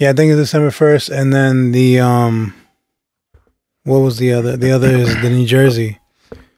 Yeah, 0.00 0.08
I 0.08 0.12
think 0.14 0.32
it's 0.32 0.40
December 0.40 0.70
first, 0.70 1.10
and 1.10 1.30
then 1.30 1.72
the 1.72 2.00
um, 2.00 2.54
what 3.84 3.98
was 3.98 4.16
the 4.16 4.32
other? 4.32 4.56
The 4.56 4.70
other 4.70 4.88
is 4.88 5.14
the 5.20 5.28
New 5.28 5.44
Jersey, 5.46 5.98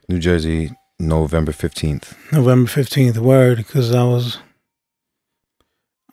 New 0.08 0.20
Jersey, 0.20 0.70
November 1.00 1.50
fifteenth. 1.50 2.16
November 2.30 2.70
fifteenth. 2.70 3.18
Word, 3.18 3.58
because 3.58 3.92
I 3.92 4.04
was. 4.04 4.38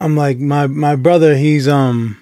I'm 0.01 0.15
like 0.15 0.39
my 0.39 0.65
my 0.65 0.95
brother. 0.95 1.37
He's 1.37 1.67
um. 1.67 2.17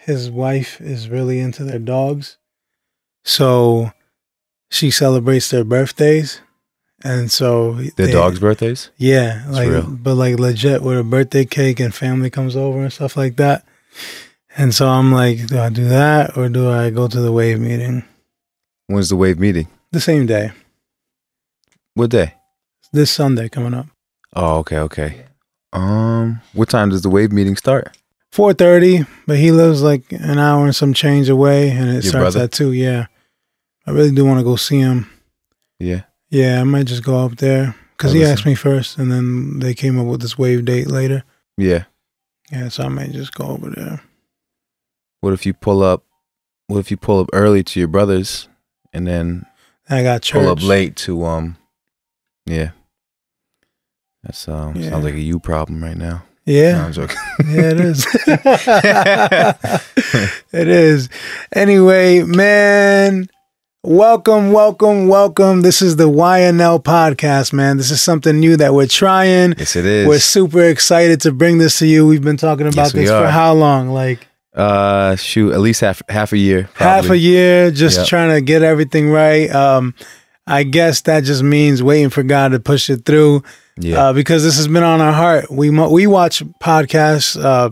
His 0.00 0.30
wife 0.30 0.78
is 0.82 1.08
really 1.08 1.40
into 1.40 1.64
their 1.64 1.78
dogs, 1.78 2.36
so 3.24 3.92
she 4.70 4.90
celebrates 4.90 5.48
their 5.48 5.64
birthdays, 5.64 6.42
and 7.04 7.30
so 7.30 7.74
The 7.74 8.10
dogs' 8.10 8.40
birthdays. 8.40 8.90
Yeah, 8.96 9.44
like 9.48 9.70
but 9.86 10.14
like 10.14 10.38
legit 10.38 10.82
with 10.82 10.98
a 10.98 11.04
birthday 11.04 11.44
cake 11.44 11.80
and 11.80 11.94
family 11.94 12.30
comes 12.30 12.56
over 12.56 12.80
and 12.82 12.92
stuff 12.92 13.16
like 13.16 13.36
that. 13.36 13.64
And 14.56 14.74
so 14.74 14.88
I'm 14.88 15.12
like, 15.12 15.46
do 15.48 15.58
I 15.58 15.68
do 15.68 15.86
that 15.88 16.36
or 16.36 16.48
do 16.48 16.70
I 16.70 16.88
go 16.90 17.08
to 17.08 17.20
the 17.20 17.30
wave 17.32 17.60
meeting 17.60 18.04
When's 18.86 19.08
the 19.10 19.16
wave 19.16 19.38
meeting? 19.38 19.68
the 19.92 20.00
same 20.00 20.26
day? 20.26 20.52
What 21.94 22.10
day? 22.10 22.34
This 22.92 23.10
Sunday 23.10 23.48
coming 23.48 23.74
up. 23.74 23.86
Oh, 24.34 24.58
okay, 24.58 24.78
okay. 24.78 25.24
Um, 25.72 26.40
what 26.52 26.68
time 26.68 26.90
does 26.90 27.02
the 27.02 27.10
wave 27.10 27.32
meeting 27.32 27.56
start? 27.56 27.96
Four 28.32 28.52
thirty, 28.54 29.04
but 29.26 29.38
he 29.38 29.50
lives 29.50 29.82
like 29.82 30.04
an 30.12 30.38
hour 30.38 30.64
and 30.64 30.74
some 30.76 30.92
change 30.94 31.28
away 31.28 31.70
and 31.70 31.88
it 31.88 31.92
Your 32.04 32.10
starts 32.12 32.34
brother? 32.34 32.44
at 32.44 32.52
two, 32.52 32.72
yeah. 32.72 33.06
I 33.86 33.90
really 33.92 34.10
do 34.10 34.24
want 34.24 34.40
to 34.40 34.44
go 34.44 34.56
see 34.56 34.78
him. 34.78 35.08
Yeah. 35.78 36.02
Yeah, 36.36 36.60
I 36.60 36.64
might 36.64 36.86
just 36.86 37.02
go 37.02 37.24
up 37.24 37.36
there. 37.36 37.74
Because 37.96 38.12
he 38.12 38.22
asked 38.22 38.44
me 38.44 38.54
first 38.54 38.98
and 38.98 39.10
then 39.10 39.60
they 39.60 39.72
came 39.72 39.98
up 39.98 40.04
with 40.06 40.20
this 40.20 40.36
wave 40.36 40.66
date 40.66 40.88
later. 40.88 41.24
Yeah. 41.56 41.84
Yeah, 42.52 42.68
so 42.68 42.84
I 42.84 42.88
might 42.88 43.12
just 43.12 43.34
go 43.34 43.46
over 43.46 43.70
there. 43.70 44.02
What 45.22 45.32
if 45.32 45.46
you 45.46 45.54
pull 45.54 45.82
up? 45.82 46.04
What 46.66 46.78
if 46.78 46.90
you 46.90 46.98
pull 46.98 47.20
up 47.20 47.30
early 47.32 47.62
to 47.64 47.80
your 47.80 47.88
brothers, 47.88 48.48
and 48.92 49.06
then 49.06 49.46
I 49.88 50.02
got 50.02 50.20
church. 50.22 50.42
pull 50.42 50.50
up 50.50 50.62
late 50.62 50.94
to 50.96 51.24
um? 51.24 51.56
Yeah. 52.44 52.72
That's 54.22 54.46
um 54.46 54.76
Yeah. 54.76 54.90
sounds 54.90 55.04
like 55.06 55.14
a 55.14 55.20
you 55.20 55.40
problem 55.40 55.82
right 55.82 55.96
now. 55.96 56.22
Yeah. 56.44 56.92
No. 56.94 57.06
Yeah, 57.46 57.70
it 57.70 57.80
is. 57.80 58.06
it 60.52 60.68
is. 60.68 61.08
Anyway, 61.54 62.24
man, 62.24 63.30
welcome, 63.86 64.50
welcome, 64.52 65.06
welcome. 65.08 65.62
This 65.62 65.80
is 65.80 65.96
the 65.96 66.08
YNL 66.08 66.82
podcast, 66.82 67.52
man. 67.52 67.76
This 67.76 67.90
is 67.90 68.02
something 68.02 68.38
new 68.38 68.56
that 68.56 68.74
we're 68.74 68.86
trying. 68.88 69.54
yes, 69.58 69.76
it 69.76 69.86
is. 69.86 70.08
We're 70.08 70.18
super 70.18 70.64
excited 70.64 71.20
to 71.22 71.32
bring 71.32 71.58
this 71.58 71.78
to 71.78 71.86
you. 71.86 72.06
We've 72.06 72.22
been 72.22 72.36
talking 72.36 72.66
about 72.66 72.76
Yes, 72.86 72.92
this 72.92 73.10
for 73.10 73.28
how 73.28 73.54
long? 73.54 73.88
Like 73.90 74.26
uh, 74.54 75.14
shoot, 75.16 75.52
at 75.52 75.60
least 75.60 75.80
half 75.82 76.02
half 76.08 76.32
a 76.32 76.38
year. 76.38 76.68
half 76.74 77.10
a 77.10 77.16
year, 77.16 77.70
just 77.70 77.98
Yep. 78.00 78.06
trying 78.08 78.30
to 78.34 78.40
get 78.40 78.62
everything 78.62 79.08
right. 79.10 79.48
Um, 79.54 79.94
I 80.46 80.62
guess 80.64 81.02
that 81.02 81.24
just 81.24 81.42
means 81.42 81.82
waiting 81.82 82.10
for 82.10 82.22
God 82.22 82.48
to 82.52 82.60
push 82.60 82.90
it 82.90 83.04
through. 83.04 83.42
Yeah. 83.78 84.06
uh, 84.06 84.12
because 84.14 84.42
this 84.42 84.56
has 84.56 84.68
been 84.68 84.82
on 84.82 85.00
our 85.02 85.12
heart. 85.12 85.50
We 85.50 85.70
mo- 85.70 85.90
we 85.90 86.06
watch 86.06 86.42
podcasts. 86.62 87.38
Uh, 87.42 87.70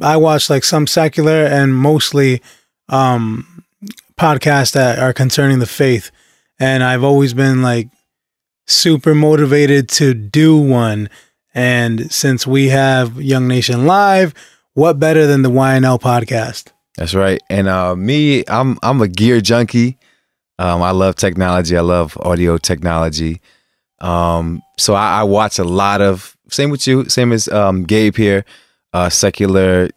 I 0.00 0.16
watch 0.18 0.50
like 0.50 0.64
some 0.64 0.86
secular 0.86 1.44
and 1.46 1.74
mostly 1.74 2.42
um, 2.90 3.53
podcasts 4.18 4.72
that 4.72 4.98
are 4.98 5.12
concerning 5.12 5.58
the 5.58 5.66
faith, 5.66 6.10
and 6.58 6.82
I've 6.82 7.04
always 7.04 7.34
been 7.34 7.62
like 7.62 7.88
super 8.66 9.14
motivated 9.14 9.88
to 9.90 10.14
do 10.14 10.56
one. 10.56 11.08
And 11.54 12.12
since 12.12 12.46
we 12.46 12.68
have 12.68 13.20
Young 13.20 13.46
Nation 13.46 13.86
Live, 13.86 14.34
what 14.74 14.98
better 14.98 15.26
than 15.26 15.42
the 15.42 15.50
YNL 15.50 16.00
podcast? 16.00 16.72
That's 16.96 17.14
right. 17.14 17.40
And 17.48 17.68
uh, 17.68 17.94
me, 17.96 18.44
I'm 18.48 18.78
I'm 18.82 19.00
a 19.00 19.08
gear 19.08 19.40
junkie. 19.40 19.98
Um, 20.58 20.82
I 20.82 20.92
love 20.92 21.16
technology. 21.16 21.76
I 21.76 21.80
love 21.80 22.16
audio 22.20 22.58
technology. 22.58 23.40
Um, 24.00 24.62
so 24.78 24.94
I, 24.94 25.20
I 25.20 25.22
watch 25.24 25.58
a 25.58 25.64
lot 25.64 26.00
of 26.00 26.36
same 26.50 26.70
with 26.70 26.86
you, 26.86 27.08
same 27.08 27.32
as 27.32 27.48
um, 27.48 27.84
Gabe 27.84 28.16
here. 28.16 28.44
Uh, 28.92 29.08
secular 29.08 29.88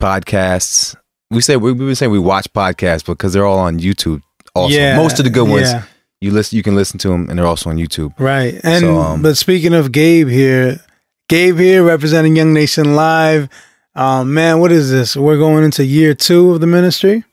podcasts. 0.00 0.96
We 1.30 1.40
say 1.40 1.56
we, 1.56 1.72
we've 1.72 1.86
been 1.86 1.94
saying 1.94 2.12
we 2.12 2.18
watch 2.18 2.52
podcasts 2.52 3.04
because 3.04 3.32
they're 3.32 3.46
all 3.46 3.58
on 3.58 3.78
YouTube. 3.78 4.22
Also, 4.54 4.96
most 4.96 5.18
of 5.18 5.24
the 5.24 5.30
good 5.30 5.48
ones 5.48 5.70
yeah. 5.70 5.84
you 6.20 6.30
listen, 6.30 6.56
you 6.56 6.62
can 6.62 6.74
listen 6.74 6.98
to 7.00 7.08
them, 7.08 7.28
and 7.28 7.38
they're 7.38 7.46
also 7.46 7.70
on 7.70 7.76
YouTube. 7.76 8.18
Right. 8.18 8.58
And 8.64 8.80
So, 8.80 8.98
um, 8.98 9.22
but 9.22 9.36
speaking 9.36 9.74
of 9.74 9.92
Gabe 9.92 10.28
here, 10.28 10.80
Gabe 11.28 11.58
here 11.58 11.84
representing 11.84 12.34
Young 12.34 12.52
Nation 12.54 12.96
Live. 12.96 13.48
Um, 13.94 14.32
man, 14.32 14.60
what 14.60 14.72
is 14.72 14.90
this? 14.90 15.16
We're 15.16 15.36
going 15.36 15.64
into 15.64 15.84
year 15.84 16.14
two 16.14 16.52
of 16.52 16.60
the 16.60 16.66
ministry. 16.66 17.24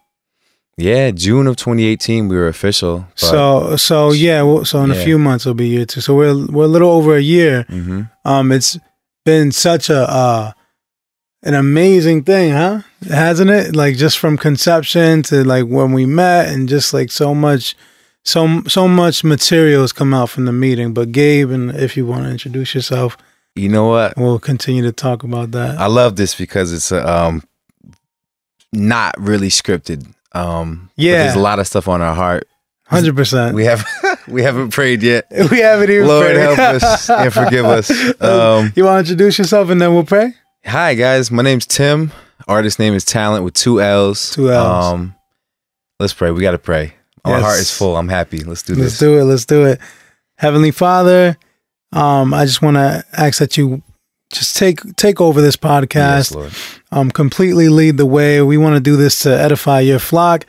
Yeah, 0.77 1.11
June 1.11 1.47
of 1.47 1.55
2018, 1.55 2.27
we 2.27 2.35
were 2.35 2.49
official. 2.49 3.07
so 3.15 3.77
so 3.77 4.11
yeah, 4.11 4.41
well, 4.41 4.65
so 4.65 4.83
in 4.83 4.91
a 4.91 4.95
few 4.95 5.17
months 5.17 5.45
it'll 5.45 5.53
be 5.53 5.69
year 5.69 5.85
two. 5.85 6.01
So 6.01 6.15
we're 6.15 6.45
we're 6.47 6.65
a 6.65 6.67
little 6.67 6.91
over 6.91 7.15
a 7.15 7.21
year. 7.21 7.63
Mhm. 7.69 8.11
Um, 8.25 8.51
it's 8.51 8.77
been 9.23 9.53
such 9.53 9.89
a 9.89 10.09
uh, 10.09 10.51
an 11.45 11.53
amazing 11.53 12.23
thing, 12.23 12.51
huh? 12.51 12.81
Hasn't 13.07 13.49
it? 13.51 13.75
Like 13.75 13.95
just 13.95 14.17
from 14.17 14.37
conception 14.37 15.21
to 15.23 15.43
like 15.43 15.65
when 15.65 15.93
we 15.93 16.05
met, 16.05 16.49
and 16.49 16.67
just 16.67 16.93
like 16.93 17.11
so 17.11 17.33
much, 17.35 17.75
so 18.23 18.63
so 18.67 18.87
much 18.87 19.23
material 19.23 19.81
has 19.81 19.93
come 19.93 20.13
out 20.13 20.29
from 20.29 20.45
the 20.45 20.51
meeting. 20.51 20.93
But 20.93 21.11
Gabe, 21.11 21.51
and 21.51 21.71
if 21.75 21.95
you 21.95 22.05
want 22.05 22.23
to 22.25 22.31
introduce 22.31 22.73
yourself, 22.75 23.15
you 23.55 23.69
know 23.69 23.87
what? 23.87 24.17
we'll 24.17 24.39
continue 24.39 24.81
to 24.83 24.91
talk 24.91 25.23
about 25.23 25.51
that. 25.51 25.77
I 25.79 25.85
love 25.87 26.15
this 26.15 26.35
because 26.35 26.73
it's 26.73 26.91
uh, 26.91 27.03
um 27.05 27.43
not 28.73 29.15
really 29.19 29.49
scripted. 29.49 30.05
Um, 30.33 30.89
Yeah. 30.97 31.23
there's 31.23 31.35
a 31.35 31.39
lot 31.39 31.59
of 31.59 31.67
stuff 31.67 31.87
on 31.87 32.01
our 32.01 32.15
heart. 32.15 32.47
Hundred 32.87 33.15
percent. 33.15 33.55
We 33.55 33.65
have 33.65 33.83
we 34.27 34.43
haven't 34.43 34.71
prayed 34.71 35.01
yet. 35.01 35.25
We 35.51 35.59
haven't 35.59 35.89
even. 35.89 36.07
Lord 36.07 36.25
prayed. 36.25 36.37
help 36.37 36.59
us 36.59 37.09
and 37.09 37.33
forgive 37.33 37.65
us. 37.65 37.89
Um, 38.21 38.73
you 38.75 38.83
want 38.85 39.05
to 39.07 39.11
introduce 39.13 39.37
yourself 39.39 39.69
and 39.69 39.81
then 39.81 39.93
we'll 39.93 40.03
pray. 40.03 40.33
Hi 40.65 40.93
guys, 40.95 41.31
my 41.31 41.43
name's 41.43 41.65
Tim. 41.65 42.11
Artist 42.47 42.79
name 42.79 42.93
is 42.93 43.05
Tallent 43.05 43.43
with 43.43 43.53
two 43.53 43.81
L's. 43.81 44.31
Two 44.31 44.51
Ls. 44.51 44.85
Um, 44.85 45.15
let's 45.99 46.13
pray. 46.13 46.31
We 46.31 46.41
got 46.41 46.51
to 46.51 46.57
pray. 46.57 46.93
My 47.23 47.31
Yes. 47.31 47.41
heart 47.43 47.59
is 47.59 47.71
full. 47.75 47.95
I'm 47.97 48.09
happy. 48.09 48.39
Let's 48.39 48.63
do 48.63 48.73
this. 48.75 48.81
Let's 48.81 48.93
this. 48.93 48.99
do 48.99 49.17
it. 49.19 49.23
Let's 49.23 49.45
do 49.45 49.65
it. 49.65 49.79
Heavenly 50.37 50.71
Father, 50.71 51.37
um, 51.91 52.33
I 52.33 52.45
just 52.45 52.61
want 52.61 52.75
to 52.77 53.03
ask 53.13 53.39
that 53.39 53.57
you 53.57 53.81
just 54.33 54.57
take 54.57 54.81
take 54.95 55.21
over 55.21 55.41
this 55.41 55.55
podcast. 55.55 56.31
Yes, 56.31 56.35
Lord. 56.35 56.51
um, 56.91 57.11
completely 57.11 57.69
lead 57.69 57.97
the 57.97 58.05
way. 58.05 58.41
We 58.41 58.57
want 58.57 58.75
to 58.75 58.81
do 58.81 58.95
this 58.95 59.19
to 59.19 59.29
edify 59.39 59.79
your 59.81 59.99
flock. 59.99 60.45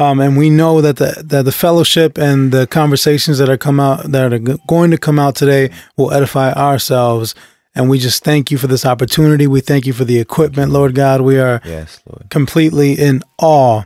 Um, 0.00 0.20
and 0.20 0.36
we 0.38 0.48
know 0.48 0.80
that 0.80 0.96
the 0.96 1.20
that 1.26 1.44
the 1.44 1.52
fellowship 1.52 2.16
and 2.16 2.52
the 2.52 2.66
conversations 2.68 3.38
that 3.38 3.48
are 3.48 3.56
come 3.56 3.80
out 3.80 4.04
that 4.12 4.32
are 4.32 4.38
go- 4.38 4.58
going 4.68 4.92
to 4.92 4.98
come 4.98 5.18
out 5.18 5.34
today 5.34 5.70
will 5.96 6.12
edify 6.12 6.52
ourselves. 6.52 7.34
And 7.78 7.88
we 7.88 7.98
just 7.98 8.24
thank 8.24 8.50
you 8.50 8.58
for 8.58 8.66
this 8.66 8.84
opportunity. 8.84 9.46
We 9.46 9.60
thank 9.60 9.86
you 9.86 9.92
for 9.92 10.04
the 10.04 10.18
equipment, 10.18 10.72
Lord 10.72 10.94
God. 10.96 11.20
We 11.22 11.38
are 11.38 11.60
Yes, 11.64 12.00
Lord. 12.06 12.28
completely 12.28 12.92
in 12.94 13.22
awe 13.38 13.84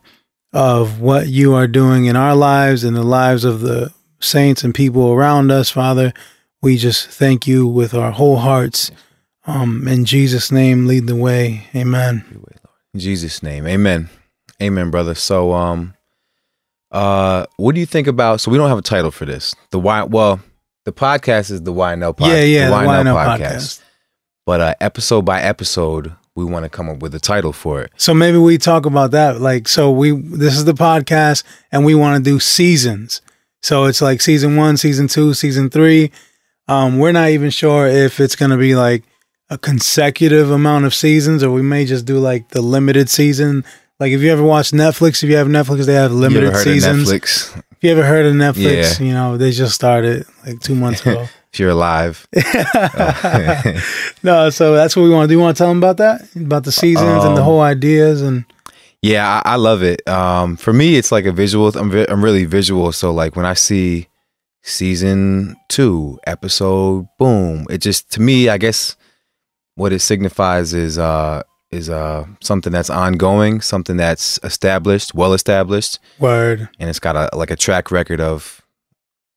of 0.52 0.98
what 1.00 1.28
you 1.28 1.54
are 1.54 1.66
doing 1.68 2.06
in 2.06 2.16
our 2.16 2.34
lives 2.34 2.84
and 2.84 2.96
the 2.96 3.02
lives 3.04 3.44
of 3.44 3.60
the 3.60 3.92
saints 4.18 4.64
and 4.64 4.74
people 4.74 5.12
around 5.12 5.50
us, 5.52 5.70
Father. 5.70 6.12
We 6.62 6.76
just 6.78 7.08
thank 7.08 7.46
you 7.46 7.66
with 7.66 7.92
our 7.92 8.12
whole 8.12 8.36
hearts. 8.38 8.90
Um, 9.46 9.86
in 9.86 10.04
Jesus' 10.04 10.50
name, 10.50 10.86
lead 10.86 11.06
the 11.06 11.16
way. 11.16 11.66
Amen. 11.74 12.24
In 12.94 13.00
Jesus' 13.00 13.42
name. 13.42 13.66
Amen. 13.66 14.08
Amen, 14.62 14.90
brother. 14.90 15.14
So 15.14 15.52
um 15.52 15.94
uh 16.90 17.46
what 17.56 17.74
do 17.74 17.80
you 17.80 17.86
think 17.86 18.06
about 18.06 18.40
so 18.40 18.50
we 18.50 18.58
don't 18.58 18.68
have 18.68 18.78
a 18.78 18.82
title 18.82 19.10
for 19.10 19.24
this. 19.24 19.54
The 19.70 19.78
why 19.80 20.02
well, 20.04 20.40
the 20.84 20.92
podcast 20.92 21.50
is 21.50 21.62
the 21.62 21.72
YNL 21.72 22.16
podcast. 22.16 22.28
yeah, 22.28 22.42
yeah, 22.42 22.68
the 22.70 22.74
YNL 22.76 23.04
YNL 23.04 23.38
podcast. 23.38 23.80
But 24.46 24.60
uh 24.60 24.74
episode 24.80 25.22
by 25.22 25.40
episode, 25.40 26.14
we 26.34 26.44
want 26.44 26.64
to 26.64 26.68
come 26.68 26.88
up 26.88 26.98
with 26.98 27.14
a 27.14 27.20
title 27.20 27.52
for 27.52 27.82
it. 27.82 27.92
So 27.96 28.12
maybe 28.14 28.38
we 28.38 28.58
talk 28.58 28.86
about 28.86 29.10
that. 29.12 29.40
Like, 29.40 29.68
so 29.68 29.90
we 29.90 30.10
this 30.12 30.56
is 30.56 30.64
the 30.64 30.72
podcast, 30.74 31.44
and 31.70 31.84
we 31.84 31.94
want 31.94 32.24
to 32.24 32.30
do 32.30 32.40
seasons. 32.40 33.20
So 33.62 33.84
it's 33.84 34.02
like 34.02 34.20
season 34.20 34.56
one, 34.56 34.76
season 34.76 35.06
two, 35.08 35.34
season 35.34 35.70
three. 35.70 36.10
Um, 36.68 36.98
we're 36.98 37.12
not 37.12 37.28
even 37.30 37.50
sure 37.50 37.86
if 37.86 38.18
it's 38.18 38.34
gonna 38.34 38.58
be 38.58 38.74
like 38.74 39.04
a 39.50 39.58
consecutive 39.58 40.50
amount 40.50 40.86
of 40.86 40.94
seasons, 40.94 41.44
or 41.44 41.50
we 41.52 41.62
may 41.62 41.84
just 41.84 42.04
do 42.06 42.18
like 42.18 42.48
the 42.48 42.62
limited 42.62 43.08
season. 43.08 43.64
Like 44.00 44.10
if 44.10 44.20
you 44.22 44.32
ever 44.32 44.42
watch 44.42 44.72
Netflix, 44.72 45.22
if 45.22 45.30
you 45.30 45.36
have 45.36 45.46
Netflix, 45.46 45.86
they 45.86 45.94
have 45.94 46.10
limited 46.12 46.56
seasons. 46.56 47.08
of 47.08 47.20
Netflix? 47.20 47.62
You 47.82 47.90
ever 47.90 48.04
heard 48.04 48.26
of 48.26 48.34
Netflix, 48.34 48.98
Yeah. 49.00 49.06
you 49.06 49.12
know 49.12 49.36
they 49.36 49.50
just 49.50 49.74
started 49.74 50.24
like 50.46 50.60
two 50.60 50.74
months 50.74 51.02
ago. 51.04 51.26
If 51.52 51.60
you're 51.60 51.68
alive. 51.68 52.26
no, 54.22 54.48
so 54.48 54.74
that's 54.74 54.96
what 54.96 55.02
we 55.02 55.10
want 55.10 55.24
to 55.24 55.28
do. 55.28 55.34
You 55.34 55.40
want 55.40 55.54
to 55.54 55.60
tell 55.60 55.68
them 55.68 55.76
about 55.78 55.98
that, 55.98 56.22
about 56.34 56.64
the 56.64 56.72
seasons 56.72 57.24
and 57.24 57.36
the 57.36 57.40
Um, 57.42 57.44
whole 57.44 57.60
ideas 57.60 58.22
and. 58.22 58.44
Yeah, 59.02 59.42
I, 59.44 59.52
I 59.52 59.56
love 59.56 59.82
it. 59.82 60.06
Um, 60.08 60.56
for 60.56 60.72
me, 60.72 60.96
it's 60.96 61.12
like 61.12 61.26
a 61.26 61.32
visual. 61.32 61.68
I'm 61.76 61.90
vi- 61.90 62.06
I'm 62.08 62.24
really 62.24 62.46
visual. 62.46 62.90
So 62.92 63.12
like 63.12 63.36
when 63.36 63.44
I 63.44 63.52
see 63.54 64.08
season 64.62 65.56
two 65.68 66.18
episode, 66.26 67.06
boom, 67.18 67.66
it 67.68 67.78
just 67.78 68.10
to 68.12 68.20
me, 68.22 68.48
I 68.48 68.56
guess 68.58 68.96
what 69.74 69.92
it 69.92 69.98
signifies 70.00 70.72
is 70.72 70.98
uh 70.98 71.42
is 71.72 71.88
uh 71.90 72.26
something 72.40 72.72
that's 72.72 72.90
ongoing, 72.90 73.60
something 73.60 73.96
that's 73.96 74.38
established, 74.44 75.14
well 75.14 75.32
established, 75.32 75.98
Word. 76.18 76.68
and 76.78 76.88
it's 76.88 77.00
got 77.00 77.16
a 77.16 77.34
like 77.36 77.50
a 77.50 77.56
track 77.56 77.90
record 77.90 78.20
of 78.20 78.62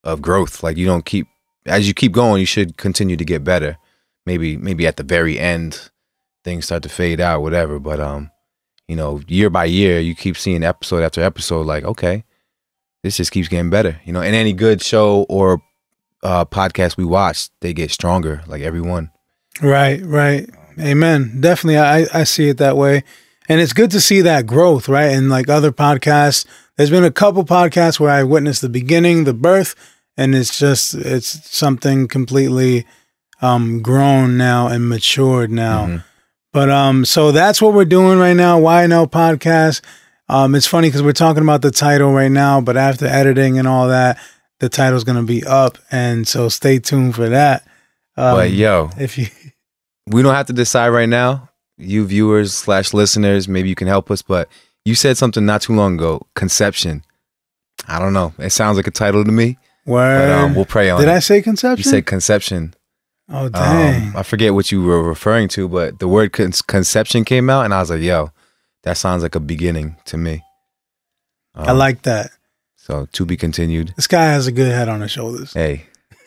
of 0.04 0.22
growth. 0.22 0.62
Like 0.62 0.76
you 0.76 0.86
don't 0.86 1.04
keep 1.04 1.26
as 1.64 1.88
you 1.88 1.94
keep 1.94 2.12
going, 2.12 2.38
you 2.40 2.46
should 2.46 2.76
continue 2.76 3.16
to 3.16 3.24
get 3.24 3.42
better. 3.42 3.78
Maybe 4.26 4.56
maybe 4.56 4.86
at 4.86 4.96
the 4.96 5.02
very 5.02 5.38
end 5.38 5.90
things 6.44 6.66
start 6.66 6.82
to 6.84 6.88
fade 6.88 7.20
out, 7.20 7.42
whatever. 7.42 7.78
But 7.78 8.00
um, 8.00 8.30
you 8.86 8.96
know, 8.96 9.20
year 9.26 9.50
by 9.50 9.64
year, 9.64 9.98
you 9.98 10.14
keep 10.14 10.36
seeing 10.36 10.62
episode 10.62 11.02
after 11.02 11.22
episode. 11.22 11.66
Like 11.66 11.84
okay, 11.84 12.24
this 13.02 13.16
just 13.16 13.32
keeps 13.32 13.48
getting 13.48 13.70
better. 13.70 14.00
You 14.04 14.12
know, 14.12 14.20
and 14.20 14.34
any 14.34 14.52
good 14.52 14.82
show 14.82 15.24
or 15.28 15.62
uh, 16.22 16.44
podcast 16.44 16.96
we 16.96 17.04
watch, 17.04 17.48
they 17.60 17.72
get 17.72 17.90
stronger. 17.90 18.42
Like 18.46 18.62
everyone. 18.62 19.10
Right, 19.62 20.02
right. 20.04 20.48
Amen. 20.80 21.40
Definitely, 21.40 21.78
I, 21.78 22.06
I 22.12 22.24
see 22.24 22.48
it 22.48 22.58
that 22.58 22.76
way. 22.76 23.04
And 23.48 23.60
it's 23.60 23.72
good 23.72 23.90
to 23.92 24.00
see 24.00 24.20
that 24.22 24.46
growth, 24.46 24.88
right? 24.88 25.12
And 25.12 25.30
like 25.30 25.48
other 25.48 25.72
podcasts, 25.72 26.44
there's 26.76 26.90
been 26.90 27.04
a 27.04 27.10
couple 27.10 27.44
podcasts 27.44 28.00
where 28.00 28.10
I 28.10 28.22
witnessed 28.24 28.60
the 28.60 28.68
beginning, 28.68 29.24
the 29.24 29.32
birth, 29.34 29.74
and 30.16 30.34
it's 30.34 30.58
just, 30.58 30.94
it's 30.94 31.48
something 31.56 32.08
completely 32.08 32.86
um, 33.40 33.82
grown 33.82 34.36
now 34.36 34.66
and 34.66 34.88
matured 34.88 35.50
now. 35.50 35.86
Mhm. 35.86 36.04
But 36.52 36.70
um, 36.70 37.04
so 37.04 37.32
that's 37.32 37.60
what 37.60 37.74
we're 37.74 37.84
doing 37.84 38.18
right 38.18 38.32
now. 38.36 38.58
YNL 38.58 39.10
podcast? 39.10 39.82
Um, 40.28 40.54
it's 40.54 40.66
funny 40.66 40.88
because 40.88 41.02
we're 41.02 41.12
talking 41.12 41.42
about 41.42 41.60
the 41.62 41.70
title 41.70 42.12
right 42.12 42.30
now, 42.30 42.60
but 42.60 42.76
after 42.76 43.06
editing 43.06 43.58
and 43.58 43.68
all 43.68 43.88
that, 43.88 44.18
the 44.58 44.68
title's 44.70 45.04
gonna 45.04 45.22
be 45.22 45.44
up, 45.44 45.76
and 45.90 46.26
so 46.26 46.48
stay 46.48 46.78
tuned 46.78 47.14
for 47.14 47.28
that. 47.28 47.62
Um, 48.16 48.36
but 48.36 48.50
yo, 48.52 48.90
if 48.98 49.18
you 49.18 49.26
we 50.08 50.22
don't 50.22 50.34
have 50.34 50.46
to 50.46 50.52
decide 50.52 50.88
right 50.90 51.08
now. 51.08 51.48
You 51.78 52.06
viewers 52.06 52.54
slash 52.54 52.94
listeners, 52.94 53.48
maybe 53.48 53.68
you 53.68 53.74
can 53.74 53.88
help 53.88 54.10
us. 54.10 54.22
But 54.22 54.48
you 54.84 54.94
said 54.94 55.16
something 55.16 55.44
not 55.44 55.62
too 55.62 55.74
long 55.74 55.94
ago. 55.94 56.22
Conception. 56.34 57.02
I 57.88 57.98
don't 57.98 58.12
know. 58.12 58.32
It 58.38 58.50
sounds 58.50 58.76
like 58.76 58.86
a 58.86 58.90
title 58.90 59.24
to 59.24 59.30
me. 59.32 59.58
word, 59.84 60.28
But 60.28 60.30
um, 60.38 60.54
we'll 60.54 60.64
pray 60.64 60.88
on 60.90 61.00
did 61.00 61.08
it. 61.08 61.12
I 61.12 61.18
say 61.18 61.42
conception? 61.42 61.78
you 61.84 61.90
said 61.90 62.06
conception. 62.06 62.74
oh 63.28 63.48
dang, 63.50 64.08
Um, 64.10 64.16
I 64.16 64.22
forget 64.22 64.54
what 64.54 64.72
you 64.72 64.82
were 64.82 65.02
referring 65.02 65.48
to, 65.48 65.68
but 65.68 65.98
the 65.98 66.08
word 66.08 66.32
con- 66.32 66.52
conception 66.66 67.24
came 67.24 67.50
out, 67.50 67.64
and 67.64 67.74
I 67.74 67.80
was 67.80 67.90
like, 67.90 68.00
"Yo, 68.00 68.30
that 68.84 68.96
sounds 68.96 69.22
like 69.22 69.34
a 69.34 69.40
beginning 69.40 69.96
to 70.06 70.16
me." 70.16 70.42
I 71.54 71.70
Um, 71.72 71.78
like 71.78 72.02
that. 72.02 72.30
So 72.76 73.06
to 73.12 73.24
be 73.26 73.36
continued. 73.36 73.92
This 73.96 74.06
guy 74.06 74.24
has 74.26 74.46
a 74.46 74.52
good 74.52 74.72
head 74.72 74.88
on 74.88 75.00
his 75.00 75.10
shoulders. 75.10 75.52
Hey, 75.52 75.86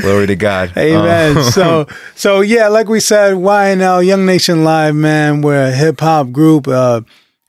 glory 0.00 0.26
to 0.26 0.36
God. 0.36 0.72
Amen. 0.76 1.36
Um, 1.36 1.42
so, 1.44 1.86
so 2.14 2.40
yeah, 2.40 2.68
like 2.68 2.88
we 2.88 3.00
said, 3.00 3.34
YNL 3.34 4.04
Young 4.06 4.26
Nation 4.26 4.64
Live, 4.64 4.94
man, 4.94 5.40
we're 5.42 5.66
a 5.68 5.72
hip 5.72 6.00
hop 6.00 6.32
group. 6.32 6.68
Uh, 6.68 7.02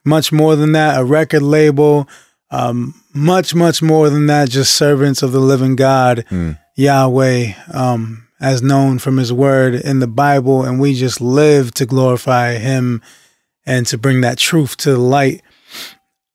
much 0.05 0.31
more 0.31 0.55
than 0.55 0.71
that, 0.73 0.99
a 0.99 1.03
record 1.03 1.41
label. 1.41 2.07
Um, 2.51 2.95
much, 3.13 3.53
much 3.53 3.81
more 3.81 4.09
than 4.09 4.25
that, 4.27 4.49
just 4.49 4.73
servants 4.75 5.21
of 5.21 5.31
the 5.31 5.39
living 5.39 5.75
God, 5.75 6.25
Hmm. 6.29 6.51
Yahweh, 6.75 7.53
um, 7.73 8.27
as 8.39 8.61
known 8.61 8.99
from 8.99 9.17
His 9.17 9.33
Word 9.33 9.75
in 9.75 9.99
the 9.99 10.07
Bible, 10.07 10.63
and 10.63 10.79
we 10.79 10.93
just 10.95 11.19
live 11.19 11.73
to 11.75 11.85
glorify 11.85 12.53
Him 12.53 13.01
and 13.65 13.85
to 13.87 13.97
bring 13.97 14.21
that 14.21 14.37
truth 14.37 14.77
to 14.77 14.91
the 14.91 14.97
light. 14.97 15.41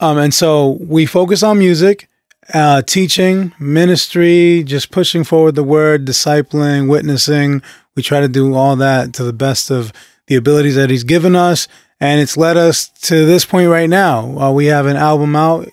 Um, 0.00 0.19
and 0.19 0.34
so 0.34 0.76
we 0.81 1.06
focus 1.06 1.43
on 1.43 1.58
music 1.58 2.08
uh, 2.52 2.82
teaching, 2.82 3.52
ministry, 3.58 4.62
just 4.64 4.91
pushing 4.91 5.25
forward 5.25 5.55
the 5.55 5.64
word, 5.64 6.05
discipling, 6.05 6.88
witnessing. 6.88 7.62
We 7.96 8.02
try 8.02 8.20
to 8.20 8.29
do 8.29 8.55
all 8.55 8.76
that 8.76 9.14
to 9.14 9.25
the 9.25 9.32
best 9.32 9.70
of 9.70 9.93
the 10.26 10.37
abilities 10.37 10.76
that 10.76 10.91
He's 10.91 11.05
given 11.05 11.37
us. 11.37 11.69
And 12.00 12.20
it's 12.20 12.37
led 12.37 12.56
us 12.56 12.88
to 13.02 13.25
this 13.25 13.44
point 13.44 13.70
right 13.70 13.88
now. 13.88 14.38
Uh, 14.38 14.52
we 14.52 14.67
have 14.67 14.87
an 14.87 14.96
album 14.96 15.37
out, 15.37 15.69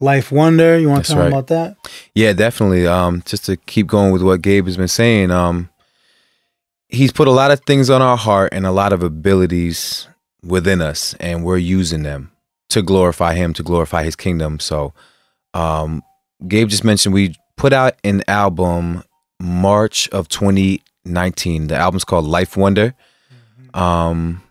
Life 0.00 0.32
Wonder. 0.32 0.78
You 0.78 0.88
want 0.88 1.06
to 1.06 1.12
tell 1.12 1.22
right. 1.22 1.28
about 1.28 1.46
that? 1.46 1.76
Yeah, 2.14 2.32
definitely. 2.32 2.86
Um, 2.86 3.22
just 3.24 3.44
to 3.46 3.56
keep 3.56 3.86
going 3.86 4.12
with 4.12 4.22
what 4.22 4.42
Gabe 4.42 4.66
has 4.66 4.76
been 4.76 4.88
saying, 4.88 5.30
um, 5.30 5.70
he's 6.88 7.12
put 7.12 7.28
a 7.28 7.32
lot 7.32 7.50
of 7.50 7.60
things 7.60 7.88
on 7.88 8.02
our 8.02 8.16
heart 8.16 8.52
and 8.52 8.66
a 8.66 8.72
lot 8.72 8.92
of 8.92 9.02
abilities 9.02 10.08
within 10.42 10.80
us, 10.80 11.14
and 11.20 11.44
we're 11.44 11.58
using 11.58 12.02
them 12.02 12.32
to 12.70 12.82
glorify 12.82 13.34
Him, 13.34 13.52
to 13.54 13.62
glorify 13.62 14.02
His 14.04 14.16
kingdom. 14.16 14.58
So, 14.58 14.92
um, 15.54 16.02
Gabe 16.46 16.68
just 16.68 16.84
mentioned 16.84 17.14
we 17.14 17.34
put 17.56 17.72
out 17.72 17.94
an 18.04 18.22
album 18.28 19.02
March 19.40 20.08
of 20.10 20.28
2019. 20.28 21.66
The 21.68 21.76
album's 21.76 22.04
called 22.04 22.24
Life 22.24 22.56
Wonder. 22.56 22.94
Um, 23.74 24.42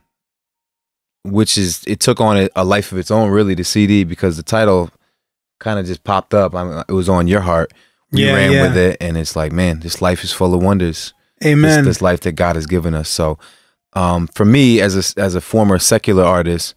which 1.24 1.58
is 1.58 1.84
it 1.86 2.00
took 2.00 2.22
on 2.22 2.38
a, 2.38 2.50
a 2.56 2.64
life 2.64 2.92
of 2.92 2.98
its 2.98 3.12
own, 3.12 3.30
really. 3.30 3.54
The 3.54 3.64
CD 3.64 4.04
because 4.04 4.38
the 4.38 4.44
title 4.44 4.90
kind 5.60 5.80
of 5.80 5.86
just 5.86 6.04
popped 6.04 6.34
up. 6.34 6.56
I 6.56 6.64
mean, 6.64 6.84
it 6.88 6.94
was 6.94 7.10
on 7.10 7.28
your 7.28 7.42
heart. 7.42 7.74
We 8.12 8.26
Yeah, 8.26 8.34
ran 8.34 8.52
yeah. 8.52 8.62
with 8.64 8.78
it, 8.78 8.98
and 9.02 9.18
it's 9.18 9.36
like, 9.36 9.52
man, 9.52 9.82
this 9.82 10.02
life 10.02 10.24
is 10.24 10.32
full 10.32 10.54
of 10.54 10.64
wonders. 10.64 11.14
This, 11.42 11.52
Amen. 11.52 11.86
this 11.86 12.02
life 12.02 12.22
that 12.22 12.34
God 12.34 12.56
has 12.56 12.66
given 12.66 12.94
us. 12.96 13.10
So, 13.10 13.38
um, 13.94 14.28
for 14.28 14.46
me, 14.46 14.80
as 14.82 14.96
a 14.96 15.22
as 15.22 15.36
a 15.36 15.42
former 15.42 15.78
secular 15.80 16.24
artist, 16.24 16.74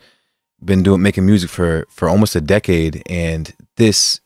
been 0.64 0.82
doing 0.82 1.02
making 1.02 1.24
music 1.24 1.48
for 1.50 1.86
for 1.88 2.08
almost 2.08 2.34
a 2.34 2.40
decade, 2.40 3.02
and 3.06 3.54
this 3.76 4.20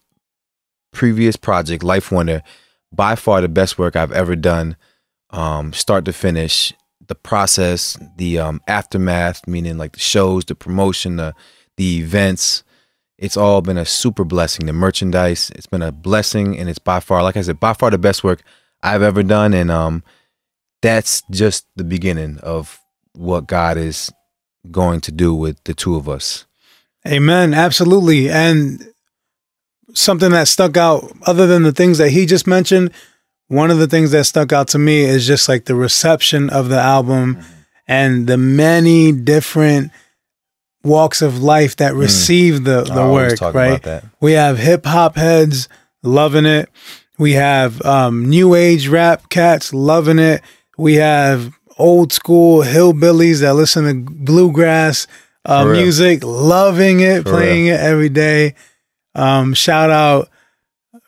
previous 0.97 1.37
project, 1.37 1.85
Life 1.85 2.11
Wonder, 2.11 2.43
by 2.91 3.15
far 3.15 3.41
the 3.43 3.49
best 3.49 3.79
work 3.79 3.95
I've 3.95 4.13
ever 4.13 4.35
done, 4.35 4.77
um, 5.31 5.73
start 5.73 6.05
to 6.07 6.13
finish. 6.13 6.73
The 7.07 7.15
process, 7.15 7.97
the 8.17 8.39
um, 8.39 8.61
aftermath, 8.67 9.47
meaning 9.47 9.79
like 9.79 9.93
the 9.93 10.01
shows, 10.01 10.45
the 10.45 10.57
promotion, 10.57 11.17
the 11.17 11.35
the 11.77 11.99
events, 11.99 12.65
it's 13.19 13.37
all 13.37 13.61
been 13.61 13.79
a 13.79 13.85
super 13.85 14.25
blessing. 14.25 14.67
The 14.67 14.73
merchandise, 14.73 15.51
it's 15.55 15.67
been 15.67 15.83
a 15.83 15.93
blessing, 15.93 16.59
and 16.59 16.69
it's 16.69 16.81
by 16.81 17.01
far, 17.01 17.23
like 17.23 17.37
I 17.37 17.43
said, 17.43 17.61
by 17.61 17.75
far 17.75 17.91
the 17.91 17.99
best 17.99 18.25
work 18.25 18.43
I've 18.83 19.03
ever 19.03 19.23
done. 19.23 19.55
And 19.55 19.71
um, 19.71 20.03
that's 20.83 21.23
just 21.31 21.67
the 21.77 21.85
beginning 21.85 22.39
of 22.43 22.81
what 23.13 23.47
God 23.47 23.77
is 23.77 24.11
going 24.71 25.01
to 25.03 25.13
do 25.13 25.35
with 25.35 25.63
the 25.65 25.75
two 25.75 25.97
of 25.97 26.09
us. 26.09 26.47
Amen. 27.07 27.55
Absolutely. 27.55 28.31
And 28.31 28.93
something 29.97 30.31
that 30.31 30.49
stuck 30.49 30.77
out, 30.77 31.11
other 31.27 31.47
than 31.47 31.63
the 31.63 31.73
things 31.73 31.99
that 31.99 32.11
he 32.11 32.27
just 32.27 32.47
mentioned, 32.47 32.93
one 33.49 33.71
of 33.71 33.79
the 33.79 33.87
things 33.87 34.11
that 34.11 34.25
stuck 34.25 34.53
out 34.53 34.69
to 34.69 34.79
me 34.79 35.03
is 35.03 35.27
just 35.27 35.49
like 35.49 35.67
the 35.67 35.75
reception 35.75 36.51
of 36.51 36.69
the 36.69 36.79
album 36.79 37.39
and 37.87 38.27
the 38.27 38.37
many 38.37 39.13
different 39.13 39.93
walks 40.83 41.23
of 41.23 41.43
life 41.43 41.77
that 41.77 41.95
receive 41.95 42.65
the, 42.65 42.83
the 42.83 42.93
I 42.93 43.11
work, 43.11 43.41
right? 43.41 43.67
about 43.69 43.83
that. 43.83 44.05
We 44.21 44.33
have 44.33 44.59
hip 44.59 44.85
hop 44.85 45.17
heads 45.17 45.69
loving 46.03 46.47
it. 46.47 46.69
We 47.19 47.33
have 47.33 47.81
um, 47.83 48.29
new 48.29 48.55
age 48.55 48.89
rap 48.89 49.29
cats 49.29 49.73
loving 49.73 50.19
it. 50.19 50.43
We 50.77 50.95
have 50.95 51.53
old 51.79 52.13
school 52.13 52.63
hillbillies 52.63 53.41
that 53.41 53.55
listen 53.55 53.85
to 54.07 54.13
bluegrass 54.13 55.07
uh, 55.45 55.65
music, 55.67 56.25
loving 56.25 57.01
it, 57.01 57.23
For 57.23 57.31
playing 57.31 57.67
it 57.67 57.81
every 57.81 58.09
day. 58.09 58.55
Um, 59.17 59.55
shout 59.55 59.91
out 59.91 60.29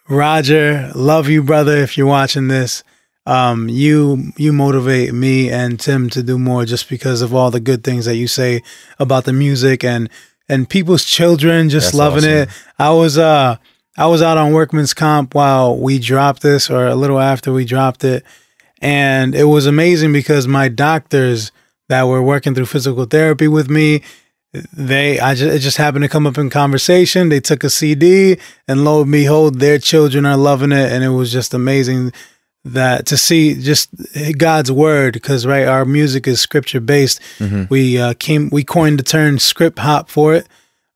Roger, 0.09 0.91
love 0.95 1.29
you, 1.29 1.43
brother. 1.43 1.77
If 1.77 1.99
you're 1.99 2.07
watching 2.07 2.49
this, 2.49 2.83
um, 3.27 3.69
you 3.69 4.33
you 4.39 4.53
motivate 4.55 5.13
me 5.13 5.51
and 5.51 5.79
Tim 5.79 6.09
to 6.11 6.23
do 6.23 6.39
more 6.39 6.65
just 6.65 6.89
because 6.89 7.21
of 7.21 7.35
all 7.35 7.51
the 7.51 7.61
good 7.61 7.85
things 7.85 8.07
that 8.07 8.17
you 8.17 8.27
say 8.27 8.63
about 8.99 9.25
the 9.25 9.35
music 9.35 9.85
and 9.85 10.09
and 10.49 10.69
people's 10.69 11.05
children 11.05 11.69
just 11.69 11.89
That's 11.89 11.97
loving 11.97 12.25
awesome. 12.25 12.31
it. 12.31 12.49
I 12.79 12.91
was 12.91 13.19
uh 13.19 13.57
I 13.99 14.07
was 14.07 14.23
out 14.23 14.39
on 14.39 14.53
workman's 14.53 14.95
comp 14.95 15.35
while 15.35 15.77
we 15.77 15.99
dropped 15.99 16.41
this 16.41 16.71
or 16.71 16.87
a 16.87 16.95
little 16.95 17.19
after 17.19 17.53
we 17.53 17.67
dropped 17.67 18.03
it. 18.05 18.25
And 18.81 19.35
it 19.35 19.45
was 19.45 19.67
amazing 19.67 20.13
because 20.13 20.47
my 20.47 20.69
doctors 20.69 21.53
that 21.89 22.05
were 22.05 22.23
working 22.23 22.55
through 22.55 22.67
physical 22.67 23.07
therapy 23.07 23.49
with 23.49 23.69
me, 23.69 24.03
they 24.73 25.21
I 25.21 25.35
just 25.35 25.57
it 25.57 25.59
just 25.61 25.77
happened 25.77 26.03
to 26.05 26.09
come 26.09 26.27
up 26.27 26.39
in 26.39 26.51
conversation. 26.51 27.29
They 27.29 27.41
took 27.41 27.65
a 27.65 27.71
CD 27.71 28.39
and 28.67 28.85
lo 28.85 29.03
and 29.03 29.13
behold, 29.13 29.61
their 29.61 29.79
children 29.79 30.25
are 30.27 30.37
loving 30.37 30.73
it. 30.73 30.91
And 30.93 31.05
it 31.05 31.11
was 31.11 31.31
just 31.33 31.53
amazing 31.55 32.13
that 32.65 33.07
to 33.07 33.17
see 33.17 33.55
just 33.61 33.91
God's 34.37 34.73
word, 34.73 35.15
because 35.15 35.47
right, 35.47 35.67
our 35.67 35.85
music 35.85 36.27
is 36.27 36.41
scripture 36.41 36.81
based. 36.81 37.21
We 37.71 37.99
uh, 37.99 38.15
came 38.19 38.49
we 38.51 38.65
coined 38.65 38.99
the 38.99 39.05
term 39.05 39.39
script 39.39 39.79
hop 39.79 40.09
for 40.09 40.35
it. 40.35 40.49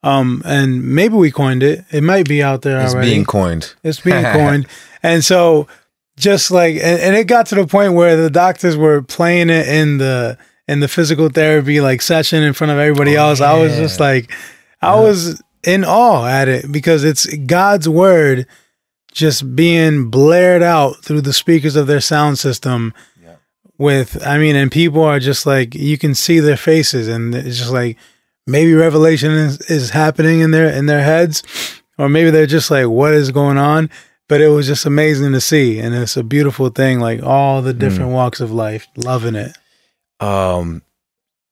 Um, 0.03 0.43
and 0.45 0.95
maybe 0.95 1.15
we 1.15 1.31
coined 1.31 1.63
it. 1.63 1.85
It 1.93 2.03
might 2.03 2.27
be 2.29 2.43
out 2.43 2.63
there 2.63 2.81
It's 2.81 2.93
already. 2.93 3.11
being 3.11 3.25
coined. 3.25 3.75
It's 3.85 4.01
being 4.01 4.25
coined. 4.33 4.67
And 5.03 5.25
so 5.25 5.69
just 6.17 6.51
like 6.51 6.75
and, 6.75 7.01
and 7.01 7.17
it 7.17 7.27
got 7.27 7.47
to 7.47 7.55
the 7.55 7.67
point 7.67 7.93
where 7.95 8.17
the 8.17 8.31
doctors 8.31 8.77
were 8.77 9.03
playing 9.03 9.49
it 9.51 9.69
in 9.69 9.99
the 9.99 10.37
in 10.69 10.81
the 10.81 10.89
physical 10.89 11.29
therapy 11.29 11.81
like 11.81 12.03
session 12.03 12.43
in 12.43 12.53
front 12.53 12.71
of 12.71 12.79
everybody 12.79 13.17
oh, 13.17 13.29
else. 13.29 13.41
I 13.41 13.59
was 13.59 13.77
just 13.77 14.01
like 14.01 14.33
I 14.81 14.99
was 14.99 15.43
in 15.65 15.85
awe 15.85 16.27
at 16.27 16.49
it 16.49 16.71
because 16.71 17.05
it's 17.05 17.27
God's 17.37 17.89
word 17.89 18.47
just 19.13 19.55
being 19.55 20.09
blared 20.09 20.63
out 20.63 21.05
through 21.05 21.21
the 21.21 21.33
speakers 21.33 21.77
of 21.77 21.87
their 21.87 22.01
sound 22.01 22.39
system 22.39 22.95
with 23.83 24.25
I 24.25 24.39
mean, 24.39 24.57
and 24.57 24.71
people 24.71 25.03
are 25.03 25.19
just 25.19 25.45
like 25.45 25.75
you 25.75 25.99
can 25.99 26.15
see 26.15 26.41
their 26.41 26.57
faces, 26.57 27.09
and 27.09 27.35
it's 27.35 27.59
just 27.59 27.73
like 27.73 27.99
maybe 28.47 28.75
revelation 28.75 29.33
is, 29.33 29.61
is 29.63 29.91
happening 29.91 30.41
in 30.41 30.53
their 30.53 30.71
in 30.71 30.87
their 30.87 31.03
heads, 31.03 31.43
or 31.99 32.09
maybe 32.09 32.31
they're 32.31 32.47
just 32.47 32.71
like, 32.71 32.87
what 32.87 33.13
is 33.13 33.31
going 33.33 33.59
on? 33.59 33.91
But 34.29 34.41
it 34.41 34.49
was 34.49 34.67
just 34.69 34.87
amazing 34.87 35.33
to 35.33 35.41
see, 35.41 35.79
and 35.79 35.95
it's 35.95 36.17
a 36.17 36.23
beautiful 36.23 36.71
thing. 36.71 37.01
Like 37.01 37.23
all 37.23 37.61
the 37.61 37.75
mm. 37.75 37.79
different 37.79 38.13
walks 38.13 38.41
of 38.41 38.53
life, 38.53 38.87
loving 38.97 39.35
it. 39.35 39.57
Um 40.23 40.83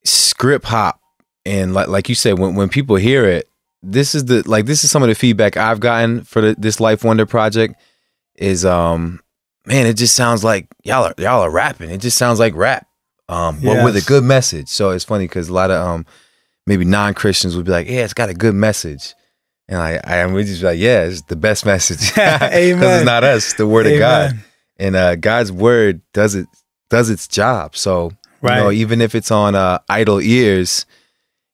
script 0.05 0.65
hop. 0.67 1.01
And 1.47 1.75
like 1.75 1.89
like 1.89 2.09
you 2.09 2.15
said 2.15 2.39
when 2.39 2.55
when 2.55 2.69
people 2.69 2.97
hear 2.97 3.25
it 3.25 3.51
this 3.83 4.15
is 4.15 4.27
the 4.27 4.49
like 4.49 4.67
this 4.67 4.85
is 4.85 4.91
some 4.91 5.03
of 5.03 5.09
the 5.09 5.15
feedback 5.15 5.57
I've 5.57 5.81
gotten 5.81 6.23
for 6.23 6.41
the, 6.43 6.55
this 6.59 6.81
Life 6.81 7.03
Wonder 7.05 7.27
project 7.27 7.75
is 8.37 8.65
um 8.65 9.21
man 9.67 9.87
it 9.87 9.95
just 9.95 10.15
sounds 10.15 10.45
like 10.45 10.67
y'all 10.85 11.05
are 11.05 11.15
y'all 11.19 11.41
are 11.41 11.51
rapping. 11.51 11.91
It 11.91 12.01
just 12.01 12.19
sounds 12.19 12.39
like 12.39 12.55
rap. 12.55 12.87
Um 13.29 13.61
but 13.63 13.85
with 13.85 13.97
a 13.97 14.05
good 14.07 14.25
message. 14.25 14.69
So 14.69 14.91
it's 14.91 15.05
funny 15.05 15.29
cuz 15.29 15.49
a 15.49 15.53
lot 15.53 15.71
of 15.71 15.87
um 15.87 16.07
maybe 16.67 16.85
non-Christians 16.85 17.57
would 17.57 17.65
be 17.67 17.73
like 17.73 17.89
yeah 17.89 18.05
it's 18.05 18.15
got 18.15 18.29
a 18.29 18.35
good 18.35 18.55
message. 18.55 19.15
And 19.69 19.79
I 19.79 20.01
I 20.05 20.27
we 20.27 20.45
just 20.45 20.61
be 20.61 20.67
like 20.67 20.79
yeah 20.79 21.05
it's 21.05 21.23
the 21.23 21.37
best 21.37 21.65
message. 21.73 22.13
Amen. 22.19 22.83
it's 22.83 23.07
not 23.07 23.25
us 23.25 23.47
it's 23.47 23.55
the 23.55 23.67
word 23.67 23.87
of 23.87 23.99
God. 23.99 24.39
And 24.79 24.95
uh 24.95 25.17
God's 25.17 25.53
word 25.53 26.03
does 26.13 26.35
it 26.35 26.47
does 26.91 27.09
its 27.09 27.27
job. 27.27 27.77
So 27.77 28.13
Right. 28.43 28.57
you 28.57 28.63
know, 28.65 28.71
even 28.71 29.01
if 29.01 29.15
it's 29.15 29.31
on 29.31 29.55
uh, 29.55 29.79
idle 29.89 30.21
ears, 30.21 30.87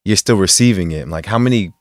you're 0.05 0.16
still 0.16 0.37
receiving 0.37 0.93
it. 0.93 1.09
Like, 1.09 1.26
how 1.26 1.38
many 1.38 1.73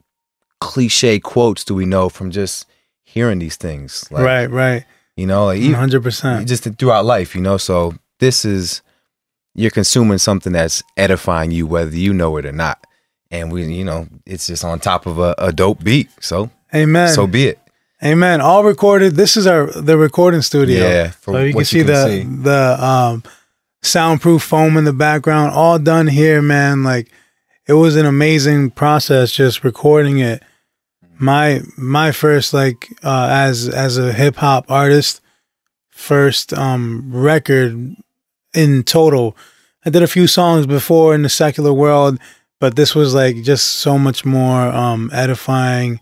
cliche 0.60 1.18
quotes 1.20 1.64
do 1.64 1.74
we 1.74 1.86
know 1.86 2.08
from 2.08 2.30
just 2.30 2.66
hearing 3.04 3.38
these 3.38 3.56
things? 3.56 4.10
Like, 4.10 4.24
right, 4.24 4.50
right, 4.50 4.84
You 5.16 5.26
know, 5.26 5.46
like, 5.46 5.62
hundred 5.62 6.02
percent. 6.02 6.48
just 6.48 6.64
throughout 6.64 7.04
life, 7.04 7.34
you 7.34 7.40
know? 7.40 7.56
So, 7.56 7.94
this 8.18 8.44
is, 8.44 8.82
you're 9.54 9.70
consuming 9.70 10.18
something 10.18 10.52
that's 10.52 10.82
edifying 10.96 11.50
you, 11.50 11.66
whether 11.66 11.96
you 11.96 12.12
know 12.12 12.36
it 12.36 12.46
or 12.46 12.52
not. 12.52 12.84
And 13.30 13.52
we, 13.52 13.64
you 13.64 13.84
know, 13.84 14.08
it's 14.24 14.46
just 14.46 14.64
on 14.64 14.80
top 14.80 15.06
of 15.06 15.18
a, 15.18 15.34
a 15.38 15.52
dope 15.52 15.82
beat. 15.82 16.08
So, 16.20 16.50
Amen. 16.74 17.08
so 17.08 17.26
be 17.26 17.48
it. 17.48 17.58
Amen. 18.04 18.40
All 18.40 18.62
recorded. 18.62 19.16
This 19.16 19.36
is 19.36 19.46
our 19.46 19.66
the 19.66 19.96
recording 19.96 20.42
studio. 20.42 20.86
Yeah. 20.86 21.10
So 21.22 21.38
you 21.38 21.54
can 21.54 21.64
see 21.64 21.82
the 21.82 22.26
the 22.42 22.84
um, 22.84 23.22
soundproof 23.86 24.42
foam 24.42 24.76
in 24.76 24.84
the 24.84 24.92
background, 24.92 25.52
all 25.52 25.78
done 25.78 26.06
here, 26.06 26.42
man. 26.42 26.82
Like 26.82 27.10
it 27.66 27.74
was 27.74 27.96
an 27.96 28.06
amazing 28.06 28.70
process 28.70 29.32
just 29.32 29.64
recording 29.64 30.18
it. 30.18 30.42
My 31.18 31.62
my 31.76 32.12
first 32.12 32.52
like 32.52 32.88
uh, 33.02 33.28
as 33.30 33.68
as 33.68 33.96
a 33.96 34.12
hip 34.12 34.36
hop 34.36 34.70
artist, 34.70 35.20
first 35.88 36.52
um 36.52 37.10
record 37.10 37.96
in 38.54 38.82
total. 38.82 39.36
I 39.84 39.90
did 39.90 40.02
a 40.02 40.08
few 40.08 40.26
songs 40.26 40.66
before 40.66 41.14
in 41.14 41.22
the 41.22 41.28
secular 41.28 41.72
world, 41.72 42.18
but 42.60 42.76
this 42.76 42.94
was 42.94 43.14
like 43.14 43.42
just 43.42 43.66
so 43.66 43.98
much 43.98 44.24
more 44.24 44.62
um 44.68 45.10
edifying 45.12 46.00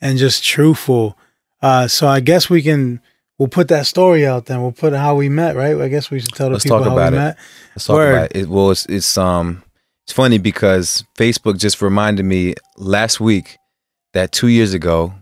and 0.00 0.18
just 0.18 0.44
truthful. 0.44 1.18
Uh, 1.62 1.88
so 1.88 2.06
I 2.06 2.20
guess 2.20 2.50
we 2.50 2.62
can 2.62 3.00
we'll 3.38 3.48
put 3.48 3.68
that 3.68 3.86
story 3.86 4.26
out 4.26 4.46
then. 4.46 4.62
We'll 4.62 4.72
put 4.72 4.92
how 4.92 5.14
we 5.14 5.28
met, 5.28 5.56
right? 5.56 5.78
I 5.80 5.88
guess 5.88 6.10
we 6.10 6.20
should 6.20 6.32
tell 6.34 6.48
the 6.48 6.54
Let's 6.54 6.64
people 6.64 6.78
talk 6.80 6.88
how 6.88 6.96
we 6.96 7.02
it. 7.02 7.10
met. 7.10 7.38
Let's 7.74 7.86
talk 7.86 7.94
Word. 7.94 8.14
about 8.14 8.36
it. 8.36 8.48
Well, 8.48 8.70
it's, 8.70 8.86
it's 8.86 9.18
um, 9.18 9.62
it's 10.06 10.12
funny 10.12 10.38
because 10.38 11.04
Facebook 11.16 11.58
just 11.58 11.80
reminded 11.80 12.24
me 12.24 12.54
last 12.76 13.20
week 13.20 13.58
that 14.12 14.32
two 14.32 14.48
years 14.48 14.74
ago, 14.74 15.14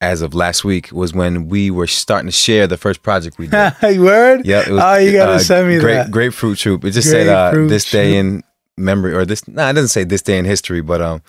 as 0.00 0.22
of 0.22 0.34
last 0.34 0.64
week, 0.64 0.90
was 0.92 1.12
when 1.12 1.48
we 1.48 1.70
were 1.70 1.86
starting 1.86 2.28
to 2.28 2.32
share 2.32 2.66
the 2.66 2.76
first 2.76 3.02
project 3.02 3.38
we 3.38 3.48
did. 3.48 3.72
word. 4.00 4.46
yeah, 4.46 4.60
it 4.60 4.70
was. 4.70 4.82
Oh, 4.82 4.94
you 4.96 5.12
gotta 5.12 5.40
send 5.40 5.68
me 5.68 5.78
grape, 5.78 5.96
that. 5.96 6.10
Grapefruit 6.10 6.58
Troop. 6.58 6.84
It 6.84 6.92
just 6.92 7.10
said 7.10 7.28
uh, 7.28 7.66
this 7.66 7.90
day 7.90 8.12
Troop. 8.12 8.16
in 8.16 8.42
memory, 8.76 9.14
or 9.14 9.24
this. 9.24 9.46
Nah, 9.48 9.70
it 9.70 9.72
doesn't 9.74 9.88
say 9.88 10.04
this 10.04 10.22
day 10.22 10.38
in 10.38 10.44
history, 10.44 10.80
but 10.82 11.00
um, 11.02 11.22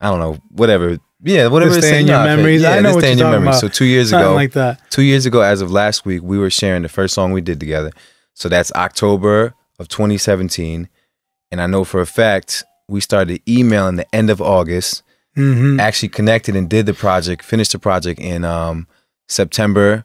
I 0.00 0.10
don't 0.10 0.18
know, 0.18 0.38
whatever. 0.50 0.98
Yeah, 1.22 1.46
whatever. 1.48 1.74
This 1.74 1.84
say, 1.88 2.00
in 2.00 2.06
your 2.06 2.22
memories. 2.22 2.62
Yeah, 2.62 2.70
I 2.72 2.80
know 2.80 2.94
what 2.94 3.04
you're 3.04 3.12
talking 3.14 3.30
memories. 3.30 3.42
about. 3.48 3.60
So 3.60 3.68
two 3.68 3.84
years 3.86 4.10
Something 4.10 4.26
ago, 4.28 4.34
like 4.34 4.52
that. 4.52 4.80
two 4.90 5.02
years 5.02 5.26
ago, 5.26 5.40
as 5.40 5.60
of 5.60 5.70
last 5.70 6.04
week, 6.04 6.22
we 6.22 6.38
were 6.38 6.50
sharing 6.50 6.82
the 6.82 6.88
first 6.88 7.14
song 7.14 7.32
we 7.32 7.40
did 7.40 7.60
together. 7.60 7.90
So 8.34 8.48
that's 8.48 8.72
October 8.72 9.54
of 9.78 9.88
2017. 9.88 10.88
And 11.50 11.60
I 11.60 11.66
know 11.66 11.84
for 11.84 12.00
a 12.00 12.06
fact 12.06 12.64
we 12.88 13.00
started 13.00 13.40
emailing 13.48 13.96
the 13.96 14.14
end 14.14 14.28
of 14.30 14.40
August, 14.42 15.02
hmm 15.34 15.80
actually 15.80 16.08
connected 16.10 16.54
and 16.56 16.68
did 16.68 16.86
the 16.86 16.94
project, 16.94 17.42
finished 17.44 17.72
the 17.72 17.78
project 17.78 18.20
in 18.20 18.44
um, 18.44 18.86
September 19.28 20.04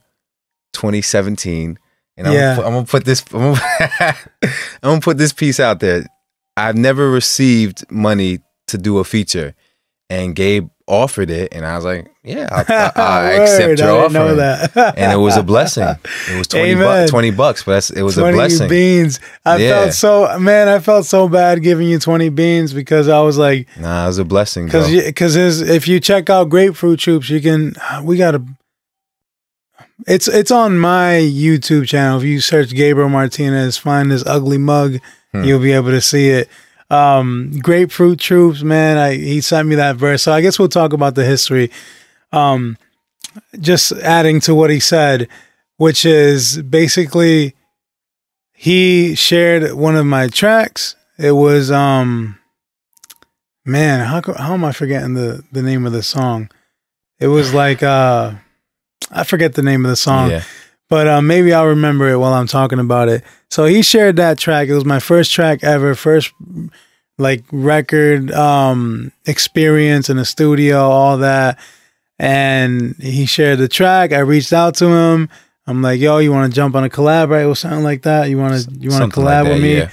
2017. 0.74 1.78
And 2.18 2.28
I'm, 2.28 2.34
gonna, 2.34 2.56
put- 2.56 2.66
I'm 2.66 2.74
gonna 2.74 2.86
put 2.86 3.06
this 3.06 3.24
I'm 3.34 3.40
gonna, 3.40 3.60
I'm 4.44 4.50
gonna 4.84 5.02
put 5.02 5.18
this 5.18 5.34
piece 5.34 5.60
out 5.60 5.80
there. 5.80 6.06
I've 6.58 6.76
never 6.76 7.10
received 7.10 7.90
money 7.92 8.40
to 8.68 8.78
do 8.78 8.98
a 9.00 9.04
feature. 9.04 9.56
And 10.10 10.36
Gabe 10.36 10.70
offered 10.90 11.30
it, 11.30 11.54
and 11.54 11.66
I 11.66 11.76
was 11.76 11.86
like, 11.86 12.12
"Yeah, 12.24 12.48
I, 12.52 12.92
I, 12.96 13.02
I 13.02 13.32
accept 13.44 13.80
your 13.80 13.88
I 13.90 14.06
offer." 14.06 14.14
know 14.14 14.36
that. 14.36 14.76
and 14.98 15.14
it 15.14 15.18
was 15.18 15.38
a 15.38 15.44
blessing. 15.44 15.88
It 16.30 16.38
was 16.38 16.48
20, 16.48 16.76
bu- 16.76 17.08
20 17.08 17.32
bucks, 17.32 17.64
but 17.64 17.74
that's, 17.74 17.90
it 17.92 18.02
was 18.02 18.18
a 18.18 18.22
20 18.22 18.36
blessing. 18.36 18.68
beans. 18.70 19.20
I 19.46 19.58
Yeah. 19.58 19.70
felt 19.84 19.94
so 19.94 20.40
man. 20.40 20.68
I 20.68 20.80
felt 20.80 21.06
so 21.06 21.30
bad 21.30 21.62
giving 21.64 21.88
you 21.88 22.00
twenty 22.00 22.30
beans 22.30 22.74
because 22.74 23.08
I 23.08 23.22
was 23.22 23.38
like, 23.38 23.68
Nah, 23.80 24.04
it 24.04 24.08
was 24.08 24.18
a 24.18 24.26
blessing. 24.26 24.66
Because 24.66 24.90
because 24.92 25.36
if 25.62 25.88
you 25.88 26.00
check 26.00 26.30
out 26.30 26.50
Grapefruit 26.50 27.00
Troops, 27.00 27.30
you 27.30 27.40
can. 27.42 27.76
We 28.04 28.18
gotta. 28.18 28.44
It's 30.08 30.28
it's 30.28 30.52
on 30.52 30.78
my 30.78 31.14
YouTube 31.22 31.88
channel. 31.88 32.18
If 32.20 32.24
you 32.24 32.40
search 32.40 32.70
Gabriel 32.72 33.10
Martinez, 33.10 33.78
find 33.78 34.10
this 34.12 34.24
ugly 34.26 34.58
mug, 34.58 35.00
Hmm. 35.34 35.44
you'll 35.44 35.60
be 35.62 35.74
able 35.74 35.92
to 35.92 36.02
see 36.02 36.30
it. 36.30 36.50
Um, 36.90 37.52
Grapefruit 37.62 38.20
Troops, 38.20 38.64
man. 38.64 38.98
I 38.98 39.16
he 39.16 39.42
sent 39.42 39.68
me 39.68 39.76
that 39.76 39.96
verse, 39.96 40.24
so 40.24 40.32
I 40.32 40.42
guess 40.42 40.58
we'll 40.58 40.70
talk 40.70 40.94
about 40.94 41.16
the 41.16 41.24
history. 41.26 41.70
Um, 42.32 42.78
just 43.60 43.92
adding 43.92 44.40
to 44.42 44.56
what 44.56 44.70
he 44.70 44.80
said, 44.80 45.28
which 45.78 46.06
is 46.06 46.62
basically 46.62 47.56
he 48.52 49.16
shared 49.16 49.74
one 49.74 49.96
of 49.96 50.06
my 50.06 50.28
tracks. 50.28 50.96
It 51.18 51.32
was 51.32 51.72
um 51.72 52.38
man, 53.66 54.06
how 54.06 54.22
how 54.34 54.54
am 54.54 54.66
I 54.66 54.72
forgetting 54.72 55.14
the 55.14 55.44
the 55.52 55.62
name 55.62 55.86
of 55.86 55.94
the 55.94 56.04
song? 56.04 56.50
It 57.20 57.28
was 57.28 57.54
like 57.54 57.84
uh 57.84 58.34
I 59.12 59.24
forget 59.24 59.54
the 59.54 59.64
name 59.64 59.86
of 59.86 59.90
the 59.90 59.96
song, 59.96 60.32
yeah. 60.32 60.44
But 60.90 61.08
uh, 61.08 61.22
maybe 61.22 61.54
I'll 61.54 61.68
remember 61.68 62.10
it 62.10 62.18
while 62.18 62.34
I'm 62.34 62.48
talking 62.48 62.80
about 62.80 63.10
it. 63.10 63.24
So 63.50 63.66
he 63.66 63.82
shared 63.82 64.18
that 64.18 64.38
track. 64.38 64.68
It 64.68 64.74
was 64.74 64.86
my 64.86 65.00
first 65.00 65.32
track 65.32 65.64
ever, 65.64 65.96
first 65.96 66.34
like 67.18 67.44
record 67.52 68.32
um 68.32 69.12
experience 69.26 70.10
in 70.10 70.18
the 70.18 70.26
studio, 70.26 70.80
all 70.80 71.18
that. 71.18 71.60
And 72.18 72.96
he 72.96 73.26
shared 73.26 73.60
the 73.60 73.68
track. 73.70 74.12
I 74.12 74.20
reached 74.20 74.52
out 74.52 74.76
to 74.76 74.88
him. 74.88 75.30
I'm 75.68 75.82
like, 75.82 76.00
"Yo, 76.00 76.18
you 76.18 76.32
want 76.32 76.52
to 76.52 76.56
jump 76.56 76.76
on 76.76 76.84
a 76.84 76.90
collab, 76.90 77.30
right, 77.30 77.46
or 77.46 77.56
something 77.56 77.84
like 77.84 78.02
that? 78.02 78.30
You 78.30 78.38
want 78.38 78.64
to 78.64 78.72
you 78.72 78.90
want 78.90 79.14
to 79.14 79.20
collab 79.20 79.44
like 79.44 79.54
with 79.54 79.62
me?" 79.62 79.78
yeah. 79.78 79.90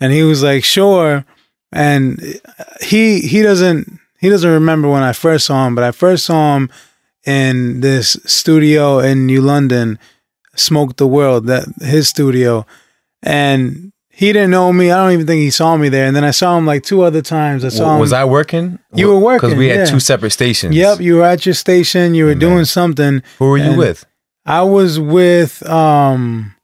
and 0.00 0.12
he 0.12 0.22
was 0.22 0.42
like 0.42 0.64
sure 0.64 1.26
and 1.72 2.40
he 2.80 3.20
he 3.20 3.42
doesn't 3.42 3.98
he 4.18 4.28
doesn't 4.28 4.50
remember 4.50 4.88
when 4.88 5.02
i 5.02 5.12
first 5.12 5.46
saw 5.46 5.66
him 5.66 5.74
but 5.74 5.84
i 5.84 5.90
first 5.90 6.24
saw 6.24 6.56
him 6.56 6.70
in 7.26 7.80
this 7.80 8.16
studio 8.24 8.98
in 8.98 9.26
new 9.26 9.40
london 9.40 9.98
smoke 10.58 10.96
the 10.96 11.06
world 11.06 11.46
that 11.46 11.64
his 11.80 12.08
studio 12.08 12.64
and 13.22 13.92
he 14.10 14.32
didn't 14.32 14.50
know 14.50 14.72
me 14.72 14.90
i 14.90 14.96
don't 15.02 15.12
even 15.12 15.26
think 15.26 15.40
he 15.40 15.50
saw 15.50 15.76
me 15.76 15.88
there 15.88 16.06
and 16.06 16.14
then 16.16 16.24
i 16.24 16.30
saw 16.30 16.56
him 16.58 16.66
like 16.66 16.82
two 16.82 17.02
other 17.02 17.22
times 17.22 17.64
i 17.64 17.68
saw 17.68 17.80
W- 17.84 17.94
him 17.94 18.00
Was 18.00 18.12
I 18.12 18.24
working? 18.24 18.78
You 18.94 19.08
were 19.08 19.18
working, 19.18 19.48
because 19.50 19.58
we 19.58 19.68
had 19.68 19.78
yeah. 19.80 19.84
two 19.86 20.00
separate 20.00 20.30
stations. 20.30 20.74
yep 20.74 21.00
you 21.00 21.16
were 21.16 21.24
at 21.24 21.44
your 21.46 21.54
station 21.54 22.14
you 22.14 22.24
were 22.26 22.34
doing 22.34 22.64
something 22.64 23.22
Who 23.38 23.46
were 23.50 23.58
you 23.58 23.76
with? 23.76 24.04
i 24.46 24.62
was 24.62 24.98
with 25.00 25.62
um 25.68 26.54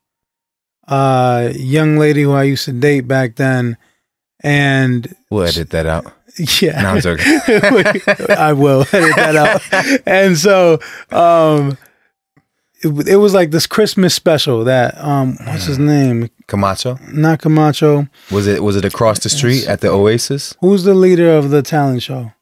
a 0.89 1.53
young 1.57 1.97
lady 1.99 2.23
who 2.23 2.33
i 2.33 2.43
used 2.43 2.65
to 2.67 2.73
date 2.73 3.03
back 3.09 3.37
then 3.37 3.77
and 4.43 5.15
We'll 5.31 5.45
edit 5.45 5.71
that 5.71 5.87
out. 5.87 6.07
Yeah. 6.61 6.83
No, 6.83 6.89
I'm 6.91 7.01
joking. 7.01 7.25
I 8.37 8.53
will 8.53 8.81
edit 8.93 9.15
that 9.17 9.37
out. 9.37 10.01
And 10.07 10.37
so 10.37 10.81
um 11.13 11.79
it, 12.85 13.09
it 13.09 13.17
was 13.17 13.35
like 13.35 13.51
this 13.51 13.67
Christmas 13.67 14.15
special 14.15 14.65
that 14.65 14.97
um 14.99 15.37
what's 15.45 15.65
his 15.65 15.79
name? 15.79 16.31
Camacho. 16.47 16.99
Not 17.13 17.41
Camacho. 17.41 18.07
Was 18.31 18.47
it? 18.47 18.63
Was 18.63 18.77
it 18.77 18.85
across 18.85 19.21
the 19.21 19.31
street 19.31 19.67
at 19.67 19.81
the 19.81 19.89
Oasis? 19.89 20.55
Who's 20.61 20.85
the 20.85 20.95
leader 20.95 21.31
of 21.31 21.51
the 21.51 21.63
talent 21.63 22.03
show? 22.03 22.33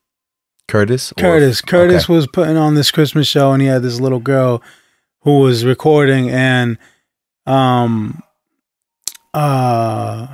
Curtis. 0.68 1.12
Or- 1.12 1.20
Curtis. 1.20 1.60
Curtis 1.60 2.04
okay. 2.04 2.12
was 2.12 2.26
putting 2.26 2.56
on 2.56 2.74
this 2.74 2.90
Christmas 2.90 3.26
show 3.26 3.52
and 3.52 3.62
he 3.62 3.68
had 3.68 3.82
this 3.82 4.00
little 4.00 4.20
girl 4.20 4.62
who 5.20 5.40
was 5.40 5.64
recording 5.64 6.30
and 6.30 6.78
um 7.46 8.22
uh 9.34 10.26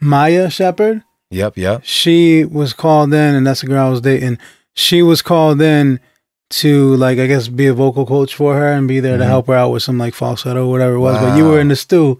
Maya 0.00 0.50
Shepherd. 0.50 1.04
Yep. 1.30 1.56
Yep. 1.56 1.80
she 1.84 2.44
was 2.44 2.74
called 2.74 3.14
in, 3.14 3.34
and 3.34 3.46
that's 3.46 3.62
the 3.62 3.66
girl 3.66 3.86
I 3.86 3.90
was 3.90 4.02
dating. 4.02 4.38
She 4.74 5.02
was 5.02 5.22
called 5.22 5.62
in 5.62 6.00
to 6.52 6.94
like 6.96 7.18
I 7.18 7.26
guess 7.26 7.48
be 7.48 7.66
a 7.66 7.74
vocal 7.74 8.06
coach 8.06 8.34
for 8.34 8.54
her 8.54 8.72
and 8.72 8.86
be 8.88 9.00
there 9.00 9.18
to 9.18 9.24
Mhm. 9.24 9.28
help 9.28 9.46
her 9.48 9.54
out 9.54 9.70
with 9.70 9.82
some 9.82 9.98
like 9.98 10.14
falsetto 10.14 10.66
or 10.66 10.70
whatever 10.70 10.94
it 10.94 11.00
was. 11.00 11.18
But 11.18 11.36
you 11.36 11.44
were 11.46 11.60
in 11.60 11.68
the 11.68 11.76
stew 11.76 12.18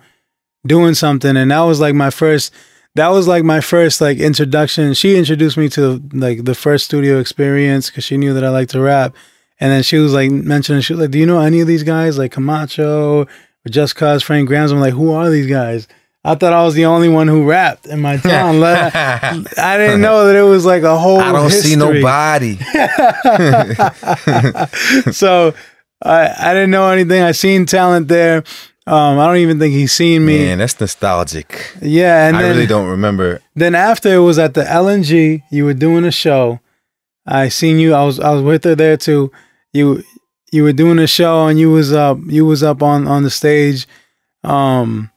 doing 0.66 0.94
something, 0.94 1.36
and 1.36 1.50
that 1.50 1.60
was 1.60 1.80
like 1.80 1.94
my 1.94 2.10
first. 2.10 2.52
That 2.94 3.08
was 3.08 3.26
like 3.26 3.42
my 3.44 3.60
first 3.60 4.00
like 4.00 4.18
introduction. 4.18 4.92
She 4.94 5.16
introduced 5.16 5.56
me 5.56 5.68
to 5.70 6.02
like 6.12 6.44
the 6.44 6.54
first 6.54 6.84
studio 6.84 7.18
experience 7.20 7.88
because 7.88 8.04
she 8.04 8.16
knew 8.18 8.34
that 8.34 8.44
I 8.44 8.50
liked 8.50 8.72
to 8.72 8.80
rap, 8.80 9.14
and 9.60 9.70
then 9.72 9.82
she 9.82 9.96
was 9.98 10.12
like 10.12 10.30
mentioning 10.30 10.82
she 10.82 10.92
was 10.92 11.00
like, 11.00 11.10
"Do 11.10 11.18
you 11.18 11.26
know 11.26 11.40
any 11.40 11.60
of 11.60 11.66
these 11.68 11.82
guys 11.84 12.18
like 12.18 12.32
Camacho 12.32 13.20
or 13.22 13.26
Just 13.70 13.96
Cause 13.96 14.22
Frank 14.22 14.46
Grams?" 14.48 14.72
I'm 14.72 14.80
like, 14.80 14.94
"Who 14.94 15.10
are 15.12 15.30
these 15.30 15.46
guys?" 15.46 15.88
I 16.24 16.36
thought 16.36 16.52
I 16.52 16.64
was 16.64 16.74
the 16.74 16.84
only 16.84 17.08
one 17.08 17.26
who 17.26 17.44
rapped 17.44 17.86
in 17.86 18.00
my 18.00 18.16
town. 18.16 18.60
Like, 18.60 18.94
I 18.94 19.76
didn't 19.76 20.00
know 20.00 20.26
that 20.26 20.36
it 20.36 20.42
was 20.42 20.64
like 20.64 20.84
a 20.84 20.96
whole. 20.96 21.20
I 21.20 21.32
don't 21.32 21.50
see 21.50 21.74
nobody. 21.74 22.56
so 25.12 25.54
I 26.00 26.34
I 26.38 26.54
didn't 26.54 26.70
know 26.70 26.90
anything. 26.90 27.22
I 27.22 27.32
seen 27.32 27.66
talent 27.66 28.08
there. 28.08 28.44
Um, 28.86 29.18
I 29.18 29.26
don't 29.26 29.36
even 29.36 29.60
think 29.60 29.74
he's 29.74 29.92
seen 29.92 30.24
me. 30.24 30.38
Man, 30.38 30.58
that's 30.58 30.80
nostalgic. 30.80 31.72
Yeah, 31.80 32.26
and 32.26 32.36
I 32.36 32.42
then, 32.42 32.56
really 32.56 32.66
don't 32.66 32.88
remember. 32.88 33.40
then 33.54 33.76
after 33.76 34.12
it 34.12 34.18
was 34.18 34.38
at 34.38 34.54
the 34.54 34.62
LNG. 34.62 35.42
You 35.50 35.64
were 35.64 35.74
doing 35.74 36.04
a 36.04 36.10
show. 36.10 36.60
I 37.26 37.48
seen 37.48 37.78
you. 37.78 37.94
I 37.94 38.04
was 38.04 38.18
I 38.18 38.32
was 38.32 38.42
with 38.42 38.64
her 38.64 38.74
there 38.74 38.96
too. 38.96 39.30
You 39.72 40.02
you 40.52 40.64
were 40.64 40.72
doing 40.72 40.98
a 40.98 41.06
show 41.06 41.46
and 41.46 41.58
you 41.58 41.70
was 41.70 41.92
up 41.92 42.18
you 42.26 42.44
was 42.44 42.62
up 42.62 42.82
on 42.82 43.06
on 43.06 43.22
the 43.22 43.30
stage. 43.30 43.86
Um, 44.42 45.11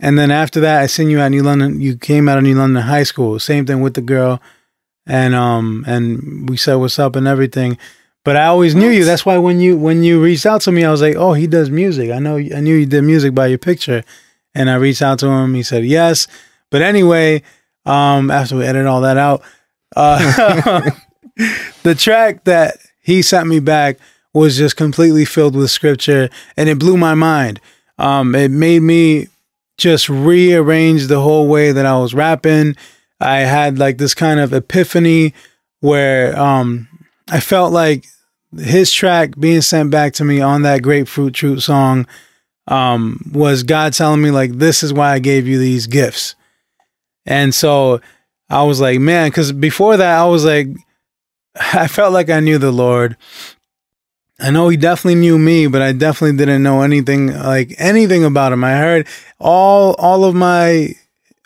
and 0.00 0.18
then 0.18 0.30
after 0.30 0.60
that, 0.60 0.82
I 0.82 0.86
seen 0.86 1.10
you 1.10 1.20
at 1.20 1.28
New 1.28 1.42
London. 1.42 1.80
You 1.80 1.96
came 1.96 2.28
out 2.28 2.38
of 2.38 2.44
New 2.44 2.54
London 2.56 2.82
High 2.82 3.04
School. 3.04 3.38
Same 3.38 3.64
thing 3.66 3.80
with 3.80 3.94
the 3.94 4.00
girl, 4.00 4.40
and 5.06 5.34
um 5.34 5.84
and 5.86 6.48
we 6.48 6.56
said 6.56 6.74
what's 6.76 6.98
up 6.98 7.16
and 7.16 7.28
everything. 7.28 7.78
But 8.24 8.36
I 8.36 8.46
always 8.46 8.74
knew 8.74 8.88
you. 8.88 9.04
That's 9.04 9.26
why 9.26 9.38
when 9.38 9.60
you 9.60 9.76
when 9.76 10.02
you 10.02 10.22
reached 10.22 10.46
out 10.46 10.62
to 10.62 10.72
me, 10.72 10.84
I 10.84 10.90
was 10.90 11.02
like, 11.02 11.16
oh, 11.16 11.34
he 11.34 11.46
does 11.46 11.70
music. 11.70 12.10
I 12.10 12.18
know. 12.18 12.36
I 12.36 12.60
knew 12.60 12.74
you 12.74 12.86
did 12.86 13.02
music 13.02 13.34
by 13.34 13.46
your 13.46 13.58
picture, 13.58 14.02
and 14.54 14.70
I 14.70 14.76
reached 14.76 15.02
out 15.02 15.18
to 15.20 15.26
him. 15.26 15.54
He 15.54 15.62
said 15.62 15.84
yes. 15.84 16.26
But 16.70 16.82
anyway, 16.82 17.42
um, 17.84 18.30
after 18.30 18.56
we 18.56 18.64
edit 18.64 18.86
all 18.86 19.02
that 19.02 19.18
out, 19.18 19.42
uh, 19.94 20.90
the 21.82 21.94
track 21.94 22.44
that 22.44 22.78
he 23.00 23.22
sent 23.22 23.46
me 23.46 23.60
back 23.60 23.98
was 24.32 24.56
just 24.56 24.76
completely 24.76 25.24
filled 25.24 25.54
with 25.54 25.70
scripture, 25.70 26.30
and 26.56 26.68
it 26.68 26.78
blew 26.78 26.96
my 26.96 27.14
mind. 27.14 27.60
Um, 27.98 28.34
it 28.34 28.50
made 28.50 28.80
me 28.80 29.28
just 29.76 30.08
rearranged 30.08 31.08
the 31.08 31.20
whole 31.20 31.48
way 31.48 31.72
that 31.72 31.86
I 31.86 31.98
was 31.98 32.14
rapping. 32.14 32.76
I 33.20 33.38
had 33.38 33.78
like 33.78 33.98
this 33.98 34.14
kind 34.14 34.40
of 34.40 34.52
epiphany 34.52 35.34
where 35.80 36.38
um, 36.38 36.88
I 37.30 37.40
felt 37.40 37.72
like 37.72 38.06
his 38.58 38.92
track 38.92 39.38
being 39.38 39.60
sent 39.60 39.90
back 39.90 40.14
to 40.14 40.24
me 40.24 40.40
on 40.40 40.62
that 40.62 40.82
grapefruit 40.82 41.34
troop 41.34 41.60
song 41.60 42.06
um, 42.68 43.30
was 43.34 43.62
God 43.62 43.92
telling 43.92 44.22
me 44.22 44.30
like 44.30 44.52
this 44.52 44.82
is 44.82 44.92
why 44.92 45.12
I 45.12 45.18
gave 45.18 45.46
you 45.46 45.58
these 45.58 45.86
gifts. 45.86 46.34
And 47.26 47.54
so 47.54 48.00
I 48.48 48.62
was 48.62 48.80
like, 48.80 49.00
man, 49.00 49.30
because 49.30 49.52
before 49.52 49.96
that 49.96 50.18
I 50.18 50.24
was 50.26 50.44
like, 50.44 50.68
I 51.56 51.88
felt 51.88 52.12
like 52.12 52.30
I 52.30 52.40
knew 52.40 52.58
the 52.58 52.72
Lord. 52.72 53.16
I 54.40 54.50
know 54.50 54.68
he 54.68 54.76
definitely 54.76 55.20
knew 55.20 55.38
me, 55.38 55.66
but 55.68 55.80
I 55.80 55.92
definitely 55.92 56.36
didn't 56.36 56.62
know 56.62 56.82
anything 56.82 57.28
like 57.28 57.74
anything 57.78 58.24
about 58.24 58.52
him. 58.52 58.64
I 58.64 58.76
heard 58.76 59.06
all 59.38 59.94
all 59.94 60.24
of 60.24 60.34
my 60.34 60.94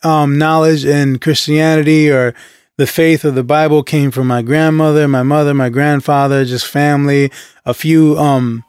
um, 0.03 0.39
knowledge 0.39 0.85
in 0.85 1.19
Christianity 1.19 2.11
or 2.11 2.35
the 2.79 2.87
faith 2.87 3.25
of 3.25 3.35
the 3.35 3.43
Bible 3.43 3.83
came 3.83 4.11
from 4.11 4.27
my 4.29 4.41
grandmother, 4.41 5.07
my 5.09 5.23
mother, 5.23 5.53
my 5.53 5.69
grandfather, 5.69 6.45
just 6.45 6.67
family. 6.67 7.31
A 7.67 7.75
few 7.75 8.17
um 8.17 8.65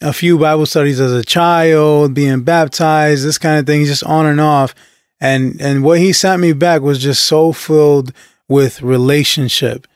a 0.00 0.12
few 0.12 0.38
Bible 0.38 0.66
studies 0.66 1.00
as 1.00 1.12
a 1.12 1.24
child, 1.24 2.14
being 2.14 2.42
baptized, 2.42 3.24
this 3.24 3.38
kind 3.38 3.58
of 3.58 3.66
thing, 3.66 3.84
just 3.84 4.04
on 4.04 4.26
and 4.26 4.40
off. 4.40 4.74
And 5.20 5.60
and 5.60 5.82
what 5.82 5.98
he 5.98 6.12
sent 6.12 6.40
me 6.40 6.52
back 6.52 6.82
was 6.82 6.98
just 6.98 7.24
so 7.24 7.52
filled 7.52 8.12
with 8.48 8.82
relationship 8.82 9.88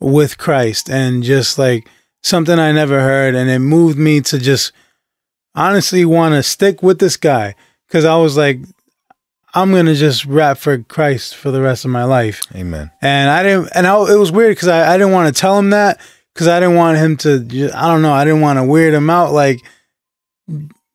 with 0.00 0.36
Christ 0.36 0.90
and 0.90 1.22
just 1.22 1.58
like 1.58 1.88
something 2.24 2.58
I 2.58 2.72
never 2.72 3.00
heard. 3.00 3.34
And 3.36 3.48
it 3.48 3.60
moved 3.60 3.96
me 3.98 4.20
to 4.22 4.38
just 4.38 4.72
honestly 5.54 6.04
want 6.04 6.34
to 6.34 6.42
stick 6.42 6.82
with 6.82 6.98
this 6.98 7.16
guy 7.16 7.54
because 7.86 8.04
I 8.04 8.16
was 8.16 8.36
like, 8.36 8.58
I'm 9.56 9.70
gonna 9.70 9.94
just 9.94 10.24
rap 10.24 10.58
for 10.58 10.78
Christ 10.78 11.36
for 11.36 11.52
the 11.52 11.62
rest 11.62 11.84
of 11.84 11.92
my 11.92 12.02
life. 12.02 12.42
Amen. 12.56 12.90
And 13.00 13.30
I 13.30 13.42
didn't, 13.44 13.68
and 13.72 13.86
I, 13.86 13.94
it 14.12 14.16
was 14.16 14.32
weird 14.32 14.50
because 14.56 14.66
I, 14.66 14.92
I 14.94 14.98
didn't 14.98 15.12
want 15.12 15.32
to 15.32 15.40
tell 15.40 15.56
him 15.56 15.70
that 15.70 16.00
because 16.34 16.48
I 16.48 16.58
didn't 16.58 16.74
want 16.74 16.98
him 16.98 17.16
to. 17.18 17.70
I 17.72 17.86
don't 17.86 18.02
know. 18.02 18.12
I 18.12 18.24
didn't 18.24 18.40
want 18.40 18.58
to 18.58 18.64
weird 18.64 18.94
him 18.94 19.08
out. 19.10 19.32
Like, 19.32 19.60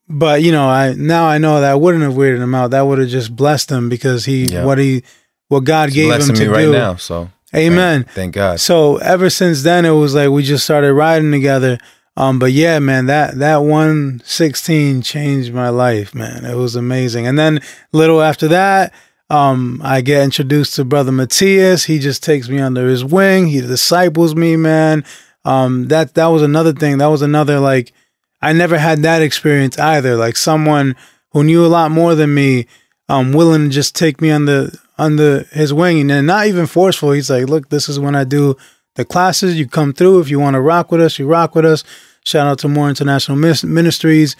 but 0.10 0.42
you 0.44 0.52
know, 0.52 0.68
I 0.68 0.94
now 0.94 1.26
I 1.26 1.38
know 1.38 1.62
that 1.62 1.72
I 1.72 1.76
wouldn't 1.76 2.04
have 2.04 2.14
weirded 2.14 2.42
him 2.42 2.54
out. 2.54 2.72
That 2.72 2.82
would 2.82 3.00
have 3.00 3.08
just 3.08 3.34
blessed 3.34 3.72
him 3.72 3.88
because 3.88 4.26
he 4.26 4.44
Yeah. 4.46 4.66
what 4.66 4.78
he 4.78 5.04
what 5.48 5.64
God 5.64 5.92
gave 5.92 6.12
him 6.12 6.36
to 6.36 6.42
me 6.42 6.48
right 6.48 6.68
now. 6.70 6.96
So 6.96 7.30
Amen. 7.56 8.04
Thank, 8.04 8.16
thank 8.16 8.36
God. 8.36 8.60
So 8.60 8.98
ever 8.98 9.30
since 9.30 9.64
then, 9.64 9.86
it 9.86 9.92
was 9.92 10.14
like 10.14 10.30
we 10.30 10.44
just 10.44 10.64
started 10.64 10.94
riding 10.94 11.32
together. 11.32 11.80
Um, 12.16 12.38
but 12.38 12.52
yeah, 12.52 12.80
man, 12.80 13.06
that 13.06 13.40
that 13.40 13.58
one 13.58 14.22
sixteen 14.26 15.02
changed 15.02 15.54
my 15.54 15.70
life, 15.70 16.14
man. 16.14 16.46
It 16.46 16.56
was 16.56 16.76
amazing. 16.76 17.26
And 17.26 17.40
then 17.40 17.62
little 17.92 18.22
after 18.22 18.48
that, 18.50 18.94
um, 19.30 19.82
I 19.84 20.02
get 20.02 20.24
introduced 20.24 20.76
to 20.76 20.86
brother 20.86 21.12
Matthias. 21.12 21.86
He 21.86 21.98
just 21.98 22.24
takes 22.24 22.50
me 22.50 22.60
under 22.60 22.88
his 22.88 23.06
wing. 23.06 23.48
He 23.48 23.62
disciples 23.62 24.36
me, 24.36 24.56
man. 24.56 25.06
Um, 25.46 25.88
that 25.88 26.16
that 26.16 26.28
was 26.28 26.42
another 26.42 26.74
thing. 26.74 26.98
That 26.98 27.08
was 27.08 27.22
another 27.22 27.60
like 27.60 27.94
I 28.42 28.54
never 28.54 28.78
had 28.78 29.02
that 29.04 29.22
experience 29.22 29.80
either. 29.80 30.16
Like 30.16 30.36
someone 30.36 30.96
who 31.32 31.44
knew 31.44 31.66
a 31.66 31.68
lot 31.68 31.92
more 31.92 32.16
than 32.16 32.34
me, 32.34 32.68
um, 33.08 33.32
willing 33.34 33.66
to 33.66 33.70
just 33.70 33.96
take 33.96 34.20
me 34.20 34.30
under 34.30 34.72
under 35.00 35.44
his 35.52 35.74
wing, 35.74 36.12
and 36.12 36.28
not 36.28 36.46
even 36.48 36.68
forceful. 36.68 37.12
He's 37.12 37.30
like, 37.30 37.48
"Look, 37.48 37.70
this 37.70 37.90
is 37.90 38.00
when 38.00 38.16
I 38.16 38.24
do 38.26 38.56
the 38.96 39.06
classes. 39.06 39.58
You 39.58 39.68
come 39.68 39.94
through. 39.94 40.20
If 40.20 40.30
you 40.30 40.40
want 40.40 40.56
to 40.56 40.62
rock 40.62 40.92
with 40.92 41.02
us, 41.02 41.18
you 41.18 41.26
rock 41.28 41.56
with 41.56 41.66
us." 41.66 41.84
Shout 42.26 42.46
out 42.48 42.60
to 42.60 42.68
More 42.68 42.90
International 42.90 43.38
Ministries. 43.38 44.36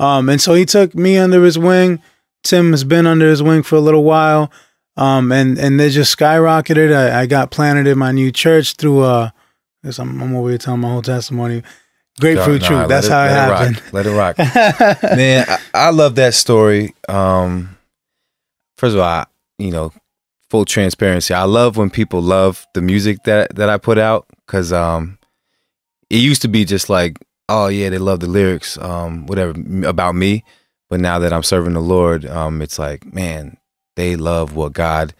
Um, 0.00 0.28
and 0.28 0.40
so 0.40 0.54
he 0.54 0.64
took 0.64 0.94
me 0.94 1.18
under 1.18 1.42
his 1.44 1.58
wing. 1.58 2.00
Tim 2.42 2.70
has 2.70 2.84
been 2.84 3.06
under 3.06 3.28
his 3.28 3.42
wing 3.42 3.62
for 3.62 3.76
a 3.76 3.80
little 3.80 4.04
while. 4.04 4.50
Um, 4.96 5.32
and, 5.32 5.58
and 5.58 5.78
they 5.80 5.90
just 5.90 6.16
skyrocketed. 6.16 6.94
I, 6.94 7.22
I 7.22 7.26
got 7.26 7.50
planted 7.50 7.86
in 7.88 7.98
my 7.98 8.12
new 8.12 8.30
church 8.30 8.74
through, 8.74 9.00
uh, 9.00 9.30
I 9.82 9.86
guess 9.88 9.98
I'm, 9.98 10.20
I'm 10.22 10.34
over 10.36 10.48
here 10.50 10.58
telling 10.58 10.80
my 10.80 10.90
whole 10.90 11.02
testimony. 11.02 11.62
Grapefruit 12.20 12.62
Troop. 12.62 12.78
let 12.80 12.88
That's 12.88 13.06
it- 13.08 13.12
how 13.12 13.24
it 13.24 13.30
happened. 13.30 13.76
rock. 13.82 13.92
Let 13.92 14.06
it 14.06 14.10
rock. 14.10 14.38
Man, 15.16 15.44
I, 15.48 15.58
I 15.74 15.90
love 15.90 16.14
that 16.14 16.34
story. 16.34 16.94
Um, 17.08 17.76
first 18.78 18.94
of 18.94 19.00
all, 19.00 19.06
I, 19.08 19.26
you 19.58 19.72
know, 19.72 19.92
full 20.54 20.64
transparency. 20.64 21.34
I 21.34 21.42
love 21.42 21.76
when 21.76 21.90
people 21.90 22.22
love 22.22 22.64
the 22.74 22.80
music 22.80 23.24
that 23.24 23.56
that 23.56 23.68
I 23.68 23.76
put 23.76 23.98
out 23.98 24.26
because 24.46 24.72
um, 24.72 25.18
it 26.08 26.18
used 26.18 26.42
to 26.42 26.48
be 26.48 26.64
just 26.64 26.88
like, 26.88 27.18
oh 27.48 27.66
yeah, 27.66 27.88
they 27.88 27.98
love 27.98 28.20
the 28.20 28.28
lyrics, 28.28 28.78
um, 28.78 29.26
whatever 29.26 29.52
about 29.84 30.14
me. 30.14 30.44
But 30.88 31.00
now 31.00 31.18
that 31.18 31.32
I'm 31.32 31.42
serving 31.42 31.72
the 31.72 31.80
Lord, 31.80 32.24
um, 32.26 32.62
it's 32.62 32.78
like, 32.78 33.12
man, 33.12 33.56
they 33.96 34.14
love 34.14 34.54
what 34.54 34.74
God, 34.74 35.12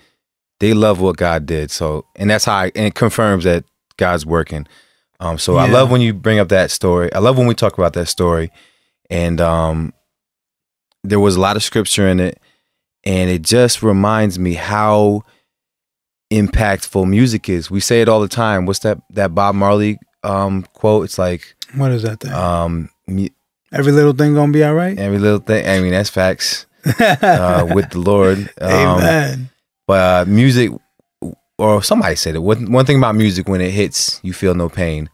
they 0.61 0.73
love 0.73 1.01
what 1.01 1.17
God 1.17 1.47
did. 1.47 1.73
So, 1.73 2.07
and 2.15 2.31
that's 2.31 2.45
how 2.45 2.55
I, 2.55 2.65
and 2.77 2.87
it 2.87 2.95
confirms 2.95 3.43
that 3.43 3.65
God's 3.97 4.25
working. 4.25 4.69
Um, 5.19 5.39
so 5.39 5.57
I 5.57 5.67
love 5.67 5.91
when 5.91 6.01
you 6.01 6.15
bring 6.15 6.39
up 6.39 6.51
that 6.51 6.71
story. 6.71 7.13
I 7.13 7.19
love 7.19 7.37
when 7.37 7.49
we 7.49 7.57
talk 7.57 7.77
about 7.77 7.95
that 7.95 8.07
story, 8.07 8.53
and 9.11 9.41
um, 9.41 9.95
there 11.03 11.19
was 11.19 11.35
a 11.35 11.41
lot 11.41 11.57
of 11.57 11.65
scripture 11.65 12.07
in 12.07 12.21
it, 12.21 12.39
and 13.07 13.31
it 13.31 13.43
just 13.43 13.83
reminds 13.83 14.39
me 14.39 14.55
how 14.55 15.23
impactful 16.33 17.09
music 17.09 17.49
is. 17.49 17.71
We 17.71 17.81
say 17.81 18.01
it 18.01 18.09
all 18.09 18.21
the 18.21 18.29
time. 18.29 18.67
What's 18.67 18.81
that 18.81 18.99
that 19.11 19.35
Bob 19.35 19.55
Marley 19.55 19.99
um, 20.23 20.63
quote? 20.75 21.05
It's 21.05 21.19
like 21.19 21.55
What 21.77 21.93
is 21.93 22.03
that 22.03 22.21
thing? 22.21 22.33
um, 22.33 22.91
Every 23.73 23.93
little 23.93 24.13
thing 24.13 24.35
gonna 24.35 24.53
be 24.53 24.63
all 24.65 24.75
right? 24.75 24.99
every 24.99 25.19
little 25.19 25.41
thing. 25.41 25.67
I 25.69 25.81
mean, 25.81 25.91
that's 25.93 26.11
facts 26.11 26.67
uh, 27.01 27.69
with 27.75 27.91
the 27.91 27.99
Lord. 27.99 28.39
Um, 28.61 28.71
Amen. 28.71 29.51
But 29.87 30.29
uh, 30.29 30.31
music, 30.31 30.71
or 31.59 31.83
somebody 31.83 32.15
said 32.17 32.35
it. 32.37 32.39
One, 32.39 32.73
one 32.73 32.87
thing 32.87 32.99
about 32.99 33.15
music, 33.17 33.49
when 33.49 33.61
it 33.61 33.71
hits, 33.71 34.19
you 34.23 34.33
feel 34.33 34.55
no 34.55 34.69
pain. 34.69 35.11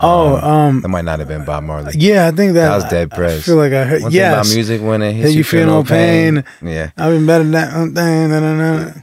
Oh, 0.00 0.36
Um, 0.36 0.80
that 0.82 0.88
might 0.88 1.04
not 1.04 1.18
have 1.18 1.26
been 1.26 1.44
Bob 1.44 1.64
Marley. 1.64 1.92
yeah, 1.96 2.28
I 2.28 2.30
think 2.30 2.54
that, 2.54 2.68
That 2.68 2.74
was 2.76 2.84
Dead 2.84 3.10
Prez. 3.10 3.38
I 3.40 3.42
feel 3.42 3.56
like 3.56 3.72
I 3.72 3.84
heard. 3.84 4.02
One 4.02 4.12
thing 4.12 4.20
about 4.20 4.46
music, 4.48 4.80
when 4.80 5.02
it 5.02 5.12
hits, 5.14 5.34
you 5.34 5.42
feel 5.42 5.66
no 5.66 5.82
pain. 5.82 6.44
Yeah. 6.62 6.90
I've 6.96 7.12
been 7.14 7.26
better 7.26 7.42
than 7.44 7.52
that. 7.52 7.72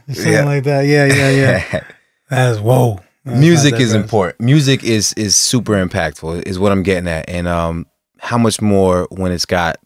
Something 0.07 0.31
Yeah. 0.31 0.45
like 0.45 0.63
that. 0.63 0.81
Yeah, 0.85 1.05
yeah, 1.05 1.29
yeah. 1.31 1.83
That's 2.29 2.59
whoa. 2.59 2.99
That's 3.25 3.39
music 3.39 3.75
is 3.79 3.93
important. 3.93 4.39
Music 4.39 4.83
is 4.83 5.11
is 5.13 5.35
super 5.35 5.73
impactful. 5.73 6.43
Is 6.47 6.59
what 6.59 6.71
I'm 6.71 6.83
getting 6.83 7.07
at, 7.09 7.27
and 7.29 7.47
um, 7.47 7.87
how 8.19 8.37
much 8.37 8.61
more 8.61 9.07
when 9.11 9.31
it's 9.31 9.45
got 9.45 9.77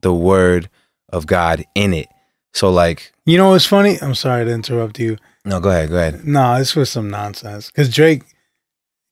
the 0.00 0.12
word 0.12 0.68
of 1.10 1.26
God 1.26 1.64
in 1.74 1.92
it. 1.94 2.08
So 2.54 2.70
like, 2.70 3.12
You 3.26 3.36
know 3.38 3.50
what's 3.50 3.66
funny? 3.66 3.98
I'm 4.02 4.14
sorry 4.14 4.44
to 4.46 4.50
interrupt 4.50 4.98
you. 4.98 5.16
no, 5.44 5.60
go 5.60 5.68
ahead, 5.70 5.90
go 5.90 5.96
ahead. 5.98 6.24
No, 6.26 6.58
this 6.58 6.74
was 6.74 6.90
some 6.90 7.08
nonsense 7.10 7.70
because 7.70 7.88
Drake 7.92 8.22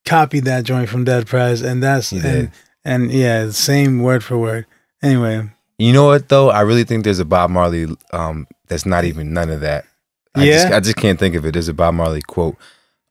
copied 0.05 0.45
that 0.45 0.65
joint 0.65 0.89
from 0.89 1.05
Dead 1.05 1.27
Prez, 1.27 1.63
and 1.63 1.83
that's 1.83 2.13
and, 2.13 2.51
and 2.85 3.11
yeah, 3.13 3.51
same 3.51 4.01
word 4.03 4.23
for 4.25 4.37
word. 4.39 4.67
Anyway, 5.03 5.49
You 5.79 5.93
know 5.93 6.07
what 6.07 6.29
though? 6.29 6.51
I 6.51 6.61
really 6.63 6.85
think 6.85 7.05
there's 7.05 7.19
a 7.19 7.25
Bob 7.25 7.51
Marley 7.51 7.87
um 8.13 8.47
that's 8.69 8.87
not 8.87 9.05
even 9.05 9.33
none 9.33 9.51
of 9.51 9.61
that. 9.61 9.85
I 10.35 10.45
Yeah? 10.45 10.53
just, 10.53 10.73
I 10.73 10.81
just 10.81 10.97
can't 10.97 11.19
think 11.19 11.35
of 11.35 11.45
it. 11.47 11.53
There's 11.53 11.69
a 11.69 11.75
Bob 11.75 11.95
Marley 11.95 12.23
quote. 12.23 12.57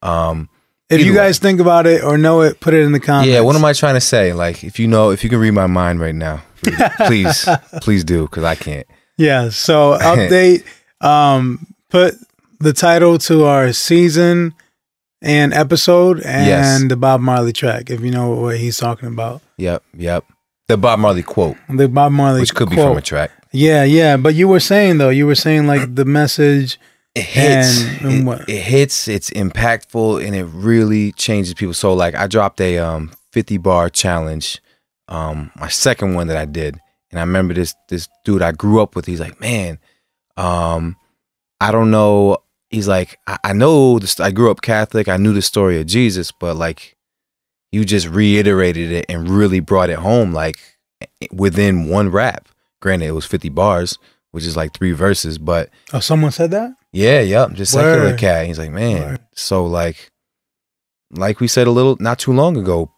Um, 0.02 0.48
If 0.90 1.00
you 1.00 1.06
Either 1.12 1.20
way. 1.20 1.26
guys 1.28 1.38
think 1.38 1.60
about 1.60 1.86
it 1.86 2.02
or 2.04 2.18
know 2.18 2.42
it, 2.42 2.60
put 2.60 2.74
it 2.74 2.82
in 2.82 2.92
the 2.92 3.00
comments. 3.00 3.30
yeah, 3.30 3.40
what 3.40 3.56
am 3.56 3.64
I 3.64 3.72
trying 3.72 3.94
to 3.94 4.00
say? 4.00 4.32
Like, 4.34 4.62
if 4.64 4.78
you 4.78 4.86
know, 4.88 5.10
if 5.10 5.22
you 5.24 5.30
can 5.30 5.38
read 5.38 5.52
my 5.52 5.66
mind 5.66 6.00
right 6.00 6.14
now, 6.14 6.42
please, 7.06 7.48
please 7.80 8.04
do, 8.04 8.22
because 8.24 8.44
I 8.44 8.54
can't. 8.56 8.86
Yeah. 9.16 9.48
So 9.50 9.96
update. 10.02 10.64
um, 11.00 11.66
put 11.90 12.14
the 12.60 12.72
title 12.72 13.16
to 13.18 13.44
our 13.44 13.72
season 13.72 14.52
and 15.24 15.52
episode 15.54 16.20
and 16.20 16.46
Yes. 16.46 16.82
the 16.88 16.96
Bob 16.96 17.20
Marley 17.20 17.52
track 17.52 17.90
if 17.90 18.00
you 18.02 18.10
know 18.12 18.30
what 18.30 18.58
he's 18.58 18.76
talking 18.78 19.08
about. 19.08 19.42
Yep, 19.56 19.82
yep. 19.96 20.24
The 20.68 20.76
Bob 20.76 20.98
Marley 21.00 21.22
quote, 21.22 21.56
The 21.68 21.88
Bob 21.88 22.12
Marley, 22.12 22.40
which 22.40 22.54
could 22.54 22.70
be 22.70 22.76
from 22.76 22.96
a 22.96 23.02
track. 23.02 23.30
Yeah, 23.52 23.84
yeah. 23.84 24.16
But 24.16 24.34
you 24.34 24.48
were 24.48 24.60
saying 24.60 24.98
though, 24.98 25.10
you 25.10 25.26
were 25.26 25.34
saying 25.34 25.66
like 25.66 25.94
the 25.94 26.04
message. 26.04 26.78
It 27.14 27.22
hits. 27.22 27.84
And- 27.84 28.00
and 28.06 28.12
it, 28.14 28.24
what? 28.24 28.48
it 28.48 28.60
hits. 28.62 29.06
It's 29.08 29.30
impactful, 29.30 30.24
and 30.26 30.34
it 30.34 30.44
really 30.46 31.12
changes 31.12 31.54
people. 31.54 31.72
So, 31.74 31.94
like, 31.94 32.14
I 32.16 32.26
dropped 32.26 32.60
a 32.60 32.78
um 32.78 33.12
50 33.32 33.58
bar 33.58 33.88
challenge, 33.88 34.60
um, 35.08 35.52
my 35.54 35.68
second 35.68 36.14
one 36.14 36.26
that 36.26 36.36
I 36.36 36.44
did, 36.44 36.76
and 37.12 37.20
I 37.20 37.22
remember 37.22 37.54
this 37.54 37.72
this 37.88 38.08
dude 38.24 38.42
I 38.42 38.50
grew 38.52 38.80
up 38.82 38.96
with. 38.96 39.06
He's 39.06 39.20
like, 39.20 39.38
man, 39.40 39.78
um, 40.36 40.96
I 41.60 41.70
don't 41.70 41.90
know. 41.92 42.38
He's 42.74 42.88
like, 42.88 43.18
I, 43.26 43.38
I 43.44 43.52
know 43.52 43.98
this. 43.98 44.18
I 44.20 44.30
grew 44.30 44.50
up 44.50 44.60
Catholic. 44.62 45.08
I 45.08 45.16
knew 45.16 45.32
the 45.32 45.42
story 45.42 45.80
of 45.80 45.86
Jesus, 45.86 46.30
but 46.32 46.56
like, 46.56 46.96
you 47.72 47.84
just 47.84 48.06
reiterated 48.08 48.92
it 48.92 49.06
and 49.08 49.28
really 49.28 49.60
brought 49.60 49.90
it 49.90 49.98
home, 49.98 50.32
like 50.32 50.56
eh, 51.00 51.26
within 51.32 51.88
one 51.88 52.08
rap. 52.10 52.48
Granted, 52.80 53.06
it 53.06 53.12
was 53.12 53.24
50 53.26 53.48
bars, 53.48 53.98
which 54.32 54.44
is 54.44 54.56
like 54.56 54.72
three 54.74 54.92
verses, 54.92 55.38
but 55.38 55.70
Oh, 55.92 56.00
someone 56.00 56.30
said 56.32 56.50
that. 56.52 56.72
yeah, 56.92 57.20
yep. 57.20 57.52
Just 57.54 57.72
secular 57.72 58.10
Word. 58.10 58.18
cat. 58.18 58.46
He's 58.46 58.58
like, 58.58 58.70
man. 58.70 59.02
Word. 59.02 59.20
So 59.34 59.64
like, 59.66 60.10
like 61.10 61.40
we 61.40 61.48
said 61.48 61.66
a 61.66 61.70
little 61.70 61.96
not 62.00 62.18
too 62.18 62.32
long 62.32 62.56
ago, 62.56 62.90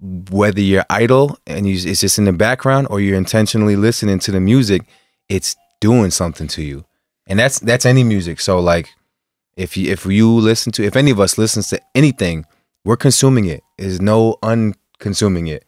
whether 0.00 0.60
you're 0.60 0.84
idle 0.90 1.38
and 1.46 1.66
you, 1.66 1.74
it's 1.90 2.00
just 2.00 2.18
in 2.18 2.24
the 2.24 2.32
background 2.32 2.88
or 2.90 3.00
you're 3.00 3.16
intentionally 3.16 3.76
listening 3.76 4.18
to 4.20 4.32
the 4.32 4.40
music, 4.40 4.82
it's 5.28 5.56
doing 5.80 6.10
something 6.10 6.48
to 6.48 6.62
you, 6.62 6.84
and 7.26 7.38
that's 7.38 7.58
that's 7.60 7.86
any 7.86 8.04
music. 8.04 8.40
So 8.40 8.60
like, 8.60 8.90
if 9.56 9.76
you 9.76 9.90
if 9.92 10.04
you 10.06 10.30
listen 10.30 10.72
to 10.72 10.84
if 10.84 10.96
any 10.96 11.10
of 11.10 11.20
us 11.20 11.38
listens 11.38 11.68
to 11.68 11.80
anything, 11.94 12.44
we're 12.84 12.96
consuming 12.96 13.46
it. 13.46 13.62
There's 13.78 14.00
no 14.00 14.36
unconsuming 14.42 15.46
it. 15.48 15.64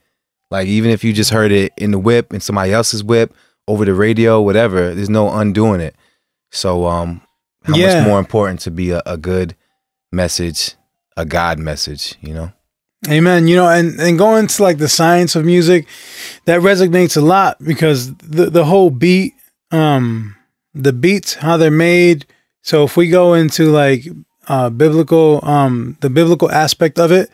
Like 0.51 0.67
even 0.69 0.91
if 0.91 1.03
you 1.03 1.13
just 1.13 1.31
heard 1.31 1.51
it 1.53 1.73
in 1.77 1.91
the 1.91 1.99
whip 1.99 2.33
in 2.33 2.41
somebody 2.41 2.73
else's 2.73 3.03
whip 3.03 3.35
over 3.67 3.85
the 3.85 3.95
radio, 3.95 4.41
whatever, 4.41 4.95
there's 4.95 5.11
no 5.11 5.31
undoing 5.33 5.81
it. 5.81 5.97
So 6.53 6.87
um 6.87 7.21
how 7.65 7.77
Yeah. 7.77 7.99
much 8.01 8.07
more 8.07 8.19
important 8.21 8.61
to 8.61 8.71
be 8.71 8.91
a, 8.91 9.03
a 9.07 9.17
good 9.17 9.57
message, 10.13 10.75
a 11.17 11.25
God 11.25 11.59
message, 11.59 12.15
you 12.21 12.33
know? 12.33 12.53
Amen. 13.09 13.49
You 13.49 13.57
know, 13.57 13.69
and 13.69 13.99
and 14.01 14.17
going 14.19 14.47
to 14.47 14.63
like 14.63 14.79
the 14.79 14.89
science 14.89 15.35
of 15.35 15.45
music, 15.45 15.87
that 16.45 16.61
resonates 16.61 17.17
a 17.17 17.21
lot 17.21 17.57
because 17.63 18.15
the 18.17 18.51
the 18.51 18.65
whole 18.65 18.91
beat, 18.91 19.35
um, 19.73 20.36
the 20.83 20.93
beats, 20.93 21.35
how 21.35 21.57
they're 21.57 21.71
made. 21.71 22.27
So 22.63 22.85
if 22.85 22.97
we 22.97 23.09
go 23.09 23.35
into 23.35 23.71
like 23.71 24.05
uh 24.49 24.71
biblical, 24.71 25.41
um, 25.45 25.97
the 26.01 26.11
biblical 26.11 26.51
aspect 26.51 26.99
of 26.99 27.11
it, 27.13 27.31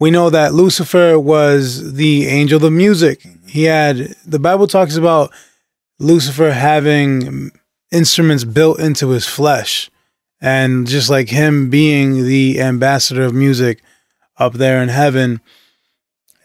we 0.00 0.10
know 0.10 0.30
that 0.30 0.54
Lucifer 0.54 1.18
was 1.18 1.94
the 1.94 2.26
angel 2.26 2.64
of 2.64 2.72
music. 2.72 3.26
He 3.46 3.64
had 3.64 4.14
the 4.26 4.38
Bible 4.38 4.66
talks 4.66 4.96
about 4.96 5.32
Lucifer 5.98 6.50
having 6.50 7.50
instruments 7.92 8.44
built 8.44 8.80
into 8.80 9.10
his 9.10 9.26
flesh, 9.26 9.90
and 10.40 10.86
just 10.86 11.08
like 11.10 11.28
him 11.28 11.70
being 11.70 12.24
the 12.24 12.60
ambassador 12.60 13.22
of 13.22 13.34
music 13.34 13.82
up 14.36 14.54
there 14.54 14.82
in 14.82 14.88
heaven. 14.88 15.40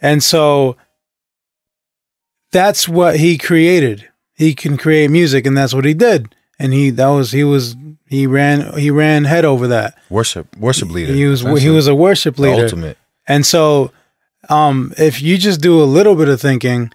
And 0.01 0.23
so 0.23 0.77
that's 2.51 2.87
what 2.87 3.17
he 3.17 3.37
created. 3.37 4.08
He 4.39 4.55
can 4.55 4.77
create 4.77 5.11
music 5.11 5.45
and 5.45 5.57
that's 5.57 5.73
what 5.73 5.83
he 5.83 5.93
did. 5.93 6.33
And 6.57 6.71
he 6.71 6.91
that 6.91 7.07
was 7.07 7.33
he 7.33 7.43
was 7.43 7.75
he 8.07 8.25
ran 8.25 8.77
he 8.79 8.89
ran 8.89 9.25
head 9.25 9.43
over 9.43 9.67
that. 9.67 9.97
Worship 10.09 10.55
worship 10.57 10.89
leader. 10.89 11.11
He 11.11 11.25
was 11.25 11.41
he 11.41 11.47
essentially. 11.47 11.75
was 11.75 11.87
a 11.87 11.93
worship 11.93 12.39
leader. 12.39 12.63
ultimate. 12.63 12.97
And 13.27 13.45
so 13.45 13.91
um 14.47 14.93
if 14.97 15.21
you 15.21 15.37
just 15.37 15.59
do 15.59 15.83
a 15.83 15.83
little 15.83 16.15
bit 16.15 16.29
of 16.29 16.39
thinking, 16.39 16.89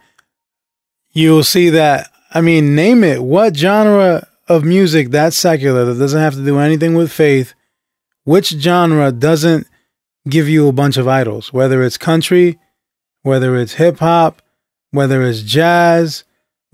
you'll 1.13 1.45
see 1.45 1.69
that 1.69 2.11
I 2.33 2.41
mean 2.41 2.75
name 2.75 3.05
it 3.05 3.23
what 3.23 3.55
genre 3.55 4.27
of 4.49 4.65
music 4.65 5.11
that's 5.11 5.37
secular 5.37 5.85
that 5.85 5.99
doesn't 5.99 6.21
have 6.21 6.35
to 6.37 6.45
do 6.45 6.59
anything 6.59 6.95
with 6.95 7.13
faith, 7.13 7.53
which 8.25 8.49
genre 8.49 9.13
doesn't 9.13 9.67
give 10.31 10.49
you 10.49 10.67
a 10.67 10.73
bunch 10.73 10.97
of 10.97 11.07
idols, 11.07 11.53
whether 11.53 11.83
it's 11.83 11.99
country, 11.99 12.59
whether 13.21 13.55
it's 13.59 13.75
hip 13.75 13.99
hop, 13.99 14.41
whether 14.93 15.23
it's 15.23 15.43
jazz, 15.43 16.25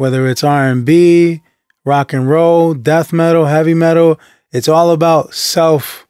whether 0.01 0.27
it's 0.27 0.43
R&B, 0.43 1.43
rock 1.85 2.15
and 2.15 2.27
roll, 2.27 2.73
death 2.73 3.13
metal, 3.13 3.45
heavy 3.45 3.75
metal, 3.75 4.19
it's 4.51 4.67
all 4.67 4.93
about 4.93 5.35
self 5.35 6.09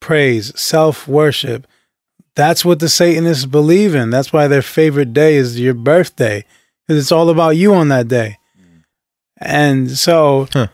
praise, 0.00 0.52
self 0.60 1.06
worship. 1.06 1.68
That's 2.34 2.64
what 2.64 2.80
the 2.80 2.88
Satanists 2.88 3.46
believe 3.46 3.94
in. 3.94 4.10
That's 4.10 4.32
why 4.32 4.48
their 4.48 4.62
favorite 4.62 5.12
day 5.12 5.36
is 5.36 5.60
your 5.60 5.74
birthday 5.74 6.44
because 6.84 7.00
it's 7.00 7.12
all 7.12 7.30
about 7.30 7.50
you 7.50 7.72
on 7.72 7.86
that 7.90 8.08
day. 8.08 8.38
And 9.36 9.92
so 9.92 10.48
Huh. 10.52 10.66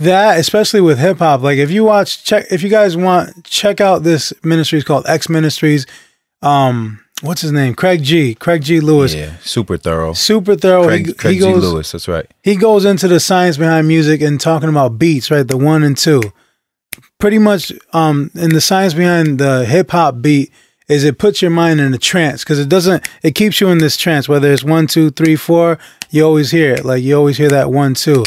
that, 0.00 0.40
especially 0.40 0.80
with 0.80 0.98
hip 0.98 1.18
hop, 1.18 1.42
like 1.42 1.58
if 1.58 1.70
you 1.70 1.84
watch, 1.84 2.24
check 2.24 2.46
if 2.50 2.64
you 2.64 2.68
guys 2.68 2.96
want, 2.96 3.44
check 3.44 3.80
out 3.80 4.02
this 4.02 4.32
ministry. 4.42 4.80
It's 4.80 4.88
called 4.88 5.04
Ex 5.06 5.28
Ministries. 5.28 5.86
Um, 6.42 6.98
what's 7.22 7.40
his 7.40 7.52
name? 7.52 7.74
Craig 7.74 8.02
G. 8.02 8.34
Craig 8.34 8.62
G. 8.62 8.80
Lewis. 8.80 9.14
Yeah, 9.14 9.36
super 9.40 9.76
thorough. 9.76 10.12
Super 10.12 10.54
thorough. 10.54 10.86
Craig, 10.86 11.06
he, 11.06 11.12
Craig 11.14 11.34
he 11.34 11.40
G. 11.40 11.54
Lewis, 11.54 11.92
that's 11.92 12.08
right. 12.08 12.26
he 12.42 12.56
goes 12.56 12.84
into 12.84 13.08
the 13.08 13.20
science 13.20 13.56
behind 13.56 13.88
music 13.88 14.20
and 14.20 14.40
talking 14.40 14.68
about 14.68 14.98
beats, 14.98 15.30
right? 15.30 15.46
The 15.46 15.56
one 15.56 15.82
and 15.82 15.96
two. 15.96 16.20
Pretty 17.18 17.38
much, 17.38 17.72
um, 17.92 18.30
in 18.34 18.50
the 18.50 18.60
science 18.60 18.94
behind 18.94 19.38
the 19.38 19.64
hip 19.64 19.92
hop 19.92 20.20
beat 20.20 20.52
is 20.88 21.04
it 21.04 21.18
puts 21.18 21.40
your 21.40 21.50
mind 21.50 21.80
in 21.80 21.94
a 21.94 21.98
trance 21.98 22.44
because 22.44 22.58
it 22.58 22.68
doesn't. 22.68 23.08
It 23.22 23.34
keeps 23.34 23.60
you 23.60 23.68
in 23.68 23.78
this 23.78 23.96
trance. 23.96 24.28
Whether 24.28 24.52
it's 24.52 24.64
one, 24.64 24.86
two, 24.86 25.10
three, 25.10 25.36
four, 25.36 25.78
you 26.10 26.24
always 26.24 26.50
hear 26.50 26.74
it. 26.74 26.84
Like 26.84 27.02
you 27.02 27.16
always 27.16 27.38
hear 27.38 27.48
that 27.48 27.70
one, 27.70 27.94
two. 27.94 28.24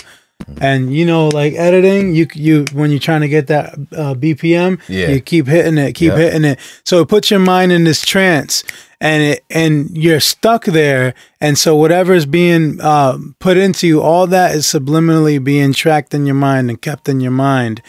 And 0.60 0.94
you 0.94 1.06
know, 1.06 1.30
like 1.30 1.54
editing, 1.54 2.14
you 2.14 2.28
you 2.34 2.66
when 2.74 2.92
you're 2.92 3.00
trying 3.00 3.22
to 3.22 3.30
get 3.30 3.48
that 3.48 3.74
uh, 3.96 4.14
BPM, 4.16 4.80
Yeah. 4.88 5.10
you 5.10 5.22
keep 5.22 5.48
hitting 5.48 5.78
it, 5.78 5.94
keep 5.94 6.10
Yep. 6.10 6.18
hitting 6.18 6.46
it. 6.46 6.60
So 6.84 7.02
it 7.02 7.08
puts 7.08 7.32
your 7.32 7.40
mind 7.40 7.72
in 7.72 7.84
this 7.86 8.06
trance, 8.06 8.64
and 9.00 9.24
it 9.24 9.44
and 9.50 9.90
you're 9.98 10.20
stuck 10.20 10.66
there. 10.66 11.14
And 11.40 11.58
so 11.58 11.76
whatever 11.76 12.14
is 12.14 12.26
being 12.26 12.80
uh, 12.82 13.18
put 13.40 13.58
into 13.58 13.88
you, 13.88 14.02
all 14.02 14.28
that 14.28 14.54
is 14.56 14.66
subliminally 14.66 15.42
being 15.44 15.74
tracked 15.74 16.14
in 16.14 16.26
your 16.26 16.36
mind 16.36 16.70
and 16.70 16.82
kept 16.82 17.08
in 17.10 17.22
your 17.22 17.32
mind. 17.32 17.82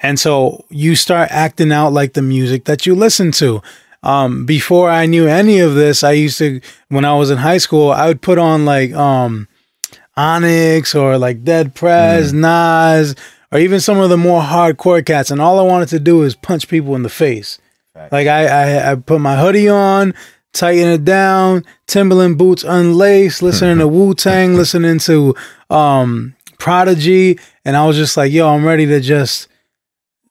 And 0.00 0.18
so 0.18 0.64
you 0.70 0.94
start 0.96 1.30
acting 1.30 1.72
out 1.72 1.92
like 1.92 2.14
the 2.14 2.22
music 2.22 2.64
that 2.64 2.86
you 2.86 2.94
listen 2.94 3.32
to. 3.32 3.60
Um, 4.04 4.46
before 4.46 4.88
I 4.90 5.06
knew 5.06 5.26
any 5.28 5.60
of 5.60 5.74
this, 5.76 6.02
I 6.02 6.10
used 6.12 6.38
to, 6.38 6.60
when 6.88 7.04
I 7.04 7.14
was 7.14 7.30
in 7.30 7.38
high 7.38 7.58
school, 7.58 7.92
I 7.92 8.08
would 8.08 8.20
put 8.20 8.36
on 8.36 8.64
like 8.64 8.92
um, 8.94 9.46
Onyx 10.16 10.94
or 10.94 11.18
like 11.18 11.44
Dead 11.44 11.74
Prez, 11.74 12.32
Nas, 12.32 13.14
or 13.50 13.58
even 13.58 13.80
some 13.80 13.98
of 13.98 14.10
the 14.10 14.16
more 14.16 14.42
hardcore 14.42 15.04
cats. 15.04 15.30
And 15.30 15.40
all 15.40 15.58
I 15.58 15.62
wanted 15.62 15.88
to 15.90 16.00
do 16.00 16.22
is 16.22 16.34
punch 16.34 16.68
people 16.68 16.94
in 16.94 17.02
the 17.02 17.08
face. 17.08 17.58
Like 18.10 18.26
I, 18.26 18.46
I, 18.46 18.92
I 18.92 18.94
put 18.96 19.20
my 19.20 19.36
hoodie 19.36 19.68
on, 19.68 20.14
tighten 20.52 20.88
it 20.88 21.04
down, 21.04 21.64
Timberland 21.86 22.38
boots 22.38 22.64
unlaced, 22.64 23.42
listening 23.42 23.78
to 23.78 23.88
Wu 23.96 24.14
Tang, 24.14 24.54
listening 24.54 24.98
to 25.00 25.34
um, 25.68 26.34
Prodigy, 26.58 27.38
and 27.64 27.76
I 27.76 27.86
was 27.86 27.96
just 27.96 28.16
like, 28.16 28.32
yo, 28.32 28.48
I'm 28.48 28.64
ready 28.64 28.86
to 28.86 29.00
just 29.00 29.48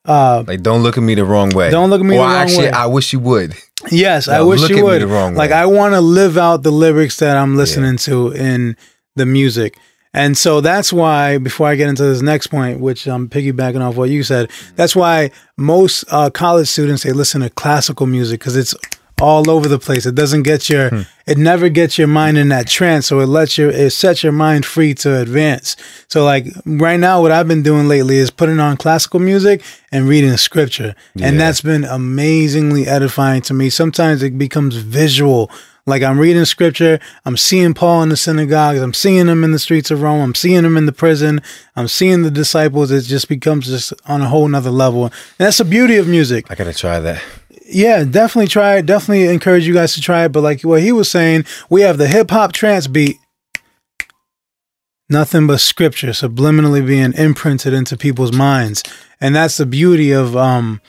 uh, 0.06 0.44
Like, 0.48 0.62
don't 0.62 0.82
look 0.82 0.98
at 0.98 1.04
me 1.04 1.14
the 1.14 1.26
wrong 1.26 1.50
way. 1.52 1.70
Don't 1.70 1.90
look 1.90 2.02
at 2.02 2.06
me 2.06 2.16
or 2.16 2.20
the 2.20 2.24
wrong 2.24 2.36
actually, 2.36 2.66
way. 2.66 2.72
I 2.72 2.88
wish 2.88 3.14
you 3.14 3.20
would. 3.20 3.56
Yes, 3.92 4.28
I 4.28 4.42
wish 4.42 4.68
you 4.70 4.84
would. 4.84 5.04
like. 5.04 5.52
I 5.52 5.66
want 5.66 5.94
to 5.94 6.02
live 6.02 6.38
out 6.38 6.64
the 6.64 6.72
lyrics 6.72 7.18
that 7.18 7.38
I'm 7.38 7.56
listening 7.56 7.98
to 7.98 8.32
in 8.32 8.76
the 9.16 9.26
music. 9.26 9.78
And 10.14 10.38
so 10.38 10.60
that's 10.60 10.92
why 10.92 11.38
before 11.38 11.68
I 11.68 11.76
get 11.76 11.88
into 11.88 12.04
this 12.04 12.22
next 12.22 12.48
point, 12.48 12.82
which 12.82 13.08
I'm 13.08 13.30
piggybacking 13.30 13.82
off 13.82 13.96
what 13.96 14.10
you 14.10 14.24
said, 14.24 14.52
that's 14.76 14.96
why 14.96 15.32
most 15.56 16.04
uh, 16.10 16.30
college 16.30 16.68
students 16.68 17.04
they 17.04 17.14
listen 17.14 17.42
to 17.42 17.50
classical 17.50 18.08
music 18.08 18.40
because 18.42 18.58
it's 18.58 18.76
all 19.22 19.50
over 19.50 19.68
the 19.68 19.80
place. 19.80 20.06
It 20.06 20.16
doesn't 20.16 20.44
get 20.44 20.70
your, 20.70 20.90
Hmm. 20.90 21.02
it 21.28 21.38
never 21.38 21.70
gets 21.70 21.98
your 21.98 22.08
mind 22.08 22.38
in 22.38 22.50
that 22.50 22.68
trance. 22.68 23.08
So 23.08 23.20
it 23.20 23.28
lets 23.28 23.58
your, 23.58 23.70
it 23.70 23.92
sets 23.92 24.24
your 24.24 24.32
mind 24.34 24.66
free 24.66 24.94
to 24.96 25.20
advance. 25.20 25.76
So 26.08 26.24
like 26.26 26.48
right 26.66 27.00
now, 27.00 27.22
what 27.22 27.32
I've 27.32 27.48
been 27.48 27.64
doing 27.64 27.88
lately 27.88 28.18
is 28.18 28.32
putting 28.32 28.60
on 28.60 28.78
classical 28.78 29.20
music 29.20 29.62
and 29.92 30.08
reading 30.08 30.36
scripture. 30.38 30.96
And 31.22 31.40
that's 31.40 31.62
been 31.62 31.84
amazingly 31.86 32.88
edifying 32.88 33.42
to 33.44 33.54
me. 33.54 33.70
Sometimes 33.70 34.24
it 34.24 34.38
becomes 34.38 34.76
visual. 34.78 35.50
Like 35.88 36.04
I'm 36.04 36.20
reading 36.20 36.46
scripture, 36.46 37.00
I'm 37.26 37.36
seeing 37.36 37.74
Paul 37.74 38.04
in 38.04 38.10
the 38.10 38.16
synagogues, 38.16 38.80
I'm 38.80 38.94
seeing 38.94 39.26
him 39.28 39.44
in 39.44 39.52
the 39.52 39.58
streets 39.58 39.90
of 39.90 40.04
Rome, 40.04 40.22
I'm 40.22 40.36
seeing 40.36 40.64
him 40.64 40.78
in 40.78 40.86
the 40.86 40.92
prison, 40.92 41.42
I'm 41.76 41.88
seeing 41.88 42.22
the 42.22 42.30
disciples. 42.30 42.92
It 42.92 43.02
just 43.02 43.28
becomes 43.28 43.66
just 43.66 43.92
on 44.06 44.22
a 44.22 44.28
whole 44.30 44.48
nother 44.48 44.70
level. 44.70 45.06
And 45.06 45.14
that's 45.40 45.58
the 45.58 45.66
beauty 45.66 45.98
of 45.98 46.08
music. 46.08 46.46
I 46.52 46.56
gotta 46.56 46.74
try 46.76 47.00
that. 47.00 47.24
Yeah, 47.72 48.04
definitely 48.04 48.48
try 48.48 48.78
it. 48.78 48.86
Definitely 48.86 49.34
encourage 49.34 49.66
you 49.66 49.74
guys 49.74 49.94
to 49.94 50.02
try 50.02 50.26
it. 50.26 50.32
But 50.32 50.42
like 50.42 50.62
what 50.62 50.82
he 50.82 50.92
was 50.92 51.10
saying, 51.10 51.46
we 51.70 51.82
have 51.82 51.98
the 51.98 52.08
hip 52.08 52.30
hop 52.30 52.52
trance 52.52 52.88
beat. 52.88 53.18
Nothing 55.10 55.48
but 55.48 55.60
scripture 55.60 56.10
subliminally 56.10 56.86
being 56.86 57.14
imprinted 57.14 57.74
into 57.74 57.98
people's 57.98 58.32
minds. 58.32 58.84
And 59.20 59.36
that's 59.36 59.58
the 59.58 59.66
beauty 59.66 60.12
of 60.12 60.38
um, 60.38 60.82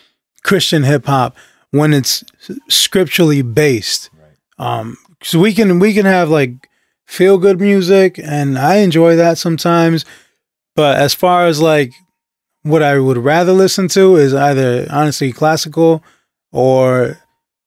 Christian 0.44 0.84
hip 0.84 1.06
hop 1.06 1.36
when 1.70 1.92
it's 1.92 2.22
scripturally 2.68 3.42
based. 3.42 4.10
Um, 4.58 4.96
so 5.22 5.40
we 5.40 5.54
can 5.54 5.78
we 5.78 5.92
can 5.94 6.06
have 6.06 6.28
like 6.28 6.68
feel 7.06 7.38
good 7.38 7.60
music, 7.60 8.18
and 8.22 8.58
I 8.58 8.76
enjoy 8.76 9.16
that 9.16 9.38
sometimes. 9.38 10.04
But 10.74 10.98
as 10.98 11.14
far 11.14 11.46
as 11.46 11.60
like 11.60 11.92
what 12.62 12.82
I 12.82 12.98
would 12.98 13.18
rather 13.18 13.52
listen 13.52 13.88
to 13.88 14.16
is 14.16 14.34
either 14.34 14.86
honestly 14.90 15.32
classical 15.32 16.02
or 16.52 17.18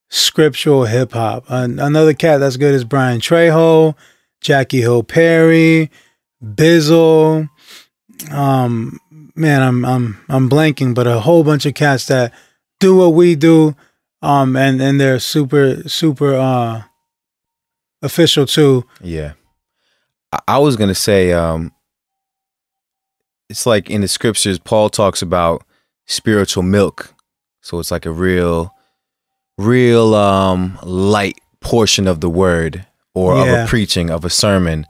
scriptural 0.10 0.86
hip 0.86 1.12
hop. 1.12 1.46
Another 1.50 2.14
cat 2.14 2.40
that's 2.40 2.58
good 2.58 2.74
is 2.74 2.86
Bryann 2.86 3.20
Trejo, 3.20 3.96
Jackie 4.40 4.82
Hill 4.82 5.04
Perry, 5.04 5.92
Bizzle. 6.44 7.50
Um, 8.32 9.00
man, 9.36 9.62
I'm 9.62 9.84
I'm 9.84 10.18
I'm 10.30 10.50
blanking, 10.50 10.94
but 10.94 11.08
a 11.08 11.20
whole 11.20 11.44
bunch 11.44 11.66
of 11.66 11.74
cats 11.74 12.06
that 12.08 12.32
do 12.80 12.96
what 12.96 13.10
we 13.10 13.36
do, 13.36 13.76
um, 14.22 14.56
and 14.56 14.82
and 14.82 15.02
they're 15.02 15.20
super 15.20 15.88
super 15.90 16.36
uh 16.36 16.84
official 18.02 18.46
too. 18.46 18.86
Yeah. 19.02 19.34
I, 20.32 20.40
I 20.48 20.58
was 20.60 20.78
gonna 20.78 20.96
say, 20.96 21.34
um, 21.34 21.72
it's 23.50 23.66
like 23.66 23.90
in 23.90 24.02
the 24.02 24.08
scriptures, 24.08 24.60
Paul 24.60 24.90
talks 24.90 25.22
about 25.22 25.64
spiritual 26.06 26.64
milk. 26.64 27.14
So 27.62 27.80
it's 27.80 27.92
like 27.92 28.06
a 28.06 28.12
real, 28.12 28.75
real 29.58 30.14
um 30.16 30.78
light 30.84 31.40
portion 31.62 32.08
of 32.08 32.22
the 32.22 32.30
word 32.30 32.86
or 33.14 33.38
of 33.38 33.48
a 33.48 33.66
preaching 33.68 34.10
of 34.10 34.26
a 34.26 34.30
sermon. 34.30 34.86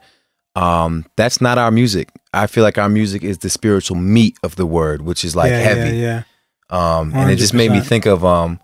Um, 0.56 1.04
that's 1.16 1.40
not 1.40 1.58
our 1.58 1.70
music. 1.70 2.10
I 2.32 2.46
feel 2.46 2.64
like 2.64 2.78
our 2.78 2.88
music 2.88 3.22
is 3.22 3.38
the 3.38 3.50
spiritual 3.50 3.96
meat 3.96 4.36
of 4.42 4.56
the 4.56 4.66
word, 4.66 5.02
which 5.02 5.24
is 5.24 5.36
like 5.36 5.50
yeah, 5.50 5.58
heavy. 5.58 5.96
Yeah, 5.98 6.22
Um, 6.70 7.14
and 7.14 7.30
it 7.30 7.36
just 7.36 7.54
made 7.54 7.70
me 7.70 7.80
think 7.80 8.06
of 8.06 8.24
um, 8.24 8.58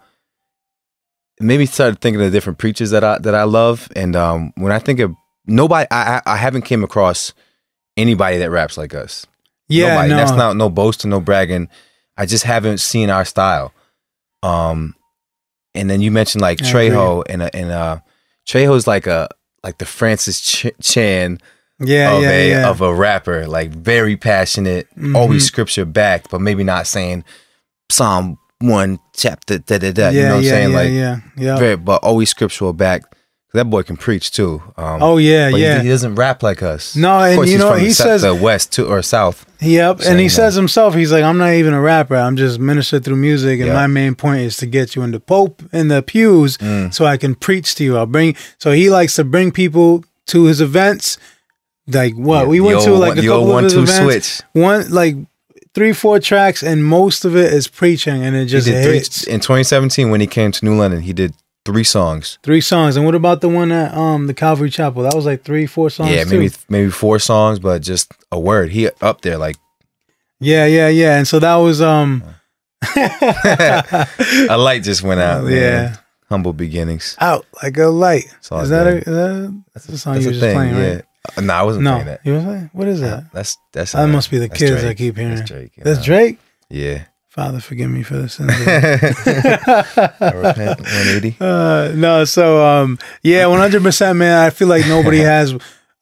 it 1.38 1.44
made 1.44 1.58
me 1.58 1.66
start 1.66 2.00
thinking 2.00 2.22
of 2.22 2.32
different 2.32 2.58
preachers 2.58 2.90
that 2.90 3.04
I 3.04 3.18
that 3.18 3.34
I 3.34 3.44
love. 3.44 3.88
And 3.94 4.16
um, 4.16 4.52
when 4.56 4.72
I 4.72 4.78
think 4.78 5.00
of 5.00 5.14
nobody, 5.46 5.86
I 5.90 6.16
I 6.16 6.22
I 6.26 6.36
haven't 6.36 6.62
came 6.62 6.82
across 6.82 7.32
anybody 7.96 8.38
that 8.38 8.50
raps 8.50 8.76
like 8.76 8.94
us. 8.94 9.26
yeah. 9.68 9.88
nobody. 9.88 10.08
no, 10.10 10.16
That's 10.16 10.32
not 10.32 10.56
no 10.56 10.70
boasting, 10.70 11.10
no 11.10 11.20
bragging. 11.20 11.68
I 12.16 12.26
just 12.26 12.44
haven't 12.44 12.78
seen 12.78 13.10
our 13.10 13.24
style. 13.24 13.72
Um, 14.42 14.94
and 15.74 15.88
then 15.90 16.00
you 16.00 16.10
mentioned 16.10 16.42
like 16.42 16.62
I 16.62 16.68
agree. 16.68 16.88
Trejo 16.90 17.24
and 17.28 17.42
uh, 17.42 17.50
and 17.54 17.70
uh, 17.70 17.98
Trejo's 18.46 18.86
like 18.86 19.06
a 19.06 19.28
like 19.64 19.78
the 19.78 19.86
Francis 19.86 20.40
Ch- 20.40 20.72
Chan 20.82 21.38
yeah, 21.78 22.12
of 22.16 22.22
yeah, 22.22 22.30
a 22.30 22.48
yeah. 22.50 22.70
of 22.70 22.80
a 22.80 22.92
rapper, 22.94 23.46
like 23.46 23.70
very 23.70 24.16
passionate, 24.16 24.86
Mhm. 24.96 25.16
always 25.16 25.44
scripture 25.44 25.84
backed, 25.84 26.30
but 26.30 26.40
maybe 26.40 26.62
not 26.64 26.86
saying 26.86 27.24
Psalm 27.90 28.38
one 28.60 28.98
chapter 29.16 29.58
da 29.58 29.78
da 29.78 29.90
da. 29.92 30.08
you 30.10 30.22
know 30.22 30.28
what 30.28 30.36
I'm 30.36 30.44
saying? 30.44 30.70
yeah, 30.70 30.76
like 30.76 30.90
yeah, 30.90 31.16
yeah. 31.36 31.58
very, 31.58 31.76
but 31.76 32.02
always 32.04 32.30
scriptural 32.30 32.72
backed. 32.72 33.14
That 33.54 33.66
boy 33.66 33.82
can 33.82 33.98
preach 33.98 34.30
too. 34.30 34.62
Um, 34.78 35.02
oh 35.02 35.18
yeah, 35.18 35.50
but 35.50 35.58
he- 35.58 35.62
yeah. 35.62 35.82
he, 35.82 35.88
doesn't 35.90 36.14
rap 36.14 36.42
like 36.42 36.62
us. 36.62 36.96
No, 36.96 37.18
and 37.20 37.36
you 37.36 37.42
he's 37.42 37.58
know, 37.58 37.72
from 37.72 37.80
he 37.80 37.90
says- 37.92 38.22
the 38.22 38.34
west 38.34 38.72
too 38.72 38.86
or 38.86 39.02
south. 39.02 39.44
Yep, 39.60 40.00
and 40.06 40.18
he 40.18 40.26
uh, 40.26 40.30
says 40.30 40.54
himself, 40.54 40.94
he's 40.94 41.12
like, 41.12 41.22
I'm 41.22 41.38
not 41.38 41.52
even 41.52 41.72
a 41.74 41.80
rapper. 41.80 42.16
I'm 42.16 42.36
just 42.36 42.58
minister 42.58 42.98
through 42.98 43.16
music, 43.16 43.58
and 43.60 43.68
Yeah. 43.68 43.74
my 43.74 43.86
main 43.86 44.14
point 44.14 44.40
is 44.40 44.56
to 44.56 44.66
get 44.66 44.96
you 44.96 45.02
in 45.02 45.10
the 45.12 45.20
pope 45.20 45.62
in 45.72 45.88
the 45.88 46.02
pews, 46.02 46.56
Mm. 46.58 46.92
so 46.94 47.04
I 47.04 47.16
can 47.16 47.34
preach 47.34 47.74
to 47.76 47.84
you. 47.84 47.96
I'll 47.98 48.06
bring. 48.06 48.34
So 48.58 48.72
he 48.72 48.88
likes 48.90 49.14
to 49.16 49.24
bring 49.24 49.52
people 49.52 50.04
to 50.28 50.44
his 50.46 50.60
events. 50.60 51.18
Like 51.86 52.14
what 52.14 52.42
Yeah, 52.42 52.46
we 52.48 52.60
went 52.60 52.80
to, 52.82 52.94
like 52.94 53.18
a 53.18 53.22
couple 53.22 53.52
old 53.52 53.64
of 53.64 53.64
his 53.64 53.74
events. 53.74 53.98
switch. 53.98 54.48
One 54.52 54.88
like 54.90 55.16
three, 55.74 55.92
four 55.92 56.20
tracks, 56.20 56.62
and 56.62 56.84
most 56.84 57.24
of 57.24 57.36
it 57.36 57.52
is 57.52 57.68
preaching, 57.68 58.22
and 58.24 58.34
it 58.34 58.46
just 58.46 58.66
hits. 58.66 59.24
three 59.24 59.32
in 59.34 59.40
2017 59.40 60.10
when 60.10 60.20
he 60.20 60.26
came 60.26 60.52
to 60.52 60.64
New 60.64 60.74
London. 60.76 61.02
He 61.02 61.12
did 61.12 61.34
three 61.64 61.84
songs. 61.84 62.38
Three 62.42 62.60
songs, 62.60 62.96
and 62.96 63.04
what 63.06 63.14
about 63.14 63.40
the 63.40 63.48
one 63.48 63.70
at 63.72 63.94
um 63.94 64.26
the 64.26 64.34
Calvary 64.34 64.70
Chapel? 64.70 65.02
That 65.02 65.14
was 65.14 65.26
like 65.26 65.42
three, 65.44 65.66
four 65.66 65.90
songs. 65.90 66.10
yeah, 66.10 66.24
too. 66.24 66.38
maybe 66.38 66.54
maybe 66.68 66.90
four 66.90 67.18
songs, 67.18 67.58
but 67.58 67.82
just 67.82 68.12
a 68.30 68.38
word. 68.40 68.70
He 68.70 68.88
up 69.00 69.20
there 69.22 69.38
like 69.38 69.56
Yeah, 70.40 70.66
yeah, 70.66 70.88
yeah. 70.88 71.16
And 71.18 71.26
so 71.28 71.38
that 71.38 71.56
was 71.56 71.80
um 71.80 72.22
a 72.96 74.56
light 74.58 74.82
just 74.82 75.02
went 75.02 75.20
out. 75.20 75.44
man. 75.44 75.52
Yeah. 75.52 75.96
humble 76.28 76.52
beginnings. 76.52 77.16
out 77.20 77.46
like 77.62 77.76
a 77.78 77.86
light. 77.86 78.24
Is 78.24 78.68
that, 78.70 78.86
a, 78.86 78.96
is 78.98 79.04
that 79.04 79.30
a, 79.30 79.54
that's 79.74 79.86
the 79.86 79.98
song 79.98 80.14
That's 80.14 80.24
you 80.24 80.30
were 80.30 80.32
just 80.34 80.40
thing. 80.44 80.54
playing, 80.56 80.74
yeah. 80.76 80.92
right? 80.94 81.04
Uh, 81.36 81.40
No, 81.42 81.54
I 81.54 81.62
wasn't 81.62 81.84
No, 81.84 81.90
playing 81.92 82.06
that. 82.06 82.20
you 82.24 82.32
was 82.34 82.44
like, 82.44 82.70
what 82.74 82.88
is 82.88 83.00
that? 83.02 83.32
That's 83.32 83.56
that's 83.72 83.92
That 83.92 84.04
uh, 84.04 84.06
must 84.08 84.30
be 84.30 84.38
the 84.38 84.48
that's 84.48 84.58
kids 84.58 84.80
Drake. 84.80 84.90
I 84.90 84.94
keep 84.94 85.16
hearing. 85.16 85.36
That's 85.36 85.48
Drake. 85.48 85.72
That's 85.76 85.98
know. 86.00 86.04
Drake. 86.04 86.38
Yeah. 86.70 87.04
Father, 87.32 87.60
forgive 87.60 87.90
me 87.90 88.02
for 88.02 88.18
this. 88.18 88.38
I 88.40 88.44
repent. 88.44 89.16
180. 90.80 91.36
uh, 91.40 91.92
no, 91.94 92.24
so 92.26 92.62
um, 92.62 92.98
yeah, 93.22 93.46
one 93.46 93.58
hundred 93.58 93.82
percent, 93.82 94.18
man. 94.18 94.36
I 94.38 94.50
feel 94.50 94.68
like 94.68 94.86
nobody 94.86 95.18
has 95.20 95.54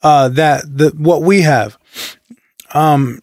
uh 0.02 0.28
that 0.30 0.62
the 0.66 0.90
what 0.98 1.22
we 1.22 1.42
have. 1.42 1.78
Um, 2.74 3.20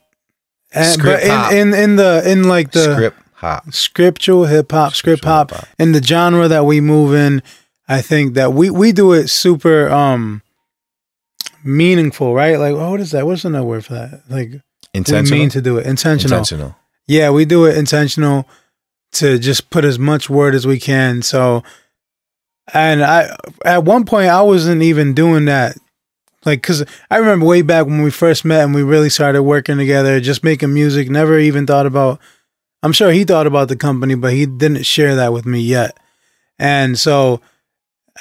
and 0.74 1.02
but 1.02 1.20
Script 1.20 1.28
hop. 1.28 1.52
in, 1.52 1.68
in 1.70 1.74
in 1.74 1.96
the 1.98 2.24
in 2.32 2.44
like 2.48 2.72
the 2.72 2.94
Script 2.94 3.20
hop. 3.34 3.74
scriptural 3.74 4.46
hip 4.46 4.72
hop, 4.72 4.94
script 4.96 5.20
Scriptural 5.24 5.34
hop, 5.36 5.50
hip-hop. 5.52 5.68
in 5.78 5.92
the 5.92 6.02
genre 6.02 6.48
that 6.48 6.66
we 6.66 6.80
move 6.80 7.14
in, 7.14 7.44
I 7.90 8.02
think 8.02 8.36
that 8.36 8.54
we 8.54 8.70
we 8.70 8.94
do 8.94 9.12
it 9.12 9.28
super 9.28 9.90
um 9.90 10.42
meaningful, 11.64 12.34
right? 12.34 12.58
Like, 12.58 12.74
oh, 12.74 12.92
what 12.92 13.02
is 13.02 13.12
that? 13.12 13.26
What's 13.26 13.44
another 13.44 13.66
word 13.68 13.84
for 13.86 13.94
that? 13.96 14.22
Like, 14.30 14.52
we 14.94 15.22
mean 15.30 15.50
to 15.50 15.62
do 15.62 15.78
it 15.78 15.86
intentional. 15.86 16.38
Intentional. 16.40 16.76
Yeah, 17.08 17.30
we 17.30 17.46
do 17.46 17.66
it 17.66 17.78
intentional 17.78 18.48
to 19.14 19.40
just 19.40 19.70
put 19.70 19.86
as 19.86 19.98
much 19.98 20.30
word 20.30 20.54
as 20.54 20.68
we 20.68 20.80
can. 20.80 21.22
So, 21.22 21.64
and 22.74 23.04
I 23.04 23.36
at 23.64 23.84
one 23.86 24.06
point 24.06 24.30
I 24.30 24.42
wasn't 24.42 24.82
even 24.82 25.14
doing 25.14 25.46
that. 25.46 25.78
Like, 26.46 26.62
cause 26.62 26.86
I 27.10 27.18
remember 27.18 27.46
way 27.46 27.62
back 27.62 27.86
when 27.86 28.02
we 28.02 28.12
first 28.12 28.46
met 28.46 28.64
and 28.64 28.76
we 28.76 28.84
really 28.84 29.10
started 29.10 29.44
working 29.44 29.78
together, 29.78 30.20
just 30.20 30.44
making 30.44 30.74
music. 30.74 31.10
Never 31.10 31.40
even 31.40 31.66
thought 31.66 31.86
about. 31.86 32.20
I'm 32.84 32.94
sure 32.94 33.12
he 33.12 33.24
thought 33.24 33.48
about 33.48 33.70
the 33.70 33.76
company, 33.76 34.16
but 34.16 34.34
he 34.34 34.46
didn't 34.46 34.86
share 34.86 35.16
that 35.16 35.34
with 35.34 35.46
me 35.46 35.60
yet. 35.60 35.98
And 36.60 36.98
so, 36.98 37.42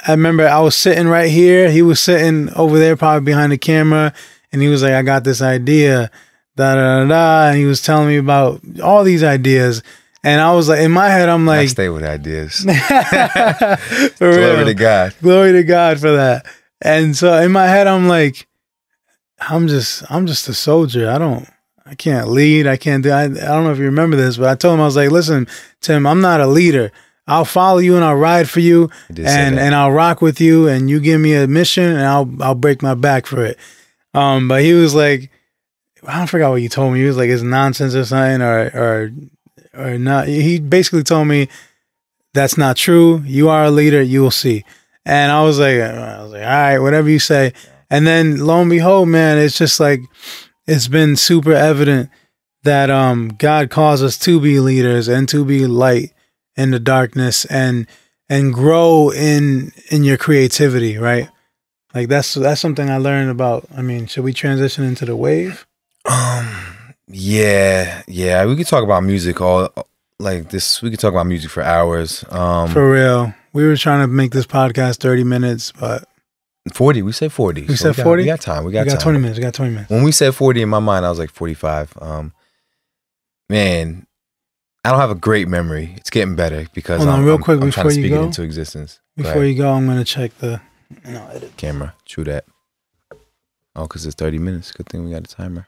I 0.07 0.13
remember 0.13 0.47
I 0.47 0.61
was 0.61 0.75
sitting 0.75 1.09
right 1.09 1.31
here. 1.31 1.71
He 1.71 1.83
was 1.83 2.01
sitting 2.01 2.53
over 2.55 2.79
there, 2.79 2.97
probably 2.97 3.25
behind 3.25 3.53
the 3.53 3.59
camera, 3.59 4.13
and 4.53 4.63
he 4.63 4.69
was 4.69 4.83
like, 4.83 4.93
"I 4.93 5.03
got 5.03 5.25
this 5.25 5.41
idea." 5.43 6.11
Da 6.57 6.75
da 6.75 7.05
da. 7.05 7.49
And 7.49 7.59
he 7.59 7.65
was 7.67 7.83
telling 7.83 8.09
me 8.09 8.17
about 8.17 8.61
all 8.83 9.05
these 9.05 9.23
ideas, 9.23 9.83
and 10.27 10.41
I 10.41 10.53
was 10.55 10.69
like, 10.69 10.81
in 10.81 10.91
my 10.91 11.09
head, 11.09 11.29
I'm 11.29 11.49
I 11.49 11.59
like, 11.59 11.69
stay 11.69 11.89
with 11.89 12.03
ideas. 12.03 12.65
Glory 14.19 14.57
real. 14.57 14.65
to 14.65 14.75
God. 14.75 15.15
Glory 15.23 15.53
to 15.53 15.63
God 15.63 16.01
for 16.01 16.13
that. 16.13 16.47
And 16.83 17.17
so 17.17 17.33
in 17.41 17.53
my 17.53 17.67
head, 17.67 17.87
I'm 17.87 18.09
like, 18.09 18.49
I'm 19.41 19.69
just, 19.69 20.03
I'm 20.11 20.27
just 20.27 20.49
a 20.49 20.55
soldier. 20.55 21.09
I 21.11 21.19
don't, 21.19 21.49
I 21.85 21.95
can't 21.95 22.29
lead. 22.29 22.67
I 22.67 22.77
can't 22.77 23.03
do. 23.03 23.11
I, 23.11 23.25
I 23.25 23.29
don't 23.29 23.65
know 23.65 23.71
if 23.73 23.79
you 23.79 23.85
remember 23.85 24.17
this, 24.17 24.37
but 24.37 24.49
I 24.49 24.55
told 24.57 24.75
him 24.75 24.81
I 24.81 24.87
was 24.87 24.97
like, 24.97 25.11
listen, 25.11 25.47
Tim, 25.81 26.07
I'm 26.07 26.21
not 26.21 26.41
a 26.41 26.47
leader. 26.47 26.91
I'll 27.29 27.45
follow 27.45 27.79
you 27.79 27.97
and 27.97 28.05
I'll 28.05 28.17
ride 28.17 28.49
for 28.49 28.61
you, 28.61 28.91
You 29.09 29.15
did 29.15 29.27
say 29.27 29.33
and 29.47 29.59
and 29.59 29.75
I'll 29.75 29.91
rock 29.91 30.23
with 30.23 30.41
you, 30.41 30.69
and 30.69 30.89
you 30.89 31.01
give 31.01 31.21
me 31.21 31.35
a 31.35 31.47
mission, 31.49 31.85
and 31.85 32.03
I'll 32.03 32.31
I'll 32.41 32.55
break 32.55 32.83
my 32.83 32.95
back 32.95 33.27
for 33.27 33.45
it. 33.45 33.59
Um, 34.15 34.47
but 34.47 34.63
he 34.63 34.75
was 34.75 34.95
like, 34.95 35.31
I 36.05 36.19
don't 36.19 36.27
forget 36.27 36.51
what 36.51 36.63
you 36.63 36.69
told 36.69 36.93
me. 36.93 37.01
He 37.01 37.07
was 37.07 37.17
like, 37.17 37.31
it's 37.31 37.43
nonsense 37.43 37.95
or 37.95 38.05
something, 38.05 38.43
or 38.43 38.71
or 38.75 39.13
or 39.75 39.99
not. 39.99 40.29
He 40.29 40.59
basically 40.59 41.03
told 41.03 41.29
me 41.29 41.49
that's 42.35 42.59
not 42.59 42.77
true. 42.77 43.23
You 43.25 43.49
are 43.49 43.65
a 43.65 43.71
leader. 43.71 44.03
You 44.03 44.23
will 44.23 44.31
see. 44.31 44.65
And 45.05 45.31
I 45.31 45.43
was 45.43 45.59
like, 45.59 45.81
I 45.81 46.23
was 46.23 46.33
like, 46.33 46.43
all 46.43 46.49
right, 46.49 46.79
whatever 46.79 47.09
you 47.09 47.19
say. 47.19 47.53
And 47.89 48.07
then 48.07 48.45
lo 48.45 48.61
and 48.61 48.71
behold, 48.71 49.09
man, 49.09 49.39
it's 49.39 49.57
just 49.57 49.79
like 49.79 50.01
it's 50.67 50.89
been 50.89 51.17
super 51.17 51.53
evident 51.53 52.11
that 52.65 52.91
um 52.91 53.29
God 53.29 53.71
calls 53.71 54.03
us 54.03 54.19
to 54.21 54.41
be 54.41 54.61
leaders 54.61 55.09
and 55.09 55.29
to 55.29 55.45
be 55.45 55.67
light 55.67 56.13
in 56.57 56.73
the 56.73 56.81
darkness. 56.81 57.45
And 57.47 57.87
and 58.29 58.53
grow 58.53 59.11
in 59.11 59.73
in 59.91 60.05
your 60.05 60.17
creativity, 60.17 60.99
right? 60.99 61.31
Like 61.95 62.09
that's 62.09 62.35
that's 62.35 62.61
something 62.61 62.91
I 62.91 62.99
learned 62.99 63.31
about. 63.31 63.67
I 63.77 63.83
mean, 63.83 64.07
should 64.07 64.25
we 64.25 64.33
transition 64.33 64.85
into 64.85 65.05
the 65.05 65.17
wave? 65.17 65.67
Um, 66.09 66.95
yeah, 67.09 68.03
yeah. 68.07 68.45
We 68.47 68.57
could 68.57 68.67
talk 68.67 68.85
about 68.85 69.03
music 69.03 69.41
all 69.41 69.71
like 70.19 70.51
this. 70.51 70.83
We 70.83 70.91
could 70.91 71.01
talk 71.01 71.13
about 71.13 71.27
music 71.27 71.51
for 71.51 71.63
hours. 71.63 72.25
Um, 72.31 72.69
For 72.71 72.91
real. 72.93 73.35
We 73.53 73.67
were 73.67 73.77
trying 73.77 74.01
to 74.03 74.07
make 74.07 74.33
this 74.33 74.47
podcast 74.47 74.99
30 74.99 75.25
minutes, 75.25 75.73
but 75.73 76.05
forty. 76.75 77.03
We 77.03 77.13
said 77.13 77.33
forty. 77.33 77.63
We 77.65 77.77
said 77.77 77.97
40? 77.97 78.23
We 78.23 78.27
got 78.27 78.41
time. 78.41 78.65
We 78.65 78.73
got, 78.73 78.85
we 78.85 78.91
got, 78.91 79.01
time. 79.01 79.03
20 79.15 79.19
minutes. 79.21 79.39
We 79.39 79.43
got 79.45 79.55
20 79.55 79.71
minutes. 79.73 79.91
When 79.91 80.03
we 80.03 80.13
said 80.13 80.35
forty 80.35 80.61
in 80.63 80.69
my 80.69 80.79
mind, 80.81 81.07
I 81.07 81.11
was 81.11 81.19
like 81.19 81.31
forty-five. 81.31 81.97
Um, 82.01 82.33
man, 83.49 84.07
I 84.85 84.91
don't 84.91 85.01
have 85.01 85.11
a 85.11 85.15
great 85.15 85.49
memory. 85.49 85.95
It's 85.97 86.11
getting 86.11 86.37
better 86.37 86.67
because 86.75 86.99
Hold 86.99 87.09
on, 87.09 87.21
I'm, 87.21 87.25
real 87.25 87.35
I'm- 87.35 87.43
quick 87.43 87.61
I'm 87.61 87.69
before 87.69 87.85
trying 87.85 87.95
to 87.95 88.01
you 88.01 88.07
speak 88.09 88.13
it 88.13 88.21
go. 88.21 88.25
into 88.25 88.43
existence. 88.43 89.01
Before 89.17 89.45
you 89.45 89.55
go, 89.57 89.73
I'm 89.73 89.87
going 89.87 89.99
to 89.99 90.05
check 90.05 90.37
the 90.39 90.61
edit. 91.05 91.57
camera. 91.57 91.95
True 92.05 92.25
that. 92.25 92.45
Oh, 93.75 93.83
because 93.83 94.05
it's 94.07 94.15
30 94.15 94.39
minutes. 94.39 94.71
Good 94.73 94.89
thing 94.89 95.05
we 95.05 95.11
got 95.13 95.21
a 95.31 95.35
timer. 95.35 95.67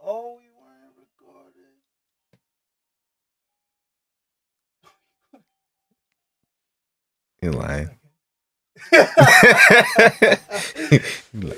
Oh, 0.00 0.38
you 0.42 0.50
weren't 0.58 0.92
recording. 0.98 1.78
You 7.42 7.50
lying. 7.50 7.90
you 8.92 9.00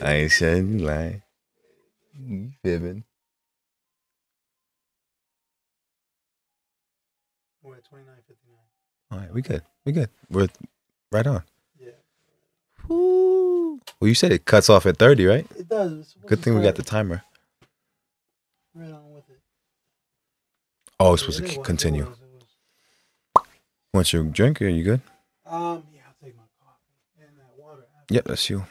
lying, 0.00 0.28
son. 0.30 0.78
You 0.78 0.86
lying. 0.86 1.22
You 2.18 2.50
fibbing. 2.62 3.04
We're 7.62 7.76
at 7.76 7.84
29.59. 7.84 8.00
All 9.10 9.18
right, 9.18 9.32
we 9.32 9.42
good. 9.42 9.62
We 9.84 9.92
good. 9.92 10.08
We're 10.30 10.48
right 11.12 11.26
on. 11.26 11.42
Yeah. 11.78 11.90
Woo. 12.88 13.80
Well, 14.00 14.08
you 14.08 14.14
said 14.14 14.32
it 14.32 14.44
cuts 14.44 14.68
off 14.70 14.86
at 14.86 14.96
30, 14.98 15.26
right? 15.26 15.46
It 15.58 15.68
does. 15.68 16.14
Good 16.26 16.40
thing 16.40 16.54
we 16.54 16.62
got 16.62 16.76
the 16.76 16.82
timer. 16.82 17.22
right 18.74 18.90
on 18.90 19.12
with 19.14 19.28
it. 19.30 19.40
Oh, 21.00 21.12
it's 21.14 21.22
supposed 21.22 21.40
Yeah, 21.42 21.48
to 21.54 21.60
it 21.60 21.64
continue. 21.64 22.04
it 22.04 22.08
was, 22.08 22.18
it 22.20 22.28
was. 23.36 23.44
Want 23.92 24.12
your 24.12 24.24
drink? 24.24 24.60
Are 24.62 24.68
you 24.68 24.82
good? 24.84 25.00
Um, 25.46 25.85
yeah, 25.92 26.00
I'll 26.07 26.14
take 26.22 26.37
my 26.37 26.42
coffee 26.62 27.20
and 27.20 27.37
that 27.38 27.57
water. 27.57 27.83
Yep, 28.11 28.24
that's 28.26 28.48
you. 28.50 28.64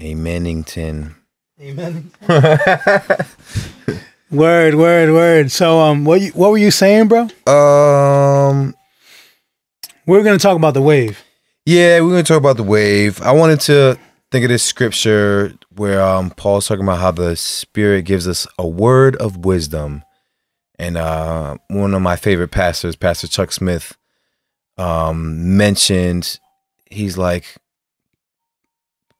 A 0.00 0.14
Mannington. 0.14 1.14
Amen. 1.60 2.10
Word, 4.30 4.76
word, 4.76 5.10
word. 5.12 5.50
So, 5.50 5.80
um, 5.80 6.04
what 6.04 6.20
you, 6.20 6.30
what 6.30 6.52
were 6.52 6.58
you 6.58 6.70
saying, 6.70 7.08
bro? 7.08 7.22
um, 7.52 8.76
We 10.06 10.16
are 10.16 10.22
gonna 10.22 10.38
talk 10.38 10.56
about 10.56 10.74
the 10.74 10.80
wave. 10.82 11.24
Yeah, 11.66 12.00
we're 12.00 12.10
gonna 12.10 12.22
talk 12.22 12.38
about 12.38 12.56
the 12.56 12.62
wave. 12.62 13.20
I 13.22 13.32
wanted 13.32 13.58
to 13.62 13.98
think 14.30 14.44
of 14.44 14.48
this 14.48 14.62
scripture 14.62 15.54
where 15.74 16.00
um 16.00 16.30
Paul's 16.30 16.68
talking 16.68 16.84
about 16.84 17.00
how 17.00 17.10
the 17.10 17.34
Spirit 17.34 18.04
gives 18.04 18.28
us 18.28 18.46
a 18.56 18.66
word 18.68 19.16
of 19.16 19.44
wisdom. 19.44 20.04
And 20.78 20.96
uh 20.96 21.56
one 21.68 21.92
of 21.92 22.00
my 22.00 22.14
favorite 22.14 22.52
pastors, 22.52 22.94
Pastor 22.94 23.26
Chuck 23.26 23.50
Smith, 23.50 23.96
um, 24.80 25.58
mentioned 25.58 26.40
he's 26.90 27.18
like 27.18 27.56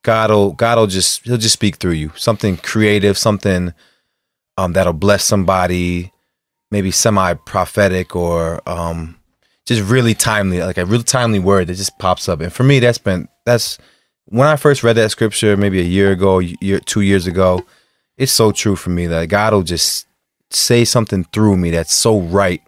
God'll 0.02 0.52
God'll 0.52 0.86
just 0.86 1.24
he'll 1.24 1.36
just 1.36 1.52
speak 1.52 1.76
through 1.76 1.92
you. 1.92 2.10
Something 2.16 2.56
creative, 2.56 3.18
something 3.18 3.74
um 4.56 4.72
that'll 4.72 4.94
bless 4.94 5.22
somebody, 5.22 6.12
maybe 6.70 6.90
semi 6.90 7.34
prophetic 7.34 8.16
or 8.16 8.66
um 8.66 9.18
just 9.66 9.82
really 9.82 10.14
timely, 10.14 10.62
like 10.62 10.78
a 10.78 10.86
really 10.86 11.04
timely 11.04 11.38
word 11.38 11.66
that 11.66 11.74
just 11.74 11.98
pops 11.98 12.28
up. 12.28 12.40
And 12.40 12.52
for 12.52 12.64
me, 12.64 12.78
that's 12.78 12.96
been 12.98 13.28
that's 13.44 13.76
when 14.24 14.48
I 14.48 14.56
first 14.56 14.82
read 14.82 14.96
that 14.96 15.10
scripture, 15.10 15.56
maybe 15.58 15.80
a 15.80 15.84
year 15.84 16.12
ago, 16.12 16.38
year 16.38 16.80
two 16.80 17.02
years 17.02 17.26
ago. 17.26 17.66
It's 18.16 18.32
so 18.32 18.52
true 18.52 18.76
for 18.76 18.90
me 18.90 19.06
that 19.08 19.28
God 19.28 19.52
will 19.52 19.62
just 19.62 20.06
say 20.50 20.86
something 20.86 21.24
through 21.24 21.58
me 21.58 21.70
that's 21.70 21.92
so 21.94 22.20
right 22.20 22.62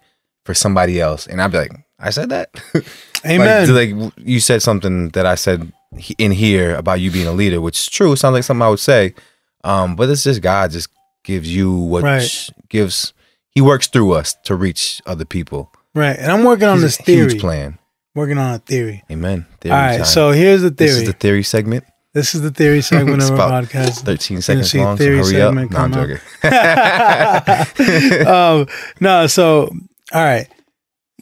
for 0.44 0.52
somebody 0.54 1.00
else, 1.00 1.26
and 1.26 1.40
I'd 1.40 1.52
be 1.52 1.58
like, 1.58 1.72
I 2.02 2.10
said 2.10 2.28
that. 2.30 2.50
Amen. 3.24 3.72
Like, 3.74 3.92
like 3.94 4.12
you 4.18 4.40
said 4.40 4.60
something 4.62 5.10
that 5.10 5.24
I 5.24 5.36
said 5.36 5.72
in 6.18 6.32
here 6.32 6.74
about 6.74 7.00
you 7.00 7.10
being 7.10 7.26
a 7.28 7.32
leader, 7.32 7.60
which 7.60 7.78
is 7.78 7.86
true. 7.88 8.12
It 8.12 8.16
sounds 8.16 8.34
like 8.34 8.42
something 8.44 8.62
I 8.62 8.68
would 8.68 8.80
say, 8.80 9.14
um, 9.62 9.94
but 9.94 10.10
it's 10.10 10.24
just 10.24 10.42
God 10.42 10.72
just 10.72 10.88
gives 11.22 11.54
you 11.54 11.72
what 11.72 12.02
Right. 12.02 12.50
gives. 12.68 13.12
He 13.50 13.60
works 13.60 13.86
through 13.86 14.12
us 14.12 14.34
to 14.44 14.54
reach 14.56 15.00
other 15.06 15.24
people. 15.24 15.70
right, 15.94 16.16
and 16.18 16.32
I'm 16.32 16.42
working 16.42 16.66
on 16.66 16.76
He's 16.78 16.82
this 16.82 16.96
theory. 16.96 17.30
Huge 17.32 17.40
plan. 17.40 17.78
Working 18.14 18.38
on 18.38 18.54
a 18.54 18.58
theory. 18.58 19.04
Amen. 19.10 19.46
Theory 19.60 19.74
All 19.74 19.80
right, 19.80 19.96
time. 19.98 20.04
so 20.06 20.30
here's 20.32 20.62
the 20.62 20.70
this 20.70 20.90
theory. 20.92 21.02
is 21.02 21.08
the 21.08 21.12
theory 21.14 21.42
segment. 21.42 21.84
This 22.14 22.34
is 22.34 22.40
the 22.42 22.50
theory 22.50 22.80
segment 22.90 23.22
of 23.22 23.30
our 23.38 23.62
podcast. 23.62 24.00
13 24.04 24.40
seconds 24.42 24.74
long. 24.74 24.96
So 24.98 25.04
hurry 25.04 25.40
up. 25.40 25.54
No, 25.54 25.60
segment 25.68 25.74
I'm 25.78 25.92
joking. 25.92 26.18
um, 28.26 28.66
no, 29.00 29.26
so 29.26 29.70
all 30.12 30.22
right, 30.24 30.48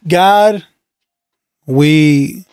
God, 0.08 0.64
we 1.70 2.44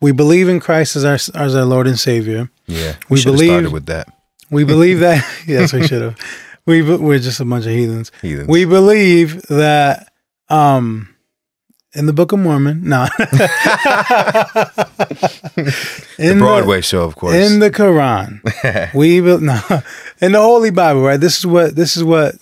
we 0.00 0.12
believe 0.12 0.48
in 0.48 0.60
Christ 0.60 0.96
as 0.96 1.04
our 1.04 1.14
as 1.42 1.56
our 1.56 1.64
Lord 1.64 1.86
and 1.86 1.98
Savior. 1.98 2.50
yeah, 2.66 2.94
We 3.08 3.18
should've 3.18 3.34
believe- 3.36 3.50
started 3.50 3.72
with 3.72 3.86
that. 3.86 4.08
We 4.50 4.64
believe 4.64 5.00
that. 5.00 5.24
yes, 5.46 5.72
we 5.72 5.86
should 5.86 6.02
have. 6.02 6.16
We 6.66 6.82
we're 6.82 7.18
just 7.18 7.40
a 7.40 7.44
bunch 7.44 7.66
of 7.66 7.72
heathens. 7.72 8.12
Heathens. 8.22 8.48
We 8.48 8.64
believe 8.64 9.42
that 9.48 10.12
um 10.48 11.08
in 11.94 12.06
the 12.06 12.12
Book 12.12 12.32
of 12.32 12.38
Mormon, 12.40 12.82
no, 12.86 13.06
the 13.18 13.48
in 16.18 16.38
Broadway 16.38 16.80
show, 16.82 17.04
of 17.04 17.16
course. 17.16 17.34
in 17.34 17.60
the 17.60 17.70
Quran, 17.70 18.92
we 18.94 19.20
be- 19.20 19.38
no, 19.38 19.60
in 20.20 20.32
the 20.32 20.40
Holy 20.40 20.70
Bible, 20.70 21.02
right? 21.02 21.20
This 21.20 21.38
is 21.38 21.46
what 21.46 21.76
this 21.76 21.96
is 21.96 22.04
what 22.04 22.34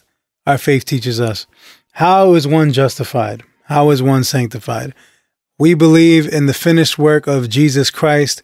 our 0.47 0.59
faith 0.59 0.85
teaches 0.85 1.21
us. 1.21 1.47
How 1.93 2.35
is 2.35 2.47
one 2.47 2.73
justified? 2.73 3.43
How 3.65 3.91
is 3.91 4.03
one 4.03 4.25
sanctified? 4.25 4.95
We 5.65 5.73
believe 5.73 6.31
in 6.31 6.45
the 6.45 6.53
finished 6.53 6.99
work 6.99 7.27
of 7.27 7.49
Jesus 7.49 7.89
Christ. 7.89 8.43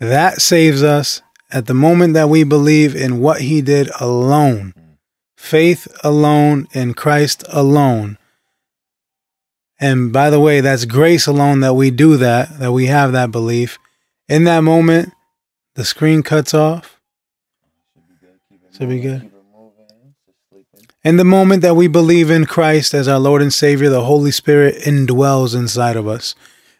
That 0.00 0.42
saves 0.42 0.82
us 0.82 1.22
at 1.52 1.66
the 1.66 1.74
moment 1.74 2.14
that 2.14 2.28
we 2.28 2.42
believe 2.42 2.96
in 2.96 3.20
what 3.20 3.42
he 3.42 3.62
did 3.62 3.88
alone. 4.00 4.74
Faith 5.36 5.86
alone 6.02 6.66
in 6.72 6.94
Christ 6.94 7.44
alone. 7.48 8.18
And 9.78 10.12
by 10.12 10.28
the 10.28 10.40
way, 10.40 10.60
that's 10.60 10.86
grace 10.86 11.28
alone 11.28 11.60
that 11.60 11.74
we 11.74 11.92
do 11.92 12.16
that, 12.16 12.58
that 12.58 12.72
we 12.72 12.86
have 12.86 13.12
that 13.12 13.30
belief. 13.30 13.78
In 14.28 14.42
that 14.42 14.64
moment, 14.64 15.12
the 15.76 15.84
screen 15.84 16.24
cuts 16.24 16.52
off. 16.52 17.00
Should 18.76 18.88
be 18.88 18.98
good. 18.98 19.31
In 21.04 21.16
the 21.16 21.24
moment 21.24 21.62
that 21.62 21.74
we 21.74 21.88
believe 21.88 22.30
in 22.30 22.46
Christ 22.46 22.94
as 22.94 23.08
our 23.08 23.18
Lord 23.18 23.42
and 23.42 23.52
Savior, 23.52 23.88
the 23.88 24.04
Holy 24.04 24.30
Spirit 24.30 24.76
indwells 24.84 25.54
inside 25.54 25.96
of 25.96 26.06
us. 26.06 26.36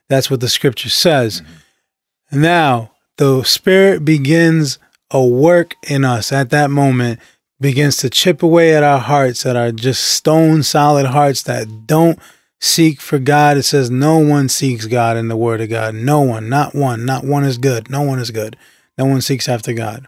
That's 0.08 0.30
what 0.30 0.40
the 0.40 0.48
scripture 0.48 0.90
says. 0.90 1.40
Mm-hmm. 1.40 2.42
Now, 2.42 2.92
the 3.16 3.42
Spirit 3.42 4.04
begins 4.04 4.78
a 5.10 5.24
work 5.24 5.74
in 5.82 6.04
us 6.04 6.30
at 6.30 6.50
that 6.50 6.70
moment, 6.70 7.18
begins 7.60 7.96
to 7.98 8.10
chip 8.10 8.42
away 8.42 8.76
at 8.76 8.84
our 8.84 9.00
hearts 9.00 9.42
that 9.42 9.56
are 9.56 9.72
just 9.72 10.04
stone 10.04 10.62
solid 10.62 11.06
hearts 11.06 11.42
that 11.42 11.86
don't 11.86 12.18
seek 12.60 13.00
for 13.00 13.18
God. 13.18 13.56
It 13.56 13.64
says 13.64 13.90
no 13.90 14.18
one 14.18 14.48
seeks 14.48 14.86
God 14.86 15.16
in 15.16 15.26
the 15.26 15.36
Word 15.36 15.60
of 15.60 15.68
God. 15.68 15.94
No 15.96 16.20
one, 16.20 16.48
not 16.48 16.76
one, 16.76 17.04
not 17.04 17.24
one 17.24 17.42
is 17.42 17.58
good. 17.58 17.90
No 17.90 18.02
one 18.02 18.20
is 18.20 18.30
good. 18.30 18.56
No 18.96 19.04
one 19.04 19.20
seeks 19.20 19.48
after 19.48 19.72
God. 19.72 20.06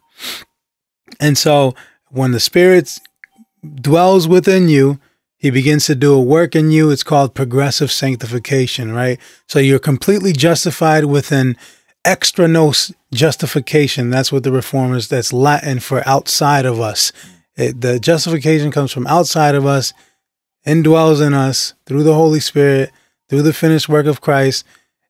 And 1.19 1.37
so 1.37 1.75
when 2.11 2.31
the 2.31 2.41
Spirit 2.41 3.01
dwells 3.81 4.29
within 4.29 4.69
you, 4.69 4.99
he 5.37 5.51
begins 5.51 5.87
to 5.87 5.95
do 5.95 6.15
a 6.15 6.21
work 6.21 6.57
in 6.57 6.71
you. 6.71 6.91
It's 6.91 7.03
called 7.03 7.35
progressive 7.35 7.93
sanctification, 7.93 8.93
right? 8.93 9.21
So 9.47 9.59
you're 9.59 9.79
completely 9.79 10.33
justified 10.33 11.05
within 11.05 11.57
extra 12.05 12.49
nos 12.49 12.93
justification. 13.13 14.11
That's 14.11 14.33
what 14.33 14.43
the 14.43 14.53
reformers, 14.53 15.09
that's 15.09 15.33
Latin 15.33 15.81
for 15.81 16.07
outside 16.09 16.67
of 16.67 16.81
us. 16.81 17.13
It, 17.57 17.81
the 17.81 18.01
justification 18.01 18.71
comes 18.71 18.93
from 18.93 19.07
outside 19.07 19.55
of 19.55 19.67
us, 19.67 19.93
indwells 20.67 21.25
in 21.25 21.35
us 21.35 21.75
through 21.87 22.03
the 22.03 22.15
Holy 22.15 22.41
Spirit, 22.41 22.91
through 23.29 23.43
the 23.43 23.53
finished 23.53 23.89
work 23.89 24.07
of 24.07 24.21
Christ. 24.21 24.65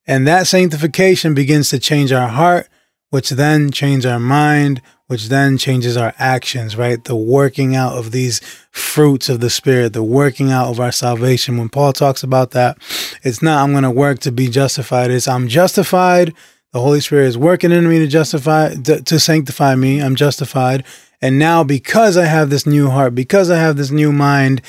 And 0.07 0.27
that 0.27 0.47
sanctification 0.47 1.35
begins 1.35 1.71
to 1.71 1.79
change 1.79 2.13
our 2.13 2.29
heart, 2.29 2.69
which 3.11 3.31
then 3.31 3.71
change 3.71 4.05
our 4.05 4.21
mind, 4.21 4.83
which 5.07 5.29
then 5.29 5.59
changes 5.59 5.97
our 5.97 6.15
actions, 6.19 6.77
right? 6.77 7.05
The 7.05 7.17
working 7.17 7.77
out 7.77 7.97
of 7.99 8.11
these 8.11 8.41
fruits 8.71 9.29
of 9.29 9.41
the 9.41 9.51
Spirit, 9.51 9.93
the 9.93 10.03
working 10.03 10.51
out 10.51 10.69
of 10.69 10.81
our 10.81 10.93
salvation. 10.93 11.59
When 11.59 11.69
Paul 11.69 11.93
talks 11.93 12.23
about 12.23 12.53
that, 12.53 12.79
it's 13.23 13.43
not, 13.43 13.63
I'm 13.63 13.73
going 13.73 13.85
to 13.85 13.91
work 13.91 14.21
to 14.21 14.33
be 14.33 14.49
justified. 14.49 15.11
It's, 15.11 15.29
I'm 15.29 15.49
justified. 15.49 16.33
The 16.73 16.81
Holy 16.81 17.01
Spirit 17.01 17.27
is 17.27 17.39
working 17.39 17.71
in 17.71 17.89
me 17.89 17.99
to 17.99 18.07
justify, 18.07 18.75
to, 18.75 19.03
to 19.03 19.21
sanctify 19.21 19.75
me. 19.75 20.01
I'm 20.01 20.17
justified. 20.17 20.85
And 21.21 21.39
now, 21.39 21.65
because 21.65 22.17
I 22.17 22.25
have 22.25 22.51
this 22.51 22.67
new 22.67 22.91
heart, 22.91 23.15
because 23.15 23.51
I 23.51 23.59
have 23.59 23.77
this 23.77 23.91
new 23.91 24.13
mind, 24.13 24.63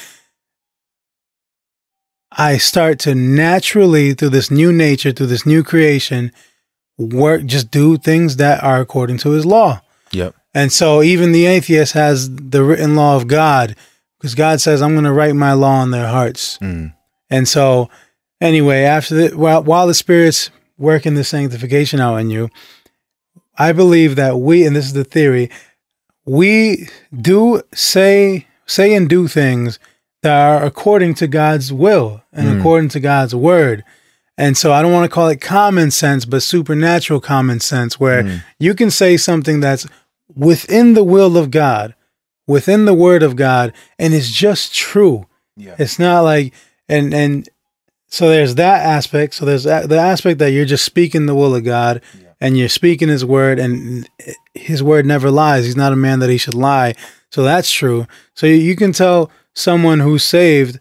I 2.32 2.58
start 2.58 3.00
to 3.00 3.16
naturally, 3.16 4.14
through 4.14 4.30
this 4.30 4.52
new 4.52 4.74
nature, 4.74 5.14
through 5.14 5.28
this 5.28 5.46
new 5.46 5.64
creation, 5.64 6.34
work, 6.98 7.46
just 7.46 7.72
do 7.72 7.98
things 7.98 8.36
that 8.36 8.64
are 8.64 8.82
according 8.82 9.18
to 9.20 9.32
his 9.32 9.46
law. 9.46 9.82
And 10.56 10.72
so 10.72 11.04
even 11.04 11.34
the 11.34 11.46
atheist 11.46 11.94
has 11.94 12.34
the 12.34 12.64
written 12.64 12.96
law 12.96 13.16
of 13.18 13.28
God 13.28 13.76
because 14.18 14.34
God 14.34 14.60
says, 14.62 14.82
I'm 14.82 14.94
going 14.94 15.04
to 15.04 15.12
write 15.14 15.36
my 15.36 15.54
law 15.54 15.76
on 15.82 15.92
their 15.92 16.08
hearts. 16.08 16.58
Mm. 16.60 16.96
And 17.30 17.48
so, 17.48 17.90
anyway, 18.40 18.84
after 18.84 19.14
the, 19.16 19.38
while, 19.38 19.62
while 19.64 19.86
the 19.86 19.94
Spirit's 19.94 20.50
working 20.78 21.16
the 21.16 21.24
sanctification 21.26 22.00
out 22.00 22.16
in 22.16 22.30
you, 22.30 22.50
I 23.58 23.74
believe 23.74 24.16
that 24.16 24.38
we, 24.40 24.66
and 24.66 24.76
this 24.76 24.86
is 24.86 24.94
the 24.94 25.04
theory, 25.04 25.50
we 26.26 26.88
do 27.16 27.62
say, 27.74 28.48
say 28.66 28.94
and 28.96 29.08
do 29.10 29.28
things 29.28 29.78
that 30.24 30.34
are 30.34 30.66
according 30.66 31.14
to 31.16 31.28
God's 31.28 31.72
will 31.72 32.24
and 32.34 32.48
Mm. 32.48 32.60
according 32.60 32.90
to 32.90 33.00
God's 33.00 33.36
word. 33.36 33.84
And 34.38 34.58
so 34.58 34.74
I 34.74 34.82
don't 34.82 34.92
want 34.92 35.06
to 35.10 35.14
call 35.14 35.28
it 35.30 35.40
common 35.40 35.92
sense, 35.92 36.26
but 36.26 36.42
supernatural 36.44 37.20
common 37.22 37.60
sense, 37.60 38.00
where 38.00 38.24
Mm. 38.24 38.44
you 38.60 38.74
can 38.74 38.90
say 38.90 39.18
something 39.18 39.60
that's 39.60 39.86
within 40.36 40.94
the 40.94 41.04
will 41.04 41.38
of 41.38 41.52
God, 41.52 41.96
within 42.48 42.86
the 42.86 42.94
word 42.94 43.24
of 43.24 43.36
God, 43.36 43.74
and 43.98 44.14
it's 44.14 44.30
just 44.32 44.74
true. 44.74 45.26
Yeah. 45.58 45.76
It's 45.80 45.98
not 46.00 46.22
like, 46.22 46.54
and, 46.90 47.14
and 47.14 47.50
so 48.08 48.30
there's 48.30 48.56
that 48.56 48.86
aspect. 48.86 49.34
So 49.36 49.46
there's 49.46 49.64
the 49.64 49.98
aspect 50.00 50.40
that 50.40 50.52
you're 50.52 50.66
just 50.66 50.86
speaking 50.86 51.26
the 51.26 51.36
will 51.36 51.56
of 51.56 51.64
God 51.64 52.02
Yeah. 52.22 52.28
and 52.42 52.58
you're 52.58 52.70
speaking 52.70 53.08
his 53.10 53.26
word, 53.26 53.58
and 53.60 54.08
his 54.54 54.84
word 54.84 55.06
never 55.06 55.32
lies. 55.32 55.66
He's 55.66 55.76
not 55.78 55.94
a 55.94 55.98
man 55.98 56.20
that 56.20 56.30
he 56.30 56.38
should 56.38 56.54
lie. 56.54 56.94
So 57.32 57.44
that's 57.44 57.72
true. 57.72 58.06
So 58.36 58.46
you- 58.48 58.56
you 58.56 58.76
can 58.76 58.92
tell 58.94 59.32
someone 59.54 60.02
who's 60.02 60.24
saved, 60.24 60.80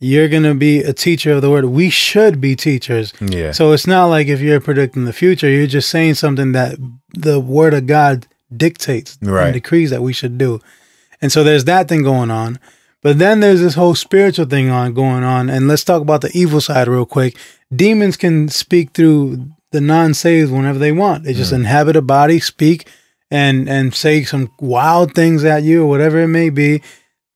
you're 0.00 0.28
going 0.28 0.42
to 0.42 0.54
be 0.54 0.80
a 0.80 0.92
teacher 0.92 1.32
of 1.32 1.42
the 1.42 1.50
word. 1.50 1.64
We 1.66 1.88
should 1.90 2.40
be 2.40 2.56
teachers. 2.56 3.12
Yeah. 3.20 3.52
So 3.52 3.72
it's 3.72 3.86
not 3.86 4.06
like 4.06 4.26
if 4.28 4.40
you're 4.40 4.60
predicting 4.60 5.04
the 5.04 5.12
future, 5.12 5.48
you're 5.48 5.66
just 5.66 5.88
saying 5.88 6.14
something 6.14 6.52
that 6.52 6.76
the 7.12 7.40
word 7.40 7.74
of 7.74 7.86
God 7.86 8.26
dictates 8.54 9.18
Right. 9.22 9.46
and 9.46 9.54
decrees 9.54 9.90
that 9.90 10.02
we 10.02 10.12
should 10.12 10.38
do. 10.38 10.60
And 11.20 11.30
so 11.32 11.44
there's 11.44 11.64
that 11.64 11.88
thing 11.88 12.02
going 12.02 12.30
on. 12.30 12.58
But 13.02 13.18
then 13.18 13.40
there's 13.40 13.60
this 13.60 13.74
whole 13.74 13.94
spiritual 13.94 14.46
thing 14.46 14.70
on 14.70 14.94
going 14.94 15.24
on. 15.24 15.50
And 15.50 15.68
let's 15.68 15.84
talk 15.84 16.00
about 16.00 16.22
the 16.22 16.30
evil 16.32 16.60
side 16.60 16.88
real 16.88 17.04
quick. 17.04 17.36
Demons 17.74 18.16
can 18.16 18.48
speak 18.48 18.92
through 18.92 19.46
the 19.72 19.80
non-saved 19.80 20.50
whenever 20.50 20.78
they 20.78 20.92
want. 20.92 21.24
They 21.24 21.34
just 21.34 21.52
mm. 21.52 21.56
inhabit 21.56 21.96
a 21.96 22.02
body, 22.02 22.40
speak 22.40 22.88
and 23.30 23.68
and 23.68 23.94
say 23.94 24.22
some 24.22 24.50
wild 24.60 25.14
things 25.14 25.44
at 25.44 25.64
you 25.64 25.82
or 25.82 25.86
whatever 25.88 26.20
it 26.20 26.28
may 26.28 26.50
be. 26.50 26.82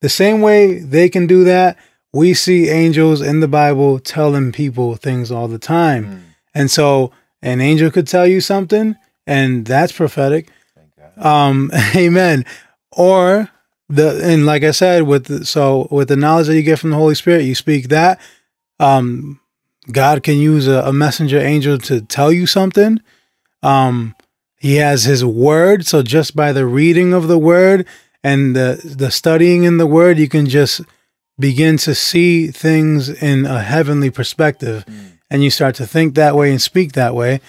The 0.01 0.09
same 0.09 0.41
way 0.41 0.79
they 0.79 1.09
can 1.09 1.27
do 1.27 1.43
that, 1.43 1.77
we 2.13 2.33
see 2.33 2.69
angels 2.69 3.21
in 3.21 3.41
the 3.41 3.47
Bible 3.47 3.99
telling 3.99 4.51
people 4.51 4.95
things 4.95 5.31
all 5.31 5.47
the 5.47 5.59
time. 5.59 6.05
Mm. 6.05 6.21
And 6.55 6.71
so 6.71 7.11
an 7.41 7.61
angel 7.61 7.91
could 7.91 8.07
tell 8.07 8.25
you 8.25 8.41
something, 8.41 8.95
and 9.27 9.65
that's 9.65 9.91
prophetic. 9.91 10.49
Um, 11.19 11.71
amen. 11.95 12.45
Or 12.91 13.49
the 13.89 14.21
and 14.23 14.45
like 14.45 14.63
I 14.63 14.71
said, 14.71 15.03
with 15.03 15.25
the, 15.25 15.45
so 15.45 15.87
with 15.91 16.07
the 16.07 16.15
knowledge 16.15 16.47
that 16.47 16.55
you 16.55 16.63
get 16.63 16.79
from 16.79 16.91
the 16.91 16.97
Holy 16.97 17.15
Spirit, 17.15 17.43
you 17.43 17.55
speak 17.55 17.89
that. 17.89 18.19
Um, 18.79 19.39
God 19.91 20.23
can 20.23 20.37
use 20.37 20.67
a, 20.67 20.83
a 20.83 20.93
messenger 20.93 21.39
angel 21.39 21.77
to 21.79 22.01
tell 22.01 22.31
you 22.31 22.45
something. 22.45 23.01
Um, 23.63 24.15
he 24.57 24.75
has 24.75 25.03
His 25.03 25.25
word, 25.25 25.85
so 25.85 26.03
just 26.03 26.35
by 26.35 26.51
the 26.53 26.65
reading 26.65 27.13
of 27.13 27.27
the 27.27 27.39
word 27.39 27.87
and 28.23 28.55
the 28.55 28.81
the 28.83 29.11
studying 29.11 29.63
in 29.63 29.77
the 29.77 29.87
word, 29.87 30.19
you 30.19 30.29
can 30.29 30.47
just 30.47 30.81
begin 31.39 31.77
to 31.77 31.95
see 31.95 32.47
things 32.47 33.09
in 33.09 33.45
a 33.45 33.61
heavenly 33.61 34.09
perspective, 34.09 34.85
and 35.29 35.43
you 35.43 35.49
start 35.49 35.75
to 35.75 35.87
think 35.87 36.15
that 36.15 36.35
way 36.35 36.51
and 36.51 36.61
speak 36.61 36.91
that 36.91 37.15
way, 37.15 37.39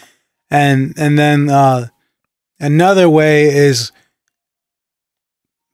and 0.50 0.94
and 0.96 1.18
then 1.18 1.50
uh, 1.50 1.88
another 2.60 3.08
way 3.08 3.44
is 3.46 3.90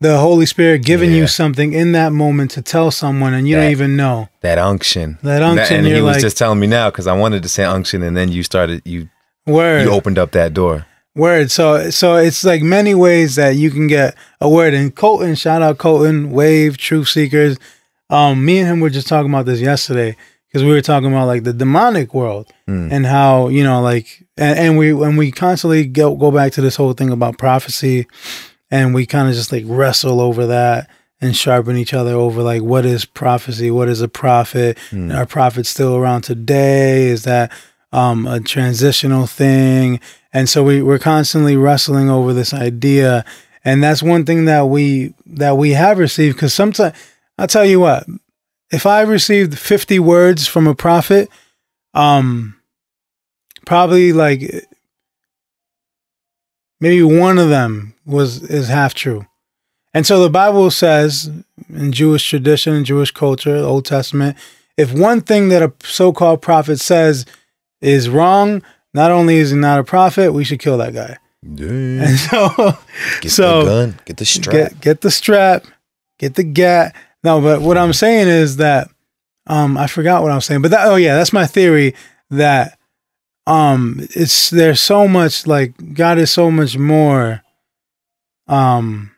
the 0.01 0.19
Holy 0.19 0.45
Spirit 0.47 0.83
giving 0.85 1.11
Yeah. 1.11 1.19
you 1.23 1.27
something 1.27 1.73
in 1.73 1.93
that 1.93 2.13
moment 2.13 2.51
to 2.53 2.63
tell 2.63 2.91
someone, 2.91 3.33
and 3.33 3.49
you 3.49 3.55
That- 3.57 3.63
don't 3.63 3.71
even 3.71 3.97
know 3.97 4.29
that 4.43 4.59
unction. 4.59 5.19
that 5.23 5.43
unction. 5.43 5.79
and 5.79 5.87
you're 5.87 5.97
he 5.97 6.03
was 6.03 6.17
like, 6.17 6.23
just 6.23 6.37
telling 6.37 6.61
me 6.61 6.67
now 6.67 6.91
because 6.91 7.07
I 7.07 7.15
wanted 7.15 7.43
to 7.45 7.49
say 7.49 7.65
unction, 7.65 8.03
and 8.03 8.17
then 8.17 8.31
you 8.31 8.43
started 8.43 8.83
you 8.85 9.09
word, 9.47 9.85
you 9.85 9.91
opened 9.91 10.19
up 10.19 10.33
that 10.33 10.53
door. 10.53 10.85
word. 11.15 11.51
So 11.51 11.89
so 11.91 12.17
it's 12.17 12.45
like 12.45 12.63
many 12.63 12.95
ways 12.95 13.37
that 13.37 13.57
you 13.57 13.71
can 13.71 13.87
get 13.87 14.15
a 14.41 14.49
word. 14.51 14.75
And 14.75 14.95
Colton, 14.95 15.35
shout 15.35 15.63
out 15.63 15.79
Colton, 15.79 16.31
Wave, 16.31 16.77
Truth 16.77 17.09
Seekers. 17.09 17.57
Um, 18.11 18.45
me 18.45 18.59
and 18.59 18.69
him 18.69 18.81
were 18.81 18.91
just 18.91 19.09
talking 19.09 19.33
about 19.33 19.47
this 19.47 19.61
yesterday 19.61 20.15
because 20.47 20.63
we 20.63 20.71
were 20.73 20.83
talking 20.83 21.11
about 21.11 21.27
like 21.27 21.45
the 21.45 21.55
demonic 21.55 22.13
world 22.13 22.53
Mm. 22.69 22.93
and 22.93 23.07
how 23.07 23.49
you 23.49 23.65
know 23.65 23.81
like 23.81 24.26
and, 24.37 24.59
and 24.59 24.79
we 24.79 24.91
and 24.91 25.17
we 25.17 25.31
constantly 25.31 25.87
go 25.87 26.15
go 26.15 26.31
back 26.31 26.53
to 26.53 26.61
this 26.61 26.77
whole 26.77 26.93
thing 26.93 27.11
about 27.11 27.39
prophecy. 27.39 28.07
And 28.71 28.95
we 28.95 29.07
kind 29.07 29.29
of 29.29 29.35
just 29.35 29.53
like 29.53 29.65
wrestle 29.67 30.21
over 30.21 30.47
that 30.47 30.91
and 31.21 31.37
sharpen 31.37 31.77
each 31.77 31.95
other 31.95 32.15
over 32.15 32.43
like 32.43 32.63
what 32.63 32.85
is 32.85 33.05
prophecy? 33.05 33.71
What 33.71 33.89
is 33.89 34.01
a 34.01 34.09
prophet? 34.09 34.77
Mm. 34.91 35.17
are 35.17 35.27
prophets 35.27 35.69
still 35.69 35.97
around 35.97 36.23
today? 36.23 37.07
Is 37.07 37.25
that 37.25 37.53
um, 37.93 38.27
a 38.27 38.41
transitional 38.41 39.27
thing? 39.27 40.01
And 40.33 40.49
so 40.49 40.63
we, 40.63 40.83
we're 40.83 40.99
constantly 40.99 41.57
wrestling 41.57 42.11
over 42.11 42.35
this 42.35 42.53
idea. 42.53 43.25
And 43.65 43.83
that's 43.83 44.03
one 44.03 44.27
thing 44.27 44.45
that 44.45 44.63
we 44.63 45.15
that 45.27 45.57
we 45.57 45.71
have 45.71 45.99
received. 45.99 46.37
Because 46.37 46.53
sometimes 46.53 46.97
i'll 47.39 47.47
tell 47.47 47.65
you 47.65 47.81
what. 47.81 48.07
If 48.71 48.85
i 48.85 49.01
received 49.03 49.59
50 49.59 49.99
words 50.01 50.47
from 50.47 50.67
a 50.67 50.75
prophet 50.75 51.31
um 51.95 52.56
probably 53.67 54.13
like 54.15 54.41
maybe 56.81 57.03
one 57.03 57.39
of 57.39 57.49
them 57.51 57.95
was 58.07 58.43
is 58.43 58.69
half 58.69 58.95
true 58.95 59.27
and 59.93 60.07
so 60.07 60.23
the 60.23 60.31
bible 60.31 60.71
says 60.71 61.31
in 61.69 61.93
jewish 61.93 62.29
tradition 62.29 62.75
and 62.75 62.87
jewish 62.87 63.11
culture 63.11 63.57
old 63.57 63.85
testament 63.85 64.37
if 64.77 64.93
one 64.93 65.21
thing 65.21 65.49
that 65.49 65.63
a 65.63 65.73
so-called 65.83 66.41
prophet 66.43 66.79
says 66.81 67.27
is 67.81 68.09
wrong 68.09 68.63
not 68.95 69.11
only 69.11 69.37
is 69.37 69.51
he 69.51 69.57
not 69.57 69.79
a 69.79 69.85
prophet 69.85 70.33
we 70.33 70.45
should 70.45 70.61
kill 70.61 70.79
that 70.79 70.95
guy 70.95 71.17
and 71.43 72.19
so 72.19 72.49
Get 73.21 73.31
So, 73.31 73.61
the 73.61 73.65
gun, 73.71 74.01
get 74.05 74.17
the 74.17 74.25
strap. 74.25 74.53
get 74.55 74.81
get 74.81 75.01
the 75.03 75.11
strap, 75.13 75.65
get 76.19 76.35
the 76.35 76.43
gat. 76.43 76.95
No, 77.23 77.41
but 77.41 77.61
what 77.63 77.79
I'm 77.79 77.93
saying 77.93 78.27
is 78.27 78.57
that 78.57 78.89
um 79.47 79.77
I 79.79 79.87
forgot 79.87 80.23
what 80.23 80.33
I 80.33 80.35
was 80.35 80.45
saying, 80.45 80.63
but 80.63 80.73
that 80.73 80.89
oh 80.89 80.97
yeah, 80.97 81.15
that's 81.15 81.33
my 81.33 81.47
theory 81.47 81.95
that 82.31 82.79
um 83.47 84.01
it's 84.15 84.51
there's 84.51 84.81
so 84.81 85.07
much 85.07 85.47
like 85.47 85.95
God 85.95 86.19
is 86.19 86.31
so 86.31 86.51
much 86.51 86.77
more 86.77 87.43
um 88.49 89.11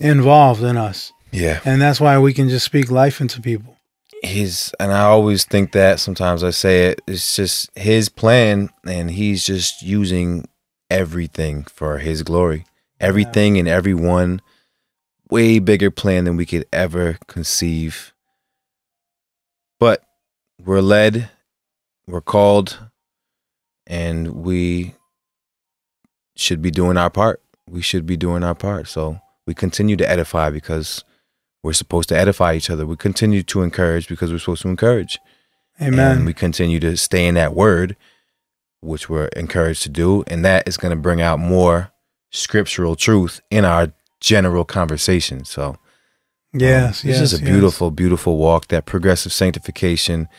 involved 0.00 0.62
in 0.62 0.76
us. 0.76 1.12
yeah, 1.32 1.60
And 1.64 1.80
that's 1.80 2.00
why 2.00 2.18
we 2.18 2.32
can 2.32 2.48
just 2.48 2.64
speak 2.64 2.90
life 2.90 3.20
into 3.20 3.40
people. 3.40 3.76
he's 4.22 4.72
and 4.80 4.92
I 4.92 5.02
always 5.02 5.44
think 5.44 5.72
that 5.72 6.00
sometimes 6.00 6.42
I 6.44 6.50
say 6.50 6.86
it. 6.88 7.00
It's 7.06 7.36
just 7.36 7.70
his 7.76 8.08
plan, 8.08 8.70
and 8.86 9.10
he's 9.10 9.44
just 9.44 9.82
using 9.82 10.46
everything 10.90 11.64
for 11.64 11.98
his 11.98 12.22
glory. 12.22 12.64
Everything 13.00 13.58
and 13.58 13.66
everyone, 13.66 14.40
way 15.28 15.58
bigger 15.58 15.90
plan 15.90 16.24
than 16.24 16.36
we 16.36 16.46
could 16.46 16.66
ever 16.72 17.18
conceive. 17.26 18.12
But 19.80 20.04
we're 20.64 20.80
led, 20.80 21.30
we're 22.06 22.20
called, 22.20 22.78
and 23.92 24.28
we 24.28 24.94
should 26.34 26.62
be 26.62 26.70
doing 26.70 26.96
our 26.96 27.10
part. 27.10 27.42
We 27.68 27.82
should 27.82 28.06
be 28.06 28.16
doing 28.16 28.42
our 28.42 28.54
part. 28.54 28.88
So 28.88 29.20
we 29.46 29.52
continue 29.52 29.96
to 29.96 30.08
edify 30.08 30.48
because 30.48 31.04
we're 31.62 31.74
supposed 31.74 32.08
to 32.08 32.16
edify 32.16 32.54
each 32.54 32.70
other. 32.70 32.86
We 32.86 32.96
continue 32.96 33.42
to 33.42 33.60
encourage 33.60 34.08
because 34.08 34.32
we're 34.32 34.38
supposed 34.38 34.62
to 34.62 34.68
encourage. 34.68 35.18
And 35.78 35.94
Amen. 35.94 36.24
we 36.24 36.32
continue 36.32 36.80
to 36.80 36.96
stay 36.96 37.26
in 37.26 37.34
that 37.34 37.54
word, 37.54 37.96
which 38.80 39.10
we're 39.10 39.26
encouraged 39.36 39.82
to 39.82 39.90
do. 39.90 40.24
And 40.26 40.42
that 40.42 40.66
is 40.66 40.78
going 40.78 40.96
to 40.96 41.00
bring 41.00 41.20
out 41.20 41.38
more 41.38 41.92
scriptural 42.30 42.96
truth 42.96 43.42
in 43.50 43.66
our 43.66 43.92
general 44.20 44.64
conversation. 44.64 45.44
So, 45.44 45.76
yes, 46.54 47.04
um, 47.04 47.10
yes. 47.10 47.20
It's 47.20 47.30
just 47.30 47.42
a 47.42 47.44
yes. 47.44 47.52
beautiful, 47.52 47.90
beautiful 47.90 48.38
walk, 48.38 48.68
that 48.68 48.86
progressive 48.86 49.34
sanctification. 49.34 50.30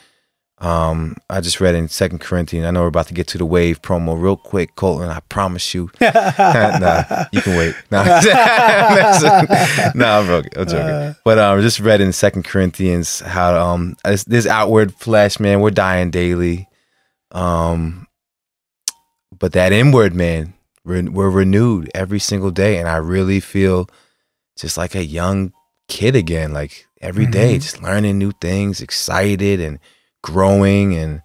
Um, 0.63 1.17
I 1.29 1.41
just 1.41 1.59
read 1.59 1.75
in 1.75 1.89
Second 1.89 2.19
Corinthians. 2.19 2.65
I 2.65 2.71
know 2.71 2.81
we're 2.83 2.87
about 2.87 3.07
to 3.07 3.13
get 3.13 3.27
to 3.29 3.37
the 3.37 3.45
wave 3.45 3.81
promo 3.81 4.19
real 4.19 4.37
quick, 4.37 4.75
Colton. 4.75 5.09
I 5.09 5.19
promise 5.27 5.73
you. 5.73 5.91
nah, 6.01 7.25
you 7.33 7.41
can 7.41 7.57
wait. 7.57 7.75
Nah, 7.91 8.03
nah 9.93 10.19
I'm 10.19 10.25
joking. 10.27 10.51
I'm 10.55 10.65
joking. 10.67 10.77
Uh. 10.79 11.13
but 11.25 11.37
um, 11.37 11.61
just 11.61 11.81
read 11.81 11.99
in 11.99 12.13
Second 12.13 12.43
Corinthians 12.45 13.19
how 13.19 13.55
um 13.59 13.97
this, 14.05 14.23
this 14.23 14.47
outward 14.47 14.93
flesh, 14.95 15.37
man, 15.37 15.59
we're 15.59 15.69
dying 15.71 16.11
daily. 16.11 16.69
Um, 17.31 18.07
but 19.37 19.51
that 19.51 19.73
inward 19.73 20.15
man, 20.15 20.53
we're, 20.85 21.09
we're 21.11 21.29
renewed 21.29 21.91
every 21.93 22.19
single 22.19 22.51
day, 22.51 22.77
and 22.77 22.87
I 22.87 22.97
really 22.97 23.41
feel 23.41 23.89
just 24.57 24.77
like 24.77 24.95
a 24.95 25.03
young 25.03 25.51
kid 25.89 26.15
again. 26.15 26.53
Like 26.53 26.85
every 27.01 27.25
day, 27.25 27.57
Mhm. 27.57 27.61
just 27.61 27.81
learning 27.81 28.17
new 28.17 28.31
things, 28.39 28.79
excited 28.81 29.59
and 29.59 29.79
growing 30.23 30.95
and 30.95 31.21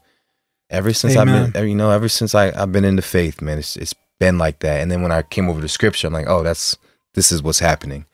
ever 0.69 0.93
since 0.93 1.17
Amen. 1.17 1.47
I've 1.47 1.53
been, 1.55 1.69
you 1.69 1.75
know, 1.75 1.91
ever 1.91 2.11
since 2.11 2.35
I, 2.35 2.51
I've 2.51 2.73
been 2.73 2.85
in 2.85 2.97
the 2.97 3.03
faith, 3.03 3.41
man, 3.41 3.59
it's, 3.59 3.77
it's 3.77 3.95
been 4.21 4.37
like 4.37 4.59
that. 4.59 4.81
And 4.81 4.91
then 4.91 5.01
when 5.01 5.13
I 5.13 5.23
came 5.23 5.49
over 5.49 5.63
to 5.63 5.69
scripture, 5.69 6.07
I'm 6.09 6.13
like, 6.13 6.29
oh, 6.29 6.43
that's, 6.43 6.77
this 7.15 7.33
is 7.33 7.43
what's 7.43 7.61
happening. 7.61 8.05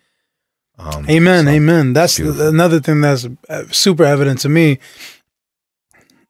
Um, 0.79 1.09
Amen. 1.09 1.45
so- 1.47 1.51
amen. 1.51 1.93
That's 1.93 2.17
beautiful. 2.17 2.49
another 2.49 2.81
thing 2.81 3.01
that's 3.01 3.27
uh, 3.49 3.65
super 3.71 4.05
evident 4.05 4.41
to 4.41 4.49
me. 4.49 4.79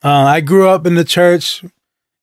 Uh, 0.03 0.25
I 0.25 0.41
grew 0.41 0.69
up 0.69 0.87
in 0.87 0.97
the 0.97 1.05
church, 1.05 1.65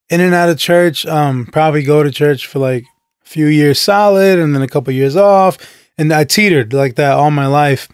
in 0.09 0.21
and 0.21 0.35
out 0.35 0.49
of 0.49 0.59
church. 0.59 1.05
Um, 1.05 1.47
probably 1.47 1.83
go 1.83 2.03
to 2.03 2.11
church 2.11 2.45
for 2.45 2.59
like 2.59 2.83
a 3.23 3.27
few 3.27 3.47
years 3.47 3.79
solid, 3.79 4.37
and 4.37 4.53
then 4.53 4.61
a 4.61 4.67
couple 4.67 4.93
years 4.93 5.15
off, 5.15 5.57
and 5.97 6.13
I 6.13 6.23
teetered 6.23 6.73
like 6.73 6.95
that 6.95 7.13
all 7.13 7.31
my 7.31 7.47
life. 7.47 7.89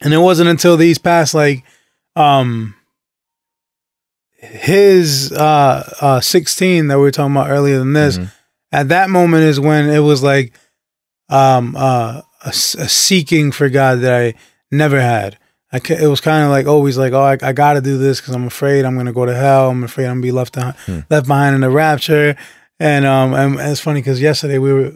And 0.00 0.12
it 0.12 0.18
wasn't 0.18 0.50
until 0.50 0.76
these 0.76 0.98
past 0.98 1.32
like, 1.32 1.64
um, 2.16 2.74
his 4.38 5.32
uh, 5.32 5.90
uh, 6.00 6.20
sixteen 6.20 6.88
that 6.88 6.96
we 6.96 7.02
were 7.02 7.10
talking 7.10 7.32
about 7.34 7.50
earlier 7.50 7.78
than 7.78 7.92
this. 7.92 8.18
Mhm. 8.18 8.30
At 8.72 8.88
that 8.90 9.10
moment 9.10 9.44
is 9.44 9.58
when 9.58 9.88
it 9.88 10.00
was 10.00 10.22
like, 10.22 10.52
um, 11.28 11.74
uh, 11.76 12.20
a, 12.44 12.48
a 12.48 12.52
seeking 12.52 13.50
for 13.52 13.68
God 13.68 14.00
that 14.00 14.14
I 14.20 14.34
never 14.70 15.00
had. 15.00 15.38
I 15.72 15.80
ca- 15.80 15.96
it 16.02 16.06
was 16.06 16.20
kind 16.20 16.44
of 16.44 16.50
like 16.50 16.66
always 16.66 16.96
like, 16.96 17.12
oh, 17.12 17.22
I, 17.22 17.36
I 17.42 17.52
got 17.52 17.74
to 17.74 17.80
do 17.80 17.98
this 17.98 18.20
because 18.20 18.34
I'm 18.34 18.46
afraid 18.46 18.84
I'm 18.84 18.96
gonna 18.96 19.12
go 19.12 19.26
to 19.26 19.34
hell. 19.34 19.70
I'm 19.70 19.84
afraid 19.84 20.06
I'm 20.06 20.12
gonna 20.16 20.22
be 20.22 20.32
left 20.32 20.54
behind, 20.54 20.76
Hmm. 20.86 21.00
left 21.10 21.26
behind 21.26 21.54
in 21.54 21.60
the 21.62 21.70
rapture. 21.70 22.36
And 22.80 23.04
um, 23.06 23.34
and 23.34 23.58
it's 23.58 23.80
funny 23.80 24.00
because 24.00 24.20
yesterday 24.20 24.58
we 24.58 24.72
were 24.72 24.92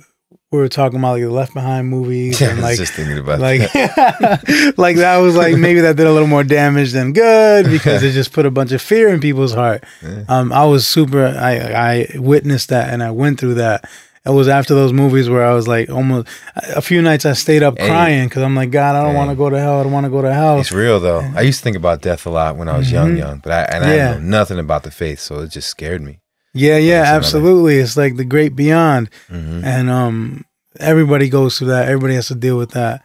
we 0.53 0.59
were 0.59 0.68
talking 0.68 0.98
about 0.98 1.12
like 1.12 1.22
the 1.22 1.30
Left 1.30 1.55
Behind 1.55 1.88
movies 1.88 2.40
Yeah, 2.40 2.48
I 2.48 2.50
and 2.50 2.59
was 2.59 2.64
like 2.64 2.76
just 2.78 2.92
thinking 2.92 3.18
about 3.18 3.40
like 3.40 3.61
that. 3.72 4.74
like 4.76 4.96
that 4.96 5.16
was 5.18 5.34
like 5.34 5.57
maybe 5.57 5.80
that 5.80 5.96
did 5.96 6.07
a 6.07 6.12
little 6.12 6.28
more 6.28 6.44
damage 6.44 6.92
than 6.92 7.12
good 7.12 7.66
because 7.70 8.03
it 8.09 8.12
just 8.12 8.32
put 8.32 8.46
a 8.46 8.50
bunch 8.50 8.70
of 8.72 8.82
fear 8.82 9.09
in 9.09 9.18
people's 9.20 9.55
heart. 9.55 9.82
Yeah. 10.03 10.24
Um, 10.28 10.53
I 10.53 10.64
was 10.66 10.86
super. 10.86 11.24
I 11.26 11.57
I 11.57 12.07
witnessed 12.18 12.68
that 12.68 12.92
and 12.92 13.03
I 13.03 13.11
went 13.11 13.40
through 13.40 13.55
that. 13.55 13.88
It 14.24 14.30
was 14.30 14.46
after 14.46 14.74
those 14.74 14.92
movies 14.92 15.28
where 15.28 15.44
I 15.44 15.53
was 15.53 15.66
like 15.66 15.90
almost 15.90 16.28
a 16.55 16.80
few 16.80 17.03
nights 17.03 17.26
I 17.26 17.32
stayed 17.32 17.64
up 17.64 17.76
Hey. 17.76 17.88
crying 17.88 18.28
because 18.28 18.42
I'm 18.42 18.55
like 18.55 18.70
God, 18.70 18.94
I 18.94 19.03
don't 19.03 19.12
Hey. 19.12 19.16
want 19.18 19.30
to 19.30 19.36
go 19.36 19.50
to 19.50 19.59
hell. 19.59 19.80
I 19.80 19.82
don't 19.82 19.90
want 19.92 20.05
to 20.05 20.11
go 20.11 20.22
to 20.22 20.32
hell. 20.32 20.61
It's 20.61 20.70
real 20.70 21.00
though. 21.00 21.28
I 21.34 21.40
used 21.40 21.59
to 21.61 21.64
think 21.64 21.76
about 21.76 22.03
death 22.03 22.24
a 22.26 22.30
lot 22.30 22.57
when 22.57 22.68
I 22.68 22.76
was 22.76 22.92
young, 22.92 23.14
Mhm. 23.14 23.18
young, 23.18 23.38
but 23.38 23.53
I 23.53 23.62
and 23.74 23.84
I 23.84 23.96
Yeah. 23.96 24.12
know 24.12 24.18
nothing 24.20 24.59
about 24.61 24.82
the 24.84 24.90
faith, 24.92 25.18
so 25.18 25.40
it 25.40 25.48
just 25.50 25.68
scared 25.68 26.03
me. 26.03 26.20
Yeah, 26.55 26.76
yeah, 26.76 27.03
absolutely. 27.07 27.76
It's 27.76 27.96
like 27.96 28.16
the 28.16 28.24
great 28.24 28.55
beyond. 28.57 29.09
hmm 29.28 29.62
and 29.64 29.88
um 29.90 30.44
everybody 30.80 31.28
goes 31.28 31.59
through 31.59 31.68
that 31.68 31.86
everybody 31.88 32.14
has 32.14 32.28
to 32.28 32.34
deal 32.34 32.57
with 32.57 32.70
that 32.70 33.05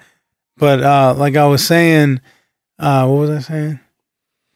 but 0.56 0.82
uh 0.82 1.14
like 1.18 1.36
i 1.36 1.46
was 1.46 1.68
saying 1.68 2.20
uh 2.80 3.06
what 3.06 3.20
was 3.20 3.30
i 3.30 3.40
saying 3.40 3.78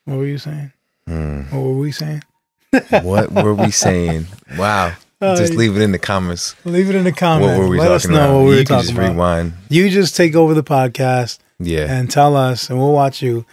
what 0.06 0.18
were 0.18 0.26
you 0.26 0.38
saying 0.38 0.72
what 1.06 1.60
were 1.62 1.74
we 1.78 1.92
saying 1.92 2.24
what 3.04 3.30
were 3.34 3.54
we 3.54 3.70
saying? 3.72 4.26
Wow. 4.58 4.94
Uh, 5.22 5.36
just 5.36 5.54
leave 5.54 5.76
it 5.78 5.84
in 5.84 5.92
the 5.92 6.00
comments. 6.00 6.56
leave 6.66 6.90
it 6.90 6.96
in 6.96 7.04
the 7.04 7.12
comments 7.12 7.52
What 7.56 7.60
were 7.60 7.70
we 7.70 7.78
let 7.78 7.92
us 7.92 8.02
talking 8.04 8.16
know 8.16 8.24
about? 8.26 8.38
what 8.40 8.50
we 8.50 8.58
you 8.58 8.64
talking 8.66 8.82
just 8.88 8.94
about 8.94 9.10
rewind. 9.12 9.54
you 9.70 9.88
just 9.92 10.16
take 10.16 10.34
over 10.34 10.56
the 10.56 10.64
podcast 10.64 11.38
Yeah. 11.60 11.86
and 11.94 12.10
tell 12.10 12.36
us 12.36 12.72
and 12.72 12.80
we'll 12.80 12.92
watch 12.94 13.22
you 13.22 13.46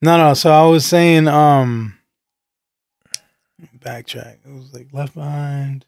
no 0.00 0.16
no 0.16 0.32
so 0.32 0.50
i 0.50 0.64
was 0.66 0.86
saying 0.86 1.28
um 1.28 1.98
backtrack 3.82 4.38
it 4.44 4.52
was 4.52 4.72
like 4.72 4.88
left 4.92 5.14
behind 5.14 5.84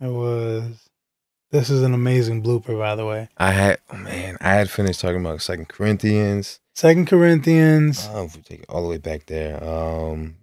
it 0.00 0.08
was 0.08 0.88
this 1.50 1.70
is 1.70 1.82
an 1.82 1.94
amazing 1.94 2.42
blooper 2.42 2.78
by 2.78 2.94
the 2.94 3.04
way 3.06 3.28
I 3.36 3.50
had 3.50 3.78
oh, 3.90 3.96
man, 3.96 4.36
I 4.40 4.54
had 4.54 4.70
finished 4.70 5.00
talking 5.00 5.20
about 5.20 5.42
Second 5.42 5.68
Corinthians. 5.68 6.60
second 6.74 7.06
corinthians 7.06 8.08
if 8.12 8.36
we 8.36 8.42
take 8.42 8.60
it 8.60 8.66
all 8.68 8.82
the 8.82 8.88
way 8.88 8.98
back 8.98 9.26
there. 9.26 9.62
Um 9.62 10.36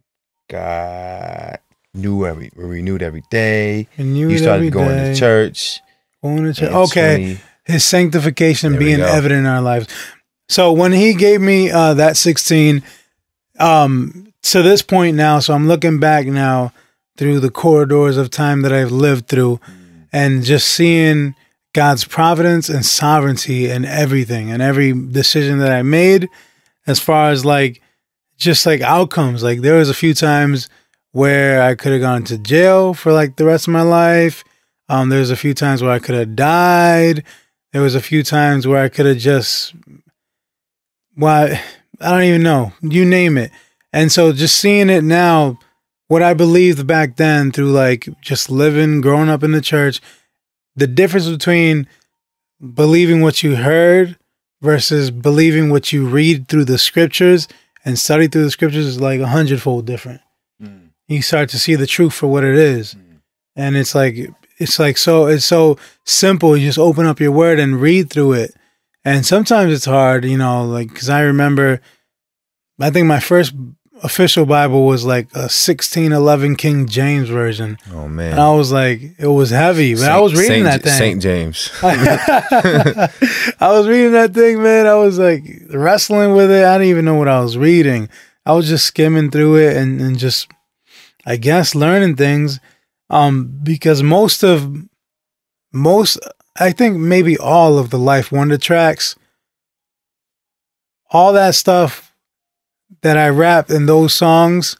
God 0.50 1.60
knew 1.94 2.26
every 2.26 2.52
renewed 2.56 3.02
every 3.02 3.24
day. 3.30 3.88
Renewed 3.98 4.32
You 4.32 4.38
started 4.40 4.72
going 4.74 4.90
day, 4.90 5.14
to 5.14 5.20
church. 5.20 5.80
Going 6.24 6.44
to 6.44 6.54
church. 6.54 6.72
Okay, 6.72 7.16
20 7.16 7.40
his 7.66 7.86
sanctification 7.86 8.72
There 8.72 8.80
being 8.80 9.00
evident 9.00 9.42
in 9.42 9.46
our 9.46 9.62
lives. 9.62 9.88
So 10.50 10.74
when 10.74 10.92
he 10.92 11.14
gave 11.14 11.40
me 11.40 11.70
uh, 11.70 11.94
that 11.96 12.18
sixteen, 12.18 12.84
um, 13.60 14.29
to 14.44 14.62
this 14.62 14.82
point 14.82 15.18
now, 15.18 15.40
so 15.40 15.54
I'm 15.54 15.68
looking 15.68 16.00
back 16.00 16.26
now 16.26 16.74
through 17.18 17.40
the 17.40 17.52
corridors 17.52 18.18
of 18.18 18.30
time 18.30 18.62
that 18.62 18.74
I've 18.74 18.92
lived 18.92 19.28
through, 19.28 19.60
and 20.12 20.44
just 20.44 20.68
seeing 20.68 21.36
God's 21.74 22.06
providence 22.06 22.70
and 22.70 22.86
sovereignty 22.86 23.70
in 23.70 23.86
everything 23.86 24.50
and 24.50 24.62
every 24.62 24.94
decision 24.94 25.60
that 25.60 25.72
I 25.72 25.84
made, 25.84 26.30
as 26.88 27.00
far 27.00 27.30
as 27.30 27.46
like 27.46 27.82
just 28.38 28.66
like 28.66 28.82
outcomes. 28.82 29.44
Like 29.44 29.62
there 29.62 29.78
was 29.78 29.90
a 29.90 29.94
few 29.94 30.14
times 30.14 30.70
where 31.12 31.62
I 31.62 31.76
could 31.76 31.92
have 31.92 32.02
gone 32.02 32.24
to 32.26 32.38
jail 32.38 32.94
for 32.94 33.12
like 33.12 33.36
the 33.36 33.46
rest 33.46 33.68
of 33.68 33.74
my 33.74 33.82
life. 33.82 34.44
Um, 34.88 35.10
there 35.10 35.20
was 35.20 35.32
a 35.32 35.36
few 35.36 35.54
times 35.54 35.84
where 35.84 35.92
I 35.92 36.00
could 36.00 36.16
have 36.16 36.36
died. 36.36 37.24
There 37.74 37.82
was 37.82 37.94
a 37.96 38.02
few 38.02 38.24
times 38.24 38.66
where 38.66 38.82
I 38.82 38.90
could 38.90 39.06
have 39.06 39.18
just, 39.18 39.76
why 41.14 41.62
I 42.02 42.10
don't 42.12 42.24
even 42.24 42.44
know. 42.44 42.74
You 42.82 43.06
name 43.06 43.38
it. 43.38 43.52
And 43.92 44.12
so 44.12 44.32
just 44.32 44.58
seeing 44.58 44.90
it 44.90 45.04
now, 45.04 45.58
what 46.08 46.24
I 46.24 46.34
believed 46.34 46.86
back 46.88 47.18
then 47.18 47.52
through 47.52 47.72
like 47.72 48.08
just 48.22 48.50
living, 48.50 49.02
growing 49.02 49.30
up 49.30 49.44
in 49.44 49.52
the 49.52 49.62
church, 49.62 50.02
the 50.76 50.88
difference 50.88 51.30
between 51.30 51.88
believing 52.74 53.22
what 53.22 53.44
you 53.44 53.56
heard 53.56 54.18
versus 54.62 55.12
believing 55.12 55.70
what 55.70 55.94
you 55.94 56.08
read 56.08 56.48
through 56.48 56.66
the 56.66 56.78
scriptures 56.78 57.48
and 57.86 57.98
study 57.98 58.28
through 58.28 58.44
the 58.44 58.52
scriptures 58.52 58.86
is 58.86 59.00
like 59.00 59.20
a 59.20 59.28
hundredfold 59.28 59.86
different. 59.86 60.22
Hmm. 60.62 60.88
You 61.08 61.22
start 61.22 61.50
to 61.50 61.60
see 61.60 61.76
the 61.76 61.88
truth 61.88 62.14
for 62.14 62.28
what 62.28 62.44
it 62.44 62.56
is. 62.56 62.94
Hmm. 62.94 63.02
And 63.56 63.78
it's 63.78 63.96
like 63.96 64.16
it's 64.58 64.80
like 64.80 64.98
so 64.98 65.28
it's 65.28 65.46
so 65.46 65.78
simple. 66.06 66.58
You 66.58 66.68
just 66.68 66.80
open 66.80 67.06
up 67.06 67.20
your 67.20 67.32
word 67.32 67.60
and 67.60 67.80
read 67.80 68.10
through 68.10 68.34
it. 68.34 68.56
And 69.06 69.26
sometimes 69.26 69.74
it's 69.74 69.86
hard, 69.86 70.26
you 70.26 70.38
know, 70.38 70.66
like 70.66 70.94
cuz 70.94 71.10
I 71.10 71.22
remember 71.22 71.82
I 72.80 72.90
think 72.90 73.08
my 73.08 73.20
first 73.20 73.54
official 74.04 74.46
Bible 74.46 74.86
was 74.86 75.06
like 75.06 75.26
a 75.34 75.50
1611 75.50 76.56
King 76.56 76.88
James 76.88 77.30
version. 77.30 77.78
Oh 77.92 78.08
man. 78.08 78.32
And 78.32 78.40
I 78.40 78.52
was 78.52 78.72
like, 78.72 79.02
it 79.18 79.28
was 79.28 79.50
heavy, 79.50 79.96
but 79.96 80.06
I 80.10 80.20
was 80.20 80.34
reading 80.34 80.64
Saint- 80.64 80.66
that 80.66 80.82
thing. 80.84 80.94
Saint 80.94 81.22
James. 81.22 81.72
I 83.60 83.72
was 83.72 83.88
reading 83.88 84.14
that 84.14 84.34
thing, 84.34 84.62
man. 84.62 84.88
I 84.88 84.96
was 84.96 85.20
like 85.20 85.44
wrestling 85.70 86.34
with 86.36 86.52
it. 86.52 86.66
I 86.66 86.78
didn't 86.78 86.90
even 86.90 87.06
know 87.06 87.16
what 87.16 87.28
I 87.28 87.42
was 87.42 87.58
reading. 87.58 88.10
I 88.46 88.54
was 88.54 88.68
just 88.68 88.86
skimming 88.86 89.32
through 89.32 89.58
it 89.58 89.78
and, 89.78 90.02
and 90.02 90.18
just, 90.18 90.50
I 91.26 91.36
guess, 91.36 91.76
learning 91.76 92.16
things. 92.16 92.60
Um, 93.10 93.60
because 93.64 94.02
most 94.02 94.44
of, 94.44 94.72
most, 95.72 96.20
I 96.60 96.72
think 96.72 96.98
maybe 96.98 97.38
all 97.38 97.78
of 97.78 97.90
the 97.90 98.00
Life 98.00 98.32
Wonder 98.32 98.58
tracks, 98.58 99.16
all 101.12 101.34
that 101.34 101.56
stuff 101.56 102.09
that 103.02 103.18
I 103.18 103.30
rapped 103.30 103.70
in 103.72 103.86
those 103.86 104.14
songs, 104.14 104.78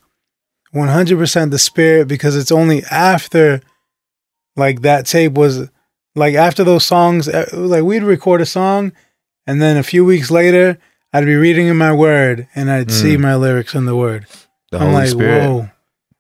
100% 0.74 1.52
the 1.52 1.60
spirit 1.60 2.08
because 2.08 2.36
it's 2.36 2.52
only 2.52 2.84
after 2.92 3.62
like 4.56 4.82
that 4.82 5.06
tape 5.06 5.34
was 5.34 5.70
like 6.16 6.36
after 6.36 6.64
those 6.64 6.86
songs 6.86 7.28
was 7.28 7.54
like 7.54 7.84
we'd 7.84 8.04
record 8.04 8.42
a 8.42 8.46
song 8.46 8.92
and 9.48 9.62
then 9.62 9.78
a 9.78 9.84
few 9.84 10.06
weeks 10.06 10.30
later 10.30 10.78
I'd 11.12 11.26
be 11.26 11.36
reading 11.36 11.68
in 11.68 11.78
my 11.78 11.92
word 11.92 12.48
and 12.54 12.70
I'd 12.70 12.92
see 12.92 13.16
Mm. 13.16 13.22
my 13.22 13.36
lyrics 13.36 13.74
in 13.74 13.86
the 13.86 13.96
word. 13.96 14.28
The 14.72 14.78
I'm 14.78 14.84
Holy 14.92 14.94
like, 14.94 15.10
Spirit. 15.10 15.48
whoa. 15.50 15.70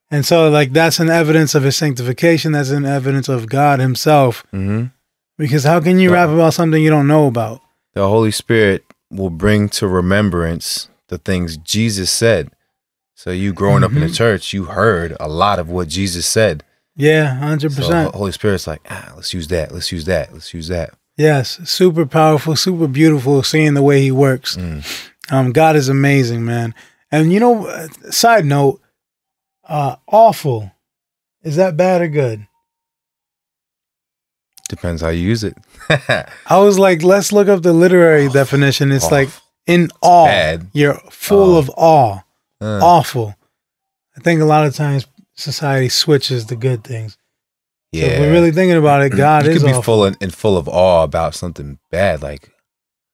And 0.09 0.25
so 0.25 0.49
like 0.49 0.73
that's 0.73 0.99
an 0.99 1.09
evidence 1.11 1.53
of 1.53 1.61
his 1.61 1.77
sanctification, 1.77 2.53
that's 2.53 2.71
an 2.71 2.85
evidence 2.85 3.29
of 3.29 3.47
God 3.49 3.79
himself. 3.79 4.43
hmm 4.49 4.85
Because 5.37 5.63
how 5.63 5.79
can 5.79 5.99
you 5.99 6.11
rap 6.11 6.29
about 6.29 6.55
something 6.55 6.81
you 6.81 6.89
don't 6.89 7.07
know 7.07 7.27
about? 7.27 7.61
The 7.93 8.07
Holy 8.07 8.31
Spirit 8.31 8.83
will 9.11 9.29
bring 9.29 9.69
to 9.69 9.87
remembrance 9.87 10.89
the 11.09 11.17
things 11.17 11.57
Jesus 11.57 12.09
said. 12.09 12.49
So 13.15 13.31
you 13.31 13.51
growing 13.51 13.83
up 13.83 13.91
in 13.91 13.99
the 13.99 14.05
Mhm. 14.07 14.15
church, 14.15 14.53
you 14.53 14.65
heard 14.65 15.15
a 15.19 15.27
lot 15.27 15.59
of 15.59 15.69
what 15.69 15.89
Jesus 15.89 16.25
said. 16.25 16.63
Yeah, 16.95 17.35
hundred 17.35 17.73
So 17.73 17.81
percent. 17.81 18.15
Holy 18.15 18.31
Spirit's 18.31 18.65
like, 18.67 18.81
ah, 18.89 19.11
let's 19.15 19.33
use 19.33 19.47
that. 19.49 19.73
Let's 19.73 19.91
use 19.91 20.05
that. 20.05 20.31
Let's 20.33 20.53
use 20.53 20.67
that. 20.69 20.91
Yes, 21.17 21.59
super 21.65 22.05
powerful, 22.05 22.55
super 22.55 22.87
beautiful. 22.87 23.43
Seeing 23.43 23.73
the 23.73 23.81
way 23.81 24.01
he 24.01 24.11
works. 24.11 24.55
Mm. 24.55 24.85
Um, 25.31 25.51
God 25.51 25.75
is 25.75 25.89
amazing, 25.89 26.45
man. 26.45 26.73
And 27.11 27.33
you 27.33 27.39
know, 27.39 27.87
side 28.09 28.45
note, 28.45 28.81
uh, 29.67 29.97
awful. 30.07 30.71
Is 31.43 31.55
that 31.57 31.75
bad 31.77 32.01
or 32.01 32.07
good? 32.07 32.47
Depends 34.67 35.01
how 35.01 35.09
you 35.09 35.27
use 35.27 35.43
it. 35.43 35.57
I 36.45 36.57
was 36.59 36.77
like, 36.77 37.01
let's 37.01 37.31
look 37.31 37.47
up 37.47 37.63
the 37.63 37.73
literary 37.73 38.29
definition. 38.29 38.91
It's 38.91 39.11
like 39.11 39.29
in 39.69 39.89
awe. 40.01 40.25
bad. 40.25 40.67
You're 40.73 40.95
full 41.09 41.55
Oh. 41.55 41.59
of 41.59 41.69
awe. 41.77 42.19
Uh, 42.61 42.79
Awful. 42.83 43.35
I 44.17 44.21
think 44.21 44.41
a 44.41 44.45
lot 44.45 44.65
of 44.65 44.75
times 44.75 45.07
society 45.35 45.87
switches 45.89 46.47
the 46.47 46.55
good 46.57 46.83
things. 46.83 47.13
So 47.93 48.01
yeah. 48.01 48.05
if 48.07 48.19
we're 48.19 48.31
really 48.31 48.51
thinking 48.51 48.77
about 48.77 49.01
it, 49.01 49.09
God 49.15 49.45
you 49.45 49.51
is 49.51 49.57
could 49.59 49.65
be 49.67 49.71
awful. 49.71 49.83
full 49.83 50.03
and, 50.05 50.17
and 50.21 50.33
full 50.33 50.57
of 50.57 50.67
awe 50.67 51.03
about 51.03 51.33
something 51.35 51.79
bad, 51.89 52.21
like 52.21 52.51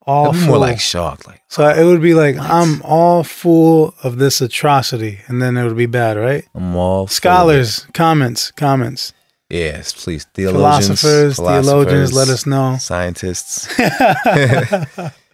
all 0.07 0.25
It'd 0.29 0.33
be 0.33 0.39
full. 0.39 0.47
more 0.49 0.57
like 0.57 0.79
shocked. 0.79 1.27
Like 1.27 1.41
so 1.47 1.67
it 1.69 1.83
would 1.83 2.01
be 2.01 2.13
like 2.13 2.35
I'm 2.37 2.81
all 2.83 3.23
full 3.23 3.93
of 4.03 4.17
this 4.17 4.41
atrocity, 4.41 5.19
and 5.27 5.41
then 5.41 5.55
it 5.57 5.63
would 5.63 5.77
be 5.77 5.85
bad, 5.85 6.17
right? 6.17 6.43
I'm 6.55 6.75
all 6.75 7.05
full. 7.07 7.13
Scholars, 7.13 7.87
comments, 7.93 8.51
comments. 8.51 9.13
Yes, 9.49 9.93
please. 9.93 10.25
Theologians, 10.33 10.99
Philosophers, 11.01 11.37
theologians, 11.37 12.13
let 12.13 12.29
us 12.29 12.45
know. 12.47 12.77
Scientists. 12.79 13.67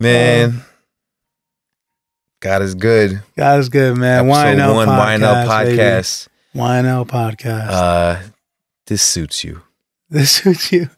Man, 0.00 0.62
God 2.40 2.62
is 2.62 2.76
good. 2.76 3.20
God 3.36 3.58
is 3.58 3.68
good, 3.68 3.96
man. 3.96 4.30
Episode 4.30 4.58
YNL 4.58 4.74
one, 4.76 4.86
podcast, 4.88 5.18
YNL 5.18 5.64
baby. 5.64 5.76
podcast. 5.76 6.28
YNL 6.54 7.06
podcast. 7.08 7.68
Uh, 7.68 8.22
this 8.86 9.02
suits 9.02 9.42
you. 9.42 9.60
this 10.08 10.30
suits 10.30 10.70
you. 10.70 10.88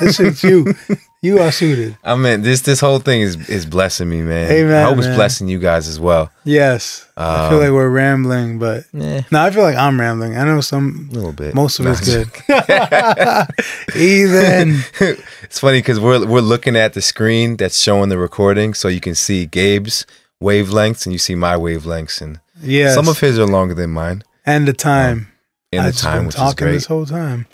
This 0.00 0.16
suits 0.16 0.44
you. 0.44 0.72
You 1.24 1.38
are 1.38 1.50
suited. 1.52 1.96
I 2.04 2.16
mean, 2.16 2.42
this 2.42 2.60
this 2.60 2.80
whole 2.80 2.98
thing 2.98 3.22
is 3.22 3.48
is 3.48 3.64
blessing 3.64 4.08
me, 4.10 4.20
man. 4.20 4.50
Amen, 4.50 4.74
I 4.84 4.88
hope 4.88 4.98
it's 4.98 5.06
blessing 5.16 5.48
you 5.48 5.58
guys 5.58 5.88
as 5.88 5.98
well. 5.98 6.30
Yes. 6.44 7.06
I 7.16 7.48
feel 7.48 7.58
Um, 7.58 7.64
like 7.64 7.72
we're 7.72 7.88
rambling, 7.88 8.58
but 8.58 8.84
Eh, 8.92 9.22
no, 9.30 9.40
I 9.40 9.50
feel 9.50 9.62
like 9.62 9.76
I'm 9.76 9.98
rambling. 9.98 10.36
I 10.36 10.44
know 10.44 10.60
some 10.60 11.08
a 11.10 11.14
little 11.14 11.32
bit. 11.32 11.54
most 11.54 11.78
of 11.78 11.86
No, 11.86 11.92
it's 11.92 12.04
good. 12.04 12.28
Even 13.96 14.80
it's 15.42 15.58
funny 15.60 15.78
because 15.78 15.98
we're 15.98 16.26
we're 16.26 16.40
looking 16.40 16.76
at 16.76 16.92
the 16.92 17.00
screen 17.02 17.56
that's 17.56 17.80
showing 17.80 18.08
the 18.10 18.18
recording, 18.18 18.74
so 18.74 18.88
you 18.88 19.00
can 19.00 19.14
see 19.14 19.46
Gabe's 19.46 20.04
wavelengths 20.42 21.06
and 21.06 21.12
you 21.12 21.18
see 21.18 21.34
my 21.34 21.54
wavelengths, 21.56 22.20
and 22.20 22.40
yeah, 22.62 22.92
some 22.94 23.08
of 23.08 23.18
his 23.20 23.38
are 23.38 23.46
longer 23.46 23.74
than 23.74 23.90
mine. 23.90 24.22
and 24.44 24.68
the 24.68 24.72
time. 24.74 25.28
In 25.72 25.80
I 25.80 25.90
the 25.90 25.96
time, 25.96 26.26
which 26.26 26.36
is 26.36 26.40
talking 26.40 26.66
great. 26.66 26.72
this 26.74 26.86
whole 26.86 27.06
time. 27.06 27.46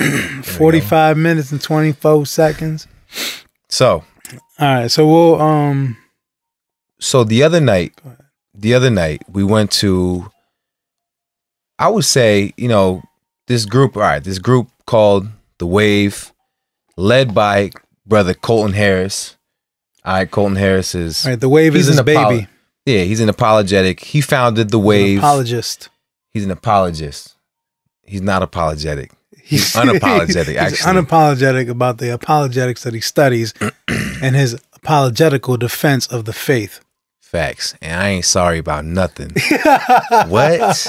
Forty-five 0.42 1.16
minutes 1.16 1.52
and 1.52 1.60
twenty-four 1.62 2.26
seconds. 2.26 2.86
So, 3.68 4.04
All 4.58 4.74
right, 4.74 4.90
so 4.90 5.06
we'll 5.06 5.40
um. 5.40 5.96
so 6.98 7.24
the 7.24 7.42
other 7.42 7.60
night, 7.60 7.98
the 8.54 8.74
other 8.74 8.90
night 8.90 9.22
we 9.30 9.44
went 9.44 9.70
to. 9.72 10.30
I 11.78 11.88
would 11.88 12.04
say, 12.04 12.52
you 12.56 12.68
know, 12.68 13.02
this 13.46 13.64
group. 13.64 13.96
All 13.96 14.02
right, 14.02 14.22
this 14.22 14.38
group 14.38 14.68
called 14.86 15.28
the 15.58 15.66
Wave, 15.66 16.32
led 16.96 17.34
by 17.34 17.70
brother 18.06 18.34
Colton 18.34 18.72
Harris. 18.74 19.36
All 20.04 20.14
right, 20.14 20.30
Colton 20.30 20.56
Harris 20.56 20.94
is 20.94 21.24
All 21.26 21.32
right, 21.32 21.40
the 21.40 21.48
wave 21.48 21.76
is 21.76 21.86
his 21.86 22.00
apolo- 22.00 22.28
baby. 22.28 22.46
yeah, 22.86 23.02
he's 23.04 23.20
an 23.20 23.28
apologetic. 23.28 24.00
He 24.00 24.20
founded 24.22 24.70
the 24.70 24.78
He's 24.78 24.82
an 24.82 24.86
Wave. 24.88 25.18
apologist. 25.18 25.88
He's 26.30 26.44
an 26.44 26.50
apologist. 26.50 27.34
He's 28.02 28.22
not 28.22 28.42
apologetic. 28.42 29.12
He's 29.50 29.72
unapologetic, 29.74 30.46
he's 30.46 30.56
actually. 30.56 31.02
unapologetic 31.02 31.68
about 31.68 31.98
the 31.98 32.12
apologetics 32.14 32.84
that 32.84 32.94
he 32.94 33.00
studies 33.00 33.52
and 34.22 34.36
his 34.36 34.54
apologetical 34.74 35.56
defense 35.56 36.06
of 36.06 36.24
the 36.24 36.32
faith. 36.32 36.80
Facts. 37.20 37.74
And 37.82 38.00
I 38.00 38.08
ain't 38.08 38.24
sorry 38.24 38.58
about 38.58 38.84
nothing. 38.84 39.30
what? 40.28 40.86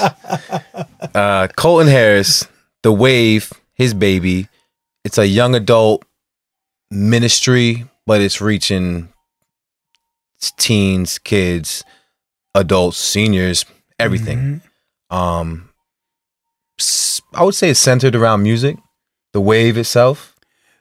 Uh, 1.16 1.48
Colton 1.56 1.88
Harris, 1.88 2.48
The 2.84 2.92
Wave, 2.92 3.52
his 3.74 3.94
baby. 3.94 4.48
It's 5.04 5.18
a 5.18 5.28
young 5.28 5.56
adult 5.56 6.06
ministry, 6.92 7.86
but 8.06 8.22
it's 8.22 8.42
reaching 8.42 9.10
teens, 10.58 11.18
kids, 11.20 11.84
adults, 12.56 12.98
seniors, 12.98 13.66
everything. 14.00 14.62
Mhm. 15.12 15.16
Um, 15.16 15.70
I 17.34 17.44
would 17.44 17.56
say 17.56 17.70
it's 17.70 17.80
centered 17.80 18.16
around 18.16 18.44
music. 18.44 18.78
The 19.34 19.42
Wave 19.42 19.78
itself. 19.78 20.36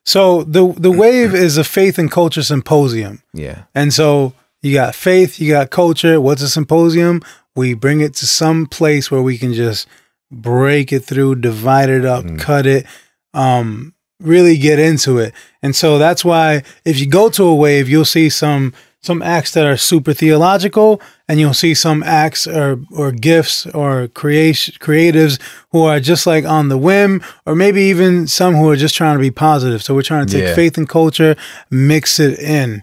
So 0.04 0.42
the 0.44 0.72
the 0.76 0.90
wave 0.90 1.34
is 1.34 1.58
a 1.58 1.62
faith 1.64 1.98
and 1.98 2.10
culture 2.10 2.42
symposium. 2.42 3.22
Yeah. 3.34 3.64
And 3.74 3.92
so 3.92 4.32
you 4.62 4.74
got 4.74 4.94
faith, 4.94 5.38
you 5.38 5.52
got 5.52 5.70
culture. 5.70 6.20
What's 6.20 6.42
a 6.42 6.48
symposium? 6.48 7.22
We 7.54 7.74
bring 7.74 8.00
it 8.00 8.14
to 8.14 8.26
some 8.26 8.66
place 8.66 9.10
where 9.10 9.22
we 9.22 9.36
can 9.38 9.52
just 9.52 9.86
break 10.32 10.92
it 10.92 11.00
through, 11.04 11.36
divide 11.36 11.90
it 11.90 12.04
up, 12.04 12.24
Mm. 12.24 12.38
cut 12.40 12.66
it, 12.66 12.86
um, 13.34 13.94
really 14.20 14.56
get 14.56 14.78
into 14.78 15.18
it. 15.18 15.34
And 15.62 15.76
so 15.76 15.98
that's 15.98 16.24
why 16.24 16.62
if 16.84 16.98
you 16.98 17.06
go 17.06 17.28
to 17.30 17.44
a 17.44 17.54
wave, 17.54 17.88
you'll 17.88 18.04
see 18.04 18.30
some 18.30 18.72
some 19.02 19.22
acts 19.22 19.52
that 19.54 19.64
are 19.66 19.76
super 19.78 20.12
theological, 20.12 21.00
and 21.28 21.40
you'll 21.40 21.54
see 21.54 21.74
some 21.74 22.02
acts 22.02 22.46
or 22.46 22.78
or 22.92 23.12
gifts 23.12 23.66
or 23.66 24.08
creation 24.08 24.74
creatives 24.78 25.40
who 25.72 25.82
are 25.84 26.00
just 26.00 26.26
like 26.26 26.44
on 26.44 26.68
the 26.68 26.76
whim, 26.78 27.22
or 27.46 27.54
maybe 27.54 27.80
even 27.82 28.26
some 28.26 28.54
who 28.56 28.68
are 28.68 28.76
just 28.76 28.94
trying 28.94 29.14
to 29.16 29.20
be 29.20 29.30
positive. 29.30 29.82
So 29.82 29.94
we're 29.94 30.02
trying 30.02 30.26
to 30.26 30.32
take 30.32 30.44
Yeah. 30.44 30.54
faith 30.54 30.76
and 30.76 30.88
culture, 30.88 31.34
mix 31.70 32.18
it 32.20 32.38
in. 32.38 32.82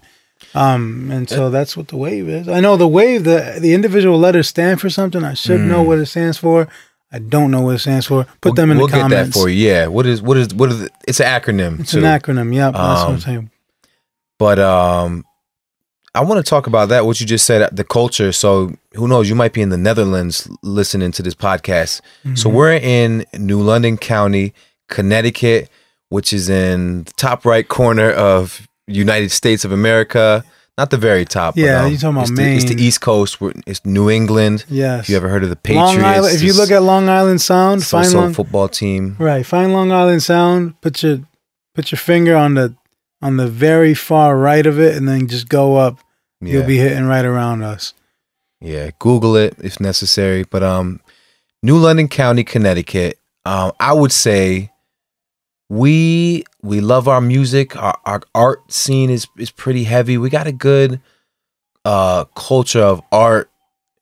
Um, 0.54 1.10
and 1.12 1.28
so 1.28 1.50
that's 1.50 1.76
what 1.76 1.88
the 1.88 1.96
wave 1.96 2.28
is. 2.28 2.48
I 2.48 2.60
know 2.60 2.76
the 2.76 2.88
wave, 2.88 3.24
the 3.24 3.58
the 3.60 3.74
individual 3.74 4.18
letters 4.18 4.48
stand 4.48 4.80
for 4.80 4.90
something. 4.90 5.22
I 5.22 5.34
should 5.34 5.60
know 5.60 5.82
what 5.82 5.98
it 5.98 6.06
stands 6.06 6.38
for. 6.38 6.66
I 7.12 7.18
don't 7.20 7.50
know 7.50 7.60
what 7.62 7.76
it 7.76 7.78
stands 7.78 8.06
for. 8.06 8.24
Put 8.24 8.30
Mm. 8.30 8.38
We'll- 8.44 8.54
them 8.54 8.70
in 8.72 8.78
we'll 8.78 8.86
the 8.88 8.92
comments. 8.98 9.12
get 9.12 9.24
that 9.34 9.40
for 9.40 9.48
you. 9.48 9.68
Yeah. 9.68 9.86
What 9.86 10.06
is 10.06 10.20
what 10.20 10.36
is 10.36 10.52
what 10.54 10.70
is 10.72 10.82
it? 10.82 10.92
it's 11.06 11.20
an 11.20 11.26
acronym 11.26 11.80
It's 11.80 11.92
too. 11.92 11.98
an 11.98 12.04
acronym. 12.04 12.52
Yep, 12.54 12.72
that's 12.74 12.82
what 13.02 13.08
I'm 13.08 13.14
Um, 13.14 13.20
saying. 13.20 13.50
But 14.38 14.58
um, 14.58 15.24
I 16.14 16.22
want 16.22 16.44
to 16.44 16.48
talk 16.48 16.66
about 16.66 16.88
that. 16.88 17.04
What 17.06 17.20
you 17.20 17.26
just 17.26 17.44
said, 17.46 17.68
the 17.76 17.84
culture. 17.84 18.32
So 18.32 18.72
who 18.94 19.06
knows? 19.08 19.28
You 19.28 19.34
might 19.34 19.52
be 19.52 19.60
in 19.62 19.68
the 19.68 19.76
Netherlands 19.76 20.48
listening 20.62 21.12
to 21.12 21.22
this 21.22 21.34
podcast. 21.34 22.00
So 22.34 22.48
Mhm. 22.48 22.52
we're 22.52 22.72
in 22.74 23.24
New 23.38 23.60
London 23.60 23.96
County, 23.98 24.52
Connecticut, 24.88 25.68
which 26.08 26.32
is 26.32 26.48
in 26.48 27.04
the 27.04 27.12
top 27.16 27.44
right 27.44 27.68
corner 27.68 28.10
of 28.10 28.66
United 28.86 29.30
States 29.30 29.64
of 29.64 29.70
America. 29.72 30.42
Not 30.78 30.90
the 30.90 30.96
very 30.96 31.24
top. 31.24 31.54
but, 31.56 31.60
Yeah, 31.64 31.82
um, 31.84 31.90
you're 31.90 31.98
talking 31.98 32.16
about 32.16 32.28
it's 32.30 32.38
the, 32.38 32.54
it's 32.56 32.64
the 32.72 32.82
East 32.82 33.00
Coast. 33.00 33.36
It's 33.66 33.84
New 33.84 34.08
England. 34.08 34.64
yes. 34.68 35.04
If 35.04 35.10
you 35.10 35.16
ever 35.16 35.28
heard 35.28 35.42
of 35.42 35.50
the 35.50 35.56
Patriots, 35.56 35.94
Long 35.94 36.04
Island. 36.04 36.34
If 36.36 36.42
you 36.42 36.52
look 36.54 36.70
at 36.70 36.82
Long 36.82 37.08
Island 37.08 37.40
Sound, 37.40 37.84
find 37.84 38.06
so-so 38.06 38.20
Long, 38.20 38.32
football 38.32 38.68
team. 38.68 39.16
right. 39.18 39.44
Find 39.44 39.72
Long 39.72 39.90
Island 39.92 40.22
Sound. 40.22 40.80
Put 40.80 41.02
your 41.02 41.18
put 41.74 41.90
your 41.92 41.98
finger 41.98 42.34
on 42.36 42.54
the 42.54 42.74
on 43.20 43.36
the 43.36 43.48
very 43.48 43.94
far 43.94 44.36
right 44.36 44.66
of 44.66 44.78
it, 44.78 44.96
and 44.96 45.08
then 45.08 45.26
just 45.26 45.48
go 45.48 45.76
up. 45.76 45.98
Yeah. 46.40 46.54
You'll 46.54 46.66
be 46.66 46.78
hitting 46.78 47.04
right 47.06 47.24
around 47.24 47.62
us. 47.62 47.94
Yeah, 48.60 48.90
Google 48.98 49.36
it 49.36 49.56
if 49.62 49.80
necessary. 49.80 50.44
But 50.44 50.62
um, 50.62 51.00
New 51.62 51.76
London 51.76 52.08
County, 52.08 52.44
Connecticut. 52.44 53.18
Um, 53.44 53.72
I 53.80 53.92
would 53.92 54.12
say 54.12 54.70
we 55.68 56.44
we 56.62 56.80
love 56.80 57.08
our 57.08 57.20
music. 57.20 57.76
Our, 57.76 57.98
our 58.04 58.22
art 58.34 58.72
scene 58.72 59.10
is 59.10 59.26
is 59.36 59.50
pretty 59.50 59.84
heavy. 59.84 60.18
We 60.18 60.30
got 60.30 60.46
a 60.46 60.52
good 60.52 61.00
uh 61.84 62.24
culture 62.34 62.82
of 62.82 63.00
art 63.12 63.50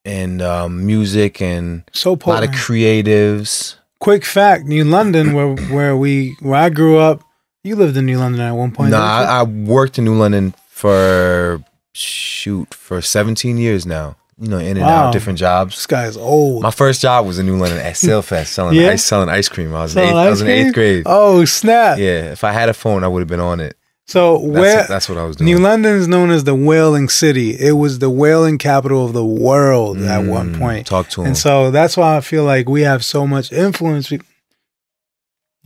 and 0.06 0.40
um, 0.40 0.86
music 0.86 1.42
and 1.42 1.82
So 1.92 2.12
a 2.14 2.28
lot 2.28 2.44
of 2.44 2.50
creatives. 2.50 3.76
Quick 3.98 4.24
fact: 4.24 4.64
New 4.64 4.84
London, 4.84 5.32
where 5.34 5.54
where 5.54 5.96
we 5.96 6.36
where 6.40 6.54
I 6.54 6.70
grew 6.70 6.98
up. 6.98 7.22
You 7.66 7.76
lived 7.76 7.96
in 7.96 8.06
New 8.06 8.18
London 8.18 8.40
at 8.40 8.52
one 8.52 8.70
point. 8.72 8.90
No, 8.92 8.98
didn't? 8.98 9.10
I, 9.10 9.40
I 9.40 9.42
worked 9.42 9.98
in 9.98 10.04
New 10.04 10.14
London 10.14 10.54
for 10.68 11.62
shoot 11.94 12.72
for 12.74 13.00
17 13.02 13.58
years 13.58 13.84
now. 13.86 14.16
You 14.38 14.48
know, 14.48 14.58
in 14.58 14.76
and 14.76 14.80
Wow. 14.86 15.06
out, 15.06 15.12
different 15.14 15.38
jobs. 15.38 15.76
this 15.76 15.86
guy's 15.86 16.16
old. 16.16 16.62
My 16.62 16.70
first 16.70 17.00
job 17.00 17.26
was 17.26 17.38
in 17.38 17.46
New 17.46 17.56
London 17.56 17.78
at 17.78 17.94
Sailfest 17.96 18.48
selling 18.48 18.78
Yeah? 18.78 18.90
ice 18.90 19.02
selling 19.02 19.28
ice 19.30 19.48
cream. 19.48 19.74
I 19.74 19.82
was 19.82 19.92
Selling 19.92 20.10
eighth, 20.10 20.16
I 20.16 20.28
was 20.30 20.42
in 20.42 20.48
eighth 20.48 20.74
grade. 20.74 21.02
oh 21.06 21.44
snap! 21.46 21.98
Yeah, 21.98 22.32
if 22.32 22.44
I 22.44 22.52
had 22.52 22.68
a 22.68 22.74
phone, 22.74 23.02
I 23.02 23.08
would 23.08 23.20
have 23.20 23.28
been 23.28 23.40
on 23.40 23.60
it. 23.60 23.76
So 24.06 24.38
That's, 24.38 24.48
where 24.60 24.84
that's 24.86 25.08
what 25.08 25.18
I 25.18 25.24
was 25.24 25.34
doing. 25.36 25.46
New 25.52 25.58
London 25.58 25.96
is 25.96 26.06
known 26.06 26.30
as 26.30 26.44
the 26.44 26.54
whaling 26.54 27.08
city. 27.08 27.50
It 27.58 27.72
was 27.72 27.98
the 27.98 28.10
whaling 28.10 28.58
capital 28.58 29.04
of 29.06 29.14
the 29.14 29.24
world 29.24 29.98
at 30.02 30.18
one 30.18 30.54
Mm, 30.54 30.58
point. 30.58 30.86
Talk 30.86 31.08
to 31.08 31.22
him. 31.22 31.28
And 31.28 31.36
so 31.36 31.70
that's 31.72 31.96
why 31.96 32.16
I 32.16 32.20
feel 32.20 32.44
like 32.44 32.68
we 32.68 32.82
have 32.82 33.04
so 33.04 33.26
much 33.26 33.50
influence. 33.52 34.10
We, 34.10 34.20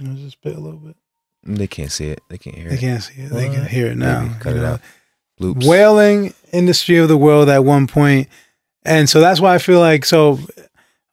I'll 0.07 0.15
just 0.15 0.33
spit 0.39 0.57
a 0.57 0.61
little 0.61 0.79
bit. 0.81 0.97
They 1.45 1.67
can't 1.67 1.91
see 1.93 2.09
it. 2.09 2.21
They 2.29 2.39
can't 2.39 2.57
hear 2.57 2.69
They 2.69 2.75
it. 2.75 2.81
They 2.81 2.87
can't 2.87 3.03
see 3.03 3.23
it. 3.23 3.31
They 3.31 3.49
can 3.49 3.61
What? 3.63 3.71
hear 3.71 3.87
it 3.89 3.97
now. 3.97 4.23
Maybe. 4.23 4.35
Cut 4.41 4.57
it 4.57 4.61
know. 4.61 4.67
out. 4.75 4.81
Bloops. 5.41 5.67
Whaling 5.67 6.35
industry 6.53 6.97
of 6.99 7.09
the 7.09 7.17
world 7.17 7.49
at 7.49 7.65
one 7.65 7.87
point, 7.87 8.29
and 8.85 9.09
so 9.09 9.21
that's 9.21 9.41
why 9.41 9.55
I 9.55 9.59
feel 9.59 9.81
like 9.81 10.05
so. 10.05 10.39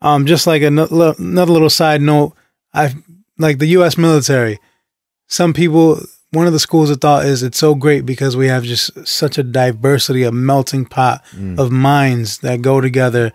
Um, 0.02 0.26
just 0.26 0.46
like 0.46 0.62
another 0.62 1.16
another 1.18 1.52
little 1.54 1.70
side 1.70 2.02
note, 2.02 2.34
I 2.74 2.94
like 3.38 3.58
the 3.60 3.68
U.S. 3.80 3.98
military. 3.98 4.60
Some 5.28 5.54
people, 5.54 6.00
one 6.32 6.46
of 6.46 6.54
the 6.54 6.60
schools 6.60 6.90
of 6.90 7.00
thought 7.02 7.26
is 7.26 7.42
it's 7.42 7.58
so 7.58 7.74
great 7.74 8.06
because 8.06 8.36
we 8.38 8.48
have 8.48 8.64
just 8.64 9.08
such 9.08 9.38
a 9.38 9.44
diversity, 9.44 10.24
a 10.24 10.32
melting 10.32 10.86
pot 10.86 11.24
Mm. 11.36 11.58
of 11.58 11.72
minds 11.72 12.40
that 12.40 12.62
go 12.62 12.80
together, 12.82 13.32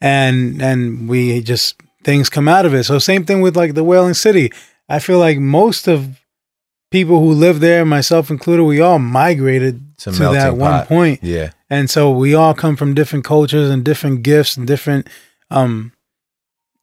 and 0.00 0.62
and 0.62 1.08
we 1.08 1.40
just 1.42 1.74
things 2.04 2.28
come 2.28 2.48
out 2.48 2.64
of 2.64 2.74
it. 2.74 2.84
So 2.84 2.98
same 2.98 3.24
thing 3.24 3.40
with 3.40 3.56
like 3.56 3.74
the 3.74 3.84
whaling 3.84 4.14
city. 4.14 4.52
I 4.88 5.00
feel 5.00 5.18
like 5.18 5.38
most 5.38 5.88
of 5.88 6.20
people 6.90 7.20
who 7.20 7.32
live 7.32 7.60
there, 7.60 7.84
myself 7.84 8.30
included, 8.30 8.64
we 8.64 8.80
all 8.80 8.98
migrated 8.98 9.96
to 9.98 10.10
that 10.10 10.56
one 10.56 10.70
pot. 10.70 10.88
point. 10.88 11.20
Yeah. 11.22 11.50
And 11.70 11.90
so 11.90 12.10
we 12.10 12.34
all 12.34 12.54
come 12.54 12.76
from 12.76 12.94
different 12.94 13.24
cultures 13.24 13.70
and 13.70 13.84
different 13.84 14.22
gifts 14.22 14.56
and 14.56 14.66
different 14.66 15.08
um 15.50 15.92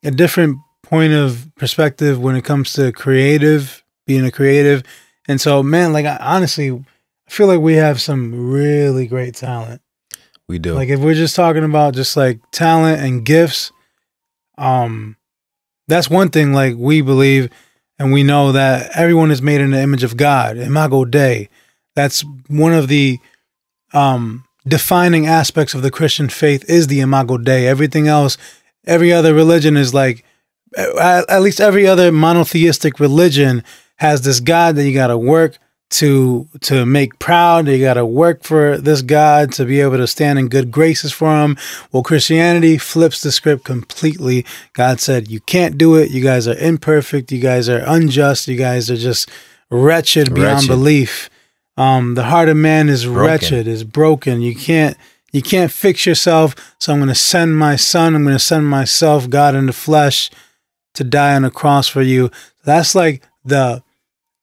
a 0.03 0.12
different 0.12 0.60
point 0.84 1.14
of 1.14 1.49
perspective 1.56 2.20
when 2.20 2.36
it 2.36 2.43
comes 2.43 2.74
to 2.74 2.91
creative, 2.91 3.84
being 4.06 4.26
a 4.26 4.32
creative. 4.32 4.84
And 5.28 5.41
so 5.41 5.64
man, 5.64 5.93
like 5.93 6.06
I, 6.06 6.18
honestly, 6.18 6.72
I 6.72 7.32
feel 7.32 7.47
like 7.47 7.60
we 7.60 7.76
have 7.76 7.99
some 7.99 8.51
really 8.51 9.08
great 9.08 9.36
talent. 9.36 9.82
We 10.47 10.60
do. 10.60 10.76
Like 10.76 10.89
if 10.89 10.99
we're 10.99 11.16
just 11.16 11.36
talking 11.36 11.64
about 11.64 11.95
just 11.95 12.16
like 12.16 12.39
talent 12.51 13.01
and 13.01 13.26
gifts, 13.26 13.72
um, 14.58 15.18
that's 15.88 16.10
one 16.10 16.30
thing. 16.30 16.53
Like 16.53 16.76
we 16.78 17.01
believe 17.01 17.49
and 17.97 18.11
we 18.11 18.23
know 18.23 18.51
that 18.51 18.91
everyone 18.95 19.31
is 19.31 19.41
made 19.41 19.61
in 19.61 19.71
the 19.71 19.81
image 19.81 20.03
of 20.03 20.17
God, 20.17 20.57
Imago 20.57 21.05
Dei. 21.05 21.49
That's 21.95 22.23
one 22.47 22.73
of 22.73 22.87
the 22.87 23.19
um, 23.93 24.43
defining 24.67 25.27
aspects 25.27 25.73
of 25.73 25.81
the 25.81 25.91
Christian 25.91 26.29
faith 26.29 26.69
is 26.69 26.87
the 26.87 26.99
Imago 26.99 27.37
Dei. 27.37 27.67
Everything 27.67 28.07
else, 28.07 28.37
every 28.85 29.13
other 29.13 29.33
religion 29.33 29.77
is 29.77 29.93
like, 29.93 30.25
at 30.99 31.41
least 31.41 31.61
every 31.61 31.87
other 31.87 32.11
monotheistic 32.11 32.99
religion 32.99 33.63
has 33.97 34.21
this 34.23 34.41
God 34.41 34.75
that 34.75 34.85
you 34.85 34.93
got 34.93 35.07
to 35.07 35.17
work 35.17 35.57
to 35.95 36.47
to 36.61 36.85
make 36.85 37.19
proud. 37.19 37.67
You 37.67 37.79
got 37.79 37.93
to 37.93 38.05
work 38.05 38.43
for 38.43 38.77
this 38.77 39.01
God 39.01 39.53
to 39.53 39.65
be 39.65 39.79
able 39.79 39.97
to 39.97 40.07
stand 40.07 40.37
in 40.37 40.49
good 40.49 40.69
graces 40.69 41.13
for 41.13 41.29
Him. 41.29 41.57
Well, 41.91 42.03
Christianity 42.03 42.77
flips 42.77 43.21
the 43.21 43.31
script 43.31 43.63
completely. 43.63 44.45
God 44.73 44.99
said, 44.99 45.29
"You 45.29 45.39
can't 45.39 45.77
do 45.77 45.95
it. 45.95 46.11
You 46.11 46.21
guys 46.21 46.47
are 46.47 46.57
imperfect. 46.57 47.31
You 47.31 47.39
guys 47.39 47.69
are 47.69 47.83
unjust. 47.85 48.47
You 48.47 48.57
guys 48.57 48.91
are 48.91 48.97
just 48.97 49.29
wretched 49.69 50.33
beyond 50.33 50.53
wretched. 50.53 50.67
belief. 50.67 51.29
Um, 51.77 52.15
the 52.15 52.23
heart 52.23 52.49
of 52.49 52.57
man 52.57 52.89
is 52.89 53.05
broken. 53.05 53.25
wretched, 53.25 53.67
is 53.67 53.83
broken. 53.83 54.41
You 54.41 54.55
can't." 54.55 54.97
You 55.31 55.41
can't 55.41 55.69
fix 55.69 56.05
yourself, 56.05 56.55
so 56.79 56.93
I'm 56.93 56.99
going 56.99 57.09
to 57.09 57.13
send 57.15 57.57
my 57.57 57.75
son. 57.75 58.15
I'm 58.15 58.23
going 58.23 58.37
to 58.37 58.39
send 58.39 58.69
myself, 58.69 59.29
God 59.29 59.53
in 59.53 59.65
the 59.65 59.73
flesh, 59.73 60.31
to 60.93 61.03
die 61.03 61.35
on 61.35 61.41
the 61.41 61.51
cross 61.51 61.89
for 61.89 62.01
you. 62.01 62.31
That's 62.63 62.95
like 62.95 63.21
the 63.43 63.83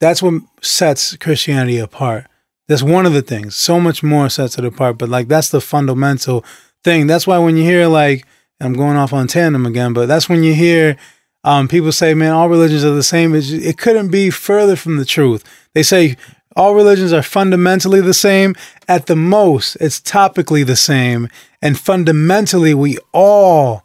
that's 0.02 0.20
what 0.20 0.42
sets 0.60 1.16
Christianity 1.16 1.78
apart. 1.78 2.26
That's 2.66 2.82
one 2.82 3.06
of 3.06 3.12
the 3.12 3.22
things. 3.22 3.54
So 3.54 3.78
much 3.78 4.02
more 4.02 4.28
sets 4.28 4.58
it 4.58 4.64
apart, 4.64 4.98
but 4.98 5.08
like 5.08 5.28
that's 5.28 5.50
the 5.50 5.60
fundamental 5.60 6.44
thing. 6.82 7.06
That's 7.06 7.24
why 7.24 7.38
when 7.38 7.56
you 7.56 7.62
hear 7.62 7.86
like 7.86 8.26
I'm 8.60 8.72
going 8.72 8.96
off 8.96 9.12
on 9.12 9.28
tandem 9.28 9.64
again, 9.64 9.92
but 9.92 10.06
that's 10.06 10.28
when 10.28 10.42
you 10.42 10.54
hear 10.54 10.96
um, 11.44 11.68
people 11.68 11.92
say, 11.92 12.14
"Man, 12.14 12.32
all 12.32 12.48
religions 12.48 12.84
are 12.84 12.94
the 12.94 13.04
same." 13.04 13.32
It 13.32 13.78
couldn't 13.78 14.08
be 14.08 14.30
further 14.30 14.74
from 14.74 14.96
the 14.96 15.04
truth. 15.04 15.44
They 15.72 15.84
say 15.84 16.16
all 16.56 16.74
religions 16.74 17.12
are 17.12 17.22
fundamentally 17.22 18.00
the 18.00 18.14
same. 18.14 18.56
At 18.88 19.06
the 19.06 19.16
most, 19.16 19.76
it's 19.76 20.00
topically 20.00 20.66
the 20.66 20.76
same, 20.76 21.28
and 21.60 21.78
fundamentally, 21.78 22.74
we 22.74 22.98
all, 23.12 23.84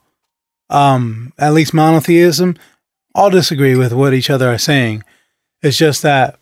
um, 0.71 1.31
at 1.37 1.53
least 1.53 1.75
monotheism, 1.75 2.57
all 3.13 3.29
disagree 3.29 3.75
with 3.75 3.93
what 3.93 4.15
each 4.15 4.31
other 4.31 4.51
are 4.51 4.57
saying. 4.57 5.03
It's 5.61 5.77
just 5.77 6.03
that 6.03 6.39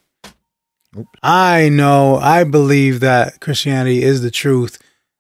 I 1.21 1.69
know, 1.69 2.17
I 2.17 2.43
believe 2.43 2.99
that 3.01 3.41
Christianity 3.41 4.03
is 4.03 4.21
the 4.21 4.31
truth. 4.31 4.79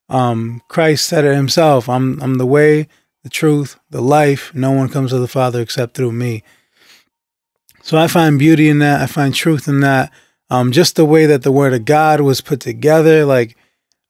Um, 0.09 0.61
Christ 0.67 1.05
said 1.05 1.25
it 1.25 1.35
himself. 1.35 1.89
I'm, 1.89 2.21
I'm 2.21 2.35
the 2.35 2.45
way, 2.45 2.87
the 3.23 3.29
truth, 3.29 3.79
the 3.89 4.01
life. 4.01 4.53
No 4.53 4.71
one 4.71 4.89
comes 4.89 5.11
to 5.11 5.19
the 5.19 5.27
Father 5.27 5.61
except 5.61 5.95
through 5.95 6.11
me. 6.11 6.43
So 7.81 7.97
I 7.97 8.07
find 8.07 8.39
beauty 8.39 8.69
in 8.69 8.79
that. 8.79 9.01
I 9.01 9.05
find 9.05 9.33
truth 9.33 9.67
in 9.67 9.81
that. 9.81 10.11
Um, 10.49 10.71
just 10.71 10.95
the 10.95 11.05
way 11.05 11.25
that 11.25 11.43
the 11.43 11.51
Word 11.51 11.73
of 11.73 11.85
God 11.85 12.21
was 12.21 12.41
put 12.41 12.59
together, 12.59 13.25
like 13.25 13.57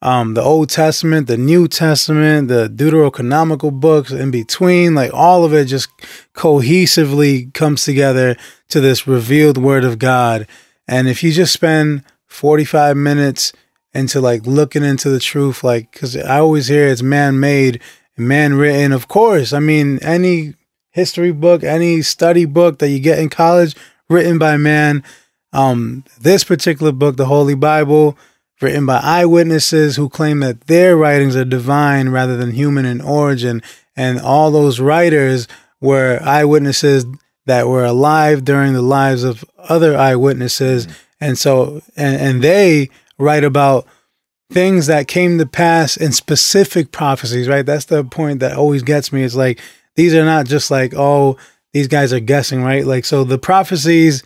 um, 0.05 0.35
the 0.35 0.43
Old 0.43 0.69
Testament, 0.69 1.25
the 1.25 1.35
New 1.35 1.67
Testament, 1.67 2.47
the 2.47 2.69
Deuterocanonical 2.69 3.79
books 3.79 4.11
in 4.11 4.29
between, 4.29 4.93
like 4.93 5.11
all 5.11 5.43
of 5.43 5.51
it 5.51 5.65
just 5.65 5.89
cohesively 6.35 7.51
comes 7.55 7.83
together 7.83 8.37
to 8.69 8.79
this 8.79 9.07
revealed 9.07 9.57
word 9.57 9.83
of 9.83 9.97
God. 9.97 10.47
And 10.87 11.07
if 11.07 11.23
you 11.23 11.31
just 11.31 11.53
spend 11.53 12.03
45 12.27 12.95
minutes 12.95 13.51
into 13.95 14.21
like 14.21 14.45
looking 14.45 14.83
into 14.83 15.09
the 15.09 15.19
truth, 15.19 15.63
like, 15.63 15.91
cause 15.93 16.15
I 16.15 16.37
always 16.37 16.67
hear 16.67 16.85
it's 16.85 17.01
man 17.01 17.39
made, 17.39 17.81
man 18.15 18.53
written. 18.53 18.91
Of 18.91 19.07
course, 19.07 19.53
I 19.53 19.59
mean, 19.59 19.97
any 20.03 20.53
history 20.91 21.31
book, 21.31 21.63
any 21.63 22.03
study 22.03 22.45
book 22.45 22.77
that 22.77 22.89
you 22.89 22.99
get 22.99 23.17
in 23.17 23.29
college, 23.29 23.75
written 24.07 24.37
by 24.37 24.57
man. 24.57 25.03
Um, 25.51 26.03
this 26.19 26.43
particular 26.43 26.91
book, 26.91 27.17
the 27.17 27.25
Holy 27.25 27.55
Bible, 27.55 28.15
written 28.61 28.85
by 28.85 28.99
eyewitnesses 28.99 29.95
who 29.95 30.09
claim 30.09 30.39
that 30.39 30.67
their 30.67 30.95
writings 30.95 31.35
are 31.35 31.45
divine 31.45 32.09
rather 32.09 32.37
than 32.37 32.51
human 32.51 32.85
in 32.85 33.01
origin. 33.01 33.61
And 33.95 34.19
all 34.19 34.51
those 34.51 34.79
writers 34.79 35.47
were 35.81 36.19
eyewitnesses 36.23 37.05
that 37.45 37.67
were 37.67 37.85
alive 37.85 38.43
during 38.43 38.73
the 38.73 38.81
lives 38.81 39.23
of 39.23 39.45
other 39.57 39.97
eyewitnesses. 39.97 40.87
Mm-hmm. 40.87 40.95
And 41.21 41.37
so, 41.37 41.81
and, 41.95 42.15
and 42.19 42.41
they 42.41 42.89
write 43.17 43.43
about 43.43 43.87
things 44.51 44.87
that 44.87 45.07
came 45.07 45.37
to 45.37 45.45
pass 45.45 45.97
in 45.97 46.11
specific 46.11 46.91
prophecies, 46.91 47.47
right? 47.47 47.65
That's 47.65 47.85
the 47.85 48.03
point 48.03 48.39
that 48.39 48.57
always 48.57 48.83
gets 48.83 49.11
me. 49.11 49.23
It's 49.23 49.35
like, 49.35 49.59
these 49.95 50.13
are 50.13 50.25
not 50.25 50.45
just 50.45 50.69
like, 50.69 50.93
oh, 50.95 51.37
these 51.73 51.87
guys 51.87 52.13
are 52.13 52.19
guessing, 52.19 52.63
right? 52.63 52.85
Like, 52.85 53.05
so 53.05 53.23
the 53.23 53.37
prophecies 53.37 54.23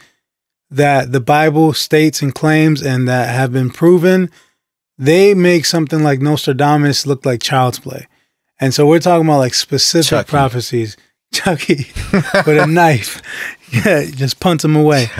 that 0.72 1.12
the 1.12 1.20
Bible 1.20 1.74
states 1.74 2.22
and 2.22 2.34
claims 2.34 2.82
and 2.82 3.08
that 3.08 3.30
have 3.30 3.52
been 3.52 3.70
proven, 3.70 4.30
they 4.98 5.34
make 5.34 5.66
something 5.66 6.04
like 6.04 6.22
Nostradamus 6.22 7.08
look 7.08 7.26
like 7.26 7.42
child's 7.42 7.80
play. 7.80 8.08
And 8.60 8.74
so 8.74 8.86
we're 8.86 9.00
talking 9.00 9.26
about 9.26 9.40
like 9.40 9.54
specific 9.54 10.10
Chucky. 10.10 10.30
prophecies. 10.30 10.98
Chucky 11.32 11.86
with 12.12 12.58
a 12.58 12.68
knife. 12.68 13.22
Yeah, 13.72 14.06
just 14.06 14.40
punt 14.40 14.66
him 14.66 14.76
away. 14.76 15.08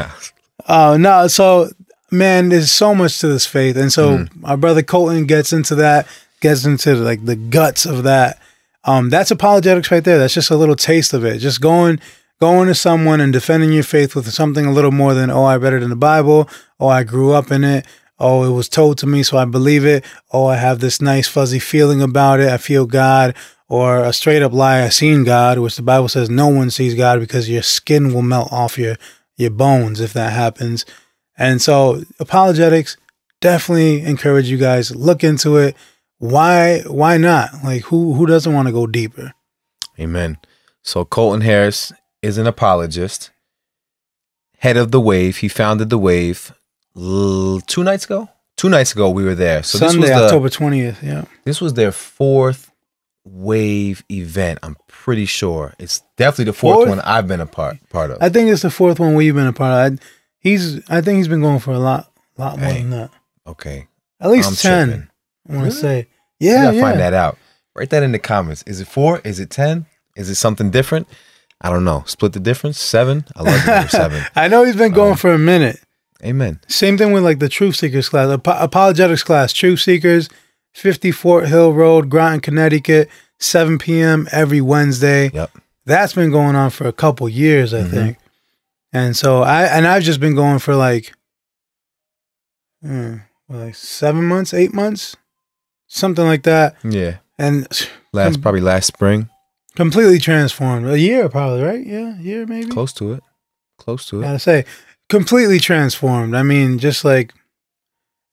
Uh, 0.66 0.98
no, 0.98 1.26
so 1.28 1.68
man, 2.12 2.50
there's 2.50 2.72
so 2.72 2.94
much 2.94 3.20
to 3.20 3.28
this 3.28 3.46
faith. 3.46 3.76
And 3.76 3.92
so 3.92 4.20
mm. 4.20 4.30
our 4.44 4.56
brother 4.56 4.84
Colton 4.84 5.26
gets 5.26 5.52
into 5.52 5.74
that, 5.76 6.08
gets 6.42 6.64
into 6.64 6.94
like 6.96 7.26
the 7.26 7.36
guts 7.36 7.88
of 7.88 8.04
that. 8.04 8.40
Um, 8.84 9.10
that's 9.10 9.32
apologetics 9.32 9.90
right 9.90 10.04
there. 10.04 10.20
That's 10.20 10.34
just 10.34 10.52
a 10.52 10.56
little 10.56 10.76
taste 10.76 11.14
of 11.14 11.26
it. 11.26 11.40
Just 11.40 11.60
going 11.60 12.00
going 12.40 12.68
to 12.68 12.76
someone 12.76 13.20
and 13.22 13.34
defending 13.34 13.72
your 13.72 13.84
faith 13.84 14.16
with 14.16 14.32
something 14.32 14.66
a 14.66 14.72
little 14.72 14.92
more 14.92 15.14
than, 15.14 15.30
oh, 15.30 15.44
I 15.44 15.58
read 15.58 15.74
it 15.74 15.84
in 15.84 15.90
the 15.90 15.96
Bible, 15.96 16.50
oh, 16.80 16.88
I 16.88 17.04
grew 17.04 17.34
up 17.34 17.52
in 17.52 17.64
it, 17.64 17.86
oh, 18.18 18.44
it 18.44 18.56
was 18.56 18.70
told 18.70 18.98
to 19.00 19.08
me, 19.08 19.24
so 19.24 19.38
I 19.38 19.46
believe 19.46 19.86
it, 19.86 20.06
oh, 20.32 20.48
I 20.48 20.56
have 20.56 20.80
this 20.80 21.02
nice 21.02 21.28
fuzzy 21.28 21.60
feeling 21.60 22.02
about 22.02 22.40
it, 22.40 22.50
I 22.50 22.58
feel 22.58 22.86
God, 22.86 23.36
or 23.68 24.04
a 24.04 24.14
straight 24.14 24.42
up 24.42 24.54
lie, 24.54 24.84
I 24.84 24.90
seen 24.90 25.24
God, 25.24 25.60
which 25.60 25.76
the 25.76 25.84
Bible 25.84 26.08
says 26.08 26.30
no 26.30 26.48
one 26.48 26.72
sees 26.72 26.96
God 26.96 27.20
because 27.20 27.50
your 27.50 27.62
skin 27.62 28.14
will 28.14 28.22
melt 28.22 28.52
off 28.52 28.78
your, 28.78 28.96
your 29.36 29.52
bones 29.52 30.00
if 30.02 30.14
that 30.14 30.34
happens. 30.34 30.86
And 31.38 31.62
so 31.62 32.04
apologetics 32.20 32.98
definitely 33.42 34.02
encourage 34.02 34.50
you 34.50 34.58
guys 34.58 34.96
look 34.96 35.24
into 35.24 35.58
it. 35.58 35.76
Why 36.18 36.82
why 36.82 37.18
not? 37.18 37.64
Like 37.64 37.84
who 37.84 38.14
who 38.14 38.26
doesn't 38.26 38.54
want 38.54 38.68
to 38.68 38.74
go 38.74 38.86
deeper? 38.86 39.34
Amen. 39.98 40.38
So 40.82 41.06
Colton 41.06 41.42
Harris 41.42 41.94
is 42.22 42.38
an 42.38 42.48
apologist, 42.48 43.32
head 44.58 44.78
of 44.78 44.92
the 44.92 45.02
Wave. 45.02 45.38
He 45.38 45.48
founded 45.48 45.90
the 45.90 45.98
Wave 45.98 46.54
l- 46.96 47.62
two 47.62 47.84
nights 47.84 48.06
ago. 48.06 48.30
Two 48.58 48.70
nights 48.70 48.92
ago, 48.92 49.10
we 49.10 49.24
were 49.24 49.36
there. 49.36 49.64
So 49.64 49.78
Sunday, 49.78 50.02
this 50.02 50.10
was 50.10 50.10
the, 50.10 50.26
October 50.26 50.50
twentieth. 50.50 51.04
Yeah, 51.04 51.26
this 51.46 51.62
was 51.62 51.76
their 51.76 51.94
fourth 51.94 52.72
Wave 53.24 54.04
event. 54.12 54.60
I'm 54.64 54.76
pretty 54.88 55.26
sure 55.26 55.74
it's 55.80 56.02
definitely 56.18 56.46
the 56.46 56.54
fourth, 56.54 56.76
fourth? 56.76 56.90
one 56.90 57.00
I've 57.00 57.28
been 57.28 57.40
a 57.40 57.46
part 57.46 57.78
part 57.90 58.12
of. 58.12 58.18
I 58.22 58.30
think 58.30 58.50
it's 58.50 58.64
the 58.64 58.70
fourth 58.70 59.00
one 59.00 59.16
we've 59.16 59.34
been 59.34 59.48
a 59.48 59.54
part 59.54 59.94
of. 59.94 60.00
I, 60.00 60.04
he's, 60.40 60.90
I 60.90 61.00
think 61.00 61.18
he's 61.18 61.30
been 61.30 61.42
going 61.42 61.60
for 61.60 61.72
a 61.72 61.80
lot, 61.80 62.12
lot 62.38 62.60
more 62.60 62.70
hey, 62.70 62.82
than 62.82 62.90
that. 62.90 63.12
Okay, 63.48 63.88
at 64.20 64.30
least 64.30 64.50
I'm 64.50 64.56
ten. 64.56 64.88
Tripping. 64.88 65.10
I 65.48 65.54
want 65.54 65.60
to 65.60 65.70
really? 65.70 65.82
say, 66.04 66.08
yeah, 66.40 66.72
yeah. 66.72 66.82
Find 66.82 67.00
that 67.00 67.14
out. 67.14 67.38
Write 67.76 67.92
that 67.92 68.04
in 68.04 68.12
the 68.12 68.20
comments. 68.20 68.64
Is 68.68 68.82
it 68.82 68.88
four? 68.88 69.20
Is 69.24 69.40
it 69.40 69.50
ten? 69.50 69.86
Is 70.18 70.30
it 70.30 70.36
something 70.36 70.70
different? 70.70 71.08
I 71.62 71.70
don't 71.70 71.84
know. 71.84 72.04
Split 72.06 72.34
the 72.34 72.40
difference. 72.40 72.80
Seven. 72.80 73.26
I 73.36 73.44
love 73.44 73.66
the 73.66 73.72
number 73.72 73.90
seven. 73.90 74.24
I 74.36 74.48
know 74.48 74.64
he's 74.64 74.76
been 74.76 74.94
going 74.94 75.12
um, 75.12 75.18
for 75.18 75.34
a 75.34 75.40
minute. 75.40 75.80
Amen. 76.24 76.60
Same 76.68 76.98
thing 76.98 77.12
with 77.12 77.24
like 77.24 77.40
the 77.40 77.50
Truth 77.50 77.78
Seekers 77.78 78.10
class, 78.10 78.30
ap- 78.30 78.48
apologetics 78.48 79.24
class, 79.24 79.54
Truth 79.54 79.82
Seekers, 79.82 80.30
50 80.74 81.12
Fort 81.12 81.48
Hill 81.48 81.74
Road, 81.74 82.10
Groton, 82.10 82.40
Connecticut, 82.40 83.10
7 83.40 83.78
p.m. 83.78 84.28
every 84.32 84.62
Wednesday. 84.62 85.32
Yep. 85.34 85.52
That's 85.86 86.14
been 86.14 86.32
going 86.32 86.56
on 86.56 86.70
for 86.70 86.88
a 86.88 86.94
couple 86.94 87.28
years, 87.30 87.74
I 87.74 87.82
mm-hmm. 87.82 87.92
think. 87.92 88.18
And 88.92 89.16
so 89.16 89.44
I 89.44 89.64
and 89.66 89.88
I've 89.88 90.04
just 90.04 90.20
been 90.20 90.36
going 90.36 90.60
for 90.60 90.76
like, 90.76 91.14
mm, 92.84 93.22
like 93.48 93.76
seven 93.76 94.26
months, 94.26 94.54
eight 94.54 94.74
months, 94.74 95.16
something 95.88 96.26
like 96.26 96.44
that. 96.44 96.76
Yeah. 96.84 97.18
And 97.38 97.68
last 98.14 98.42
probably 98.42 98.62
last 98.62 98.88
spring. 98.88 99.30
Completely 99.76 100.20
transformed. 100.20 100.88
A 100.88 101.00
year, 101.00 101.30
probably, 101.30 101.62
right? 101.64 101.86
Yeah, 101.86 102.18
a 102.18 102.22
year 102.22 102.46
maybe. 102.46 102.70
Close 102.70 102.92
to 102.94 103.14
it. 103.14 103.24
Close 103.78 104.06
to 104.08 104.20
it. 104.20 104.24
Gotta 104.24 104.40
say, 104.40 104.66
completely 105.10 105.60
transformed. 105.60 106.36
I 106.36 106.44
mean, 106.44 106.80
just 106.80 107.06
like 107.06 107.34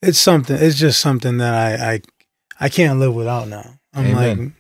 it's 0.03 0.18
something. 0.18 0.57
It's 0.59 0.78
just 0.78 1.01
something 1.01 1.39
that 1.39 1.55
I 1.55 1.93
I 1.95 2.01
I 2.59 2.68
can't 2.68 2.99
live 2.99 3.14
without 3.14 3.49
now. 3.49 3.78
I'm 3.95 4.07
Amen. 4.07 4.39
like, 4.39 4.53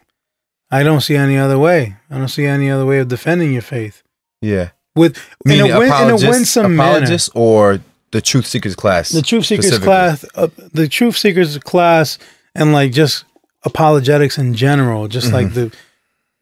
I 0.70 0.82
don't 0.82 1.00
see 1.00 1.16
any 1.16 1.36
other 1.36 1.58
way. 1.58 1.96
I 2.10 2.18
don't 2.18 2.28
see 2.28 2.44
any 2.46 2.70
other 2.70 2.86
way 2.86 2.98
of 2.98 3.08
defending 3.08 3.52
your 3.52 3.62
faith. 3.62 4.02
Yeah. 4.40 4.70
With 4.94 5.18
in 5.44 5.60
a, 5.60 5.78
win, 5.78 5.92
in 5.92 6.10
a 6.10 6.16
winsome 6.16 6.74
apologist 6.78 7.30
or 7.34 7.80
the 8.12 8.20
truth 8.22 8.46
seekers 8.46 8.74
class. 8.74 9.10
the 9.10 9.20
truth 9.22 9.44
seekers 9.46 9.78
class 9.78 10.24
uh, 10.36 10.48
the 10.72 10.88
truth 10.88 11.18
seekers 11.18 11.58
class 11.58 12.18
and 12.54 12.72
like 12.72 12.92
just 12.92 13.24
apologetics 13.64 14.38
in 14.38 14.54
general 14.54 15.06
just 15.08 15.32
like 15.32 15.48
Mm-hmm. 15.48 15.54
the 15.68 15.72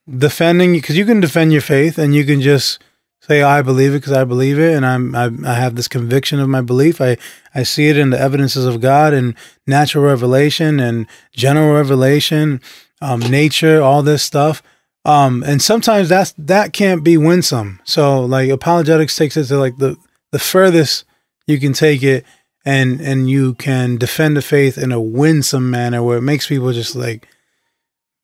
defending 0.08 0.72
because 0.72 0.96
you 0.96 1.04
can 1.04 1.20
defend 1.20 1.52
your 1.52 1.62
faith 1.62 1.98
and 1.98 2.14
you 2.14 2.24
can 2.24 2.40
just 2.40 2.82
say 3.20 3.42
i 3.42 3.62
believe 3.62 3.92
it 3.92 4.00
because 4.00 4.12
i 4.12 4.22
believe 4.22 4.58
it 4.58 4.74
and 4.74 4.84
i'm 4.84 5.14
I, 5.14 5.30
I 5.46 5.54
have 5.54 5.76
this 5.76 5.88
conviction 5.88 6.40
of 6.40 6.48
my 6.48 6.60
belief. 6.60 7.00
I 7.00 7.16
i 7.54 7.62
see 7.62 7.88
it 7.88 7.96
in 7.96 8.10
the 8.10 8.20
evidences 8.20 8.66
of 8.66 8.80
god 8.80 9.14
and 9.14 9.34
natural 9.66 10.04
revelation 10.04 10.78
and 10.78 11.06
general 11.32 11.74
revelation 11.74 12.60
um 13.00 13.20
nature 13.20 13.80
all 13.82 14.02
this 14.02 14.22
stuff. 14.22 14.62
Um 15.06 15.42
and 15.42 15.62
sometimes 15.62 16.08
that's 16.08 16.34
that 16.36 16.72
can't 16.72 17.02
be 17.02 17.16
winsome. 17.16 17.80
So 17.84 18.24
like 18.24 18.50
apologetics 18.50 19.16
takes 19.16 19.36
it 19.36 19.46
to 19.46 19.58
like 19.58 19.78
the 19.78 19.96
the 20.32 20.38
furthest 20.38 21.04
you 21.46 21.58
can 21.58 21.72
take 21.72 22.02
it 22.02 22.24
and 22.64 23.00
and 23.00 23.30
you 23.30 23.54
can 23.54 23.96
defend 23.96 24.36
the 24.36 24.42
faith 24.42 24.76
in 24.76 24.92
a 24.92 25.00
winsome 25.00 25.70
manner 25.70 26.02
where 26.02 26.18
it 26.18 26.22
makes 26.22 26.46
people 26.46 26.72
just 26.72 26.94
like 26.94 27.28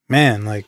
man 0.09 0.45
like 0.45 0.67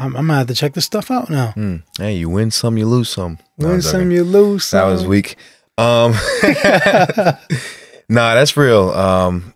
i'm, 0.00 0.16
I'm 0.16 0.26
gonna 0.26 0.38
have 0.38 0.46
to 0.48 0.54
check 0.54 0.72
this 0.74 0.84
stuff 0.86 1.10
out 1.10 1.30
now 1.30 1.52
Hmm. 1.52 1.76
Hey, 1.98 2.14
you 2.16 2.28
win 2.28 2.50
some, 2.50 2.76
you 2.78 2.86
lose 2.86 3.08
some. 3.08 3.38
No, 3.58 3.68
win 3.68 3.82
some 3.82 4.10
you 4.10 4.24
lose 4.24 4.64
some 4.64 4.78
That 4.80 4.92
was 4.92 5.06
weak. 5.06 5.36
Um, 5.78 6.12
nah, 8.08 8.34
that's 8.34 8.56
real. 8.56 8.90
Um, 8.90 9.54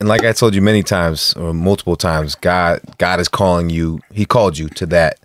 and 0.00 0.08
like 0.08 0.24
I 0.24 0.32
told 0.32 0.54
you 0.54 0.62
many 0.62 0.82
times 0.82 1.34
or 1.34 1.54
multiple 1.54 1.96
times, 1.96 2.34
God, 2.34 2.80
God 2.98 3.20
is 3.20 3.28
calling 3.28 3.70
you. 3.70 4.00
He 4.12 4.24
called 4.24 4.58
you 4.58 4.68
to 4.70 4.86
that, 4.86 5.18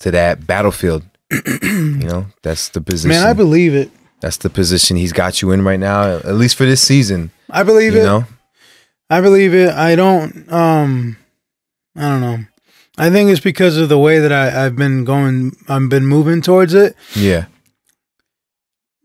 to 0.00 0.10
that 0.12 0.46
battlefield. 0.46 1.02
you 1.62 1.94
know, 1.98 2.26
that's 2.42 2.68
the 2.70 2.80
position. 2.82 3.08
man 3.08 3.26
i 3.26 3.32
believe 3.32 3.74
it 3.74 3.90
that's 4.20 4.36
the 4.36 4.50
position 4.50 4.98
He's 4.98 5.14
got 5.14 5.40
you 5.40 5.50
in 5.50 5.64
right 5.64 5.80
now, 5.80 6.16
at 6.18 6.34
least 6.34 6.56
for 6.56 6.66
this 6.66 6.82
season. 6.82 7.30
i 7.48 7.62
believe 7.62 7.94
You 7.94 8.00
it 8.00 8.04
know, 8.04 8.24
i 9.08 9.22
believe 9.22 9.54
it 9.54 9.70
i 9.70 9.96
don't 9.96 10.52
um 10.52 11.16
i 11.96 12.02
don't 12.02 12.20
know 12.20 12.38
i 12.98 13.10
think 13.10 13.30
it's 13.30 13.40
because 13.40 13.76
of 13.76 13.88
the 13.88 13.98
way 13.98 14.18
that 14.18 14.32
I, 14.32 14.66
i've 14.66 14.76
been 14.76 15.04
going 15.04 15.56
i've 15.68 15.88
been 15.88 16.06
moving 16.06 16.42
towards 16.42 16.74
it. 16.74 16.96
Yeah, 17.14 17.46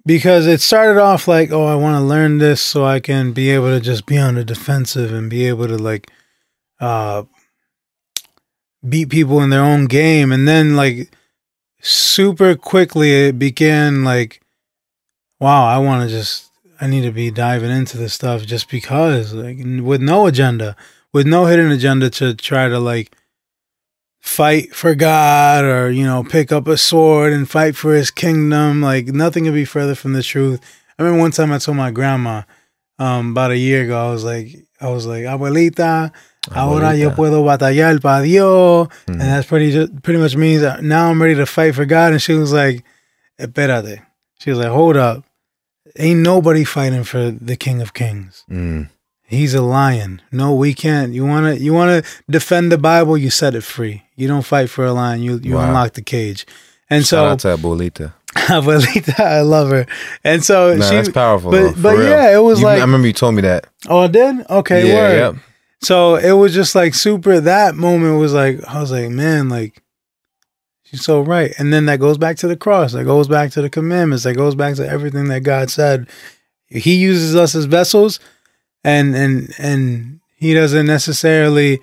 because 0.07 0.47
it 0.47 0.61
started 0.61 0.99
off 0.99 1.27
like, 1.27 1.51
oh, 1.51 1.65
I 1.65 1.75
want 1.75 1.97
to 1.99 2.07
learn 2.07 2.38
this 2.38 2.61
so 2.61 2.85
I 2.85 3.01
can 3.01 3.33
be 3.33 3.49
able 3.49 3.67
to 3.67 3.81
just 3.81 4.05
be 4.05 4.17
on 4.17 4.35
the 4.35 4.45
defensive 4.45 5.11
and 5.11 5.29
be 5.29 5.45
able 5.45 5.67
to 5.67 5.77
like 5.77 6.09
uh 6.79 7.23
beat 8.88 9.09
people 9.09 9.41
in 9.41 9.49
their 9.49 9.61
own 9.63 9.85
game. 9.85 10.31
And 10.31 10.47
then 10.47 10.77
like 10.77 11.11
super 11.81 12.55
quickly 12.55 13.27
it 13.27 13.38
began 13.38 14.05
like 14.05 14.41
wow, 15.41 15.65
I 15.67 15.77
want 15.77 16.03
to 16.03 16.15
just 16.15 16.51
I 16.79 16.88
need 16.88 17.01
to 17.01 17.11
be 17.11 17.29
diving 17.29 17.69
into 17.69 17.97
this 17.97 18.13
stuff 18.13 18.45
just 18.45 18.69
because 18.69 19.33
like 19.33 19.57
with 19.57 20.01
no 20.01 20.25
agenda, 20.25 20.77
with 21.11 21.27
no 21.27 21.47
hidden 21.47 21.69
agenda 21.69 22.09
to 22.11 22.33
try 22.33 22.69
to 22.69 22.79
like 22.79 23.13
fight 24.28 24.75
for 24.75 24.93
God 24.95 25.63
or 25.65 25.89
you 25.89 26.03
know 26.03 26.23
pick 26.23 26.51
up 26.51 26.67
a 26.67 26.78
sword 26.78 27.34
and 27.34 27.49
fight 27.49 27.75
for 27.75 27.93
His 27.93 28.11
kingdom. 28.11 28.82
Like 28.82 29.07
nothing 29.07 29.45
could 29.45 29.53
be 29.53 29.65
further 29.65 29.95
from 29.95 30.13
the 30.13 30.23
truth. 30.23 30.59
I 30.99 31.03
remember 31.03 31.21
one 31.21 31.32
time 31.32 31.51
I 31.51 31.57
told 31.59 31.78
my 31.78 31.91
grandma 31.91 32.43
um, 32.99 33.32
about 33.32 33.51
a 33.51 33.57
year 33.57 33.84
ago. 33.84 33.97
I 33.97 34.11
was 34.11 34.23
like, 34.23 34.49
I 34.82 34.89
was 34.89 35.05
like, 35.05 35.23
abuelita, 35.23 36.11
ahora 36.51 36.95
yo 36.95 37.11
puedo 37.11 37.43
batallar 37.45 38.01
para 38.01 38.23
Dios, 38.25 38.88
Mhm. 39.07 39.13
and 39.13 39.21
that's 39.21 39.47
pretty 39.47 39.88
pretty 40.01 40.19
much 40.19 40.36
means 40.36 40.61
that 40.61 40.84
now 40.84 41.09
I'm 41.09 41.21
ready 41.21 41.36
to 41.36 41.45
fight 41.45 41.75
for 41.75 41.86
God. 41.86 42.11
And 42.13 42.21
she 42.21 42.34
was 42.34 42.51
like, 42.51 42.84
espérate. 43.39 44.01
She 44.39 44.49
was 44.51 44.59
like, 44.59 44.69
hold 44.69 44.97
up, 44.97 45.23
ain't 45.97 46.19
nobody 46.21 46.63
fighting 46.63 47.03
for 47.03 47.32
the 47.32 47.55
King 47.55 47.82
of 47.82 47.93
Kings. 47.93 48.43
Mm. 48.49 48.89
He's 49.30 49.53
a 49.53 49.61
lion. 49.61 50.21
No, 50.32 50.53
we 50.55 50.73
can't. 50.73 51.13
You 51.13 51.25
wanna 51.25 51.55
you 51.55 51.73
wanna 51.73 52.01
defend 52.30 52.71
the 52.71 52.78
Bible, 52.78 53.17
you 53.17 53.30
set 53.30 53.55
it 53.55 53.61
free. 53.63 54.03
You 54.15 54.28
don't 54.28 54.41
fight 54.43 54.69
for 54.69 54.86
a 54.86 54.93
lion, 54.93 55.21
you 55.21 55.38
you 55.43 55.55
Wow. 55.55 55.67
unlock 55.67 55.93
the 55.93 56.01
cage. 56.01 56.45
And 56.89 57.05
Shout 57.05 57.07
so 57.41 57.49
out 57.51 57.57
to 57.57 57.61
Abuelita. 57.61 58.13
Abuelita, 58.36 59.19
I 59.19 59.41
love 59.41 59.69
her. 59.69 59.86
And 60.23 60.43
so 60.43 60.73
Nah, 60.75 60.89
she 60.89 60.95
that's 60.95 61.09
powerful. 61.09 61.51
but- 61.51 61.75
though, 61.75 61.82
but 61.82 61.97
real. 61.97 62.09
yeah, 62.09 62.34
it 62.38 62.41
was 62.41 62.59
You- 62.59 62.65
like- 62.67 62.78
I 62.78 62.82
remember 62.82 63.07
you 63.07 63.13
told 63.13 63.36
me 63.36 63.41
that. 63.41 63.67
Oh, 63.89 64.03
it 64.03 64.13
did? 64.13 64.45
Okay, 64.49 64.88
yeah, 64.88 64.93
word. 64.95 65.17
yep. 65.17 65.36
So 65.82 66.15
it 66.15 66.32
was 66.32 66.53
just 66.53 66.73
like 66.73 66.95
super 66.95 67.39
that 67.41 67.75
moment 67.75 68.19
was 68.19 68.34
like 68.34 68.61
I 68.67 68.80
was 68.80 68.91
like, 68.91 69.09
man, 69.09 69.49
like 69.49 69.84
she's 70.84 71.03
so 71.03 71.19
right. 71.21 71.53
And 71.59 71.73
then 71.73 71.86
that 71.88 71.99
goes 71.99 72.17
back 72.17 72.38
to 72.38 72.47
the 72.47 72.55
cross, 72.55 72.93
that 72.93 73.03
goes 73.03 73.28
back 73.28 73.51
to 73.51 73.61
the 73.61 73.69
commandments, 73.69 74.23
that 74.23 74.36
goes 74.36 74.55
back 74.55 74.75
to 74.75 74.88
everything 74.89 75.28
that 75.28 75.41
God 75.41 75.69
said. 75.69 76.07
He 76.69 76.95
uses 76.95 77.36
us 77.36 77.53
as 77.55 77.65
vessels 77.65 78.19
and 78.88 79.15
and 79.15 79.53
and 79.59 80.19
he 80.38 80.53
doesn't 80.53 80.85
necessarily 80.85 81.79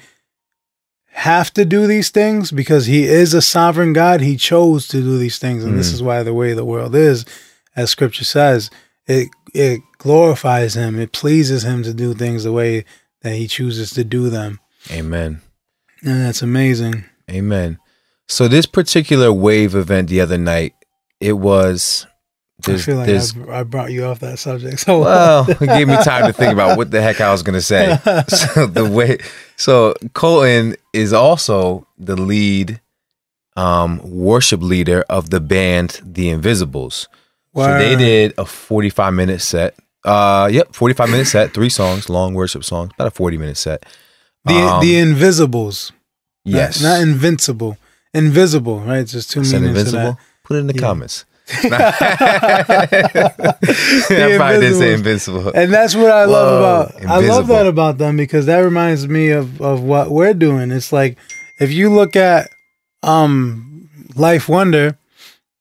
have 1.10 1.52
to 1.54 1.64
do 1.64 1.86
these 1.86 2.10
things 2.10 2.50
because 2.50 2.86
he 2.86 3.04
is 3.04 3.34
a 3.34 3.42
sovereign 3.42 3.92
God. 3.92 4.20
He 4.20 4.36
chose 4.36 4.88
to 4.88 4.98
do 5.00 5.18
these 5.18 5.38
things. 5.38 5.64
And 5.64 5.78
this 5.78 5.90
Mm. 5.90 5.94
is 5.94 6.02
why 6.02 6.22
the 6.22 6.34
way 6.34 6.52
the 6.54 6.64
world 6.64 6.94
is, 6.94 7.24
as 7.76 7.90
scripture 7.90 8.24
says, 8.24 8.70
it 9.06 9.28
it 9.54 9.80
glorifies 9.98 10.74
him. 10.74 10.98
It 10.98 11.12
pleases 11.12 11.62
him 11.64 11.82
to 11.84 11.94
do 11.94 12.14
things 12.14 12.42
the 12.44 12.52
way 12.52 12.84
that 13.22 13.34
he 13.36 13.46
chooses 13.46 13.90
to 13.92 14.02
do 14.04 14.28
them. 14.30 14.58
Amen. 14.90 15.40
And 16.02 16.20
that's 16.22 16.42
amazing. 16.42 17.04
Amen. 17.30 17.78
So 18.26 18.48
this 18.48 18.66
particular 18.66 19.32
wave 19.32 19.74
event 19.74 20.08
the 20.08 20.20
other 20.20 20.38
night, 20.38 20.74
it 21.20 21.34
was. 21.34 22.06
I 22.66 22.76
feel 22.78 22.96
like 22.96 23.06
there's 23.06 23.36
I, 23.36 23.60
I 23.60 23.62
brought 23.64 23.92
you 23.92 24.04
off 24.06 24.20
that 24.20 24.38
subject. 24.38 24.80
So 24.80 25.00
well, 25.00 25.46
it 25.60 25.66
gave 25.66 25.88
me 25.88 25.96
time 25.96 26.26
to 26.26 26.32
think 26.32 26.52
about 26.52 26.78
what 26.78 26.90
the 26.90 27.02
heck 27.02 27.20
I 27.20 27.30
was 27.32 27.42
gonna 27.42 27.60
say. 27.60 27.98
So 28.28 28.66
the 28.66 28.88
way, 28.88 29.18
so 29.56 29.94
Colton 30.14 30.76
is 30.92 31.12
also 31.12 31.86
the 31.98 32.16
lead 32.16 32.80
um, 33.56 34.00
worship 34.04 34.62
leader 34.62 35.04
of 35.08 35.30
the 35.30 35.40
band 35.40 36.00
The 36.04 36.30
Invisibles. 36.30 37.08
So 37.54 37.78
they 37.78 37.94
did 37.96 38.34
a 38.38 38.44
45 38.44 39.14
minute 39.14 39.40
set. 39.40 39.74
Uh, 40.04 40.48
yep, 40.52 40.74
45 40.74 41.08
minute 41.10 41.26
set, 41.26 41.54
three 41.54 41.68
songs, 41.70 42.08
long 42.08 42.34
worship 42.34 42.64
songs, 42.64 42.90
about 42.94 43.06
a 43.08 43.10
40 43.10 43.38
minute 43.38 43.56
set. 43.56 43.84
the 44.44 44.54
Um, 44.54 44.80
the 44.80 44.96
Invisibles. 44.98 45.92
Yes, 46.44 46.82
not, 46.82 47.00
invincible. 47.00 47.78
Invisible, 48.12 48.80
right? 48.80 49.06
Just 49.06 49.30
two 49.30 49.40
meanings 49.40 49.64
invincible. 49.66 50.18
Put 50.42 50.56
it 50.56 50.60
in 50.60 50.66
the 50.66 50.74
Yeah. 50.74 50.80
comments. 50.80 51.24
I 51.46 53.34
probably 54.36 54.60
did 54.60 54.76
say 54.76 54.94
invincible. 54.94 55.48
And 55.54 55.72
that's 55.72 55.94
what 55.94 56.10
I 56.10 56.24
love 56.24 56.48
Whoa, 56.48 56.96
about 56.98 57.10
I 57.10 57.20
love 57.26 57.46
that 57.48 57.66
about 57.66 57.98
them 57.98 58.16
because 58.16 58.46
that 58.46 58.58
reminds 58.60 59.06
me 59.08 59.30
of, 59.30 59.60
of 59.60 59.82
what 59.82 60.10
we're 60.10 60.34
doing. 60.34 60.70
It's 60.70 60.92
like 60.92 61.18
if 61.58 61.72
you 61.72 61.90
look 61.90 62.16
at 62.16 62.50
um 63.02 63.88
Life 64.16 64.48
Wonder, 64.48 64.96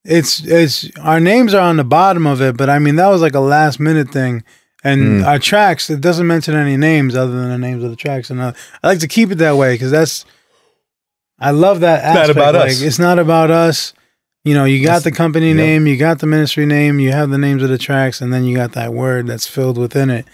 it's 0.05 0.43
it's 0.45 0.89
our 0.99 1.19
names 1.19 1.53
are 1.53 1.61
on 1.67 1.77
the 1.77 1.83
bottom 1.83 2.25
of 2.27 2.41
it, 2.41 2.55
but 2.57 2.69
I 2.69 2.79
mean 2.79 2.95
that 2.97 3.07
was 3.09 3.21
like 3.21 3.35
a 3.35 3.39
last 3.41 3.79
minute 3.79 4.09
thing. 4.09 4.43
And 4.85 5.21
Mm. 5.21 5.25
our 5.25 5.39
tracks, 5.39 5.89
it 5.89 6.01
doesn't 6.01 6.27
mention 6.27 6.55
any 6.55 6.75
names 6.75 7.15
other 7.15 7.31
than 7.31 7.47
the 7.49 7.57
names 7.57 7.85
of 7.85 7.89
the 7.89 7.95
tracks. 7.95 8.29
And 8.29 8.41
uh, 8.41 8.51
I 8.83 8.87
like 8.87 8.99
to 8.99 9.07
keep 9.07 9.31
it 9.31 9.35
that 9.35 9.55
way 9.55 9.75
because 9.75 9.91
that's 9.91 10.25
I 11.39 11.51
love 11.51 11.79
that 11.81 12.03
not 12.03 12.17
aspect. 12.17 12.37
about 12.37 12.55
like, 12.55 12.71
us. 12.71 12.81
It's 12.81 12.99
not 12.99 13.17
about 13.17 13.49
us. 13.49 13.93
You 14.43 14.53
know, 14.53 14.65
you 14.65 14.79
got 14.81 14.87
That's- 14.99 15.03
the 15.03 15.11
company 15.11 15.47
yep. 15.49 15.57
name, 15.57 15.87
you 15.87 15.95
got 15.97 16.19
the 16.19 16.27
ministry 16.27 16.65
name, 16.65 16.99
you 16.99 17.11
have 17.11 17.29
the 17.29 17.37
names 17.37 17.63
of 17.63 17.69
the 17.69 17.77
tracks, 17.77 18.19
and 18.21 18.33
then 18.33 18.43
you 18.43 18.55
got 18.55 18.73
that 18.73 18.93
word 18.93 19.27
that's 19.27 19.47
filled 19.47 19.77
within 19.77 20.09
it. 20.09 20.25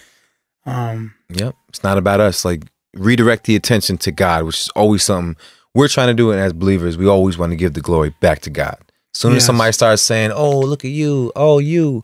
Um, 0.65 1.13
Yep. 1.29 1.55
It's 1.69 1.83
not 1.83 1.97
about 1.99 2.19
us. 2.19 2.43
Like 2.43 2.63
redirect 2.95 3.43
the 3.45 3.55
attention 3.55 3.97
to 3.99 4.11
God, 4.11 4.45
which 4.45 4.61
is 4.61 4.69
always 4.69 5.03
something 5.03 5.35
we're 5.75 5.87
trying 5.87 6.07
to 6.07 6.13
do. 6.15 6.31
And 6.31 6.39
as 6.39 6.53
believers, 6.53 6.97
we 6.97 7.07
always 7.07 7.37
want 7.37 7.51
to 7.51 7.55
give 7.55 7.73
the 7.73 7.81
glory 7.81 8.15
back 8.19 8.39
to 8.41 8.49
God. 8.49 8.77
As 9.13 9.19
soon 9.21 9.35
as 9.35 9.45
somebody 9.45 9.71
starts 9.73 10.01
saying, 10.01 10.31
"Oh, 10.31 10.59
look 10.59 10.83
at 10.83 10.91
you," 10.91 11.31
"Oh, 11.35 11.59
you," 11.59 12.03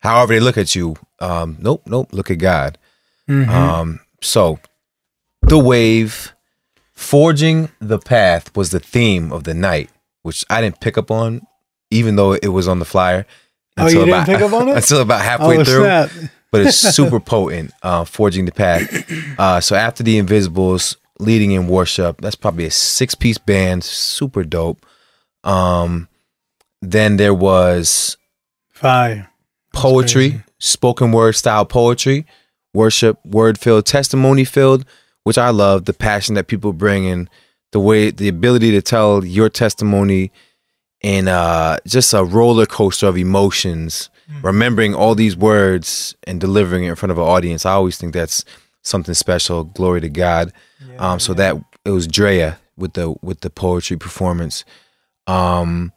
however 0.00 0.32
they 0.34 0.40
look 0.40 0.56
at 0.58 0.76
you, 0.76 0.94
um, 1.18 1.56
nope, 1.60 1.82
nope, 1.86 2.08
look 2.12 2.30
at 2.30 2.38
God. 2.38 2.78
mhm. 3.28 3.48
Um, 3.48 4.00
so 4.20 4.58
the 5.42 5.58
wave, 5.58 6.32
forging 6.94 7.70
the 7.80 7.98
path 7.98 8.54
was 8.56 8.70
the 8.70 8.80
theme 8.80 9.32
of 9.32 9.44
the 9.44 9.54
night, 9.54 9.90
which 10.22 10.44
I 10.50 10.60
didn't 10.60 10.80
pick 10.80 10.96
up 10.98 11.10
on, 11.10 11.46
even 11.90 12.16
though 12.16 12.32
it 12.32 12.48
was 12.48 12.68
on 12.68 12.78
the 12.78 12.84
flyer. 12.84 13.26
Oh, 13.78 13.88
you 13.88 14.04
didn't 14.04 14.24
pick 14.26 14.40
up 14.40 14.52
on 14.52 14.68
it? 14.70 14.76
until 14.76 15.00
about 15.00 15.22
halfway 15.22 15.58
oh, 15.58 15.64
through 15.64 15.84
snap. 15.84 16.10
but 16.50 16.66
it's 16.66 16.76
super 16.96 17.20
potent, 17.20 17.72
uh, 17.82 18.04
forging 18.04 18.44
the 18.44 18.52
path. 18.52 19.10
Uh, 19.38 19.60
so 19.60 19.76
after 19.76 20.02
the 20.02 20.18
Invisibles 20.18 20.96
leading 21.18 21.52
in 21.52 21.68
worship, 21.68 22.20
that's 22.20 22.34
probably 22.36 22.66
a 22.66 22.70
six 22.70 23.14
piece 23.14 23.38
band, 23.38 23.84
super 23.84 24.44
dope. 24.44 24.84
Um, 25.44 26.08
then 26.80 27.16
there 27.16 27.34
was 27.34 28.16
Fire. 28.72 29.30
poetry, 29.72 30.42
spoken 30.58 31.12
word 31.12 31.32
style 31.32 31.64
poetry, 31.64 32.26
worship, 32.74 33.24
word 33.24 33.58
filled, 33.58 33.86
testimony 33.86 34.44
filled, 34.44 34.84
which 35.24 35.38
I 35.38 35.50
love. 35.50 35.84
The 35.84 35.92
passion 35.92 36.34
that 36.34 36.48
people 36.48 36.72
bring 36.72 37.06
and 37.06 37.30
the 37.72 37.80
way, 37.80 38.10
the 38.10 38.28
ability 38.28 38.70
to 38.72 38.82
tell 38.82 39.24
your 39.24 39.48
testimony 39.48 40.30
in 41.02 41.26
uh, 41.28 41.78
just 41.86 42.14
a 42.14 42.22
roller 42.24 42.66
coaster 42.66 43.06
of 43.08 43.16
emotions 43.18 44.08
remembering 44.42 44.94
all 44.94 45.14
these 45.14 45.36
words 45.36 46.16
and 46.26 46.40
delivering 46.40 46.84
it 46.84 46.88
in 46.88 46.94
front 46.96 47.10
of 47.10 47.18
an 47.18 47.24
audience. 47.24 47.66
I 47.66 47.72
always 47.72 47.98
think 47.98 48.14
that's 48.14 48.44
something 48.82 49.14
special. 49.14 49.64
Glory 49.64 50.00
to 50.00 50.08
God. 50.08 50.52
um, 50.98 51.18
so 51.20 51.34
that 51.34 51.56
it 51.84 51.90
was 51.90 52.06
Drea 52.06 52.58
with 52.76 52.94
the 52.94 53.14
with 53.20 53.40
the 53.40 53.50
poetry 53.50 53.96
performance. 53.98 54.64
Um, 55.26 55.92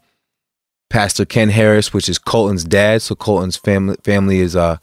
Pastor 0.90 1.24
Ken 1.24 1.48
Harris, 1.48 1.92
which 1.94 2.08
is 2.08 2.18
Colton's 2.18 2.64
dad. 2.64 3.02
So 3.02 3.14
Colton's 3.14 3.56
family 3.56 3.96
family 4.04 4.40
is 4.40 4.54
a 4.54 4.80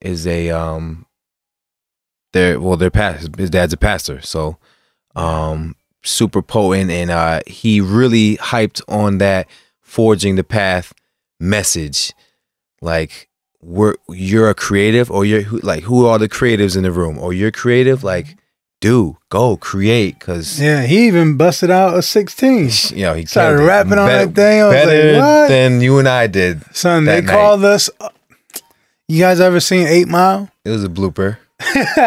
is 0.00 0.26
a 0.26 0.50
um 0.50 1.06
their 2.32 2.60
well 2.60 2.76
their 2.76 2.90
past 2.90 3.34
his 3.36 3.50
dad's 3.50 3.72
a 3.72 3.76
pastor. 3.76 4.20
So 4.20 4.58
um 5.16 5.74
super 6.04 6.42
potent 6.42 6.90
and 6.90 7.10
uh 7.10 7.40
he 7.46 7.80
really 7.80 8.36
hyped 8.36 8.80
on 8.88 9.18
that 9.18 9.48
forging 9.80 10.36
the 10.36 10.44
path 10.44 10.92
message. 11.40 12.12
Like 12.80 13.28
we're 13.62 13.94
you're 14.10 14.50
a 14.50 14.54
creative 14.54 15.10
or 15.10 15.24
you're 15.24 15.42
who, 15.42 15.58
like 15.60 15.84
who 15.84 16.06
are 16.06 16.18
the 16.18 16.28
creatives 16.28 16.76
in 16.76 16.82
the 16.82 16.92
room 16.92 17.18
or 17.18 17.32
you're 17.32 17.50
creative 17.50 18.04
like 18.04 18.36
do 18.80 19.16
go 19.30 19.56
create 19.56 20.18
because 20.18 20.60
Yeah, 20.60 20.82
he 20.84 21.06
even 21.06 21.38
busted 21.38 21.70
out 21.70 21.96
a 21.96 22.02
16. 22.02 22.68
you 22.98 23.02
know 23.04 23.14
he 23.14 23.24
Started 23.24 23.62
it. 23.62 23.66
rapping 23.66 23.92
on 23.98 24.06
better, 24.06 24.26
that 24.26 24.34
thing. 24.34 24.60
I 24.60 24.64
like, 24.66 24.74
better 24.84 25.18
what? 25.18 25.48
than 25.48 25.80
you 25.80 25.98
and 25.98 26.06
I 26.08 26.26
did. 26.26 26.62
Son, 26.76 27.04
they 27.06 27.22
called 27.22 27.64
us. 27.64 27.88
You 29.08 29.20
guys 29.20 29.40
ever 29.40 29.60
seen 29.60 29.86
Eight 29.86 30.08
Mile? 30.08 30.50
It 30.66 30.70
was 30.70 30.84
a 30.84 30.88
blooper. 30.88 31.38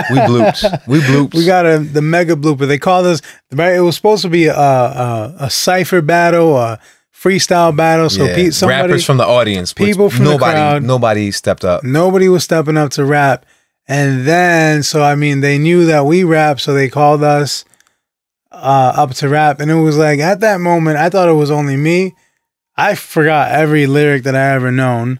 We 0.10 0.18
blooped. 0.20 0.88
We 0.88 1.00
blooped. 1.00 1.34
We 1.34 1.46
got 1.46 1.66
a 1.66 1.80
the 1.80 2.02
mega 2.02 2.36
blooper. 2.36 2.68
They 2.68 2.78
called 2.78 3.06
us. 3.06 3.22
Right, 3.52 3.76
it 3.76 3.82
was 3.82 3.96
supposed 3.96 4.22
to 4.24 4.30
be 4.30 4.46
a 4.46 4.56
a, 4.58 5.36
a 5.42 5.50
cipher 5.50 6.02
battle, 6.02 6.58
a 6.58 6.80
freestyle 7.14 7.76
battle. 7.76 8.10
So 8.10 8.26
Yeah, 8.26 8.36
Pete, 8.36 8.54
somebody, 8.54 8.82
rappers 8.90 9.06
from 9.06 9.18
the 9.18 9.26
audience. 9.26 9.74
people 9.74 10.10
from 10.10 10.26
the 10.26 10.32
nobody, 10.32 10.52
crowd. 10.54 10.84
Nobody 10.84 11.32
stepped 11.32 11.66
up. 11.66 11.84
nobody 11.84 12.30
was 12.30 12.44
stepping 12.44 12.78
up 12.78 12.92
to 12.92 13.06
rap. 13.06 13.46
And 13.90 14.26
then, 14.28 14.84
so 14.84 15.02
I 15.02 15.16
mean, 15.16 15.40
they 15.40 15.58
knew 15.58 15.86
that 15.86 16.06
we 16.06 16.24
rap, 16.26 16.60
so 16.60 16.74
they 16.74 16.90
called 16.90 17.24
us 17.24 17.64
uh, 18.52 18.94
up 18.98 19.14
to 19.16 19.30
rap. 19.30 19.60
And 19.62 19.72
it 19.72 19.76
was 19.76 19.98
like 19.98 20.20
at 20.20 20.42
that 20.42 20.60
moment, 20.60 20.98
I 20.98 21.10
thought 21.10 21.30
it 21.30 21.34
was 21.34 21.52
only 21.52 21.78
me. 21.78 22.14
I 22.76 22.96
forgot 22.96 23.52
every 23.52 23.88
lyric 23.88 24.24
that 24.24 24.36
I 24.36 24.54
ever 24.54 24.72
known, 24.72 25.20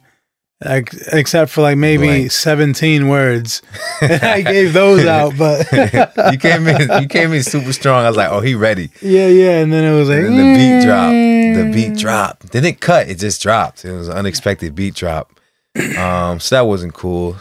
like, 0.64 0.92
except 1.12 1.52
for 1.52 1.62
like 1.62 1.78
maybe 1.78 2.06
Blank. 2.08 2.32
seventeen 2.32 3.08
words. 3.10 3.62
and 4.02 4.24
I 4.24 4.42
gave 4.42 4.74
those 4.74 5.06
out, 5.06 5.34
but 5.38 5.68
you 6.32 6.38
came 6.40 6.68
in. 6.68 7.02
You 7.02 7.08
came 7.08 7.32
in 7.34 7.44
super 7.44 7.72
strong. 7.74 8.04
I 8.06 8.08
was 8.08 8.18
like, 8.18 8.32
oh, 8.32 8.40
he 8.42 8.56
ready. 8.56 8.90
yeah, 9.02 9.28
yeah. 9.28 9.60
And 9.60 9.72
then 9.72 9.84
it 9.84 9.96
was 9.98 10.10
like 10.10 10.20
And 10.20 10.38
then 10.38 10.54
the 10.54 10.58
beat 10.80 10.86
dropped. 10.86 11.14
The 11.58 11.72
beat 11.74 11.98
dropped. 12.00 12.52
Didn't 12.52 12.80
cut. 12.80 13.08
It 13.10 13.20
just 13.20 13.42
dropped. 13.42 13.86
It 13.86 13.92
was 13.92 14.08
an 14.08 14.16
unexpected 14.18 14.74
beat 14.76 14.96
drop. 14.96 15.32
Um, 15.98 16.40
so 16.40 16.56
that 16.56 16.62
wasn't 16.62 16.96
cool, 16.96 17.38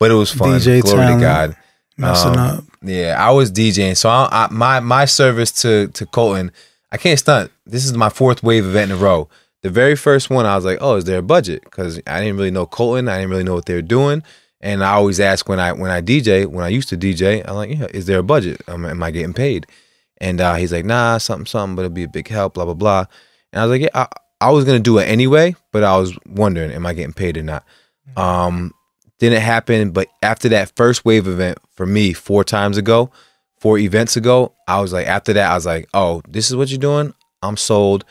but 0.00 0.10
it 0.10 0.14
was 0.14 0.32
fun. 0.32 0.58
DJ 0.58 0.82
Glory 0.82 0.98
Tallent. 1.06 1.14
to 1.18 1.20
God. 1.20 1.56
messing 1.96 2.32
Um, 2.32 2.38
up. 2.38 2.64
Yeah, 2.82 3.14
I 3.18 3.30
was 3.30 3.52
DJing. 3.52 3.96
So 3.96 4.08
I, 4.08 4.28
I, 4.30 4.48
my 4.50 4.80
my 4.80 5.04
service 5.04 5.52
to 5.62 5.86
to 5.88 6.04
Colton, 6.06 6.50
I 6.90 6.96
can't 6.96 7.16
stunt. 7.18 7.52
This 7.64 7.84
is 7.84 7.92
my 7.94 8.08
fourth 8.08 8.42
wave 8.42 8.64
event 8.64 8.90
in 8.90 8.96
a 8.98 9.00
row. 9.00 9.28
The 9.62 9.70
very 9.70 9.96
first 9.96 10.30
one, 10.30 10.46
I 10.46 10.54
was 10.54 10.64
like, 10.64 10.78
"Oh, 10.80 10.96
is 10.96 11.04
there 11.04 11.18
a 11.18 11.22
budget?" 11.22 11.62
Because 11.64 12.00
I 12.06 12.20
didn't 12.20 12.36
really 12.36 12.50
know 12.50 12.66
Colton. 12.66 13.08
I 13.08 13.18
didn't 13.18 13.30
really 13.30 13.44
know 13.44 13.54
what 13.54 13.66
they 13.66 13.74
were 13.74 13.82
doing. 13.82 14.22
And 14.60 14.82
I 14.82 14.92
always 14.92 15.20
ask 15.20 15.48
when 15.48 15.60
I 15.60 15.72
when 15.72 15.90
I 15.90 16.00
DJ, 16.00 16.46
when 16.46 16.64
I 16.64 16.68
used 16.68 16.88
to 16.90 16.96
DJ, 16.96 17.42
I'm 17.46 17.56
like, 17.56 17.70
"Yeah, 17.70 17.86
is 17.92 18.06
there 18.06 18.18
a 18.18 18.22
budget? 18.24 18.62
Um, 18.68 18.84
am 18.84 19.02
I 19.02 19.10
getting 19.10 19.34
paid?" 19.34 19.66
And 20.20 20.40
uh, 20.40 20.54
he's 20.54 20.72
like, 20.72 20.84
"Nah, 20.84 21.18
something, 21.18 21.46
something, 21.46 21.76
but 21.76 21.82
it'll 21.82 21.94
be 21.94 22.04
a 22.04 22.08
big 22.08 22.28
help." 22.28 22.54
Blah 22.54 22.64
blah 22.64 22.74
blah. 22.74 23.04
And 23.52 23.60
I 23.60 23.66
was 23.66 23.70
like, 23.70 23.82
"Yeah, 23.82 23.88
I, 23.94 24.06
I 24.40 24.50
was 24.50 24.64
gonna 24.64 24.80
do 24.80 24.98
it 24.98 25.04
anyway, 25.04 25.56
but 25.72 25.84
I 25.84 25.96
was 25.96 26.16
wondering, 26.26 26.70
am 26.72 26.86
I 26.86 26.94
getting 26.94 27.12
paid 27.12 27.36
or 27.36 27.42
not?" 27.42 27.64
Um, 28.16 28.72
didn't 29.18 29.42
happen. 29.42 29.90
But 29.90 30.08
after 30.22 30.48
that 30.50 30.72
first 30.76 31.04
wave 31.04 31.26
event 31.26 31.58
for 31.74 31.86
me 31.86 32.12
four 32.12 32.44
times 32.44 32.76
ago, 32.78 33.10
four 33.60 33.78
events 33.78 34.16
ago, 34.16 34.54
I 34.66 34.80
was 34.80 34.92
like, 34.92 35.06
after 35.06 35.32
that, 35.32 35.50
I 35.50 35.54
was 35.54 35.66
like, 35.66 35.88
oh, 35.94 36.22
this 36.28 36.48
is 36.48 36.56
what 36.56 36.70
you're 36.70 36.78
doing. 36.78 37.14
I'm 37.42 37.56
sold. 37.56 38.04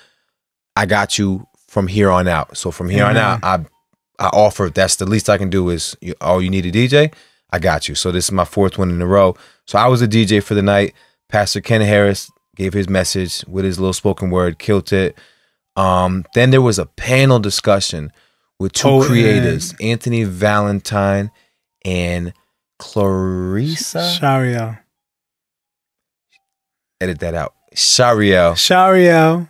I 0.78 0.86
got 0.86 1.18
you 1.18 1.48
from 1.68 1.88
here 1.88 2.12
on 2.12 2.28
out. 2.28 2.56
So 2.56 2.70
from 2.72 2.90
here 2.90 3.04
on 3.06 3.18
out, 3.18 3.44
I 3.44 3.66
I 4.20 4.28
offer. 4.28 4.70
That's 4.70 4.96
the 4.98 5.06
least 5.06 5.30
I 5.30 5.38
can 5.38 5.50
do 5.50 5.70
is, 5.70 5.96
you, 6.02 6.14
oh, 6.22 6.40
you 6.40 6.50
need 6.50 6.66
a 6.66 6.72
DJ. 6.72 7.14
I 7.52 7.60
got 7.60 7.88
you. 7.90 7.96
So 7.96 8.12
this 8.12 8.26
is 8.26 8.32
my 8.32 8.46
fourth 8.46 8.78
one 8.78 8.90
in 8.90 9.02
a 9.02 9.08
row. 9.08 9.36
So 9.66 9.78
I 9.80 9.88
was 9.88 10.02
a 10.02 10.08
DJ 10.08 10.42
for 10.44 10.54
the 10.54 10.62
night. 10.62 10.94
Pastor 11.30 11.62
Ken 11.62 11.82
Harris 11.82 12.30
gave 12.56 12.74
his 12.74 12.88
message 12.90 13.44
with 13.48 13.66
his 13.66 13.80
little 13.80 13.94
spoken 13.94 14.30
word, 14.30 14.60
killed 14.60 14.92
it. 14.94 15.18
Um, 15.76 16.26
then 16.34 16.50
there 16.52 16.62
was 16.62 16.80
a 16.80 16.86
panel 16.86 17.40
discussion 17.40 18.12
with 18.60 18.74
two 18.74 18.88
Oh, 18.88 19.04
creators, 19.06 19.74
Anthony 19.80 20.24
Valentine 20.24 21.32
and 21.86 22.34
Clarissa. 22.80 24.00
Shariel. 24.20 24.80
Edit 27.00 27.20
that 27.20 27.36
out. 27.36 27.54
Shariel. 27.76 28.54
Shariel 28.54 29.48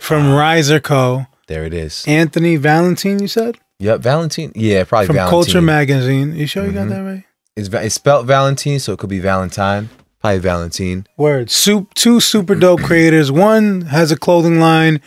from 0.00 0.32
Riser 0.32 0.80
Co. 0.80 1.26
There 1.48 1.64
it 1.64 1.74
is. 1.74 2.04
Anthony 2.08 2.56
Valentine, 2.56 3.20
you 3.20 3.28
said? 3.28 3.56
Yep, 3.78 4.00
Valentine. 4.00 4.52
Yeah, 4.54 4.84
probably 4.84 5.06
From 5.06 5.16
Valentine. 5.16 5.30
Culture 5.30 5.62
Magazine. 5.62 6.34
You 6.34 6.46
sure 6.46 6.64
you 6.66 6.72
got 6.72 6.86
Mhm. 6.86 6.90
that 6.90 7.02
right? 7.02 7.24
It's, 7.56 7.68
it's 7.68 7.94
spelled 7.94 8.26
Valentine, 8.26 8.78
so 8.80 8.92
it 8.94 8.98
could 8.98 9.10
be 9.10 9.18
Valentine. 9.20 9.88
Probably 10.20 10.38
Valentine. 10.38 11.06
Word. 11.16 11.50
Soup, 11.50 11.92
two 11.94 12.20
super 12.20 12.54
dope 12.54 12.82
creators. 12.88 13.30
One 13.30 13.82
has 13.82 14.10
a 14.10 14.16
clothing 14.16 14.58
line, 14.60 15.00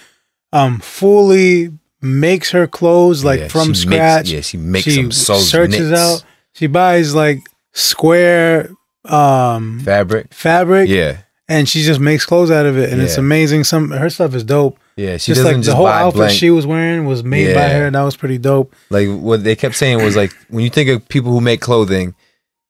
um, 0.53 0.79
fully 0.79 1.71
makes 2.01 2.51
her 2.51 2.65
clothes 2.67 3.23
like 3.25 3.39
Yeah, 3.41 3.47
from 3.49 3.75
scratch. 3.75 4.25
Makes, 4.27 4.31
yeah, 4.31 4.41
she 4.41 4.57
makes 4.57 4.85
she 4.85 4.95
them 5.01 5.11
so 5.11 5.37
searches 5.39 5.91
out. 5.91 6.23
She 6.53 6.67
buys 6.67 7.13
like 7.13 7.39
square 7.73 8.69
um 9.05 9.79
fabric. 9.81 10.33
fabric 10.33 10.89
Yeah, 10.89 11.17
and 11.49 11.67
she 11.67 11.81
just 11.83 11.99
makes 11.99 12.25
clothes 12.25 12.49
out 12.51 12.65
of 12.65 12.77
it 12.77 12.93
and 12.93 13.01
it's 13.01 13.17
amazing. 13.17 13.65
Some 13.65 13.89
her 13.91 14.09
stuff 14.09 14.33
is 14.35 14.43
dope. 14.45 14.79
yeah. 14.95 15.17
She 15.17 15.31
just 15.33 15.39
doesn't 15.41 15.45
like 15.45 15.55
just 15.57 15.69
the 15.69 15.75
whole 15.75 15.87
outfit 15.87 16.15
blank. 16.17 16.31
she 16.39 16.49
was 16.51 16.65
wearing 16.65 17.05
was 17.05 17.23
made 17.23 17.53
by 17.53 17.61
Yeah. 17.67 17.79
her. 17.79 17.91
That 17.91 18.03
was 18.03 18.15
pretty 18.15 18.37
dope. 18.37 18.73
like 18.89 19.09
what 19.09 19.43
they 19.43 19.55
kept 19.57 19.75
saying 19.75 20.01
was 20.03 20.15
like 20.15 20.31
when 20.49 20.63
you 20.63 20.69
think 20.69 20.89
of 20.89 21.05
people 21.09 21.31
who 21.33 21.41
make 21.41 21.59
clothing, 21.59 22.15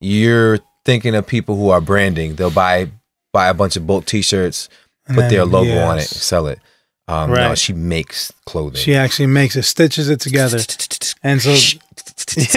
you're 0.00 0.58
thinking 0.84 1.14
of 1.14 1.26
people 1.26 1.54
who 1.56 1.68
are 1.70 1.80
branding. 1.80 2.34
They'll 2.34 2.50
buy 2.50 2.90
buy 3.32 3.48
a 3.48 3.54
bunch 3.54 3.76
of 3.76 3.86
bulk 3.86 4.06
T-shirts, 4.06 4.68
And 5.06 5.16
put 5.16 5.28
their 5.30 5.44
then, 5.44 5.50
logo 5.52 5.78
on 5.84 5.98
it, 5.98 6.02
sell 6.08 6.46
it. 6.48 6.58
Um, 7.06 7.30
No, 7.30 7.36
Right. 7.50 7.58
she 7.58 7.72
makes 7.72 8.32
clothing. 8.46 8.80
She 8.80 8.94
actually 8.94 9.26
makes 9.26 9.54
it, 9.56 9.62
stitches 9.64 10.08
it 10.08 10.20
together. 10.20 10.58
And 11.22 11.40
so 11.42 11.54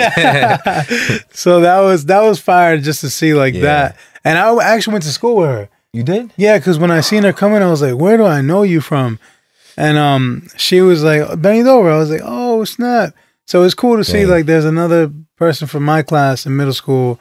Yeah. 0.07 0.57
so 1.33 1.61
that 1.61 1.79
was 1.81 2.05
that 2.05 2.21
was 2.21 2.39
fire 2.39 2.77
just 2.77 3.01
to 3.01 3.09
see 3.09 3.33
like 3.33 3.53
Yeah. 3.55 3.61
that. 3.61 3.97
And 4.23 4.37
I 4.37 4.55
actually 4.73 4.93
went 4.93 5.03
to 5.03 5.11
school 5.11 5.35
with 5.37 5.49
her. 5.49 5.69
You 5.93 6.03
did? 6.03 6.31
Yeah, 6.37 6.57
because 6.57 6.77
when 6.79 6.91
I 6.91 7.01
seen 7.01 7.23
her 7.23 7.33
coming, 7.33 7.61
I 7.61 7.69
was 7.69 7.81
like, 7.81 7.95
"Where 7.95 8.17
do 8.17 8.25
I 8.25 8.41
know 8.41 8.63
you 8.63 8.81
from?" 8.81 9.19
And 9.77 9.97
um, 9.97 10.47
she 10.57 10.81
was 10.81 11.03
like, 11.03 11.41
"Benny 11.41 11.63
Dover." 11.63 11.91
I 11.91 11.97
was 11.97 12.09
like, 12.09 12.21
"Oh 12.23 12.63
snap!" 12.65 13.13
So 13.45 13.63
it's 13.63 13.73
cool 13.75 13.97
to 13.97 14.03
see 14.03 14.21
Dang. 14.21 14.29
like 14.29 14.45
there's 14.45 14.65
another 14.65 15.11
person 15.37 15.67
from 15.67 15.83
my 15.83 16.01
class 16.01 16.45
in 16.45 16.55
middle 16.55 16.73
school 16.73 17.19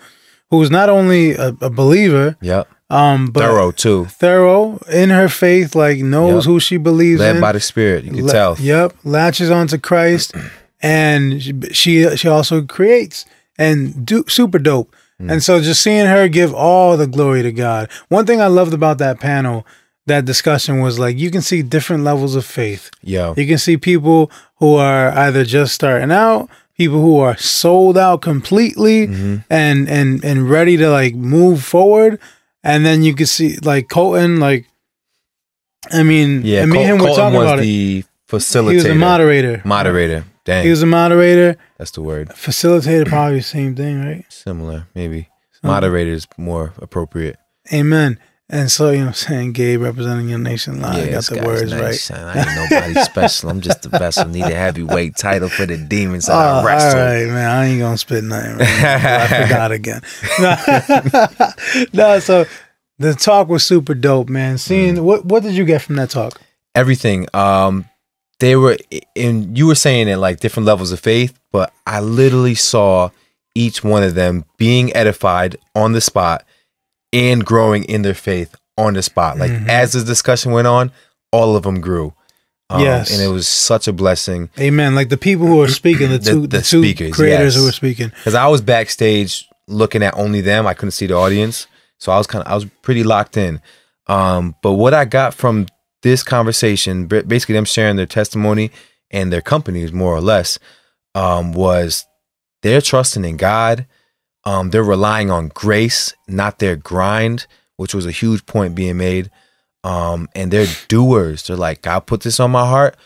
who's 0.50 0.70
not 0.70 0.88
only 0.88 1.32
a, 1.32 1.48
a 1.60 1.70
believer, 1.70 2.36
Yep. 2.42 2.68
um, 2.90 3.26
but 3.28 3.40
Thorough 3.40 3.72
too. 3.72 4.04
thorough 4.06 4.78
in 4.92 5.10
her 5.10 5.28
faith, 5.28 5.74
like 5.74 5.98
knows 5.98 6.44
Yep. 6.44 6.50
who 6.52 6.60
she 6.60 6.76
believes 6.76 7.20
Led 7.20 7.36
in. 7.36 7.40
by 7.40 7.52
the 7.52 7.60
Spirit. 7.60 8.04
You 8.04 8.10
can 8.12 8.26
La- 8.26 8.32
tell. 8.32 8.56
Yep, 8.58 8.94
latches 9.04 9.50
onto 9.50 9.78
Christ, 9.78 10.34
and 10.80 11.42
she 11.42 11.52
she, 11.72 12.16
she 12.16 12.28
also 12.28 12.62
creates 12.62 13.24
and 13.58 14.04
do 14.06 14.24
super 14.28 14.58
dope. 14.58 14.94
Mm. 15.22 15.32
And 15.32 15.42
so 15.42 15.60
just 15.60 15.82
seeing 15.82 16.06
her 16.06 16.28
give 16.28 16.52
all 16.54 16.96
the 16.96 17.06
glory 17.06 17.42
to 17.42 17.52
God. 17.52 17.88
One 18.08 18.26
thing 18.26 18.40
I 18.40 18.48
loved 18.48 18.74
about 18.74 18.98
that 18.98 19.20
panel, 19.20 19.64
that 20.06 20.24
discussion 20.24 20.80
was 20.80 20.98
like 20.98 21.16
you 21.18 21.30
can 21.30 21.42
see 21.42 21.62
different 21.62 22.02
levels 22.04 22.34
of 22.34 22.44
faith. 22.44 22.90
Yeah. 23.02 23.34
You 23.36 23.46
can 23.46 23.58
see 23.58 23.76
people 23.76 24.30
who 24.56 24.74
are 24.76 25.10
either 25.10 25.44
just 25.44 25.74
starting 25.74 26.10
out, 26.10 26.48
people 26.76 27.00
who 27.00 27.18
are 27.20 27.36
sold 27.36 27.96
out 27.96 28.20
completely 28.22 29.06
Mm-hmm. 29.06 29.36
and 29.50 29.88
and 29.88 30.24
and 30.24 30.50
ready 30.50 30.76
to 30.76 30.90
like 30.90 31.14
move 31.14 31.62
forward. 31.62 32.18
And 32.64 32.84
then 32.86 33.02
you 33.02 33.14
can 33.14 33.26
see 33.26 33.58
like 33.62 33.88
Colton, 33.88 34.40
like 34.40 34.66
I 35.92 36.02
mean, 36.02 36.42
Yeah, 36.44 36.62
and 36.62 36.70
me 36.70 36.78
and 36.82 36.92
him 36.92 36.98
Col- 36.98 37.08
were 37.08 37.14
Colton 37.14 37.24
talking 37.32 37.38
was 37.38 37.46
about 37.46 37.58
it. 37.58 37.62
the 37.62 38.04
facilitator. 38.28 38.70
He 38.70 38.76
was 38.76 38.84
a 38.86 38.94
moderator. 38.94 39.62
Moderator. 39.64 40.24
Dang. 40.44 40.64
He 40.64 40.70
was 40.70 40.82
a 40.82 40.86
moderator. 40.86 41.56
That's 41.78 41.92
the 41.92 42.02
word. 42.02 42.28
Facilitator, 42.30 43.06
probably 43.06 43.38
the 43.38 43.42
same 43.44 43.74
thing, 43.76 44.04
right? 44.04 44.24
Similar, 44.28 44.88
maybe. 44.94 45.28
Moderator 45.62 46.10
is 46.10 46.26
more 46.36 46.72
appropriate. 46.78 47.36
Amen. 47.72 48.18
And 48.50 48.70
so, 48.70 48.90
you 48.90 48.98
know 48.98 49.04
what 49.04 49.08
I'm 49.10 49.14
saying? 49.14 49.52
Gabe 49.52 49.80
representing 49.80 50.28
your 50.28 50.40
nation 50.40 50.80
live. 50.80 51.08
I 51.08 51.10
got 51.12 51.24
the 51.26 51.42
words 51.46 51.70
nice, 51.70 51.80
right. 51.80 51.94
son. 51.94 52.36
I 52.36 52.38
ain't 52.42 52.70
nobody 52.70 52.94
special. 53.04 53.48
I'm 53.48 53.60
just 53.62 53.82
the 53.82 53.88
vessel. 53.88 54.28
Need 54.28 54.42
a 54.42 54.54
heavyweight 54.54 55.16
title 55.16 55.48
for 55.48 55.64
the 55.64 55.78
demons 55.78 56.26
that 56.26 56.34
Oh, 56.34 56.58
I 56.60 56.64
wrestle. 56.64 57.00
right, 57.00 57.26
man. 57.28 57.48
I 57.50 57.66
ain't 57.66 57.80
gonna 57.80 57.96
spit 57.96 58.24
nothing. 58.24 58.58
Right. 58.58 58.84
I 58.84 59.44
forgot 59.46 59.72
again. 59.78 60.02
no, 61.94 62.18
so 62.18 62.44
the 62.98 63.14
talk 63.14 63.48
was 63.48 63.64
super 63.64 63.94
dope, 63.94 64.28
man. 64.28 64.58
Seeing 64.58 64.96
Mm. 64.96 65.00
what 65.04 65.24
what 65.24 65.42
did 65.42 65.54
you 65.54 65.64
get 65.64 65.82
from 65.82 65.96
that 65.96 66.10
talk? 66.10 66.40
Everything. 66.74 67.26
Um, 67.34 67.86
they 68.42 68.56
were 68.56 68.76
and 69.16 69.56
you 69.56 69.68
were 69.68 69.76
saying 69.76 70.08
it 70.08 70.16
like 70.16 70.40
different 70.40 70.66
levels 70.66 70.90
of 70.92 70.98
faith, 71.00 71.38
but 71.52 71.72
I 71.86 72.00
literally 72.00 72.56
saw 72.56 73.10
each 73.54 73.84
one 73.84 74.02
of 74.02 74.14
them 74.16 74.44
being 74.58 74.92
edified 74.96 75.56
on 75.76 75.92
the 75.92 76.00
spot 76.00 76.44
and 77.12 77.44
growing 77.44 77.84
in 77.84 78.02
their 78.02 78.14
faith 78.14 78.54
on 78.76 78.94
the 78.94 79.02
spot. 79.02 79.38
Like 79.38 79.50
Mhm. 79.52 79.68
as 79.68 79.92
the 79.92 80.02
discussion 80.02 80.50
went 80.52 80.66
on, 80.66 80.90
all 81.30 81.54
of 81.56 81.62
them 81.62 81.80
grew. 81.80 82.14
Um, 82.70 82.80
Yes. 82.82 83.10
and 83.12 83.20
it 83.22 83.28
was 83.28 83.46
such 83.46 83.86
a 83.86 83.92
blessing 83.92 84.48
Amen. 84.58 84.94
Like 84.94 85.10
the 85.10 85.18
people 85.18 85.46
who 85.46 85.60
are 85.62 85.68
speaking, 85.68 86.08
the 86.10 86.18
The- 86.26 86.30
two, 86.32 86.40
the, 86.46 86.56
the 86.58 86.62
two 86.62 86.82
speakers, 86.82 87.12
creators 87.14 87.54
yes. 87.54 87.60
who 87.60 87.66
were 87.66 87.72
speaking. 87.72 88.08
because 88.08 88.34
I 88.34 88.46
was 88.48 88.60
backstage 88.62 89.46
looking 89.68 90.02
at 90.02 90.14
only 90.16 90.40
them. 90.40 90.66
I 90.66 90.74
couldn't 90.74 90.92
see 90.92 91.06
the 91.06 91.14
audience, 91.16 91.66
so 91.98 92.10
I 92.10 92.18
was 92.18 92.26
kind 92.26 92.44
of 92.44 92.50
I 92.50 92.54
was 92.54 92.64
pretty 92.82 93.04
locked 93.04 93.36
in. 93.36 93.60
Um, 94.08 94.56
but 94.62 94.72
what 94.72 94.94
I 94.94 95.04
got 95.04 95.32
from 95.34 95.66
this 96.02 96.22
conversation, 96.22 97.06
basically 97.06 97.54
them 97.54 97.64
sharing 97.64 97.96
their 97.96 98.06
testimony 98.06 98.70
and 99.10 99.32
their 99.32 99.40
companies, 99.40 99.92
more 99.92 100.14
or 100.14 100.20
less, 100.20 100.58
um, 101.14 101.52
was 101.52 102.06
they're 102.62 102.80
trusting 102.80 103.24
in 103.24 103.36
God. 103.36 103.86
Um, 104.44 104.70
they're 104.70 104.82
relying 104.82 105.30
on 105.30 105.48
grace, 105.48 106.14
not 106.28 106.58
their 106.58 106.76
grind, 106.76 107.46
which 107.76 107.94
was 107.94 108.06
a 108.06 108.10
huge 108.10 108.44
point 108.46 108.74
being 108.74 108.96
made. 108.96 109.30
Um, 109.84 110.28
and 110.34 110.50
they're 110.50 110.66
doers. 110.88 111.46
They're 111.46 111.56
like, 111.56 111.82
God 111.82 112.06
put 112.06 112.22
this 112.22 112.40
on 112.40 112.50
my 112.50 112.66
heart. 112.66 112.96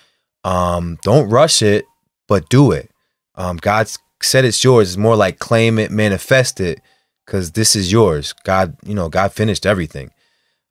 Um, 0.44 0.98
don't 1.02 1.28
rush 1.28 1.62
it, 1.62 1.84
but 2.28 2.48
do 2.48 2.72
it. 2.72 2.90
Um, 3.34 3.56
God 3.56 3.90
said 4.22 4.44
it's 4.44 4.62
yours. 4.62 4.90
It's 4.90 4.96
more 4.96 5.16
like 5.16 5.38
claim 5.38 5.78
it, 5.78 5.90
manifest 5.90 6.60
it, 6.60 6.80
because 7.24 7.52
this 7.52 7.74
is 7.74 7.90
yours. 7.92 8.32
God, 8.44 8.76
you 8.84 8.94
know, 8.94 9.08
God 9.08 9.32
finished 9.32 9.66
everything. 9.66 10.10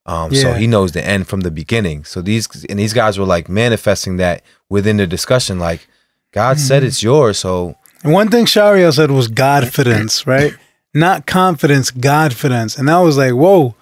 Um, 0.05 0.33
so 0.35 0.53
He 0.53 0.67
knows 0.67 0.91
the 0.91 1.03
end 1.05 1.27
from 1.27 1.41
the 1.41 1.51
beginning. 1.51 2.03
So 2.03 2.21
these 2.21 2.47
and 2.69 2.77
these 2.79 2.93
guys 2.93 3.17
were 3.17 3.25
like 3.25 3.49
manifesting 3.49 4.17
that 4.17 4.43
within 4.69 4.97
the 4.97 5.07
discussion. 5.07 5.57
Like 5.59 5.87
God 6.31 6.59
said 6.59 6.81
Mm-hmm. 6.81 6.87
it's 6.87 7.01
yours. 7.03 7.39
So 7.39 7.75
And 8.03 8.13
one 8.13 8.29
thing 8.29 8.45
Shariel 8.45 8.93
said 8.93 9.09
was 9.11 9.27
Godfidence, 9.27 10.25
right? 10.35 10.53
Not 10.93 11.25
confidence, 11.25 11.91
Godfidence. 11.91 12.77
And 12.77 12.87
that 12.87 12.97
was 12.99 13.17
like, 13.17 13.33
whoa, 13.33 13.75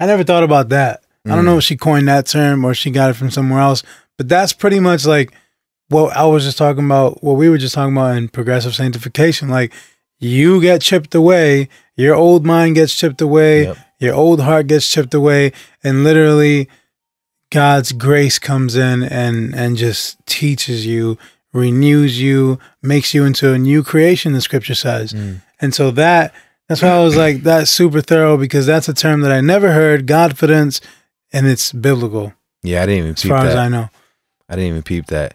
I 0.00 0.06
never 0.06 0.24
thought 0.24 0.42
about 0.42 0.68
that. 0.70 1.02
I 1.26 1.34
don't 1.34 1.44
know 1.44 1.58
if 1.58 1.64
she 1.64 1.76
coined 1.76 2.08
that 2.08 2.26
term 2.26 2.64
or 2.64 2.72
she 2.72 2.90
got 2.90 3.10
it 3.10 3.14
from 3.14 3.30
somewhere 3.30 3.60
else, 3.60 3.82
but 4.16 4.30
that's 4.30 4.54
pretty 4.54 4.80
much 4.80 5.04
like 5.04 5.30
what 5.90 6.16
I 6.16 6.24
was 6.24 6.42
just 6.44 6.56
talking 6.56 6.86
about, 6.86 7.22
what 7.22 7.34
we 7.34 7.50
were 7.50 7.58
just 7.58 7.74
talking 7.74 7.94
about 7.94 8.16
in 8.16 8.28
progressive 8.28 8.74
sanctification. 8.74 9.48
Like 9.50 9.74
you 10.18 10.58
get 10.60 10.80
chipped 10.80 11.14
away, 11.14 11.68
your 11.96 12.14
old 12.14 12.46
mind 12.46 12.76
gets 12.76 12.96
chipped 12.96 13.20
away, 13.20 13.64
Yep. 13.64 13.76
Your 13.98 14.14
old 14.14 14.40
heart 14.40 14.66
gets 14.68 14.88
chipped 14.90 15.14
away, 15.14 15.52
and 15.82 16.04
literally 16.04 16.68
God's 17.50 17.92
grace 17.92 18.38
comes 18.38 18.76
in 18.76 19.02
and 19.02 19.54
and 19.54 19.76
just 19.76 20.24
teaches 20.26 20.86
you, 20.86 21.16
renews 21.52 22.20
you, 22.20 22.58
makes 22.82 23.14
you 23.14 23.24
into 23.24 23.52
a 23.52 23.58
new 23.58 23.82
creation. 23.82 24.32
The 24.34 24.40
scripture 24.40 24.74
says, 24.74 25.12
Mm. 25.12 25.40
and 25.60 25.74
so 25.74 25.90
that 25.92 26.34
that's 26.68 26.82
why 26.82 26.88
I 26.90 27.02
was 27.02 27.16
like 27.16 27.42
that's 27.42 27.70
super 27.70 28.00
thorough 28.02 28.36
because 28.36 28.66
that's 28.66 28.88
a 28.88 28.94
term 28.94 29.22
that 29.22 29.32
I 29.32 29.40
never 29.40 29.72
heard, 29.72 30.06
Godfidence, 30.06 30.80
and 31.32 31.46
it's 31.46 31.72
biblical 31.72 32.34
yeah, 32.62 32.82
I 32.82 32.86
didn't 32.86 32.98
even 32.98 33.10
as 33.12 33.22
peep 33.22 33.30
far 33.30 33.44
that. 33.44 33.50
as 33.50 33.54
I 33.56 33.68
know. 33.68 33.88
I 34.48 34.56
didn't 34.56 34.68
even 34.70 34.82
peep 34.82 35.06
that. 35.06 35.34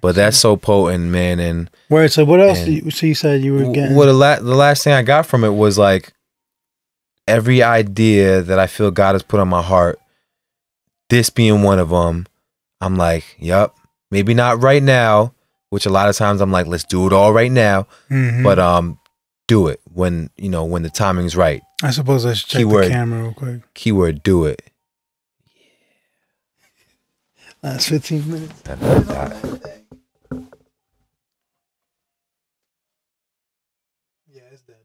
But 0.00 0.14
that's 0.14 0.38
so 0.38 0.56
potent, 0.56 1.10
man. 1.10 1.38
And 1.38 1.68
Word. 1.90 2.10
So 2.10 2.24
what 2.24 2.40
else? 2.40 2.66
You, 2.66 2.90
so 2.90 3.04
you 3.04 3.14
said 3.14 3.42
you 3.42 3.52
were 3.52 3.70
getting? 3.70 3.94
Well, 3.94 4.06
the, 4.06 4.14
la- 4.14 4.38
the 4.40 4.54
last 4.54 4.82
thing 4.82 4.94
I 4.94 5.02
got 5.02 5.26
from 5.26 5.44
it 5.44 5.50
was 5.50 5.76
like 5.76 6.13
every 7.26 7.62
idea 7.62 8.42
that 8.42 8.58
I 8.58 8.66
feel 8.66 8.90
God 8.90 9.14
has 9.14 9.22
put 9.22 9.40
on 9.40 9.48
my 9.48 9.62
heart, 9.62 9.98
this 11.10 11.30
being 11.30 11.62
one 11.62 11.78
of 11.78 11.88
them, 11.90 12.26
I'm 12.80 12.96
like, 12.96 13.36
yup, 13.38 13.76
maybe 14.10 14.34
not 14.34 14.62
right 14.62 14.82
now, 14.82 15.34
which 15.70 15.86
a 15.86 15.90
lot 15.90 16.08
of 16.08 16.16
times 16.16 16.40
I'm 16.40 16.50
like, 16.52 16.66
let's 16.66 16.84
do 16.84 17.06
it 17.06 17.12
all 17.12 17.32
right 17.32 17.50
now, 17.52 17.86
Mhm. 18.10 18.42
but 18.44 18.58
um, 18.58 18.98
do 19.46 19.68
it 19.68 19.80
when 19.92 20.30
you 20.36 20.48
know 20.48 20.64
when 20.64 20.82
the 20.82 20.90
timing's 20.90 21.36
right. 21.36 21.62
I 21.82 21.90
suppose 21.90 22.24
I 22.24 22.34
should 22.34 22.48
check 22.48 22.58
keyword. 22.60 22.86
the 22.86 22.90
camera 22.90 23.22
real 23.22 23.34
quick. 23.34 23.74
Keyword, 23.74 24.22
do 24.22 24.44
it. 24.46 24.62
Last 27.62 27.88
fifteen 27.88 28.30
minutes. 28.30 28.62
Yeah, 34.30 34.42
it's 34.52 34.62
dead. 34.62 34.76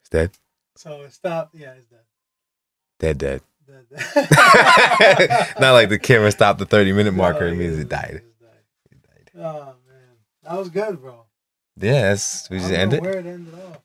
It's 0.00 0.08
dead, 0.08 0.30
So 0.80 1.02
it 1.02 1.12
stopped. 1.12 1.54
Yeah, 1.54 1.74
it's 1.74 1.84
dead. 1.88 3.18
dead, 3.18 3.18
dead. 3.18 3.42
Dead, 3.66 3.86
dead. 3.90 5.54
not 5.60 5.72
like 5.72 5.90
the 5.90 5.98
camera 5.98 6.30
stopped 6.30 6.58
the 6.58 6.64
30 6.64 6.94
minute 6.94 7.12
marker. 7.12 7.48
No, 7.48 7.52
It 7.52 7.56
means 7.56 7.76
yeah, 7.76 7.82
it 7.82 7.88
died. 7.90 8.22
it's 8.90 9.02
died. 9.02 9.30
Oh 9.44 9.74
man, 9.86 10.16
that 10.42 10.58
was 10.58 10.70
good, 10.70 11.02
bro. 11.02 11.26
Yeah, 11.76 12.08
that's, 12.08 12.48
we 12.48 12.56
just 12.60 12.70
don't 12.70 12.78
end 12.80 12.94
it. 12.94 13.02
Where 13.02 13.18
it 13.18 13.26
ended 13.26 13.52
off. 13.52 13.82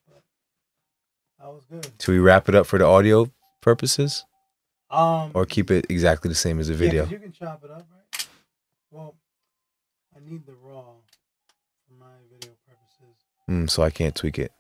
That 1.38 1.48
was 1.48 1.66
good. 1.70 1.86
Should 2.00 2.14
we 2.14 2.20
wrap 2.20 2.48
it 2.48 2.56
up 2.56 2.66
for 2.66 2.80
the 2.80 2.86
audio 2.86 3.30
purposes? 3.60 4.24
Um, 4.90 5.32
or 5.34 5.46
keep 5.46 5.72
it 5.72 5.88
exactly 5.90 6.30
the 6.30 6.36
same 6.36 6.60
as 6.62 6.70
the 6.70 6.76
yeah, 6.76 7.10
you 7.10 7.20
can 7.20 7.34
chop 7.34 7.62
it 7.66 7.72
up, 7.72 7.86
right? 7.92 8.28
Well, 8.90 9.16
I 10.16 10.20
need 10.28 10.46
the 10.46 10.54
raw 10.64 10.94
for 11.90 11.94
my 12.00 12.06
video 12.32 12.54
purposes. 12.66 13.18
Mm, 13.50 13.70
so 13.70 13.84
I 13.84 13.90
can't 13.90 14.16
tweak 14.16 14.40
it. 14.40 14.54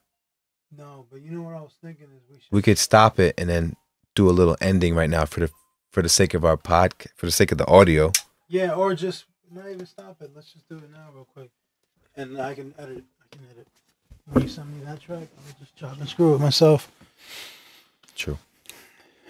No, 0.77 1.05
but 1.11 1.21
you 1.21 1.31
know 1.31 1.41
what 1.41 1.55
I 1.55 1.61
was 1.61 1.73
thinking 1.81 2.07
is 2.15 2.21
we 2.29 2.35
should. 2.35 2.51
We 2.51 2.61
could 2.61 2.77
stop 2.77 3.19
it 3.19 3.35
and 3.37 3.49
then 3.49 3.75
do 4.13 4.29
a 4.29 4.31
little 4.31 4.57
ending 4.61 4.95
right 4.95 5.09
now 5.09 5.25
for 5.25 5.41
the 5.41 5.49
for 5.91 6.01
the 6.01 6.09
sake 6.09 6.33
of 6.33 6.43
our 6.43 6.57
pod, 6.57 6.93
for 7.15 7.25
the 7.25 7.31
sake 7.31 7.51
of 7.51 7.57
the 7.57 7.67
audio. 7.67 8.11
Yeah, 8.47 8.73
or 8.73 8.93
just 8.95 9.25
not 9.51 9.69
even 9.69 9.85
stop 9.85 10.17
it. 10.21 10.31
Let's 10.35 10.51
just 10.51 10.67
do 10.67 10.75
it 10.75 10.91
now, 10.91 11.07
real 11.13 11.25
quick, 11.33 11.49
and 12.15 12.39
I 12.41 12.53
can 12.53 12.73
edit. 12.77 13.03
I 13.21 13.35
can 13.35 13.45
edit. 13.51 13.67
When 14.31 14.43
you 14.43 14.49
send 14.49 14.73
me 14.77 14.83
that 14.85 15.01
track, 15.01 15.19
I'll 15.37 15.59
just 15.59 15.75
chop 15.75 15.99
and 15.99 16.09
screw 16.09 16.35
it 16.35 16.39
myself. 16.39 16.91
True. 18.15 18.37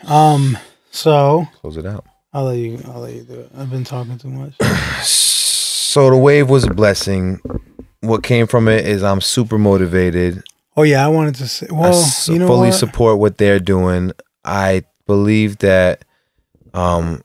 Um. 0.07 0.57
So 0.91 1.47
Close 1.61 1.77
it 1.77 1.85
out. 1.85 2.05
I'll 2.33 2.45
let 2.45 2.57
you. 2.57 2.81
I'll 2.85 3.01
let 3.01 3.13
you 3.13 3.23
do 3.23 3.41
it. 3.41 3.51
I've 3.57 3.69
been 3.69 3.83
talking 3.83 4.17
too 4.17 4.29
much. 4.29 4.55
So 5.95 6.09
the 6.09 6.17
wave 6.17 6.49
was 6.49 6.65
a 6.65 6.73
blessing. 6.73 7.39
What 8.01 8.21
came 8.21 8.47
from 8.47 8.67
it 8.67 8.85
is 8.85 9.01
I'm 9.01 9.21
super 9.21 9.57
motivated. 9.57 10.43
Oh 10.77 10.83
yeah, 10.83 11.05
I 11.05 11.07
wanted 11.09 11.35
to 11.35 11.47
say. 11.47 11.67
Well, 11.69 11.93
s- 11.93 12.27
you 12.27 12.39
know 12.39 12.47
fully 12.47 12.69
what? 12.69 12.75
support 12.77 13.19
what 13.19 13.37
they're 13.37 13.59
doing. 13.59 14.11
I 14.43 14.83
believe 15.07 15.59
that 15.59 16.03
um, 16.73 17.21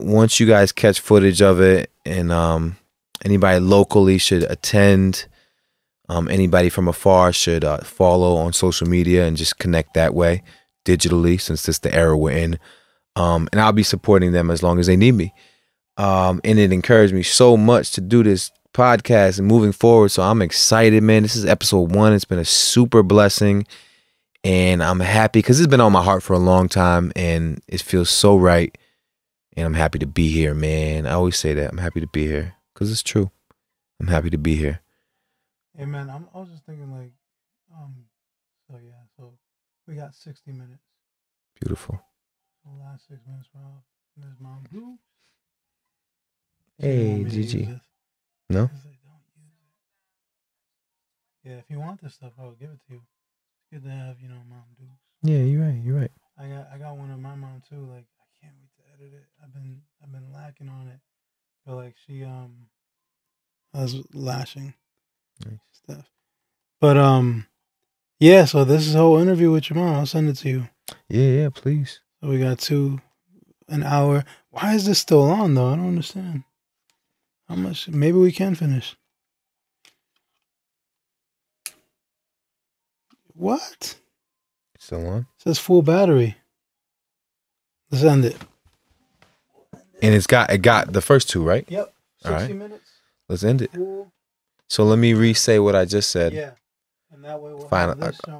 once 0.00 0.40
you 0.40 0.46
guys 0.46 0.72
catch 0.72 1.00
footage 1.00 1.40
of 1.40 1.60
it, 1.60 1.90
and 2.04 2.32
um, 2.32 2.76
anybody 3.24 3.60
locally 3.60 4.18
should 4.18 4.42
attend. 4.44 5.26
Um, 6.06 6.28
anybody 6.28 6.68
from 6.68 6.86
afar 6.86 7.32
should 7.32 7.64
uh, 7.64 7.78
follow 7.78 8.36
on 8.36 8.52
social 8.52 8.86
media 8.86 9.24
and 9.26 9.38
just 9.38 9.58
connect 9.58 9.94
that 9.94 10.12
way 10.14 10.42
digitally, 10.84 11.40
since 11.40 11.62
this 11.62 11.78
the 11.78 11.94
era 11.94 12.14
we're 12.16 12.36
in. 12.36 12.58
Um, 13.16 13.48
and 13.52 13.60
I'll 13.60 13.72
be 13.72 13.82
supporting 13.84 14.32
them 14.32 14.50
as 14.50 14.62
long 14.62 14.78
as 14.78 14.86
they 14.86 14.96
need 14.96 15.12
me. 15.12 15.32
Um, 15.96 16.42
and 16.44 16.58
it 16.58 16.72
encouraged 16.72 17.14
me 17.14 17.22
so 17.22 17.56
much 17.56 17.92
to 17.92 18.02
do 18.02 18.22
this 18.22 18.50
podcast 18.74 19.38
and 19.38 19.48
moving 19.48 19.72
forward. 19.72 20.10
So 20.10 20.22
I'm 20.22 20.42
excited, 20.42 21.02
man. 21.02 21.22
This 21.22 21.36
is 21.36 21.46
episode 21.46 21.94
one. 21.94 22.12
It's 22.12 22.26
been 22.26 22.38
a 22.38 22.44
super 22.44 23.02
blessing. 23.02 23.66
And 24.42 24.82
I'm 24.82 25.00
happy 25.00 25.38
because 25.38 25.58
it's 25.58 25.68
been 25.70 25.80
on 25.80 25.92
my 25.92 26.02
heart 26.02 26.22
for 26.22 26.34
a 26.34 26.38
long 26.38 26.68
time 26.68 27.10
and 27.16 27.62
it 27.66 27.80
feels 27.80 28.10
so 28.10 28.36
right. 28.36 28.76
And 29.56 29.64
I'm 29.64 29.74
happy 29.74 29.98
to 30.00 30.06
be 30.06 30.28
here, 30.28 30.52
man. 30.52 31.06
I 31.06 31.12
always 31.12 31.38
say 31.38 31.54
that. 31.54 31.70
I'm 31.70 31.78
happy 31.78 32.00
to 32.00 32.06
be 32.08 32.26
here 32.26 32.54
because 32.74 32.90
it's 32.92 33.02
true. 33.02 33.30
I'm 33.98 34.08
happy 34.08 34.28
to 34.28 34.36
be 34.36 34.56
here. 34.56 34.80
Hey 35.76 35.86
man, 35.86 36.10
I'm, 36.10 36.28
I 36.34 36.38
was 36.40 36.50
just 36.50 36.66
thinking 36.66 36.92
like, 36.92 37.12
um, 37.74 37.94
so 38.68 38.76
yeah, 38.84 39.00
so 39.16 39.32
we 39.88 39.94
got 39.94 40.14
60 40.14 40.52
minutes. 40.52 40.82
Beautiful. 41.60 42.00
The 42.64 42.84
last 42.84 43.08
six 43.08 43.20
minutes 43.26 43.48
were 43.54 43.60
off. 43.62 43.82
There's 44.16 44.38
mom. 44.40 44.64
Who? 44.72 44.98
Hey, 46.78 47.02
You 47.04 47.10
want 47.12 47.24
me 47.24 47.30
to 47.30 47.36
use 47.36 47.52
Gigi. 47.52 47.80
No? 48.50 48.64
I 48.64 48.66
"Don't 48.66 48.72
use 48.72 49.52
it." 51.44 51.48
Yeah, 51.48 51.56
if 51.56 51.64
you 51.68 51.80
want 51.80 52.02
this 52.02 52.14
stuff, 52.14 52.32
I'll 52.38 52.52
give 52.52 52.70
it 52.70 52.80
to 52.88 52.94
you. 52.94 53.00
It's 53.00 53.82
good 53.82 53.88
to 53.88 53.94
have, 53.94 54.20
you 54.20 54.28
know, 54.28 54.40
mom 54.48 54.64
do. 54.78 54.84
Yeah, 55.22 55.38
you're 55.44 55.62
right. 55.64 55.80
You're 55.82 55.96
right. 55.98 56.10
I 56.38 56.48
got 56.48 56.68
I 56.74 56.78
got 56.78 56.96
one 56.96 57.10
of 57.10 57.18
my 57.18 57.34
mom 57.34 57.62
too. 57.68 57.76
Like 57.90 58.06
I 58.20 58.26
can't 58.42 58.54
wait 58.60 58.70
to 58.76 58.82
edit 58.94 59.14
it. 59.14 59.26
I've 59.42 59.52
been 59.52 59.80
I've 60.02 60.12
been 60.12 60.32
lacking 60.32 60.68
on 60.68 60.88
it, 60.88 61.00
but 61.64 61.76
like 61.76 61.94
she 62.06 62.24
um, 62.24 62.66
I 63.72 63.82
was 63.82 63.96
lashing 64.12 64.74
Nice. 65.46 65.58
stuff. 65.72 66.10
But 66.80 66.96
um, 66.96 67.46
yeah. 68.20 68.44
So 68.44 68.64
this 68.64 68.86
is 68.86 68.94
a 68.94 68.98
whole 68.98 69.18
interview 69.18 69.50
with 69.50 69.70
your 69.70 69.78
mom. 69.78 69.94
I'll 69.94 70.06
send 70.06 70.28
it 70.28 70.34
to 70.38 70.48
you. 70.48 70.68
Yeah, 71.08 71.28
yeah, 71.28 71.48
please. 71.54 72.00
So 72.20 72.28
we 72.30 72.38
got 72.38 72.58
two, 72.58 73.00
an 73.68 73.82
hour. 73.82 74.24
Why 74.50 74.74
is 74.74 74.86
this 74.86 74.98
still 74.98 75.22
on 75.22 75.54
though? 75.54 75.72
I 75.72 75.76
don't 75.76 75.88
understand. 75.88 76.44
How 77.48 77.54
much? 77.56 77.88
Maybe 77.88 78.18
we 78.18 78.32
can 78.32 78.54
finish. 78.54 78.96
What? 83.34 83.96
Still 84.78 85.06
on? 85.08 85.18
It 85.20 85.42
says 85.42 85.58
full 85.58 85.82
battery. 85.82 86.36
Let's 87.90 88.04
end 88.04 88.24
it. 88.24 88.36
And 90.02 90.14
it's 90.14 90.26
got 90.26 90.50
it 90.50 90.58
got 90.58 90.92
the 90.92 91.00
first 91.00 91.28
two, 91.30 91.42
right? 91.42 91.64
Yep. 91.68 91.92
All 92.24 92.32
right. 92.32 92.54
minutes. 92.54 92.90
Let's 93.28 93.44
end 93.44 93.62
it. 93.62 93.70
So 94.68 94.84
let 94.84 94.98
me 94.98 95.14
re-say 95.14 95.58
what 95.58 95.74
I 95.74 95.84
just 95.84 96.10
said. 96.10 96.32
Yeah. 96.32 96.52
And 97.12 97.24
that 97.24 97.40
way 97.40 97.52
we'll 97.54 97.68
this 97.68 98.20
I-. 98.26 98.38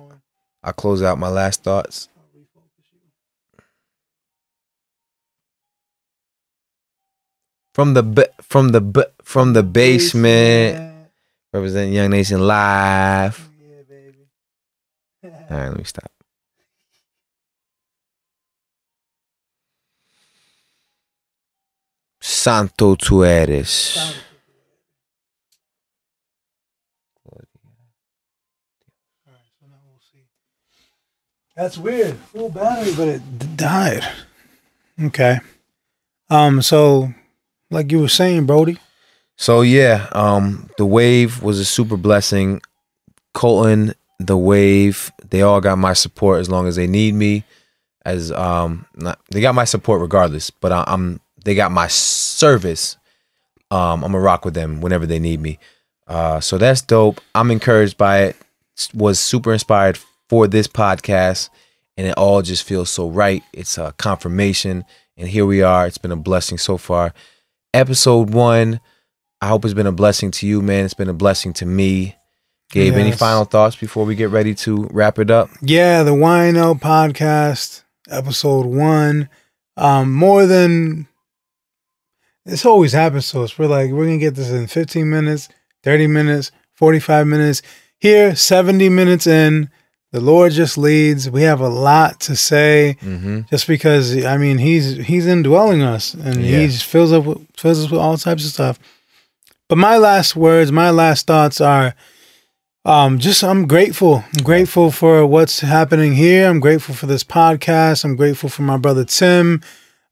I'll 0.62 0.72
close 0.72 1.02
out 1.02 1.18
my 1.18 1.28
last 1.28 1.62
thoughts. 1.62 2.08
I'll 2.16 2.40
refocus 2.40 2.92
you. 2.92 3.00
From 7.74 7.92
the 7.94 8.02
b- 8.04 8.32
from 8.40 8.68
the 8.70 8.80
b- 8.80 9.12
from 9.22 9.52
the 9.52 9.62
basement, 9.64 11.08
representing 11.52 11.92
Young 11.92 12.10
Nation 12.10 12.40
live. 12.40 13.36
Yeah, 13.60 13.82
baby. 13.88 14.28
All 15.50 15.58
right, 15.58 15.68
let 15.70 15.76
me 15.78 15.84
stop. 15.84 16.10
Santo 22.20 22.96
tu 22.96 23.22
eres. 23.24 23.96
Alright, 23.96 24.14
so 27.22 27.30
we'll. 27.32 27.44
That's 31.56 31.78
weird. 31.78 32.16
Full 32.32 32.48
battery, 32.50 32.92
but 32.96 33.08
it 33.08 33.38
d- 33.38 33.46
died. 33.56 34.04
Okay. 35.00 35.38
Um. 36.30 36.62
So, 36.62 37.12
like 37.74 37.92
you 37.92 38.00
were 38.00 38.08
saying, 38.08 38.46
Brody. 38.46 38.78
So 39.36 39.62
yeah, 39.62 40.08
um, 40.12 40.70
the 40.78 40.86
wave 40.86 41.42
was 41.42 41.58
a 41.58 41.64
super 41.64 41.96
blessing. 41.96 42.62
Colton, 43.34 43.94
the 44.18 44.36
wave, 44.36 45.12
they 45.30 45.42
all 45.42 45.60
got 45.60 45.76
my 45.76 45.92
support 45.92 46.40
as 46.40 46.48
long 46.48 46.66
as 46.68 46.76
they 46.76 46.86
need 46.86 47.14
me. 47.14 47.44
As 48.04 48.30
um, 48.32 48.86
not, 48.94 49.18
they 49.30 49.40
got 49.40 49.54
my 49.54 49.64
support 49.64 50.00
regardless, 50.00 50.50
but 50.50 50.72
I, 50.72 50.84
I'm 50.86 51.20
they 51.44 51.54
got 51.54 51.72
my 51.72 51.88
service. 51.88 52.96
Um, 53.70 54.04
I'm 54.04 54.12
gonna 54.12 54.20
rock 54.20 54.44
with 54.44 54.54
them 54.54 54.80
whenever 54.80 55.06
they 55.06 55.18
need 55.18 55.40
me. 55.40 55.58
Uh, 56.06 56.38
so 56.40 56.58
that's 56.58 56.82
dope. 56.82 57.20
I'm 57.34 57.50
encouraged 57.50 57.96
by 57.96 58.24
it. 58.24 58.36
Was 58.92 59.18
super 59.18 59.52
inspired 59.52 59.98
for 60.28 60.46
this 60.46 60.66
podcast, 60.66 61.48
and 61.96 62.06
it 62.06 62.16
all 62.16 62.42
just 62.42 62.64
feels 62.64 62.90
so 62.90 63.08
right. 63.08 63.42
It's 63.52 63.78
a 63.78 63.94
confirmation, 63.96 64.84
and 65.16 65.28
here 65.28 65.46
we 65.46 65.62
are. 65.62 65.86
It's 65.86 65.98
been 65.98 66.12
a 66.12 66.16
blessing 66.16 66.58
so 66.58 66.76
far. 66.76 67.14
Episode 67.74 68.30
one. 68.32 68.80
I 69.40 69.48
hope 69.48 69.64
it's 69.64 69.74
been 69.74 69.88
a 69.88 69.92
blessing 69.92 70.30
to 70.30 70.46
you, 70.46 70.62
man. 70.62 70.84
It's 70.84 70.94
been 70.94 71.08
a 71.08 71.12
blessing 71.12 71.52
to 71.54 71.66
me. 71.66 72.14
Gabe, 72.70 72.94
any 72.94 73.10
final 73.10 73.44
thoughts 73.44 73.74
before 73.74 74.04
we 74.04 74.14
get 74.14 74.30
ready 74.30 74.54
to 74.54 74.88
wrap 74.92 75.18
it 75.18 75.28
up? 75.28 75.50
Yeah, 75.60 76.04
the 76.04 76.12
YNL 76.12 76.80
podcast, 76.80 77.82
episode 78.08 78.66
one. 78.66 79.28
Um, 79.76 80.12
more 80.12 80.46
than 80.46 81.08
this 82.46 82.64
always 82.64 82.92
happens 82.92 83.28
to 83.32 83.42
us. 83.42 83.58
We're 83.58 83.66
like, 83.66 83.90
we're 83.90 84.04
gonna 84.04 84.18
get 84.18 84.36
this 84.36 84.50
in 84.50 84.68
15 84.68 85.10
minutes, 85.10 85.48
30 85.82 86.06
minutes, 86.06 86.52
45 86.74 87.26
minutes. 87.26 87.60
Here, 87.98 88.36
70 88.36 88.88
minutes 88.88 89.26
in. 89.26 89.68
The 90.14 90.20
Lord 90.20 90.52
just 90.52 90.78
leads. 90.78 91.28
We 91.28 91.42
have 91.42 91.60
a 91.60 91.68
lot 91.68 92.20
to 92.20 92.36
say, 92.36 92.96
Mm-hmm. 93.02 93.40
just 93.50 93.66
because 93.66 94.04
I 94.24 94.36
mean 94.36 94.58
He's 94.58 94.96
He's 95.10 95.26
indwelling 95.26 95.82
us, 95.82 96.14
and 96.14 96.36
Yeah. 96.44 96.60
He 96.60 96.68
fills 96.68 97.12
up 97.12 97.24
with- 97.24 97.42
fills 97.56 97.84
us 97.84 97.90
with 97.90 98.00
all 98.00 98.16
types 98.16 98.44
of 98.46 98.52
stuff. 98.52 98.78
But 99.68 99.78
my 99.78 99.96
last 99.96 100.36
words, 100.36 100.70
my 100.70 100.90
last 100.90 101.26
thoughts 101.26 101.60
are 101.60 101.94
um 102.86 103.18
just 103.18 103.42
i'm 103.42 103.66
grateful 103.66 104.22
i'm 104.36 104.44
grateful 104.44 104.90
for 104.90 105.24
what's 105.26 105.60
happening 105.60 106.12
here 106.14 106.46
i'm 106.50 106.60
grateful 106.60 106.94
for 106.94 107.06
this 107.06 107.24
podcast 107.24 108.04
i'm 108.04 108.14
grateful 108.14 108.50
for 108.50 108.60
my 108.60 108.76
brother 108.76 109.06
tim 109.06 109.62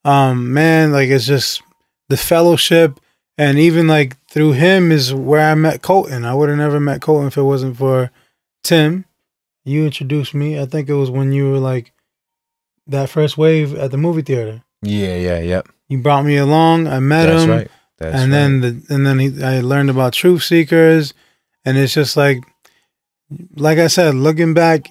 um 0.07 0.55
man 0.55 0.91
like 0.91 1.11
it's 1.11 1.27
just 1.27 1.61
the 2.09 2.17
fellowship 2.17 2.99
and 3.37 3.59
even 3.59 3.87
like 3.87 4.17
through 4.29 4.53
him 4.53 4.91
is 4.91 5.13
where 5.13 5.51
i 5.51 5.55
met 5.55 5.83
colton 5.83 6.25
i 6.25 6.33
would 6.33 6.49
have 6.49 6.57
never 6.57 6.81
met 6.81 7.03
colton 7.03 7.27
if 7.29 7.37
it 7.37 7.43
wasn't 7.43 7.77
for 7.77 8.11
tim 8.65 9.05
you 9.65 9.85
introduced 9.85 10.35
me 10.35 10.59
i 10.59 10.67
think 10.67 10.89
it 10.89 10.95
was 10.95 11.11
when 11.11 11.33
you 11.33 11.51
were 11.51 11.59
like 11.59 11.93
that 12.87 13.09
first 13.09 13.39
wave 13.39 13.75
at 13.75 13.91
the 13.91 13.97
movie 13.97 14.23
theater 14.23 14.63
Yeah, 14.83 15.17
yeah, 15.17 15.39
yep. 15.41 15.69
you 15.89 15.99
brought 15.99 16.25
me 16.25 16.37
along 16.37 16.87
i 16.89 16.99
met 17.01 17.27
That's 17.27 17.43
him 17.45 17.51
right. 17.51 17.71
That's 17.99 18.15
and 18.17 18.33
right. 18.33 18.39
then 18.39 18.61
the 18.61 18.95
and 18.95 19.07
then 19.07 19.19
he, 19.21 19.43
I 19.45 19.61
learned 19.61 19.89
about 19.91 20.13
truth 20.13 20.43
seekers, 20.43 21.15
and 21.65 21.79
it's 21.79 21.95
just 21.95 22.17
like, 22.17 22.39
like 23.55 23.79
I 23.79 23.87
said, 23.87 24.17
looking 24.17 24.55
back 24.55 24.89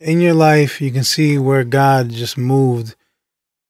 in 0.00 0.22
your 0.22 0.32
life, 0.32 0.80
you 0.80 0.90
can 0.90 1.04
see 1.04 1.36
where 1.36 1.62
God 1.62 2.08
just 2.08 2.38
moved 2.38 2.94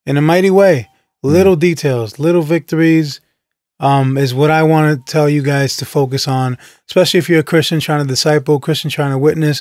in 0.07 0.17
a 0.17 0.21
mighty 0.21 0.51
way. 0.51 0.89
Little 1.25 1.57
details, 1.57 2.21
little 2.21 2.43
victories, 2.43 3.21
um, 3.81 4.17
is 4.17 4.33
what 4.33 4.51
I 4.53 4.63
want 4.63 5.05
to 5.05 5.13
tell 5.13 5.29
you 5.29 5.43
guys 5.43 5.77
to 5.79 5.85
focus 5.85 6.29
on, 6.29 6.57
especially 6.89 7.19
if 7.19 7.29
you're 7.29 7.41
a 7.41 7.43
Christian 7.53 7.81
trying 7.81 8.03
to 8.05 8.07
disciple, 8.09 8.61
Christian 8.61 8.91
trying 8.91 9.11
to 9.11 9.19
witness. 9.19 9.61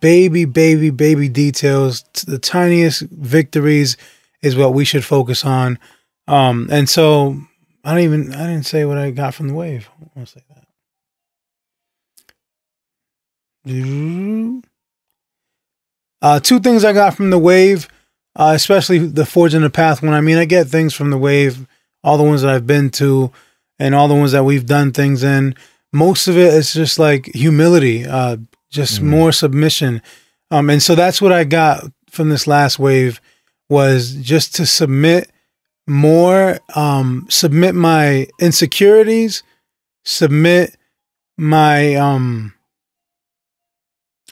Baby, 0.00 0.44
baby, 0.44 0.90
baby 0.90 1.28
details, 1.28 2.02
the 2.26 2.38
tiniest 2.38 3.02
victories 3.02 3.96
is 4.42 4.56
what 4.56 4.74
we 4.74 4.84
should 4.84 5.04
focus 5.04 5.44
on. 5.44 5.78
Um, 6.26 6.68
and 6.70 6.88
so 6.88 7.36
I 7.84 7.92
don't 7.92 8.02
even 8.02 8.34
I 8.34 8.46
didn't 8.46 8.66
say 8.66 8.84
what 8.84 8.98
I 8.98 9.10
got 9.10 9.34
from 9.34 9.48
the 9.48 9.54
wave. 9.54 9.88
I 10.00 10.08
want 10.14 10.28
to 10.28 10.34
say 10.34 10.42
that. 10.48 10.58
Uh, 16.20 16.40
two 16.40 16.58
things 16.60 16.84
I 16.84 16.92
got 16.92 17.14
from 17.14 17.30
the 17.30 17.38
wave, 17.38 17.88
uh, 18.34 18.52
especially 18.54 18.98
the 18.98 19.24
forging 19.26 19.62
the 19.62 19.70
path 19.70 20.02
one. 20.02 20.12
I 20.12 20.20
mean, 20.20 20.38
I 20.38 20.44
get 20.44 20.68
things 20.68 20.94
from 20.94 21.10
the 21.10 21.18
wave, 21.18 21.66
all 22.02 22.18
the 22.18 22.24
ones 22.24 22.42
that 22.42 22.52
I've 22.52 22.66
been 22.66 22.90
to, 22.90 23.30
and 23.78 23.94
all 23.94 24.08
the 24.08 24.14
ones 24.14 24.32
that 24.32 24.44
we've 24.44 24.66
done 24.66 24.92
things 24.92 25.22
in. 25.22 25.54
Most 25.92 26.28
of 26.28 26.36
it 26.36 26.52
is 26.54 26.72
just 26.72 26.98
like 26.98 27.26
humility, 27.26 28.04
uh, 28.06 28.38
just 28.70 29.00
Mm. 29.00 29.04
more 29.04 29.32
submission, 29.32 30.02
um, 30.50 30.70
and 30.70 30.82
so 30.82 30.94
that's 30.94 31.20
what 31.22 31.32
I 31.32 31.44
got 31.44 31.84
from 32.10 32.28
this 32.30 32.46
last 32.46 32.78
wave 32.78 33.20
was 33.68 34.14
just 34.14 34.54
to 34.56 34.64
submit 34.66 35.30
more 35.86 36.58
um 36.74 37.26
submit 37.30 37.74
my 37.74 38.26
insecurities 38.38 39.42
submit 40.04 40.76
my 41.38 41.94
um 41.94 42.52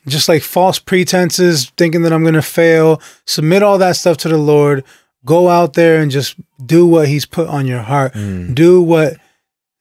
just 0.06 0.28
like 0.28 0.42
false 0.42 0.78
pretenses 0.78 1.70
thinking 1.78 2.02
that 2.02 2.12
i'm 2.12 2.24
gonna 2.24 2.42
fail 2.42 3.00
submit 3.26 3.62
all 3.62 3.78
that 3.78 3.96
stuff 3.96 4.16
to 4.18 4.28
the 4.28 4.36
lord 4.36 4.84
go 5.24 5.48
out 5.48 5.72
there 5.74 6.00
and 6.00 6.10
just 6.10 6.36
do 6.64 6.86
what 6.86 7.08
he's 7.08 7.24
put 7.26 7.48
on 7.48 7.66
your 7.66 7.80
heart 7.82 8.12
Mm. 8.14 8.54
do 8.54 8.82
what 8.82 9.16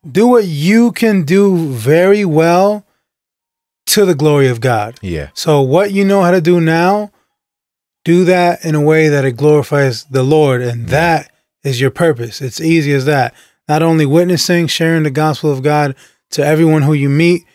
do 0.10 0.27
what 0.27 0.45
you 0.45 0.91
can 0.94 1.23
do 1.23 1.57
very 1.73 2.23
well 2.23 2.84
to 3.85 4.05
the 4.05 4.15
glory 4.15 4.47
of 4.47 4.59
god 4.59 4.97
yeah, 5.01 5.29
so 5.33 5.61
what 5.61 5.91
you 5.91 6.05
know 6.05 6.21
how 6.21 6.31
to 6.31 6.41
do 6.41 6.59
now, 6.59 7.11
do 8.05 8.23
that 8.25 8.63
in 8.63 8.75
a 8.75 8.81
way 8.81 9.09
that 9.09 9.25
it 9.25 9.35
glorifies 9.35 10.05
the 10.05 10.23
Lord, 10.23 10.61
and 10.61 10.87
that 10.89 11.31
is 11.63 11.81
your 11.81 11.91
purpose. 11.91 12.39
It's 12.39 12.61
easy 12.61 12.93
as 12.93 13.05
that. 13.05 13.33
Not 13.67 13.81
only 13.81 14.05
witnessing, 14.05 14.67
sharing 14.67 15.03
the 15.03 15.09
gospel 15.09 15.51
of 15.51 15.63
God 15.63 15.95
to 16.29 16.45
everyone 16.45 16.83
who 16.83 16.93
you 16.93 17.09
meet, 17.09 17.45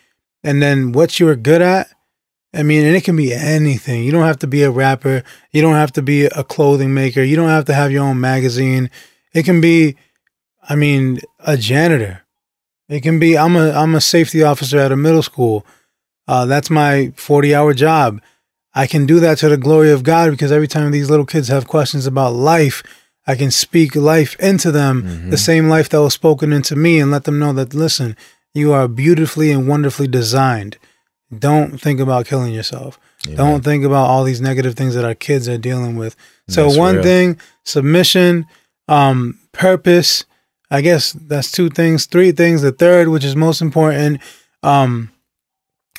and 0.43 0.61
then 0.61 0.91
what 0.91 1.19
you're 1.19 1.37
good 1.37 1.61
at. 1.61 1.87
I 2.53 2.63
mean, 2.63 2.85
and 2.85 2.95
it 2.95 3.05
can 3.05 3.15
be 3.15 3.33
anything. 3.33 4.03
You 4.03 4.11
don't 4.11 4.25
have 4.25 4.39
to 4.39 4.47
be 4.47 4.61
a 4.63 4.69
rapper. 4.69 5.23
You 5.51 5.61
don't 5.61 5.75
have 5.75 5.93
to 5.93 6.01
be 6.01 6.25
a 6.25 6.43
clothing 6.43 6.93
maker. 6.93 7.23
You 7.23 7.37
don't 7.37 7.47
have 7.47 7.65
to 7.65 7.73
have 7.73 7.93
your 7.93 8.03
own 8.03 8.19
magazine. 8.19 8.89
It 9.33 9.43
can 9.43 9.61
be, 9.61 9.95
I 10.67 10.75
mean, 10.75 11.21
a 11.39 11.55
janitor. 11.55 12.23
It 12.89 13.03
can 13.03 13.19
be 13.19 13.37
I'm 13.37 13.55
a 13.55 13.71
I'm 13.71 13.95
a 13.95 14.01
safety 14.01 14.43
officer 14.43 14.77
at 14.79 14.91
a 14.91 14.97
middle 14.97 15.23
school. 15.23 15.65
Uh, 16.31 16.45
that's 16.45 16.69
my 16.69 17.11
40 17.17 17.53
hour 17.57 17.73
job. 17.73 18.21
I 18.73 18.87
can 18.87 19.05
do 19.05 19.19
that 19.19 19.37
to 19.39 19.49
the 19.49 19.57
glory 19.57 19.91
of 19.91 20.01
God 20.03 20.31
because 20.31 20.51
every 20.51 20.67
time 20.67 20.91
these 20.91 21.09
little 21.09 21.25
kids 21.33 21.49
have 21.49 21.67
questions 21.67 22.05
about 22.07 22.33
life, 22.33 22.81
I 23.27 23.35
can 23.35 23.51
speak 23.51 23.95
life 23.95 24.33
into 24.39 24.71
them, 24.71 24.95
Mm-hmm. 25.03 25.29
the 25.29 25.37
same 25.37 25.65
life 25.75 25.89
that 25.89 26.01
was 26.01 26.13
spoken 26.13 26.53
into 26.53 26.75
me, 26.75 26.99
and 27.01 27.11
let 27.11 27.23
them 27.25 27.37
know 27.37 27.53
that, 27.53 27.73
listen, 27.73 28.15
you 28.53 28.71
are 28.77 28.87
beautifully 28.87 29.51
and 29.51 29.67
wonderfully 29.67 30.07
designed. 30.07 30.77
Don't 31.47 31.79
think 31.79 31.99
about 31.99 32.25
killing 32.27 32.53
yourself. 32.53 32.97
Don't 33.35 33.63
think 33.63 33.83
about 33.85 34.07
all 34.09 34.23
these 34.23 34.41
negative 34.41 34.73
things 34.75 34.95
that 34.95 35.05
our 35.05 35.13
kids 35.15 35.47
are 35.47 35.57
dealing 35.69 35.95
with. 35.95 36.15
So, 36.49 36.63
That's 36.65 36.77
one 36.77 36.95
real. 36.95 37.03
thing 37.03 37.39
submission, 37.65 38.45
um, 38.87 39.37
purpose. 39.51 40.25
I 40.71 40.81
guess 40.81 41.11
that's 41.13 41.51
two 41.51 41.69
things. 41.69 42.05
Three 42.07 42.31
things. 42.31 42.61
The 42.61 42.71
third, 42.71 43.09
which 43.09 43.23
is 43.25 43.35
most 43.35 43.61
important, 43.61 44.21
um, 44.63 45.11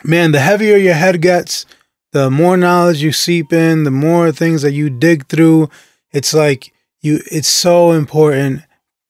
man, 0.05 0.33
the 0.33 0.41
heavier 0.41 0.77
your 0.77 0.95
head 0.95 1.21
gets, 1.21 1.67
the 2.13 2.31
more 2.31 2.57
knowledge 2.57 3.03
you 3.03 3.13
seep 3.13 3.53
in, 3.53 3.85
the 3.85 3.91
more 3.91 4.33
things 4.33 4.63
that 4.63 4.73
you 4.73 4.91
dig 4.91 5.27
through. 5.27 5.71
It's 6.13 6.35
like 6.35 6.73
you 7.01 7.21
it's 7.31 7.49
so 7.49 7.93
important. 7.93 8.63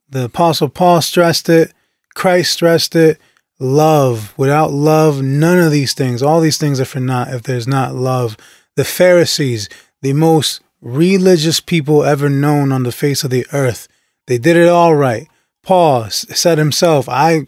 The 0.08 0.24
apostle 0.24 0.68
Paul 0.68 1.02
stressed 1.02 1.48
it, 1.48 1.72
Christ 2.14 2.52
stressed 2.52 2.94
it. 2.96 3.20
Love. 3.58 4.34
Without 4.36 4.72
love, 4.72 5.22
none 5.22 5.58
of 5.58 5.70
these 5.70 5.94
things, 5.94 6.22
all 6.22 6.40
these 6.40 6.58
things 6.58 6.80
are 6.80 6.84
for 6.84 6.98
naught 7.00 7.32
if 7.32 7.44
there's 7.44 7.68
not 7.68 7.94
love. 7.94 8.36
The 8.74 8.84
Pharisees, 8.84 9.68
the 10.00 10.12
most 10.14 10.60
religious 10.80 11.60
people 11.60 12.02
ever 12.02 12.28
known 12.28 12.72
on 12.72 12.82
the 12.82 12.90
face 12.90 13.22
of 13.22 13.30
the 13.30 13.46
earth, 13.52 13.86
they 14.26 14.38
did 14.38 14.56
it 14.56 14.68
all 14.68 14.96
right. 14.96 15.28
Paul 15.62 16.10
said 16.10 16.58
himself, 16.58 17.08
I 17.08 17.46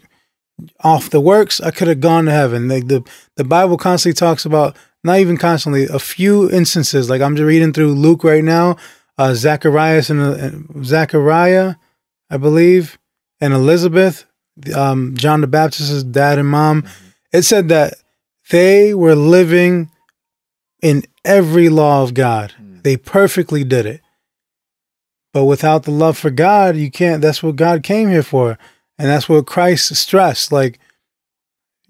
off 0.83 1.09
the 1.09 1.19
works, 1.19 1.59
I 1.59 1.71
could 1.71 1.87
have 1.87 1.99
gone 1.99 2.25
to 2.25 2.31
heaven. 2.31 2.67
Like 2.67 2.87
the 2.87 3.03
the 3.35 3.43
Bible 3.43 3.77
constantly 3.77 4.17
talks 4.17 4.45
about 4.45 4.75
not 5.03 5.19
even 5.19 5.37
constantly 5.37 5.85
a 5.85 5.99
few 5.99 6.49
instances. 6.49 7.09
Like 7.09 7.21
I'm 7.21 7.35
just 7.35 7.45
reading 7.45 7.73
through 7.73 7.93
Luke 7.93 8.23
right 8.23 8.43
now, 8.43 8.77
uh, 9.17 9.33
Zacharias 9.33 10.09
and 10.09 10.21
uh, 10.21 10.83
Zachariah, 10.83 11.75
I 12.29 12.37
believe, 12.37 12.97
and 13.39 13.53
Elizabeth, 13.53 14.25
um, 14.75 15.15
John 15.15 15.41
the 15.41 15.47
Baptist's 15.47 16.03
dad 16.03 16.39
and 16.39 16.47
mom. 16.47 16.85
It 17.31 17.43
said 17.43 17.69
that 17.69 17.95
they 18.49 18.93
were 18.93 19.15
living 19.15 19.91
in 20.81 21.03
every 21.23 21.69
law 21.69 22.03
of 22.03 22.13
God. 22.13 22.53
They 22.83 22.97
perfectly 22.97 23.63
did 23.63 23.85
it. 23.85 24.01
But 25.33 25.45
without 25.45 25.83
the 25.83 25.91
love 25.91 26.17
for 26.17 26.29
God, 26.29 26.77
you 26.77 26.89
can't. 26.89 27.21
That's 27.21 27.43
what 27.43 27.57
God 27.57 27.83
came 27.83 28.09
here 28.09 28.23
for, 28.23 28.57
and 28.97 29.09
that's 29.09 29.29
what 29.29 29.45
Christ 29.45 29.95
stressed. 29.95 30.51
Like 30.51 30.79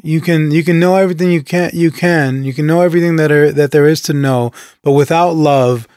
you 0.02 0.22
can 0.22 0.52
you 0.52 0.64
can 0.64 0.80
know 0.80 0.96
everything 0.96 1.32
you 1.32 1.44
can 1.44 1.72
you 1.74 1.92
can 1.92 2.44
you 2.44 2.54
can 2.54 2.68
know 2.68 2.82
everything 2.82 3.16
that 3.16 3.32
are 3.32 3.52
that 3.52 3.72
there 3.72 3.88
is 3.88 4.02
to 4.04 4.14
know, 4.14 4.52
but 4.84 4.92
without 4.92 5.32
love, 5.32 5.88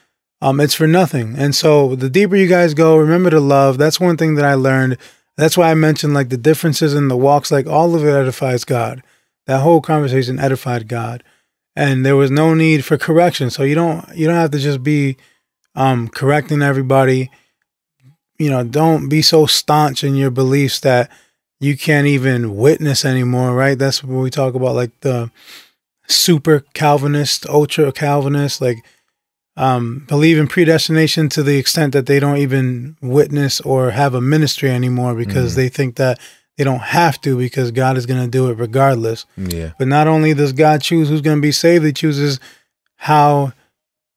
um, 0.40 0.60
it's 0.60 0.74
for 0.74 0.86
nothing. 0.86 1.34
And 1.36 1.54
so 1.54 1.94
the 1.96 2.10
deeper 2.10 2.36
you 2.36 2.46
guys 2.48 2.74
go, 2.74 2.96
remember 2.96 3.30
to 3.30 3.40
love. 3.40 3.78
That's 3.78 4.00
one 4.00 4.16
thing 4.16 4.36
that 4.36 4.44
I 4.44 4.54
learned. 4.54 4.98
That's 5.36 5.56
why 5.56 5.70
I 5.70 5.74
mentioned 5.74 6.14
like 6.14 6.28
the 6.28 6.36
differences 6.36 6.94
in 6.94 7.08
the 7.08 7.16
walks. 7.16 7.50
Like 7.50 7.66
all 7.66 7.94
of 7.94 8.04
it 8.04 8.10
edifies 8.10 8.64
God. 8.64 9.02
That 9.46 9.60
whole 9.60 9.80
conversation 9.80 10.38
edified 10.38 10.88
God, 10.88 11.24
and 11.74 12.04
there 12.04 12.16
was 12.16 12.30
no 12.30 12.54
need 12.54 12.84
for 12.84 12.98
correction. 12.98 13.50
So 13.50 13.62
you 13.62 13.74
don't 13.74 14.06
you 14.14 14.26
don't 14.26 14.36
have 14.36 14.50
to 14.50 14.58
just 14.58 14.82
be 14.82 15.16
um, 15.74 16.08
correcting 16.08 16.60
everybody. 16.60 17.30
You 18.38 18.50
know, 18.50 18.62
don't 18.64 19.08
be 19.08 19.22
so 19.22 19.46
staunch 19.46 20.04
in 20.04 20.14
your 20.14 20.30
beliefs 20.30 20.80
that 20.80 21.10
you 21.60 21.76
can't 21.76 22.06
even 22.06 22.56
witness 22.56 23.04
anymore, 23.04 23.52
right? 23.54 23.76
That's 23.78 24.04
what 24.04 24.22
we 24.22 24.30
talk 24.30 24.54
about, 24.54 24.76
like 24.76 24.92
the 25.00 25.30
super 26.06 26.60
Calvinist, 26.72 27.46
ultra 27.48 27.90
Calvinist, 27.92 28.60
like 28.60 28.78
um, 29.56 30.04
believe 30.08 30.38
in 30.38 30.46
predestination 30.46 31.28
to 31.30 31.42
the 31.42 31.58
extent 31.58 31.92
that 31.92 32.06
they 32.06 32.20
don't 32.20 32.36
even 32.38 32.96
witness 33.02 33.60
or 33.62 33.90
have 33.90 34.14
a 34.14 34.20
ministry 34.20 34.70
anymore 34.70 35.14
because 35.14 35.52
Mm-hmm. 35.52 35.60
they 35.60 35.68
think 35.68 35.96
that 35.96 36.20
they 36.56 36.62
don't 36.64 36.78
have 36.80 37.20
to 37.22 37.36
because 37.36 37.72
God 37.72 37.96
is 37.96 38.06
going 38.06 38.22
to 38.22 38.28
do 38.30 38.48
it 38.50 38.54
regardless. 38.58 39.26
Yeah. 39.36 39.72
But 39.78 39.88
not 39.88 40.06
only 40.06 40.32
does 40.34 40.52
God 40.52 40.80
choose 40.80 41.08
who's 41.08 41.20
going 41.20 41.38
to 41.38 41.42
be 41.42 41.52
saved, 41.52 41.84
He 41.84 41.92
chooses 41.92 42.38
how 42.96 43.52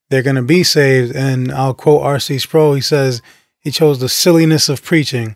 they're 0.10 0.24
going 0.24 0.36
to 0.36 0.42
be 0.44 0.64
saved. 0.64 1.16
And 1.16 1.52
I'll 1.52 1.74
quote 1.74 2.04
R.C. 2.04 2.38
Sproul. 2.40 2.76
He 2.76 2.82
says 2.82 3.22
he 3.62 3.72
chose 3.72 4.00
the 4.00 4.10
silliness 4.10 4.70
of 4.70 4.84
preaching, 4.84 5.36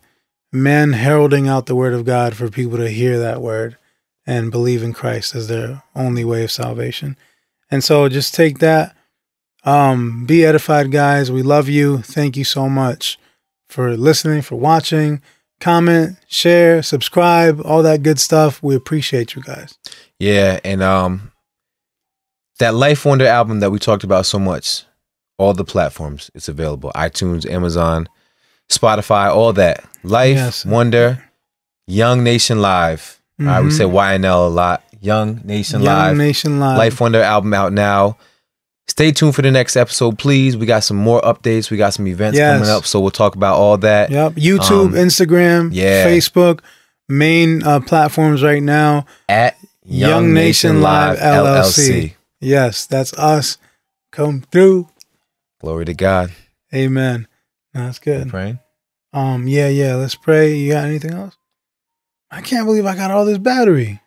men 0.52 0.94
heralding 0.94 1.48
out 1.48 1.66
the 1.66 1.76
word 1.76 1.94
of 1.94 2.06
God 2.06 2.36
for 2.36 2.50
people 2.50 2.78
to 2.78 2.90
hear 2.90 3.18
that 3.20 3.42
word 3.42 3.78
and 4.26 4.52
believe 4.52 4.84
in 4.84 4.94
Christ 4.94 5.36
as 5.36 5.48
their 5.48 5.84
only 5.96 6.26
way 6.26 6.44
of 6.44 6.52
salvation. 6.52 7.18
And 7.70 7.84
so 7.84 8.10
just 8.10 8.34
take 8.34 8.60
that. 8.60 8.96
Um, 9.64 10.26
be 10.26 10.46
edified, 10.46 10.92
guys. 10.92 11.32
We 11.32 11.42
love 11.42 11.70
you. 11.70 12.00
Thank 12.00 12.38
you 12.38 12.44
so 12.44 12.68
much 12.70 13.18
for 13.68 13.96
listening, 13.98 14.42
for 14.42 14.56
watching. 14.56 15.22
Comment, 15.60 16.18
share, 16.28 16.84
subscribe, 16.84 17.62
all 17.64 17.82
that 17.84 18.04
good 18.04 18.20
stuff. 18.20 18.62
We 18.62 18.76
appreciate 18.76 19.36
you 19.36 19.42
guys. 19.42 19.78
Yeah, 20.20 20.60
and 20.64 20.84
um 20.84 21.32
that 22.60 22.74
Life 22.74 23.06
Wonder 23.06 23.26
album 23.26 23.60
that 23.60 23.72
we 23.72 23.80
talked 23.80 24.04
about 24.04 24.26
so 24.26 24.40
much, 24.40 24.86
all 25.38 25.54
the 25.54 25.66
platforms, 25.66 26.32
it's 26.34 26.48
available. 26.48 26.92
iTunes, 26.96 27.50
Amazon, 27.50 28.08
Spotify, 28.72 29.34
all 29.34 29.54
that. 29.54 29.84
Life 30.04 30.36
Yes. 30.38 30.66
Wonder, 30.66 31.24
Young 31.88 32.24
Nation 32.24 32.62
Live. 32.62 33.20
All 33.40 33.46
right, 33.48 33.64
we 33.64 33.72
say 33.72 33.84
YNL 33.84 34.48
a 34.48 34.50
lot. 34.50 34.84
Young 35.02 35.42
Nation 35.44 35.82
Young 35.82 35.94
Live. 35.96 36.18
Nation 36.18 36.60
Live. 36.60 36.78
Life 36.78 37.00
Wonder 37.02 37.22
album 37.22 37.54
out 37.54 37.74
now. 37.74 38.18
Stay 38.88 39.12
tuned 39.12 39.36
for 39.36 39.42
the 39.42 39.52
next 39.52 39.76
episode, 39.76 40.18
please. 40.18 40.56
We 40.56 40.66
got 40.66 40.84
some 40.84 40.98
more 40.98 41.20
updates. 41.22 41.70
We 41.72 41.78
got 41.78 41.94
some 41.94 42.08
events 42.08 42.38
Yes. 42.38 42.56
coming 42.60 42.70
up, 42.70 42.86
so 42.86 43.00
we'll 43.02 43.12
talk 43.12 43.36
about 43.36 43.58
all 43.58 43.78
that. 43.80 44.10
Yep. 44.12 44.34
YouTube, 44.34 44.86
Um, 44.88 44.94
Instagram, 44.94 45.70
yeah. 45.74 46.06
Facebook, 46.06 46.60
main 47.10 47.64
uh, 47.64 47.80
platforms 47.82 48.42
right 48.44 48.62
now. 48.64 49.06
At 49.28 49.58
Young, 49.84 50.34
Nation, 50.34 50.82
Live 50.82 51.18
LLC. 51.20 52.14
Yes, 52.40 52.86
that's 52.86 53.12
us. 53.18 53.58
Come 54.12 54.44
through. 54.52 54.88
Glory 55.60 55.86
to 55.86 55.94
God. 55.94 56.32
Amen. 56.74 57.28
That's 57.76 58.00
good. 58.00 58.30
Praying. 58.30 58.60
Um, 59.14 59.48
yeah, 59.48 59.68
yeah. 59.68 59.96
Let's 59.96 60.16
pray. 60.16 60.56
You 60.56 60.72
got 60.72 60.86
anything 60.86 61.14
else? 61.14 61.38
I 62.32 62.42
can't 62.42 62.66
believe 62.66 62.86
I 62.86 62.96
got 62.96 63.12
all 63.12 63.26
this 63.26 63.38
battery. 63.38 64.02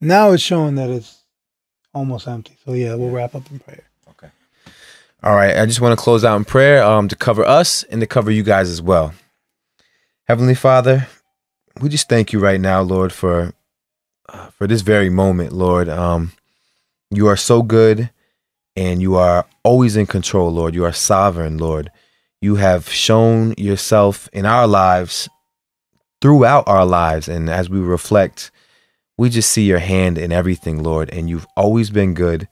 Now 0.00 0.32
it's 0.32 0.42
showing 0.42 0.74
that 0.74 0.90
it's 0.90 1.22
almost 1.94 2.28
empty. 2.28 2.56
So 2.64 2.74
yeah, 2.74 2.94
we'll 2.94 3.10
wrap 3.10 3.34
up 3.34 3.50
in 3.50 3.58
prayer. 3.58 3.84
Okay. 4.10 4.28
All 5.22 5.34
right, 5.34 5.56
I 5.56 5.64
just 5.64 5.80
want 5.80 5.98
to 5.98 6.02
close 6.02 6.22
out 6.22 6.36
in 6.36 6.44
prayer 6.44 6.84
um, 6.84 7.08
to 7.08 7.16
cover 7.16 7.44
us 7.44 7.82
and 7.84 8.00
to 8.02 8.06
cover 8.06 8.30
you 8.30 8.42
guys 8.42 8.68
as 8.68 8.82
well. 8.82 9.14
Heavenly 10.24 10.54
Father, 10.54 11.08
we 11.80 11.88
just 11.88 12.08
thank 12.08 12.32
you 12.32 12.38
right 12.40 12.60
now, 12.60 12.82
Lord, 12.82 13.12
for 13.12 13.54
uh, 14.28 14.48
for 14.50 14.66
this 14.66 14.82
very 14.82 15.08
moment, 15.08 15.52
Lord. 15.52 15.88
Um, 15.88 16.32
you 17.10 17.26
are 17.26 17.36
so 17.36 17.62
good, 17.62 18.10
and 18.76 19.00
you 19.00 19.16
are 19.16 19.46
always 19.64 19.96
in 19.96 20.06
control, 20.06 20.50
Lord. 20.50 20.74
You 20.74 20.84
are 20.84 20.92
sovereign, 20.92 21.58
Lord. 21.58 21.90
You 22.40 22.56
have 22.56 22.88
shown 22.88 23.54
yourself 23.56 24.28
in 24.32 24.46
our 24.46 24.66
lives 24.66 25.28
throughout 26.20 26.66
our 26.66 26.86
lives, 26.86 27.28
and 27.28 27.48
as 27.48 27.70
we 27.70 27.78
reflect, 27.78 28.50
we 29.18 29.30
just 29.30 29.50
see 29.50 29.64
your 29.64 29.78
hand 29.78 30.18
in 30.18 30.32
everything, 30.32 30.82
Lord. 30.82 31.10
And 31.10 31.28
you've 31.28 31.46
always 31.56 31.90
been 31.90 32.14
good. 32.14 32.48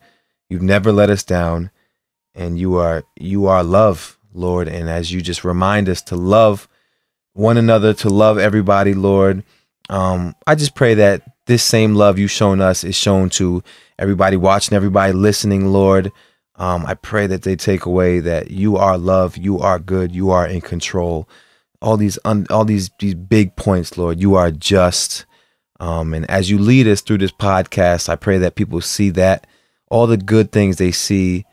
You've 0.49 0.63
never 0.63 0.93
let 0.93 1.11
us 1.11 1.25
down 1.25 1.71
and 2.35 2.59
you 2.59 2.77
are 2.77 3.05
you 3.17 3.47
are 3.47 3.63
love 3.63 4.19
lord 4.33 4.69
and 4.69 4.89
as 4.89 5.13
you 5.13 5.21
just 5.21 5.45
remind 5.45 5.89
us 5.89 6.03
to 6.03 6.17
love 6.17 6.69
one 7.33 7.57
another 7.57 7.95
to 7.95 8.09
love 8.09 8.39
everybody 8.39 8.95
lord 8.95 9.43
um 9.89 10.35
i 10.47 10.55
just 10.55 10.75
pray 10.75 10.95
that 10.95 11.34
this 11.47 11.62
same 11.62 11.95
love 11.95 12.19
you've 12.19 12.31
shown 12.31 12.61
us 12.61 12.85
is 12.85 12.95
shown 12.95 13.29
to 13.31 13.62
everybody 13.99 14.37
watching 14.37 14.75
everybody 14.75 15.12
listening 15.12 15.66
lord. 15.66 16.11
Um 16.57 16.87
i 16.87 16.95
pray 16.95 17.27
that 17.27 17.43
they 17.43 17.57
take 17.57 17.85
away 17.85 18.21
that 18.21 18.51
you 18.51 18.77
are 18.77 18.97
love 18.99 19.37
you 19.37 19.59
are 19.59 19.79
good 19.79 20.15
you 20.15 20.31
are 20.31 20.47
in 20.47 20.61
control. 20.61 21.29
All 21.83 21.97
these 21.97 22.19
un- 22.25 22.47
all 22.51 22.65
these 22.65 22.91
these 22.99 23.15
big 23.15 23.57
points 23.57 23.99
lord 23.99 24.21
you 24.21 24.35
are 24.35 24.51
just. 24.51 25.27
Um 25.81 26.15
and 26.15 26.29
as 26.31 26.51
you 26.51 26.59
lead 26.59 26.87
us 26.87 27.01
through 27.01 27.19
this 27.19 27.33
podcast 27.33 28.09
i 28.09 28.16
pray 28.16 28.39
that 28.39 28.55
people 28.55 28.81
see 28.81 29.11
that 29.11 29.47
all 29.91 30.07
the 30.07 30.16
good 30.16 30.51
things 30.53 30.77
they 30.77 30.93
see 30.93 31.45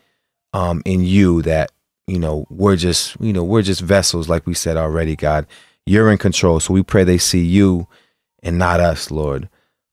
um 0.54 0.82
in 0.86 1.02
you 1.04 1.42
that 1.42 1.72
you 2.08 2.20
know 2.20 2.46
we're 2.50 2.76
just 2.76 3.20
you 3.20 3.34
know 3.34 3.44
we're 3.44 3.62
just 3.62 3.82
vessels 3.82 4.30
like 4.30 4.46
we 4.46 4.54
said 4.54 4.78
already 4.78 5.16
god. 5.16 5.48
You're 5.88 6.12
in 6.12 6.20
control 6.20 6.60
so 6.60 6.74
we 6.76 6.84
pray 6.84 7.04
they 7.04 7.18
see 7.18 7.44
you 7.44 7.88
and 8.44 8.58
not 8.60 8.80
us 8.80 9.10
lord 9.12 9.50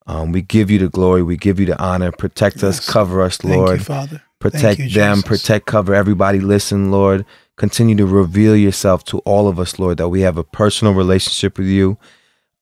um 0.09 0.33
we 0.33 0.43
give 0.43 0.71
you 0.71 0.79
the 0.79 0.89
glory 0.89 1.23
we 1.23 1.37
give 1.37 1.61
you 1.61 1.67
the 1.67 1.81
honor 1.81 2.11
protect 2.11 2.63
us 2.65 2.81
cover 2.85 3.23
us 3.23 3.37
Thank 3.37 3.57
lord 3.57 3.79
you, 3.79 3.85
Father. 3.85 4.23
protect 4.41 4.81
you, 4.81 4.91
them 4.91 5.23
protect 5.23 5.67
cover 5.67 5.95
everybody 5.95 6.41
listen 6.41 6.91
lord 6.91 7.25
continue 7.57 7.95
to 7.97 8.07
reveal 8.07 8.57
yourself 8.57 9.05
to 9.05 9.19
all 9.21 9.47
of 9.49 9.61
us 9.61 9.79
lord 9.79 9.99
that 9.99 10.09
we 10.09 10.23
have 10.23 10.37
a 10.37 10.45
personal 10.45 10.93
relationship 10.95 11.57
with 11.59 11.69
you 11.69 11.97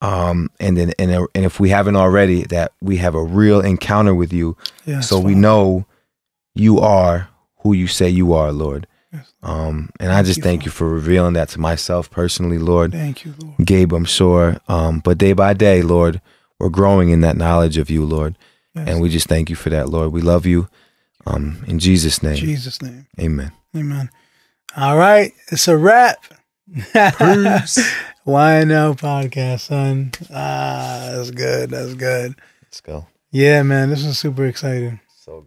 um 0.03 0.51
and 0.61 0.77
then 0.77 0.93
and, 0.99 1.11
and 1.35 1.45
if 1.47 1.59
we 1.59 1.71
haven't 1.71 1.97
already 1.97 2.43
that 2.45 2.73
we 2.83 2.99
have 2.99 3.15
a 3.15 3.23
real 3.25 3.61
encounter 3.61 4.15
with 4.15 4.33
you 4.33 4.57
Yes, 4.85 5.09
so 5.09 5.19
we 5.19 5.35
know 5.35 5.87
you 6.55 6.79
are 6.81 7.29
who 7.61 7.73
you 7.73 7.87
say 7.89 8.09
you 8.09 8.33
are, 8.33 8.53
Lord. 8.53 8.87
Yes. 9.13 9.33
Um, 9.43 9.91
and 9.99 10.13
I 10.13 10.23
just 10.23 10.37
you, 10.39 10.43
thank 10.45 10.65
you 10.65 10.71
for 10.71 10.89
revealing 10.89 11.33
that 11.33 11.49
to 11.51 11.61
myself 11.61 12.09
personally, 12.11 12.59
Lord. 12.59 12.93
Thank 12.93 13.25
you, 13.25 13.35
Lord. 13.43 13.57
Gabe, 13.65 13.93
I'm 13.93 14.05
sure. 14.05 14.59
Um, 14.69 15.01
but 15.01 15.19
day 15.19 15.33
by 15.33 15.53
day, 15.55 15.83
Lord, 15.83 16.21
we're 16.59 16.69
growing 16.69 17.11
in 17.11 17.21
that 17.21 17.37
knowledge 17.37 17.77
of 17.77 17.91
you, 17.91 18.05
Lord. 18.05 18.37
Yes. 18.75 18.89
And 18.89 19.01
we 19.01 19.09
just 19.09 19.29
thank 19.29 19.49
you 19.51 19.57
for 19.57 19.71
that, 19.71 19.89
Lord. 19.89 20.13
We 20.13 20.21
love 20.21 20.47
you. 20.47 20.69
Um, 21.27 21.65
in 21.67 21.79
Jesus' 21.79 22.23
name, 22.23 22.37
Jesus' 22.37 22.81
name. 22.81 23.07
amen. 23.19 23.51
Amen. 23.77 24.11
All 24.77 24.97
right. 24.97 25.33
It's 25.51 25.67
a 25.67 25.77
wrap. 25.77 26.25
YNL 28.27 28.97
podcast, 28.97 29.61
son. 29.61 30.13
Ah, 30.33 31.11
that's 31.13 31.31
good. 31.31 31.71
That's 31.71 31.95
good. 31.95 32.35
Let's 32.63 32.81
go. 32.81 33.07
Yeah, 33.31 33.63
man. 33.63 33.91
This 33.91 34.05
is 34.05 34.19
super 34.19 34.47
exciting. 34.47 35.01
So 35.17 35.41
good. 35.41 35.45